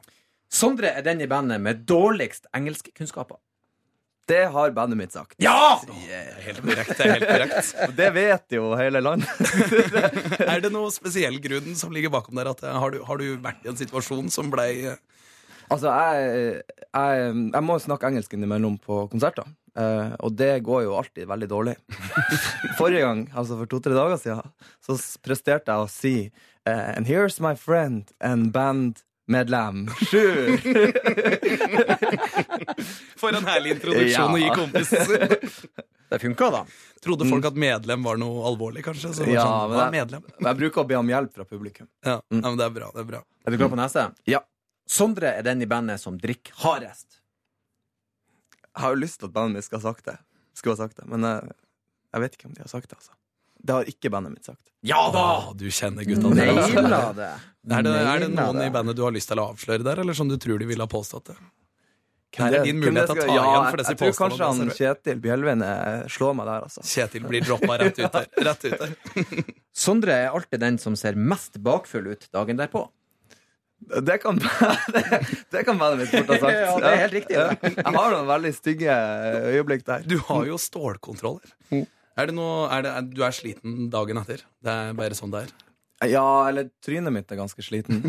Sondre 0.52 0.91
er 0.91 1.02
den 1.08 1.22
i 1.22 1.28
bandet 1.28 1.62
med 1.62 1.86
dårligst 1.88 2.46
engelskkunnskaper. 2.54 3.38
Det 4.28 4.43
har 4.52 4.72
bandet 4.74 4.98
mitt 4.98 5.12
sagt. 5.14 5.36
Ja! 5.38 5.80
Helt 6.41 6.62
korrekt. 6.66 6.98
det 6.98 7.06
er 7.06 7.12
helt 7.14 7.28
korrekt. 7.30 7.76
Og 7.89 7.96
det 7.96 8.08
vet 8.16 8.56
jo 8.58 8.76
hele 8.76 9.00
landet. 9.00 9.30
Er 10.50 10.62
det 10.64 10.72
noe 10.74 10.89
spesiell 10.93 11.38
grunn 11.43 11.76
som 11.78 11.91
ligger 11.93 12.10
bakom 12.14 12.36
der? 12.39 12.50
At, 12.50 12.64
eh, 12.66 12.74
har, 12.74 12.91
du, 12.91 13.04
har 13.06 13.18
du 13.22 13.38
vært 13.38 13.64
i 13.66 13.70
en 13.70 13.78
situasjon 13.78 14.32
som 14.34 14.50
blei 14.54 14.86
eh, 14.89 14.98
Altså, 15.70 15.89
jeg, 15.89 16.64
jeg, 16.93 17.30
jeg 17.54 17.64
må 17.66 17.76
snakke 17.82 18.06
engelsk 18.12 18.34
innimellom 18.38 18.76
på 18.82 19.08
konserter. 19.10 19.48
Eh, 19.78 20.14
og 20.20 20.36
det 20.40 20.52
går 20.66 20.84
jo 20.86 20.96
alltid 21.00 21.28
veldig 21.30 21.50
dårlig. 21.52 21.76
Forrige 22.80 23.02
gang, 23.06 23.26
altså 23.34 23.58
for 23.60 23.66
to-tre 23.72 23.94
dager 23.96 24.18
siden, 24.22 24.52
så 24.84 24.98
presterte 25.26 25.72
jeg 25.72 25.80
å 25.86 25.90
si 25.92 26.16
uh, 26.68 26.92
And 26.96 27.08
here's 27.10 27.40
my 27.44 27.56
friend 27.56 28.12
and 28.20 28.52
bandmedlem 28.56 29.88
Sjur. 30.10 30.58
For 33.20 33.36
en 33.36 33.46
herlig 33.48 33.76
introduksjon 33.78 34.36
å 34.36 34.42
gi 34.42 34.50
kompis. 34.56 34.90
Det 36.06 36.20
funka, 36.22 36.48
da. 36.54 36.60
Trodde 37.02 37.26
folk 37.26 37.48
at 37.50 37.56
medlem 37.58 38.04
var 38.06 38.20
noe 38.22 38.44
alvorlig, 38.46 38.84
kanskje? 38.86 39.10
Så 39.18 39.26
Ja, 39.26 39.42
sånn, 39.42 39.72
men 39.74 39.90
medlem? 39.96 40.22
Jeg 40.38 40.58
bruker 40.60 40.84
å 40.84 40.88
be 40.88 41.00
om 41.00 41.08
hjelp 41.10 41.32
fra 41.34 41.46
publikum. 41.50 41.88
Ja, 42.06 42.20
ja, 42.22 42.42
men 42.44 42.60
det 42.60 42.68
er 42.68 42.76
bra. 42.76 42.92
det 42.94 43.02
er 43.02 43.08
bra 43.10 43.22
Er 43.26 43.56
du 43.56 43.58
klar 43.58 43.72
på 43.74 43.80
neste? 43.80 44.04
Ja. 44.30 44.44
Sondre 44.86 45.32
er 45.40 45.48
den 45.48 45.66
i 45.66 45.68
bandet 45.70 45.98
som 46.04 46.20
drikker 46.22 46.54
hardest. 46.62 47.24
Jeg 48.76 48.84
har 48.84 48.96
jo 48.96 49.02
lyst 49.02 49.22
til 49.22 49.30
at 49.30 49.36
bandet 49.36 49.58
mitt 49.60 49.68
skal 49.68 49.80
ha 49.80 49.88
sagt 49.88 50.10
det, 50.10 50.18
skulle 50.56 50.76
ha 50.76 50.84
sagt 50.84 51.00
det 51.00 51.08
men 51.12 51.24
jeg, 51.24 51.56
jeg 52.12 52.24
vet 52.26 52.38
ikke 52.38 52.50
om 52.50 52.56
de 52.58 52.64
har 52.66 52.72
sagt 52.72 52.90
det. 52.92 52.98
altså 53.00 53.16
Det 53.64 53.76
har 53.78 53.92
ikke 53.92 54.12
bandet 54.12 54.36
mitt 54.36 54.48
sagt. 54.48 54.64
Ja 54.86 55.02
da! 55.16 55.26
Du 55.58 55.66
kjenner 55.72 56.04
gutta. 56.08 56.30
dine. 56.30 56.48
altså. 56.52 57.30
Er 57.66 57.82
det, 57.82 57.92
er 57.98 58.20
det 58.22 58.28
noen 58.30 58.60
det. 58.60 58.68
i 58.70 58.74
bandet 58.76 58.94
du 58.94 59.02
har 59.02 59.14
lyst 59.16 59.32
til 59.32 59.40
å 59.42 59.48
avsløre 59.50 59.82
der, 59.82 60.04
eller 60.04 60.14
som 60.14 60.30
du 60.30 60.36
tror 60.38 60.60
de 60.62 60.68
ville 60.70 60.86
ha 60.86 60.90
påstått 60.92 61.32
det? 61.32 61.38
Her 62.36 62.58
er 62.60 62.66
din 62.68 62.78
mulighet 62.82 63.10
til 63.10 63.16
å 63.16 63.24
ta 63.24 63.32
ja, 63.32 63.44
igjen 63.48 63.66
for 63.70 63.80
disse 63.80 63.94
Jeg 63.94 64.00
tror 64.02 64.16
kanskje 64.20 64.50
han 64.50 64.60
servert. 64.60 64.78
Kjetil 64.78 65.22
Bjelvin 65.24 65.64
eh, 65.66 66.04
slår 66.12 66.36
meg 66.38 66.50
der, 66.50 66.66
altså. 66.68 66.84
Kjetil 66.86 67.28
blir 67.30 67.46
droppa 67.46 67.78
rett 67.82 68.02
ut 68.02 68.18
der. 68.18 68.28
Rett 68.50 68.66
ut 68.68 68.84
der. 68.84 68.94
Sondre 69.86 70.18
er 70.26 70.36
alltid 70.36 70.62
den 70.64 70.80
som 70.82 70.98
ser 71.00 71.18
mest 71.18 71.58
bakfull 71.64 72.12
ut 72.12 72.28
dagen 72.36 72.60
derpå. 72.60 72.86
Det 73.86 74.16
kan, 74.24 74.40
det, 74.40 75.04
det 75.54 75.62
kan 75.68 75.78
være 75.78 76.00
mitt 76.00 76.10
fort 76.10 76.32
ha 76.32 76.38
sagt. 76.42 76.56
Ja, 76.66 76.78
det 76.82 76.92
er 76.92 77.02
helt 77.04 77.18
riktig. 77.20 77.36
Ja. 77.38 77.50
Jeg 77.62 77.92
har 77.98 78.16
noen 78.16 78.30
veldig 78.30 78.54
stygge 78.56 78.96
øyeblikk 79.52 79.86
der. 79.86 80.08
Du 80.10 80.18
har 80.30 80.48
jo 80.50 80.58
stålkontroller. 80.62 81.54
Er 82.16 82.32
det 82.32 82.36
noe, 82.38 82.66
er 82.72 82.86
det, 82.86 82.96
er, 82.96 83.08
du 83.12 83.22
er 83.28 83.36
sliten 83.36 83.90
dagen 83.94 84.18
etter? 84.22 84.42
Det 84.64 84.72
er 84.72 84.98
bare 84.98 85.18
sånn 85.18 85.34
det 85.36 85.44
er. 85.46 85.54
Ja, 86.12 86.24
eller 86.50 86.68
trynet 86.84 87.14
mitt 87.16 87.30
er 87.32 87.38
ganske 87.40 87.64
sliten. 87.64 88.02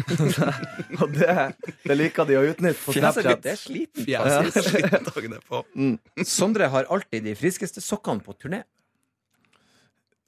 Og 1.00 1.12
det, 1.14 1.34
det 1.84 1.96
liker 1.96 2.26
de 2.28 2.38
å 2.38 2.42
utnytte 2.48 2.80
på 2.82 2.94
Fjeset 2.96 3.20
Snapchat. 3.20 3.42
ditt 3.44 3.52
er 3.52 3.60
sliten. 3.60 4.06
Fjeset 4.08 4.58
er 4.62 4.66
sliten 4.70 5.06
dagen 5.10 5.36
etterpå. 5.36 5.62
Sondre 6.26 6.70
har 6.72 6.88
alltid 6.92 7.26
de 7.28 7.36
friskeste 7.38 7.82
sokkene 7.84 8.24
på 8.26 8.34
turné. 8.38 8.64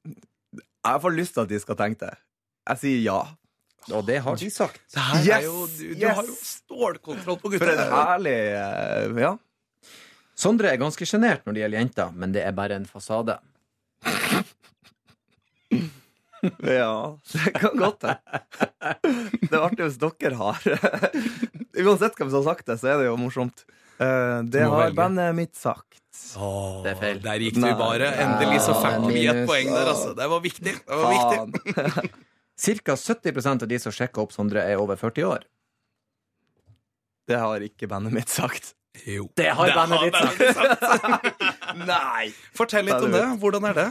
Jeg 0.06 1.02
får 1.02 1.16
lyst 1.16 1.34
til 1.36 1.44
at 1.44 1.50
de 1.50 1.58
skal 1.62 1.78
tenke 1.78 2.06
det. 2.06 2.14
Jeg 2.70 2.82
sier 2.84 3.02
ja. 3.04 3.18
Og 3.92 4.04
det 4.06 4.18
har 4.24 4.36
de 4.36 4.48
sagt. 4.52 4.80
Det 4.92 5.00
her 5.00 5.22
Yes! 5.24 5.28
er 5.38 5.44
jo, 5.46 5.66
du, 5.66 5.84
du 5.94 6.00
Yes! 6.02 6.16
har 6.16 6.26
jo 6.28 6.34
stålkontroll 6.44 7.38
på 7.40 7.50
For 7.52 7.58
gutta. 7.58 7.72
en 7.72 7.92
herlig 7.94 8.34
eh, 8.52 9.22
Ja. 9.24 9.36
Sondre 10.38 10.70
er 10.70 10.76
ganske 10.78 11.02
sjenert 11.08 11.42
når 11.48 11.54
det 11.56 11.62
gjelder 11.64 11.80
jenter, 11.82 12.10
men 12.14 12.32
det 12.36 12.42
er 12.46 12.52
bare 12.54 12.76
en 12.78 12.84
fasade. 12.86 13.38
Ja, 16.62 17.18
det 17.32 17.52
kan 17.58 17.74
godt 17.80 18.04
hende. 18.06 18.18
Det 19.42 19.50
er 19.50 19.64
artig 19.64 19.88
hvis 19.88 19.96
dere 19.98 20.36
har 20.38 20.60
Uansett 21.82 22.14
hvem 22.20 22.30
som 22.30 22.38
har 22.38 22.46
sagt 22.52 22.68
det, 22.70 22.76
så 22.78 22.92
er 22.92 23.00
det 23.02 23.08
jo 23.08 23.16
morsomt. 23.18 23.64
Eh, 23.98 24.38
Det 24.46 24.62
må 24.62 24.76
har 24.76 24.84
velge. 24.84 24.96
bandet 25.00 25.34
mitt 25.34 25.56
sagt. 25.58 25.98
Åh, 26.38 26.84
Det 26.84 26.92
er 26.92 27.00
feil. 27.02 27.18
Der 27.24 27.42
gikk 27.42 27.54
du 27.58 27.60
Nei. 27.66 27.72
bare. 27.78 28.12
Endelig 28.22 28.60
så 28.68 28.74
fikk 28.78 29.08
vi 29.10 29.26
et 29.26 29.34
Minus. 29.34 29.50
poeng 29.50 29.74
der, 29.74 29.90
altså. 29.92 30.14
Det 30.18 30.28
var 30.30 30.40
viktig. 30.46 30.74
Det 30.78 31.02
var 31.02 31.10
viktig. 31.16 31.74
Faen. 31.74 32.10
Cirka 32.58 32.96
70% 32.98 33.62
av 33.64 33.70
de 33.70 33.78
som 33.78 33.94
sjekker 33.94 34.24
opp 34.24 34.34
Sondre, 34.34 34.64
er 34.66 34.80
over 34.82 34.98
40 34.98 35.28
år. 35.28 35.46
Det 37.28 37.38
har 37.38 37.62
ikke 37.62 37.86
bandet 37.90 38.14
mitt 38.16 38.32
sagt. 38.32 38.74
Jo. 39.06 39.28
Det 39.36 39.50
har 39.54 39.74
bandet 39.76 40.08
ditt 40.08 40.16
sagt. 40.16 40.38
ditt 40.40 40.56
sagt. 40.56 41.42
Nei! 41.92 42.30
Fortell 42.56 42.88
litt 42.88 43.04
om 43.04 43.12
det. 43.14 43.24
Hvordan 43.38 43.68
er 43.68 43.76
det? 43.76 43.88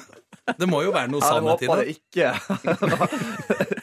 Det 0.58 0.68
må 0.70 0.82
jo 0.84 0.92
være 0.96 1.12
noe 1.12 1.22
Jeg 1.22 1.30
sannhet 1.30 1.64
i 1.64 1.68
håper 1.68 1.78
det. 1.78 1.86
det 1.86 1.96
ikke. 2.02 2.28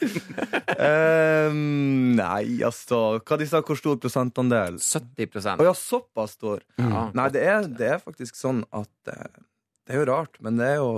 Ehm, 0.75 2.15
nei, 2.17 2.59
altså 2.65 2.97
Hva 3.23 3.37
de 3.39 3.45
sa, 3.47 3.61
hvor 3.65 3.77
stor 3.79 3.95
prosentandel? 4.01 4.75
70 4.81 5.55
Å 5.55 5.65
ja, 5.65 5.73
såpass 5.77 6.35
stor. 6.35 6.61
Mm. 6.81 7.13
Nei, 7.15 7.27
det 7.33 7.43
er, 7.47 7.69
det 7.79 7.87
er 7.95 8.01
faktisk 8.03 8.35
sånn 8.37 8.63
at 8.75 9.11
eh, 9.13 9.39
Det 9.85 9.93
er 9.93 10.01
jo 10.01 10.05
rart, 10.09 10.37
men 10.41 10.57
det 10.57 10.65
er 10.73 10.77
jo 10.81 10.91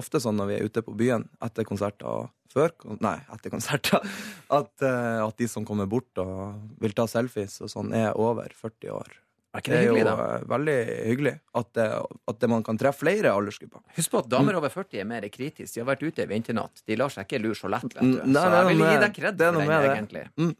ofte 0.00 0.20
sånn 0.22 0.38
når 0.40 0.46
vi 0.48 0.54
er 0.58 0.68
ute 0.70 0.82
på 0.86 0.94
byen 0.96 1.26
etter 1.44 1.66
konserter 1.68 2.30
før 2.50 2.72
Nei, 3.04 3.16
etter 3.30 3.52
konserter. 3.52 4.00
At, 4.58 4.72
eh, 4.82 5.20
at 5.22 5.36
de 5.38 5.46
som 5.46 5.62
kommer 5.68 5.86
bort 5.86 6.18
og 6.18 6.56
vil 6.82 6.94
ta 6.96 7.04
selfies 7.06 7.60
og 7.62 7.70
sånn, 7.70 7.92
er 7.94 8.16
over 8.18 8.48
40 8.50 8.90
år. 8.96 9.12
Er 9.54 9.62
ikke 9.62 9.70
Det 9.70 9.78
det 9.78 9.84
er 9.84 10.00
jo 10.00 10.06
da? 10.08 10.14
eh, 10.38 10.46
veldig 10.50 10.74
hyggelig 11.10 11.34
at, 11.60 11.68
det, 11.78 11.86
at 12.32 12.40
det 12.42 12.48
man 12.50 12.64
kan 12.66 12.78
treffe 12.80 13.04
flere 13.04 13.30
aldersgrupper. 13.36 13.84
Husk 13.98 14.10
på 14.10 14.22
at 14.24 14.28
damer 14.32 14.58
over 14.58 14.72
40 14.72 15.02
er 15.04 15.06
mer 15.10 15.26
kritiske. 15.30 15.74
De 15.76 15.84
har 15.84 15.88
vært 15.92 16.02
ute 16.06 16.22
i 16.26 16.30
vinternatt. 16.30 16.82
De 16.86 16.98
lar 16.98 17.10
seg 17.14 17.28
ikke 17.28 17.42
lure 17.44 17.58
så 17.58 17.70
lett, 17.70 17.86
vet 17.92 18.00
du. 18.02 18.16
Mm, 18.18 18.32
nei, 18.32 18.40
så 18.40 18.48
er 18.48 18.56
jeg 18.58 18.70
vil 18.72 18.82
gi 18.86 19.00
deg 19.04 19.14
kred 19.20 19.44
for 19.44 19.60
den, 19.60 19.90
egentlig. 19.92 20.24
Mm. 20.40 20.52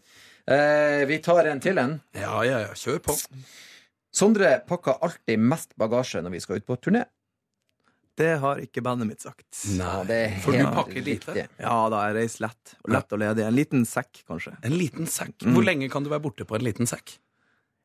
Eh, 0.50 1.02
vi 1.10 1.18
tar 1.26 1.50
en 1.50 1.62
til 1.62 1.78
en. 1.82 1.96
Ja, 2.18 2.36
ja, 2.46 2.62
ja. 2.68 2.74
Kjør 2.78 3.02
på. 3.08 3.16
Sondre 4.20 4.56
pakker 4.66 4.98
alltid 5.06 5.38
mest 5.42 5.74
bagasje 5.78 6.22
når 6.22 6.34
vi 6.34 6.40
skal 6.42 6.58
ut 6.62 6.66
på 6.66 6.78
turné. 6.82 7.04
Det 8.18 8.34
har 8.42 8.58
ikke 8.60 8.82
bandet 8.84 9.08
mitt 9.08 9.22
sagt. 9.24 9.46
Nei, 9.78 9.94
det 10.08 10.16
er 10.26 10.36
For 10.44 10.52
du 10.52 10.64
pakker 10.74 11.00
lite. 11.00 11.32
riktig. 11.32 11.44
Ja 11.62 11.76
da, 11.92 12.02
jeg 12.08 12.16
reiser 12.18 12.46
lett. 12.48 12.74
Og 12.84 12.92
lett 12.92 13.12
og 13.16 13.20
ledig. 13.22 13.44
En 13.46 13.56
liten 13.56 13.86
sekk, 13.88 14.22
kanskje. 14.28 14.52
En 14.66 14.76
liten 14.76 15.06
sekk. 15.08 15.36
Mm. 15.46 15.54
Hvor 15.56 15.64
lenge 15.66 15.88
kan 15.92 16.04
du 16.04 16.10
være 16.12 16.24
borte 16.26 16.44
på 16.48 16.58
en 16.58 16.66
liten 16.66 16.90
sekk? 16.90 17.14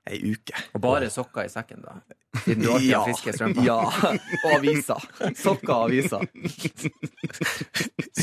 Ei 0.05 0.19
uke. 0.21 0.53
Og 0.77 0.81
bare 0.83 1.07
sokker 1.09 1.47
i 1.47 1.49
sekken, 1.49 1.81
da. 1.81 1.95
Siden 2.43 2.61
du 2.61 2.71
alltid 2.75 2.91
har 2.93 3.07
friske 3.07 3.33
strømper. 3.33 3.63
Ja. 3.65 3.77
Og 4.45 4.51
aviser. 4.59 5.07
Sokker 5.39 5.73
og 5.73 5.87
aviser. 5.87 6.27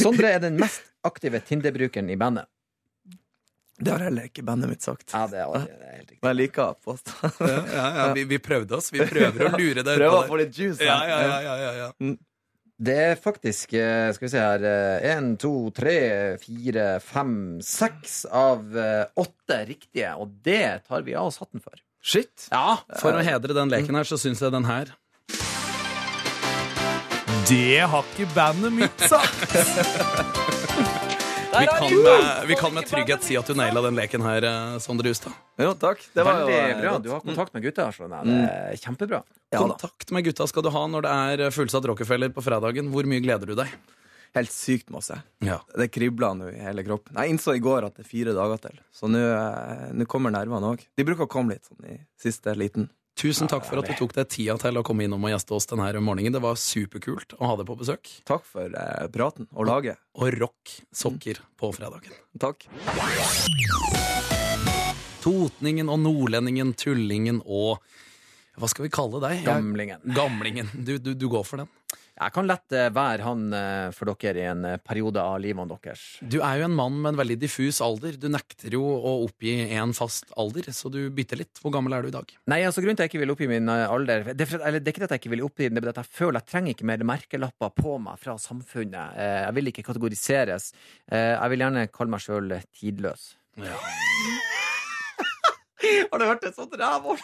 Sondre 0.03 0.31
er 0.37 0.43
den 0.45 0.61
mest 0.63 0.93
aktive 1.07 1.41
Tinder-brukeren 1.43 2.11
i 2.13 2.19
bandet. 2.21 2.47
Det 3.83 3.91
har 3.91 4.03
heller 4.07 4.29
ikke 4.29 4.45
bandet 4.47 4.71
mitt 4.71 4.85
sagt. 4.85 5.09
Ja, 5.11 5.25
det 5.31 5.41
er, 5.43 5.55
det 5.67 5.73
er 5.75 5.95
helt 5.97 6.11
riktig. 6.11 6.19
Men 6.23 6.31
jeg 6.33 6.39
liker 6.45 6.63
å 6.69 6.75
påstå. 6.87 7.31
Ja, 7.53 7.63
ja, 7.73 7.87
ja. 7.99 8.05
Vi, 8.15 8.25
vi 8.31 8.39
prøvde 8.43 8.77
oss. 8.79 8.93
Vi 8.95 9.03
prøver 9.15 9.49
å 9.49 9.57
lure 9.59 9.83
deg 9.83 9.97
Prøver 9.99 10.19
å 10.21 10.29
få 10.29 10.39
litt 10.39 10.59
juice. 10.59 10.79
Ja, 10.87 11.01
ja, 11.09 11.19
ja, 11.27 11.41
ja, 11.43 11.57
ja, 11.59 11.73
ja. 11.81 12.13
Det 12.83 12.95
er 12.99 13.19
faktisk, 13.21 13.75
eh, 13.79 14.09
skal 14.15 14.27
vi 14.27 14.31
se 14.33 14.43
her 14.43 14.65
Én, 15.13 15.35
to, 15.39 15.53
tre, 15.75 15.97
fire, 16.43 16.87
fem, 17.05 17.35
seks 17.63 18.23
av 18.27 18.79
eh, 18.79 19.05
åtte 19.23 19.61
riktige. 19.69 20.15
Og 20.23 20.39
det 20.47 20.87
tar 20.87 21.03
vi 21.07 21.19
av 21.19 21.31
oss 21.31 21.43
hatten 21.43 21.63
for. 21.63 21.75
Shit. 22.03 22.49
Ja, 22.51 22.81
For 22.99 23.15
å 23.15 23.23
hedre 23.23 23.55
den 23.55 23.71
leken 23.71 23.99
her, 23.99 24.07
så 24.09 24.19
syns 24.19 24.43
jeg 24.43 24.51
den 24.55 24.67
her 24.67 24.91
Det 27.47 27.79
har 27.93 28.11
ikke 28.15 28.31
bandet 28.35 28.75
mitt 28.75 29.07
sagt! 29.11 30.59
Vi 31.53 31.67
kan 31.67 32.03
med, 32.03 32.47
vi 32.49 32.55
kan 32.55 32.75
med 32.75 32.87
trygghet 32.89 33.25
si 33.27 33.37
at 33.37 33.49
du 33.49 33.55
naila 33.59 33.83
den 33.85 33.97
leken 33.99 34.25
her, 34.25 34.45
eh, 34.49 34.77
Sondre 34.81 35.13
Hustad. 35.13 35.35
Jo, 35.61 35.75
takk. 35.77 36.01
Det 36.15 36.25
var 36.25 36.41
Veldig 36.41 36.59
eh, 36.59 36.81
bra. 36.81 36.93
Du 36.99 37.11
har 37.13 37.21
kontakt 37.21 37.53
med 37.53 37.67
gutta. 37.67 37.91
Sånn. 37.93 38.15
Det 38.25 38.37
er 38.49 38.79
kjempebra. 38.81 39.21
Ja 39.53 39.61
da. 39.61 39.67
Kontakt 39.67 40.15
med 40.17 40.25
gutta 40.25 40.47
skal 40.49 40.65
du 40.65 40.71
ha 40.73 40.85
når 40.89 41.05
det 41.05 41.17
er 41.25 41.45
eh, 41.47 41.53
fullsatt 41.53 41.89
Rockefeller 41.91 42.33
på 42.33 42.45
fredagen. 42.45 42.89
Hvor 42.95 43.09
mye 43.09 43.21
gleder 43.25 43.53
du 43.53 43.57
deg? 43.59 43.75
Helt 44.33 44.53
sykt 44.53 44.89
masse. 44.95 45.19
Ja. 45.45 45.59
Det 45.77 45.91
kribler 45.93 46.39
nå 46.39 46.49
i 46.55 46.65
hele 46.65 46.85
kroppen. 46.87 47.19
Jeg 47.21 47.35
innså 47.35 47.53
i 47.59 47.61
går 47.61 47.85
at 47.85 47.99
det 47.99 48.07
er 48.07 48.09
fire 48.09 48.33
dager 48.37 48.63
til, 48.65 48.81
så 48.97 49.11
eh, 49.13 49.91
nå 49.93 50.09
kommer 50.09 50.33
nervene 50.33 50.73
òg. 50.73 50.87
De 50.97 51.05
bruker 51.05 51.29
å 51.29 51.31
komme 51.31 51.59
litt 51.59 51.69
sånn 51.69 51.85
i 51.93 51.99
siste 52.21 52.57
liten. 52.57 52.89
Tusen 53.19 53.47
takk 53.51 53.67
for 53.69 53.79
at 53.79 53.87
du 53.87 53.93
tok 53.99 54.15
deg 54.17 54.29
tida 54.33 54.55
til 54.59 54.79
å 54.81 54.83
komme 54.87 55.05
innom 55.05 55.23
og 55.27 55.31
gjeste 55.35 55.55
oss 55.55 55.69
denne 55.71 55.91
morgenen. 56.01 56.33
Det 56.35 56.41
var 56.43 56.57
superkult 56.59 57.35
å 57.39 57.51
ha 57.51 57.57
deg 57.61 57.69
på 57.69 57.77
besøk. 57.79 58.09
Takk 58.29 58.47
for 58.49 58.73
eh, 58.73 59.09
praten 59.13 59.47
og 59.53 59.69
laget. 59.69 60.01
Og 60.17 60.33
rock 60.41 60.73
sokker 60.97 61.43
på 61.61 61.71
fredagen. 61.77 62.17
Takk. 62.41 62.67
Totningen 65.23 65.93
og 65.93 66.01
nordlendingen, 66.03 66.73
tullingen 66.75 67.43
og 67.45 67.85
Hva 68.59 68.69
skal 68.69 68.85
vi 68.89 68.93
kalle 68.93 69.21
deg? 69.23 69.45
Gamlingen. 69.47 70.03
Gamlingen. 70.17 70.73
Du, 70.75 70.97
du, 71.01 71.15
du 71.17 71.29
går 71.33 71.45
for 71.49 71.63
den. 71.63 71.71
Jeg 72.23 72.35
kan 72.35 72.47
lett 72.47 72.75
eh, 72.77 72.91
være 72.95 73.25
han 73.27 73.41
eh, 73.57 73.89
for 73.97 74.11
dere 74.23 74.39
i 74.39 74.47
en 74.51 74.65
eh, 74.69 74.79
periode 74.83 75.23
av 75.23 75.41
livet 75.43 75.71
deres. 75.73 76.03
Du 76.21 76.39
er 76.45 76.61
jo 76.61 76.67
en 76.69 76.77
mann 76.79 76.99
med 77.01 77.13
en 77.13 77.21
veldig 77.23 77.39
diffus 77.43 77.81
alder. 77.85 78.19
Du 78.21 78.29
nekter 78.31 78.77
jo 78.77 78.83
å 78.83 79.15
oppgi 79.25 79.55
en 79.79 79.95
fast 79.97 80.31
alder, 80.39 80.71
så 80.75 80.91
du 80.93 81.01
bytter 81.15 81.43
litt. 81.43 81.63
Hvor 81.63 81.75
gammel 81.75 81.97
er 81.97 82.05
du 82.05 82.13
i 82.13 82.15
dag? 82.15 82.27
Nei, 82.51 82.61
altså 82.67 82.83
Grunnen 82.83 82.99
til 82.99 83.05
at 83.05 83.11
jeg 83.11 83.15
ikke 83.15 83.23
vil 83.25 83.35
oppgi 83.35 83.49
min 83.51 83.71
alder 83.71 84.33
Det 84.33 84.47
er, 84.47 84.55
eller, 84.61 84.81
det 84.83 84.91
er 84.91 84.95
ikke 84.95 85.07
at 85.07 85.15
jeg 85.17 85.23
ikke 85.23 85.35
vil 85.35 85.47
oppgi 85.47 85.69
den, 85.69 85.79
det 85.79 85.87
er 85.87 85.95
at 85.95 86.03
jeg 86.03 86.13
føler 86.19 86.39
jeg 86.43 86.51
trenger 86.51 86.77
ikke 86.77 86.89
mer 86.91 87.07
merkelapper 87.13 87.71
på 87.77 87.97
meg 88.03 88.21
fra 88.23 88.35
samfunnet. 88.41 89.19
Jeg 89.19 89.57
vil 89.59 89.71
ikke 89.73 89.87
kategoriseres. 89.87 90.65
Jeg 91.13 91.53
vil 91.53 91.65
gjerne 91.65 91.89
kalle 91.95 92.15
meg 92.15 92.25
sjøl 92.25 92.57
tidløs. 92.79 93.23
Har 96.13 96.19
du 96.19 96.25
hørt 96.25 96.45
et 96.47 96.57
sånt 96.57 96.75
rævår? 96.79 97.19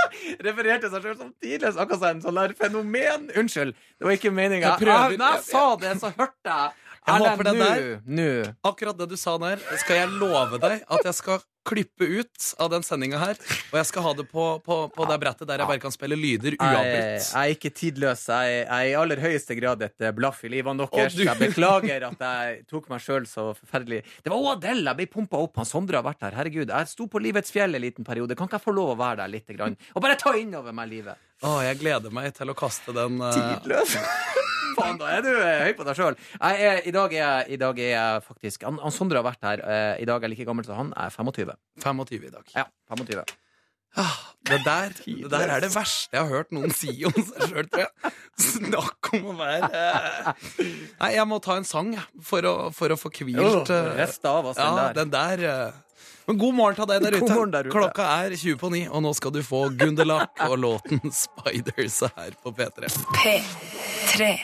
refererte 0.46 0.90
seg 0.92 1.06
sjøl 1.06 1.16
som 1.18 1.32
tidligst 1.42 1.78
akkurat 1.80 2.00
som 2.02 2.08
en 2.10 2.22
sånn 2.24 2.40
der 2.40 2.54
fenomen. 2.58 3.28
Unnskyld, 3.38 3.74
det 3.98 4.08
var 4.08 4.16
ikke 4.18 4.32
meninga. 4.34 4.74
Jeg 4.80 5.18
Når 5.20 5.36
jeg 5.36 5.44
sa 5.48 5.64
det, 5.82 5.94
så 6.02 6.12
hørte 6.16 6.56
jeg 6.56 6.70
Jeg 7.02 7.22
håper 7.24 7.48
den 7.48 7.58
der-. 7.62 8.52
Akkurat 8.64 8.98
det 8.98 9.08
du 9.10 9.16
sa 9.18 9.36
der, 9.42 9.62
skal 9.82 9.96
jeg 10.04 10.12
love 10.20 10.60
deg 10.62 10.84
at 10.86 11.08
jeg 11.10 11.14
skal 11.18 11.42
klippe 11.66 12.04
ut 12.04 12.48
av 12.62 12.70
den 12.72 12.84
sendinga 12.86 13.20
her. 13.20 13.38
Og 13.70 13.78
jeg 13.80 13.88
skal 13.90 14.06
ha 14.06 14.12
det 14.18 14.26
på, 14.30 14.46
på, 14.64 14.78
på 14.94 15.08
det 15.08 15.18
brettet 15.22 15.48
der 15.48 15.62
jeg 15.62 15.70
bare 15.70 15.82
kan 15.82 15.94
spille 15.94 16.18
lyder 16.18 16.56
Jeg, 16.56 16.60
uavbrutt. 16.60 17.28
jeg 17.28 17.42
er 17.42 17.56
ikke 17.56 17.72
tidløs. 17.78 18.24
Jeg, 18.28 18.56
jeg 18.62 18.66
er 18.68 18.90
i 18.90 18.96
aller 18.98 19.22
høyeste 19.22 19.56
grad 19.58 19.84
et 19.86 20.06
eh, 20.06 20.14
blaff 20.16 20.42
i 20.46 20.52
livene 20.52 20.86
deres. 20.86 21.18
Jeg 21.18 21.38
beklager 21.40 22.08
at 22.10 22.26
jeg 22.26 22.62
tok 22.70 22.90
meg 22.92 23.02
sjøl 23.04 23.28
så 23.30 23.50
forferdelig 23.56 24.02
Det 24.24 24.32
var 24.32 24.52
Adele 24.56 24.92
jeg 24.92 25.00
ble 25.02 25.08
pumpa 25.14 25.40
opp. 25.42 25.60
Han 25.62 25.68
Sondre 25.68 26.00
har 26.00 26.06
vært 26.06 26.26
her. 26.26 26.36
Herregud. 26.42 26.72
Jeg 26.72 26.92
sto 26.92 27.08
på 27.10 27.22
Livets 27.22 27.54
fjell 27.54 27.78
en 27.78 27.84
liten 27.84 28.06
periode. 28.06 28.36
Kan 28.38 28.50
ikke 28.50 28.60
jeg 28.60 28.66
få 28.66 28.76
lov 28.76 28.94
å 28.94 29.00
være 29.00 29.22
der 29.22 29.34
litt? 29.36 29.48
Grann? 29.52 29.74
Og 29.92 30.04
bare 30.04 30.16
ta 30.20 30.32
innover 30.38 30.74
meg 30.76 30.88
livet? 30.90 31.20
Å, 31.42 31.58
jeg 31.66 31.80
gleder 31.82 32.14
meg 32.14 32.30
til 32.36 32.52
å 32.52 32.56
kaste 32.56 32.94
den 32.96 33.18
uh... 33.20 33.32
Tidløs? 33.34 33.98
Faen, 34.76 34.98
da 35.00 35.10
er 35.16 35.22
du 35.24 35.30
eh, 35.32 35.64
høy 35.66 35.72
på 35.78 35.86
deg 35.88 35.98
sjøl. 35.98 36.16
I 36.82 36.92
dag 36.94 37.14
er 37.18 37.92
jeg, 37.92 38.22
faktisk 38.28 38.64
han, 38.68 38.78
han 38.82 38.94
Sondre 38.94 39.20
har 39.22 39.26
vært 39.26 39.42
her. 39.46 39.62
eh, 39.66 40.02
I 40.02 40.08
dag 40.08 40.18
er 40.22 40.28
jeg 40.28 40.36
like 40.36 40.48
gammel 40.48 40.64
som 40.66 40.76
han. 40.78 40.92
Jeg 40.96 41.06
er 41.12 41.16
25. 41.16 41.54
25 41.84 42.28
i 42.28 42.34
dag. 42.34 42.52
Ja, 42.56 42.66
25. 42.94 43.24
Ah, 44.00 44.16
det, 44.48 44.62
der, 44.64 44.94
det 45.04 45.30
der 45.30 45.50
er 45.52 45.60
det 45.60 45.68
verste 45.74 46.16
jeg 46.16 46.24
har 46.24 46.30
hørt 46.32 46.52
noen 46.54 46.72
si 46.72 46.94
om 47.04 47.12
seg 47.12 47.50
sjøl, 47.50 47.66
tror 47.68 47.82
jeg. 47.84 48.12
Snakk 48.40 49.10
om 49.18 49.26
å 49.34 49.36
være. 49.36 50.34
Nei, 51.02 51.10
jeg 51.18 51.28
må 51.28 51.38
ta 51.44 51.58
en 51.60 51.68
sang 51.68 51.92
for 52.24 52.48
å, 52.48 52.54
for 52.74 52.94
å 52.94 52.98
få 52.98 53.12
hvilt 53.12 53.72
eh, 53.72 54.04
Ja, 54.56 54.92
den 54.96 55.12
der 55.12 55.44
eh. 55.48 55.80
Men 56.22 56.38
god 56.38 56.54
morgen 56.54 56.78
til 56.78 56.86
deg 56.86 57.02
der 57.02 57.16
ute. 57.18 57.36
der 57.50 57.66
ute. 57.66 57.74
Klokka 57.74 58.04
er 58.22 58.34
20 58.38 58.58
på 58.60 58.70
9, 58.70 58.82
og 58.94 59.02
nå 59.04 59.10
skal 59.18 59.32
du 59.34 59.40
få 59.44 59.64
Gunderlach 59.74 60.44
og 60.46 60.54
låten 60.62 61.02
'Spiders' 61.02 61.98
her 62.14 62.36
på 62.42 62.54
P3. 62.54 62.90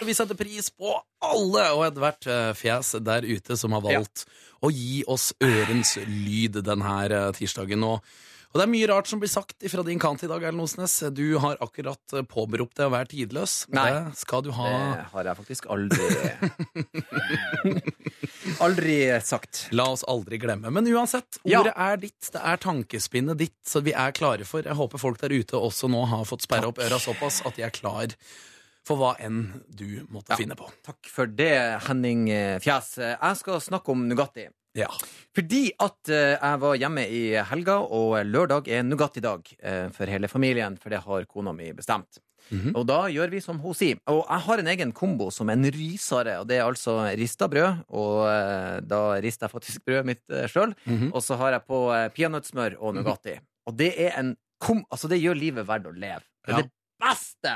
Vi 0.04 0.14
setter 0.16 0.38
pris 0.38 0.70
på 0.74 0.96
alle 1.22 1.64
og 1.76 1.84
ethvert 1.86 2.26
eh, 2.26 2.50
fjes 2.58 2.96
der 3.04 3.26
ute 3.26 3.56
som 3.56 3.76
har 3.76 3.84
valgt 3.84 4.26
å 4.60 4.72
gi 4.74 5.04
oss 5.06 5.30
ørens 5.44 5.96
lyd 6.02 6.58
denne 6.66 7.32
tirsdagen. 7.38 7.84
Og, 7.86 8.02
og 8.48 8.56
det 8.56 8.64
er 8.64 8.70
mye 8.72 8.86
rart 8.88 9.08
som 9.10 9.20
blir 9.20 9.28
sagt 9.30 9.60
fra 9.70 9.82
din 9.84 10.00
kant 10.00 10.22
i 10.24 10.28
dag, 10.30 10.40
Erlend 10.48 10.64
Osnes. 10.64 10.94
Du 11.12 11.36
har 11.42 11.58
akkurat 11.64 12.14
eh, 12.16 12.24
påberopt 12.24 12.78
deg 12.80 12.88
å 12.88 12.94
være 12.94 13.10
tidløs. 13.12 13.58
Nei. 13.76 13.84
Det 13.92 14.16
skal 14.22 14.40
du 14.46 14.50
ha. 14.56 14.70
Det 14.72 15.04
har 15.12 15.28
jeg 15.28 15.38
faktisk 15.42 15.68
aldri 15.74 16.08
Aldri 18.64 18.96
sagt. 19.22 19.66
La 19.76 19.84
oss 19.92 20.02
aldri 20.08 20.38
glemme. 20.40 20.70
Men 20.74 20.88
uansett, 20.90 21.38
Ja. 21.44 21.60
ordet 21.60 21.74
er 21.76 21.96
ditt. 21.96 22.30
Det 22.32 22.40
er 22.42 22.56
tankespinnet 22.56 23.36
ditt, 23.38 23.58
så 23.66 23.80
vi 23.84 23.92
er 23.92 24.10
klare 24.12 24.44
for. 24.48 24.62
Jeg 24.62 24.74
håper 24.74 24.98
folk 24.98 25.20
der 25.20 25.30
ute 25.36 25.56
også 25.60 25.88
nå 25.90 26.06
har 26.08 26.24
fått 26.24 26.42
sperra 26.42 26.68
opp 26.72 26.78
øra 26.82 26.98
såpass 26.98 27.42
at 27.46 27.54
de 27.56 27.62
er 27.62 27.70
klar 27.70 28.06
for 28.88 28.96
hva 28.96 29.12
enn 29.20 29.60
du 29.68 30.00
måtte 30.08 30.32
finne 30.40 30.56
på. 30.56 30.64
Takk 30.86 31.04
for 31.12 31.26
det, 31.28 31.52
Henning 31.86 32.24
Fjes. 32.64 32.94
Jeg 32.98 33.36
skal 33.36 33.60
snakke 33.60 33.92
om 33.92 34.06
Nugatti. 34.08 34.48
Ja. 34.76 34.88
Fordi 35.34 35.70
at 35.80 36.08
eh, 36.12 36.36
jeg 36.36 36.60
var 36.60 36.76
hjemme 36.76 37.04
i 37.08 37.22
helga, 37.50 37.78
og 37.82 38.18
lørdag 38.28 38.68
er 38.68 38.82
Nugatti-dag 38.86 39.48
eh, 39.62 39.88
for 39.94 40.06
hele 40.10 40.28
familien, 40.28 40.76
for 40.80 40.90
det 40.92 41.00
har 41.04 41.24
kona 41.30 41.52
mi 41.56 41.70
bestemt. 41.72 42.20
Mhm. 42.50 42.72
Og 42.78 42.86
da 42.88 42.98
gjør 43.12 43.28
vi 43.32 43.40
som 43.44 43.58
hun 43.60 43.74
sier. 43.76 43.98
Og 44.08 44.22
jeg 44.24 44.40
har 44.46 44.58
en 44.62 44.70
egen 44.72 44.92
kombo 44.96 45.30
som 45.34 45.50
en 45.52 45.64
rysare, 45.74 46.38
og 46.40 46.46
det 46.48 46.56
er 46.60 46.64
altså 46.68 46.94
rista 47.18 47.48
brød, 47.50 47.82
og 47.90 48.22
eh, 48.30 48.80
da 48.88 49.00
rister 49.20 49.48
jeg 49.48 49.52
faktisk 49.56 49.84
brødet 49.84 50.06
mitt 50.06 50.22
uh, 50.32 50.46
sjøl, 50.48 50.74
Mhm. 50.86 51.10
og 51.12 51.20
så 51.22 51.36
har 51.36 51.52
jeg 51.58 51.66
på 51.68 51.80
uh, 51.92 52.08
peanøttsmør 52.14 52.78
og 52.80 52.94
Nugatti. 52.96 53.38
Og 53.68 53.76
det 53.76 53.92
er 54.00 54.14
en 54.20 54.36
kom... 54.60 54.84
Altså, 54.90 55.08
det 55.12 55.20
gjør 55.20 55.36
livet 55.36 55.66
verdt 55.68 55.86
å 55.90 55.92
leve. 55.92 56.24
Det 56.46 56.54
er 56.54 56.58
Ja. 56.58 56.62
det 56.62 56.70
beste! 57.04 57.52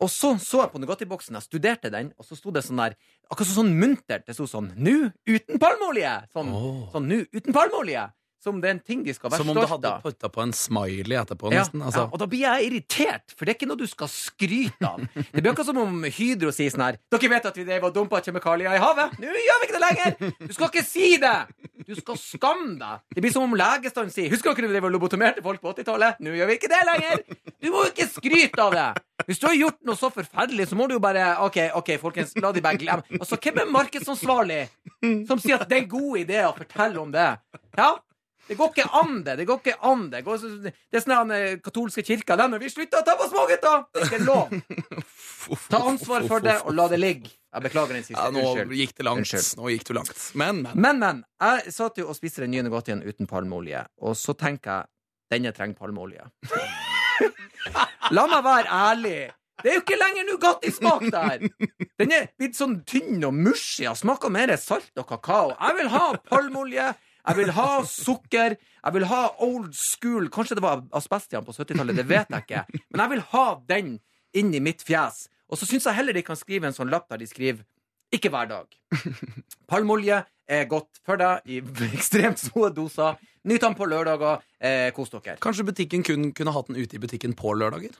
Og 0.00 0.10
så 0.12 0.34
så 0.40 0.62
jeg 0.64 0.72
på 0.72 0.80
Nugatti-boksen, 0.82 1.34
jeg 1.38 1.42
studerte 1.46 1.90
den, 1.90 2.12
og 2.18 2.24
så 2.24 2.36
sto 2.38 2.50
det 2.54 2.64
sånn 2.66 2.76
der 2.82 2.94
Akkurat 3.30 3.48
sånn 3.50 3.72
muntert. 3.74 4.26
Det 4.26 4.34
sto 4.36 4.46
sånn 4.46 4.70
'Nå 4.76 5.12
uten 5.26 5.58
palmeolje'! 5.58 6.28
Sånn 6.32 6.52
oh. 6.54 6.86
Sånn 6.92 7.08
nå 7.10 7.24
uten 7.32 7.52
palmeolje! 7.52 8.12
Som 8.46 8.60
det 8.60 8.68
er 8.68 8.74
en 8.76 8.80
ting 8.84 9.00
de 9.02 9.10
skal 9.12 9.30
være 9.32 9.38
Som 9.42 9.48
om 9.50 9.56
du 9.56 9.66
hadde 9.66 9.88
av. 9.90 10.02
putta 10.04 10.28
på 10.30 10.40
en 10.42 10.52
smiley 10.52 11.16
etterpå, 11.18 11.50
Ja, 11.50 11.64
nesten. 11.64 11.80
ja, 11.80 11.86
Altså. 11.86 12.04
og 12.12 12.18
da 12.20 12.26
blir 12.26 12.40
jeg 12.46 12.66
irritert, 12.70 13.32
for 13.34 13.44
det 13.44 13.50
er 13.56 13.58
ikke 13.58 13.66
noe 13.66 13.76
du 13.80 13.86
skal 13.88 14.06
skryte 14.06 14.86
av. 14.86 15.00
Det 15.32 15.42
blir 15.42 15.50
akkurat 15.50 15.66
som 15.66 15.78
om 15.78 16.04
Hydro 16.04 16.52
sier 16.54 16.70
sånn 16.70 16.84
her 16.84 16.98
Dere 17.10 17.28
vet 17.32 17.46
at 17.46 17.56
vi 17.56 17.64
drev 17.64 17.82
og 17.88 17.94
dumpa 17.94 18.20
kjemikalier 18.22 18.70
i 18.76 18.78
havet? 18.78 19.18
Nå 19.18 19.26
gjør 19.26 19.58
vi 19.62 19.66
ikke 19.66 19.80
det 19.80 19.86
lenger! 19.88 20.32
Du 20.46 20.52
skal 20.54 20.68
ikke 20.70 20.84
si 20.86 21.16
det! 21.16 21.48
Du 21.86 21.94
skal 21.94 22.16
skamme 22.18 22.74
deg. 22.80 23.02
Det 23.14 23.22
blir 23.22 23.30
som 23.30 23.44
om 23.46 23.52
legestanden 23.54 24.10
sier 24.10 24.32
Husker 24.32 24.56
dere 24.56 24.66
vi 24.66 24.74
drev 24.74 24.88
og 24.88 24.94
lobotomerte 24.96 25.42
folk 25.44 25.60
på 25.62 25.70
80-tallet? 25.70 26.18
Nå 26.24 26.32
gjør 26.34 26.48
vi 26.50 26.56
ikke 26.58 26.70
det 26.72 26.80
lenger! 26.88 27.20
Du 27.62 27.68
må 27.70 27.84
jo 27.84 27.92
ikke 27.92 28.08
skryte 28.10 28.64
av 28.64 28.74
det! 28.74 28.86
Hvis 29.28 29.38
du 29.42 29.46
har 29.46 29.54
gjort 29.56 29.78
noe 29.86 29.98
så 29.98 30.10
forferdelig, 30.14 30.66
så 30.70 30.78
må 30.78 30.88
du 30.90 30.96
jo 30.96 31.02
bare 31.02 31.28
OK, 31.46 31.60
ok, 31.78 31.92
folkens, 32.02 32.34
la 32.42 32.50
de 32.54 32.62
bare 32.64 32.80
glemme 32.80 33.20
Altså, 33.20 33.38
hvem 33.38 33.62
er 33.62 33.70
markedsansvarlig 33.78 34.58
som 35.28 35.38
sier 35.38 35.62
at 35.62 35.70
det 35.70 35.78
er 35.78 35.84
en 35.84 35.94
god 35.94 36.18
idé 36.24 36.42
å 36.48 36.52
fortelle 36.58 37.00
om 37.02 37.14
det? 37.14 37.30
Ja? 37.78 37.92
Det 38.46 38.54
går 38.58 38.68
ikke 38.74 38.90
an, 38.94 39.16
det. 39.26 39.38
Det 39.40 39.46
går 39.46 39.62
ikke 39.62 39.78
an, 39.88 40.04
det. 40.10 40.20
Går, 40.26 40.44
det 40.66 41.00
er 41.00 41.02
sånn 41.02 41.32
den 41.32 41.62
katolske 41.64 42.04
kirka. 42.06 42.36
Den, 42.38 42.54
vi 42.62 42.70
slutter 42.70 43.02
å 43.02 43.06
ta 43.06 43.16
på 43.18 43.26
smågutter! 43.30 43.86
Det 43.90 44.04
er 44.04 44.12
ikke 44.12 44.26
lov. 44.26 44.52
Ta 45.70 45.80
ansvar 45.90 46.26
for 46.30 46.42
det, 46.42 46.60
og 46.62 46.76
la 46.78 46.86
det 46.92 47.00
ligge. 47.02 47.34
Jeg 47.56 47.64
beklager 47.64 47.96
den 47.96 48.04
siste. 48.04 48.20
Ja, 48.20 48.28
nå 48.34 48.42
Unnskyld. 48.50 48.74
gikk 48.76 48.90
det 48.98 49.04
langt. 49.06 49.22
Unnskyld. 49.24 49.46
Nå 49.56 49.70
gikk 49.72 49.86
du 49.88 49.94
langt. 49.96 50.18
Men, 50.36 50.58
men. 50.66 50.76
Men, 50.84 50.98
men. 51.00 51.22
Jeg 51.40 51.72
satt 51.72 51.96
jo 52.00 52.10
og 52.12 52.18
spiste 52.18 52.44
den 52.44 52.52
nye 52.52 52.64
Nugattien 52.66 53.00
uten 53.06 53.28
palmeolje, 53.30 53.86
og 54.04 54.12
så 54.20 54.34
tenker 54.36 54.82
jeg 54.82 54.92
denne 55.36 55.52
trenger 55.56 55.78
palmeolje. 55.80 56.28
La 58.16 58.26
meg 58.30 58.44
være 58.44 58.70
ærlig. 58.70 59.18
Det 59.62 59.70
er 59.72 59.78
jo 59.78 59.82
ikke 59.82 59.96
lenger 59.98 60.26
Nugatti-smak 60.28 61.06
der. 61.14 61.46
Den 61.96 62.12
er 62.12 62.26
blitt 62.36 62.58
sånn 62.58 62.82
tynn 62.86 63.24
og 63.24 63.32
mushy 63.34 63.86
og 63.88 63.96
smaker 63.98 64.30
mer 64.30 64.52
salt 64.60 64.92
og 65.00 65.08
kakao. 65.08 65.54
Jeg 65.56 65.78
vil 65.78 65.88
ha 65.94 66.02
palmeolje. 66.28 66.90
Jeg 67.26 67.38
vil 67.40 67.54
ha 67.56 67.70
sukker. 67.88 68.58
Jeg 68.60 68.94
vil 68.94 69.08
ha 69.10 69.22
old 69.42 69.72
school. 69.74 70.28
Kanskje 70.30 70.58
det 70.60 70.62
var 70.66 70.84
asbestian 70.94 71.46
på 71.46 71.56
70-tallet, 71.56 71.96
det 71.98 72.04
vet 72.06 72.30
jeg 72.30 72.44
ikke. 72.44 72.82
Men 72.92 73.02
jeg 73.02 73.14
vil 73.16 73.24
ha 73.32 73.46
den 73.72 73.96
inn 74.36 74.52
i 74.54 74.60
mitt 74.62 74.84
fjes. 74.86 75.24
Og 75.50 75.58
så 75.58 75.66
syns 75.68 75.84
jeg 75.86 75.94
heller 75.94 76.12
de 76.16 76.22
kan 76.26 76.36
skrive 76.36 76.66
en 76.66 76.72
sånn 76.76 76.90
lapp 76.90 77.08
der 77.08 77.18
de 77.18 77.26
skriver 77.26 77.62
'ikke 78.12 78.30
hver 78.30 78.46
dag'. 78.48 78.74
Palmeolje 79.70 80.24
er 80.48 80.64
godt 80.70 81.00
for 81.04 81.16
deg 81.16 81.40
i 81.46 81.60
ekstremt 81.96 82.38
små 82.38 82.68
doser. 82.74 83.16
Nyt 83.46 83.60
den 83.62 83.74
på 83.74 83.86
lørdager. 83.86 84.40
Eh, 84.60 84.90
kos 84.92 85.10
dere. 85.10 85.36
Kanskje 85.38 85.64
butikken 85.66 86.02
kun 86.04 86.32
kunne 86.32 86.52
hatt 86.52 86.66
den 86.66 86.76
ute 86.76 86.96
i 86.96 86.98
butikken 86.98 87.34
på 87.34 87.54
lørdager? 87.54 87.94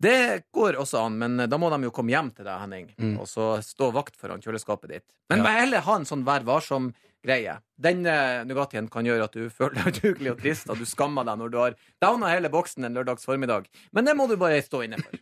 Det 0.00 0.44
går 0.54 0.76
også 0.78 1.06
an, 1.06 1.18
men 1.18 1.36
da 1.50 1.58
må 1.58 1.68
de 1.70 1.82
jo 1.82 1.90
komme 1.90 2.10
hjem 2.14 2.30
til 2.34 2.44
deg, 2.44 2.60
Henning, 2.60 2.94
Mm. 2.98 3.18
og 3.18 3.26
så 3.26 3.58
stå 3.62 3.90
vakt 3.92 4.14
foran 4.16 4.40
kjøleskapet 4.40 4.88
ditt. 4.88 5.04
Men 5.28 5.42
Ja. 5.42 5.50
heller 5.58 5.80
ha 5.80 5.96
en 5.96 6.04
sånn 6.04 6.22
vær 6.24 6.44
varsom-greie. 6.44 7.58
Den 7.80 8.06
eh, 8.06 8.44
Nugattien 8.44 8.88
kan 8.88 9.04
gjøre 9.04 9.24
at 9.24 9.32
du 9.32 9.48
føler 9.58 9.74
deg 9.82 9.94
udugelig 9.98 10.30
og 10.30 10.38
trist, 10.38 10.70
og 10.70 10.78
du 10.78 10.84
skammer 10.84 11.24
deg 11.24 11.36
når 11.38 11.50
du 11.50 11.58
har 11.58 11.74
downa 12.00 12.30
hele 12.30 12.48
boksen 12.48 12.84
en 12.84 12.94
lørdags 12.94 13.24
formiddag. 13.26 13.66
Men 13.92 14.04
det 14.04 14.14
må 14.16 14.28
du 14.28 14.36
bare 14.36 14.62
stå 14.62 14.84
inne 14.84 14.98
for. 15.02 15.18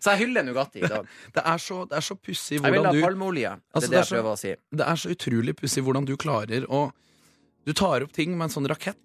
Så 0.00 0.14
jeg 0.16 0.26
hyller 0.26 0.44
Nugatti 0.46 0.80
i 0.82 0.88
dag. 0.88 1.06
Det 1.34 1.42
er 1.44 1.58
så, 1.58 1.82
det 1.88 1.96
er 1.98 2.00
så 2.06 2.16
pussig 2.16 2.58
Jeg 2.58 2.62
vil 2.64 2.72
hvordan 2.80 2.86
ha 2.86 2.92
du 2.92 3.02
palmeolje. 3.02 3.50
Det 3.56 3.74
Altså, 3.74 3.76
er 3.76 3.80
det 3.80 3.90
det 3.90 3.96
er 3.96 4.00
jeg 4.00 4.06
så- 4.08 4.16
prøver 4.16 4.32
å 4.32 4.38
si. 4.38 4.54
Det 4.72 4.86
er 4.88 4.96
så 5.02 5.10
utrolig 5.16 5.54
pussig 5.58 5.82
hvordan 5.84 6.04
du 6.06 6.16
klarer 6.16 6.66
å 6.68 6.92
Du 7.64 7.72
tar 7.72 8.02
opp 8.02 8.10
ting 8.10 8.32
med 8.36 8.48
en 8.48 8.50
sånn 8.50 8.66
rakett 8.66 8.96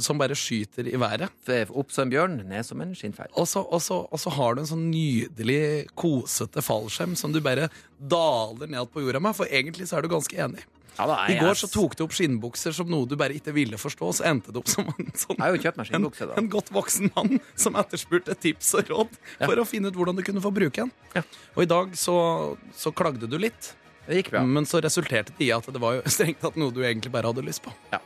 som 0.00 0.16
bare 0.16 0.32
skyter 0.32 0.86
i 0.88 0.96
været. 0.96 1.28
Opp 1.68 1.90
som 1.92 2.06
en 2.06 2.10
bjørn, 2.14 2.48
ned 2.48 2.64
som 2.64 2.80
en 2.80 2.94
skinnfeil. 2.94 3.28
Og 3.36 3.44
så, 3.46 3.60
og, 3.70 3.78
så, 3.84 4.08
og 4.10 4.18
så 4.18 4.30
har 4.32 4.54
du 4.54 4.62
en 4.62 4.66
sånn 4.70 4.90
nydelig, 4.90 5.86
kosete 5.94 6.62
fallskjerm 6.64 7.14
som 7.14 7.30
du 7.34 7.42
bare 7.44 7.68
daler 8.00 8.68
ned 8.72 8.88
på 8.90 9.02
jorda 9.04 9.20
med. 9.20 9.36
For 9.36 9.44
egentlig 9.44 9.84
så 9.90 9.98
er 9.98 10.02
du 10.02 10.08
ganske 10.08 10.32
enig. 10.32 10.64
Ja, 10.96 11.06
da, 11.10 11.16
I 11.28 11.36
går 11.38 11.58
så 11.60 11.68
tok 11.68 11.96
du 11.98 12.04
opp 12.06 12.14
skinnbukser 12.16 12.72
som 12.76 12.88
noe 12.88 13.04
du 13.08 13.16
bare 13.20 13.36
ikke 13.36 13.52
ville 13.56 13.76
forstå, 13.80 14.10
så 14.18 14.24
endte 14.30 14.52
det 14.54 14.62
opp 14.62 14.70
som 14.72 14.86
en 14.88 15.10
sånn 15.12 15.36
jeg 15.36 15.42
har 15.44 15.52
jo 15.56 15.62
kjøpt 15.66 15.80
meg 15.80 15.90
skinnbukse, 15.90 16.28
da. 16.30 16.36
en 16.40 16.48
godt 16.52 16.70
voksen 16.72 17.10
mann 17.16 17.40
som 17.54 17.76
etterspurte 17.76 18.36
tips 18.40 18.72
og 18.80 18.92
råd 18.94 19.18
for 19.42 19.60
å 19.60 19.66
finne 19.68 19.92
ut 19.92 19.98
hvordan 19.98 20.16
du 20.16 20.24
kunne 20.26 20.40
få 20.44 20.52
bruke 20.56 20.86
den. 20.86 20.92
Ja. 21.16 21.22
Og 21.54 21.66
i 21.66 21.68
dag 21.70 21.92
så, 22.00 22.16
så 22.76 22.92
klagde 22.96 23.28
du 23.28 23.36
litt, 23.40 23.74
Det 24.08 24.22
gikk 24.22 24.32
bra. 24.36 24.42
men 24.46 24.64
så 24.68 24.80
resulterte 24.80 25.34
det 25.36 25.48
i 25.48 25.52
at 25.52 25.68
det 25.68 25.82
var 25.82 25.98
jo 25.98 26.04
strengt 26.16 26.40
tatt 26.40 26.56
noe 26.56 26.72
du 26.72 26.80
egentlig 26.84 27.12
bare 27.12 27.28
hadde 27.32 27.44
lyst 27.44 27.64
på. 27.66 27.74
Ja. 27.92 28.00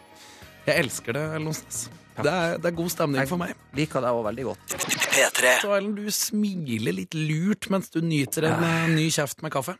Jeg 0.66 0.84
elsker 0.84 1.16
det, 1.16 1.24
Lonsnes. 1.40 1.86
Det 2.20 2.28
er, 2.28 2.58
det 2.60 2.68
er 2.68 2.74
god 2.76 2.90
stemning 2.92 3.28
for 3.30 3.40
meg. 3.40 3.54
Liker 3.78 4.02
deg 4.04 4.12
òg 4.18 4.26
veldig 4.26 4.44
godt. 4.50 4.74
P3. 5.14 5.52
Så 5.62 5.70
Ellen, 5.72 5.94
du 5.96 6.10
smiler 6.12 6.92
litt 6.98 7.14
lurt 7.16 7.70
mens 7.72 7.88
du 7.94 8.02
nyter 8.04 8.44
en 8.50 8.64
eh, 8.66 8.90
ny 8.92 9.06
kjeft 9.14 9.40
med 9.46 9.54
kaffe. 9.54 9.78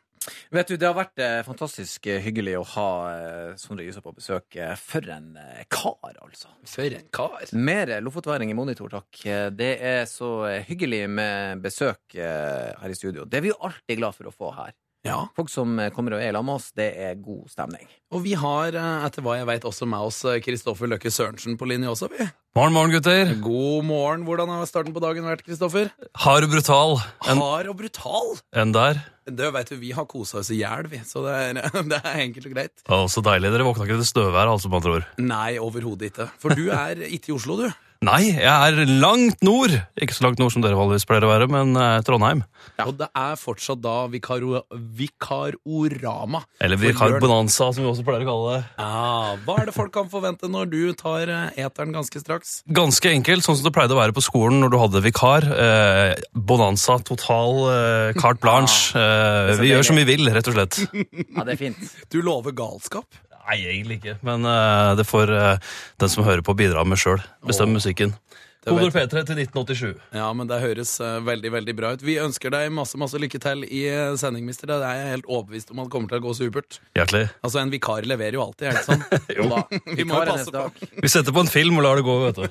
Vet 0.53 0.69
du, 0.69 0.75
Det 0.77 0.85
har 0.85 0.97
vært 0.99 1.21
eh, 1.25 1.39
fantastisk 1.47 2.07
eh, 2.11 2.19
hyggelig 2.21 2.59
å 2.59 2.65
ha 2.75 2.89
eh, 3.15 3.53
Sondre 3.61 3.87
Gysa 3.87 4.03
på 4.05 4.13
besøk. 4.13 4.57
Eh, 4.61 4.75
for 4.77 5.07
en 5.15 5.31
eh, 5.41 5.63
kar, 5.73 5.97
altså. 6.21 6.51
For 6.69 6.93
en 6.99 7.09
kar. 7.15 7.47
Mer 7.57 7.95
lofotværing 8.05 8.53
i 8.53 8.59
monitor, 8.59 8.93
takk. 8.93 9.23
Eh, 9.25 9.47
Det 9.57 9.71
er 9.81 10.05
så 10.11 10.31
eh, 10.51 10.61
hyggelig 10.69 11.07
med 11.09 11.65
besøk 11.65 12.19
eh, 12.21 12.69
her 12.83 12.93
i 12.93 12.99
studio. 12.99 13.25
Det 13.25 13.41
er 13.41 13.47
vi 13.49 13.53
jo 13.55 13.61
alltid 13.65 14.03
glad 14.03 14.19
for 14.19 14.29
å 14.29 14.35
få 14.37 14.53
her. 14.59 14.77
Ja. 15.07 15.23
Folk 15.37 15.49
som 15.49 15.79
eh, 15.81 15.89
kommer 15.95 16.13
og 16.17 16.21
er 16.21 16.35
sammen 16.35 16.51
med 16.51 16.59
oss, 16.59 16.69
det 16.77 16.91
er 17.01 17.15
god 17.21 17.49
stemning. 17.49 17.87
Og 18.13 18.21
vi 18.25 18.35
har, 18.37 18.75
eh, 18.77 19.07
etter 19.07 19.25
hva 19.25 19.39
jeg 19.39 19.49
vet, 19.49 19.65
også 19.69 19.89
med 19.89 20.11
oss 20.11 20.19
eh, 20.29 20.41
Kristoffer 20.45 20.91
Løkke 20.91 21.13
Sørensen 21.13 21.57
på 21.61 21.69
linje 21.71 21.89
også, 21.89 22.11
vi. 22.13 22.27
Morgen, 22.59 22.75
morgen, 22.75 22.93
gutter. 22.93 23.33
God 23.41 23.87
morgen. 23.89 24.27
Hvordan 24.27 24.53
har 24.53 24.69
starten 24.69 24.93
på 24.93 25.01
dagen 25.01 25.25
vært, 25.25 25.45
Kristoffer? 25.47 25.89
Hard 26.21 26.45
og 26.49 26.53
brutal. 26.53 26.97
En, 27.25 27.41
Hard 27.41 27.71
og 27.73 27.79
brutal. 27.81 28.35
Enn 28.53 28.75
der. 28.77 29.01
Det 29.31 29.53
vet 29.55 29.71
du, 29.71 29.77
Vi 29.81 29.93
har 29.95 30.09
kosa 30.11 30.41
oss 30.43 30.51
i 30.53 30.59
hjel, 30.59 30.89
vi, 30.91 31.01
så 31.07 31.23
det 31.25 31.37
er, 31.39 31.61
det 31.93 32.01
er 32.03 32.25
enkelt 32.27 32.51
og 32.51 32.57
greit. 32.59 32.75
Å, 32.91 33.05
så 33.09 33.25
deilig. 33.25 33.55
Dere 33.55 33.69
våkna 33.71 33.87
ikke 33.89 34.03
til 34.03 34.11
støvvær, 34.11 34.53
altså, 34.53 34.69
med 34.69 34.83
andre 34.83 34.99
ord. 34.99 35.13
Nei, 35.23 35.53
overhodet 35.63 36.11
ikke. 36.11 36.29
For 36.43 36.53
du 36.59 36.67
er 36.75 37.07
ikke 37.09 37.33
i 37.33 37.39
Oslo, 37.39 37.57
du. 37.63 37.71
Nei, 38.01 38.31
jeg 38.33 38.49
er 38.49 38.89
langt 38.97 39.43
nord. 39.45 39.75
Ikke 40.01 40.15
så 40.17 40.25
langt 40.25 40.39
nord 40.41 40.55
som 40.55 40.63
dere 40.65 40.73
vanligvis 40.79 41.05
pleier 41.05 41.27
å 41.27 41.29
være, 41.35 41.51
men 41.53 41.75
eh, 41.77 41.99
Trondheim. 42.07 42.39
Og 42.81 42.95
det 42.97 43.11
er 43.13 43.35
fortsatt 43.37 43.83
da 43.85 44.07
vikaro, 44.09 44.63
Vikarorama. 44.97 46.41
Eller 46.65 46.81
For 46.81 46.87
Vikar 46.87 47.13
Jørn. 47.13 47.21
Bonanza, 47.27 47.69
som 47.77 47.85
vi 47.85 47.91
også 47.91 48.07
pleier 48.07 48.25
å 48.25 48.31
kalle 48.31 48.55
det. 48.55 48.63
Ja, 48.81 49.37
hva 49.45 49.59
er 49.61 49.69
det 49.69 49.77
folk 49.77 49.93
kan 49.99 50.09
forvente 50.09 50.49
når 50.49 50.73
du 50.73 50.81
tar 50.97 51.29
eh, 51.29 51.61
eteren 51.67 51.93
ganske 51.93 52.25
straks? 52.25 52.55
Ganske 52.73 53.13
enkelt, 53.13 53.45
sånn 53.45 53.61
som 53.61 53.69
det 53.69 53.75
pleide 53.77 53.93
å 53.93 54.01
være 54.01 54.17
på 54.17 54.25
skolen 54.25 54.65
når 54.65 54.73
du 54.73 54.81
hadde 54.81 55.05
vikar. 55.05 55.51
Eh, 55.53 56.17
bonanza, 56.33 56.97
total 57.05 57.61
eh, 57.69 58.17
carte 58.17 58.41
blanche. 58.47 58.97
Eh, 58.97 59.57
vi 59.61 59.75
gjør 59.75 59.91
som 59.93 60.01
vi 60.01 60.09
vil, 60.09 60.25
rett 60.33 60.49
og 60.49 60.57
slett. 60.57 60.81
Ja, 61.37 61.45
det 61.45 61.53
er 61.59 61.61
fint. 61.69 61.85
Du 62.13 62.23
lover 62.25 62.57
galskap? 62.57 63.07
Nei, 63.51 63.65
egentlig 63.67 63.99
ikke. 63.99 64.19
Men 64.23 64.47
uh, 64.47 64.95
det 64.95 65.07
får 65.09 65.31
uh, 65.35 65.73
den 65.99 66.11
som 66.13 66.23
hører 66.27 66.45
på, 66.47 66.55
bidra 66.55 66.85
med 66.87 67.01
sjøl. 67.03 67.19
Bestemme 67.47 67.81
musikken. 67.81 68.15
Det 68.61 68.75
Kodord 68.77 68.93
P3 68.93 69.23
til 69.25 69.39
1987. 69.41 70.03
Ja, 70.15 70.29
men 70.37 70.47
det 70.47 70.59
høres 70.63 70.93
uh, 71.03 71.17
veldig 71.27 71.51
veldig 71.57 71.75
bra 71.75 71.91
ut. 71.97 72.05
Vi 72.05 72.15
ønsker 72.23 72.53
deg 72.55 72.69
masse 72.77 72.99
masse 73.01 73.19
lykke 73.19 73.41
til 73.43 73.65
i 73.67 73.81
sending, 74.21 74.45
mister. 74.47 74.71
Det 74.71 74.77
er 74.87 75.01
jeg 75.01 75.15
helt 75.17 75.27
overbevist 75.27 75.73
om 75.75 75.81
at 75.83 75.91
kommer 75.91 76.13
til 76.13 76.21
å 76.21 76.25
gå 76.29 76.35
supert. 76.39 76.79
Hjertelig. 76.95 77.25
Altså, 77.41 77.59
En 77.65 77.73
vikar 77.73 78.07
leverer 78.07 78.39
jo 78.39 78.45
alltid, 78.45 78.69
er 78.71 78.79
det 78.79 78.85
sånn? 78.87 79.03
Jo 79.41 79.49
da. 79.51 79.65
Vi 79.99 80.07
må 80.07 80.23
passe 80.29 80.55
på. 80.55 80.93
Vi 81.01 81.11
setter 81.11 81.35
på 81.35 81.43
en 81.43 81.51
film 81.51 81.81
og 81.81 81.87
lar 81.89 81.99
det 81.99 82.07
gå, 82.07 82.19
vet 82.29 82.39
du. 82.39 82.47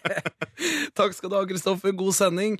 Takk 1.00 1.12
skal 1.18 1.28
du 1.28 1.36
ha, 1.36 1.44
Kristoffer. 1.52 1.92
God 1.92 2.16
sending. 2.16 2.56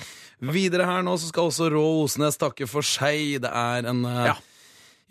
Videre 0.52 0.90
her 0.90 1.06
nå 1.06 1.16
så 1.16 1.32
skal 1.32 1.48
også 1.48 1.72
Rå 1.72 1.86
Osnes 2.04 2.36
takke 2.40 2.68
for 2.68 2.84
seg. 2.84 3.40
Det 3.46 3.56
er 3.64 3.88
en 3.94 4.04
uh, 4.04 4.22
Ja. 4.34 4.38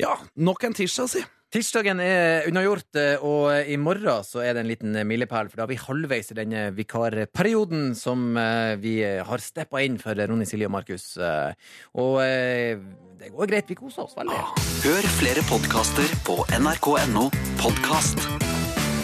ja, 0.05 0.15
nok 0.37 0.69
en 0.69 0.77
tirsdag, 0.77 1.09
si. 1.15 1.25
Tirsdagen 1.49 1.97
er 2.03 2.45
unnagjort, 2.45 2.91
eh, 3.01 3.23
og 3.25 3.65
i 3.65 3.77
morgen 3.81 4.21
så 4.25 4.43
er 4.45 4.53
det 4.53 4.61
en 4.61 4.69
liten 4.69 4.99
milepæl, 5.09 5.49
for 5.49 5.57
da 5.57 5.65
er 5.65 5.71
vi 5.71 5.79
halvveis 5.81 6.29
i 6.29 6.37
denne 6.37 6.67
vikarperioden 6.77 7.95
som 7.97 8.37
eh, 8.37 8.75
vi 8.77 8.99
har 9.01 9.41
steppa 9.41 9.81
inn 9.81 9.97
for 9.97 10.13
Ronny, 10.13 10.45
Silje 10.45 10.69
og 10.69 10.75
Markus. 10.77 11.15
Eh, 11.17 11.57
Og 11.97 12.21
eh, 12.21 12.77
det 13.17 13.33
går 13.33 13.49
greit, 13.49 13.65
vi 13.73 13.79
koser 13.81 14.05
oss 14.05 14.13
veldig. 14.19 14.37
Hør 14.85 15.11
flere 15.17 15.43
podkaster 15.49 16.17
på 16.21 16.37
nrk.no 16.61 17.27
podkast. 17.57 18.25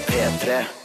P3. 0.06 0.85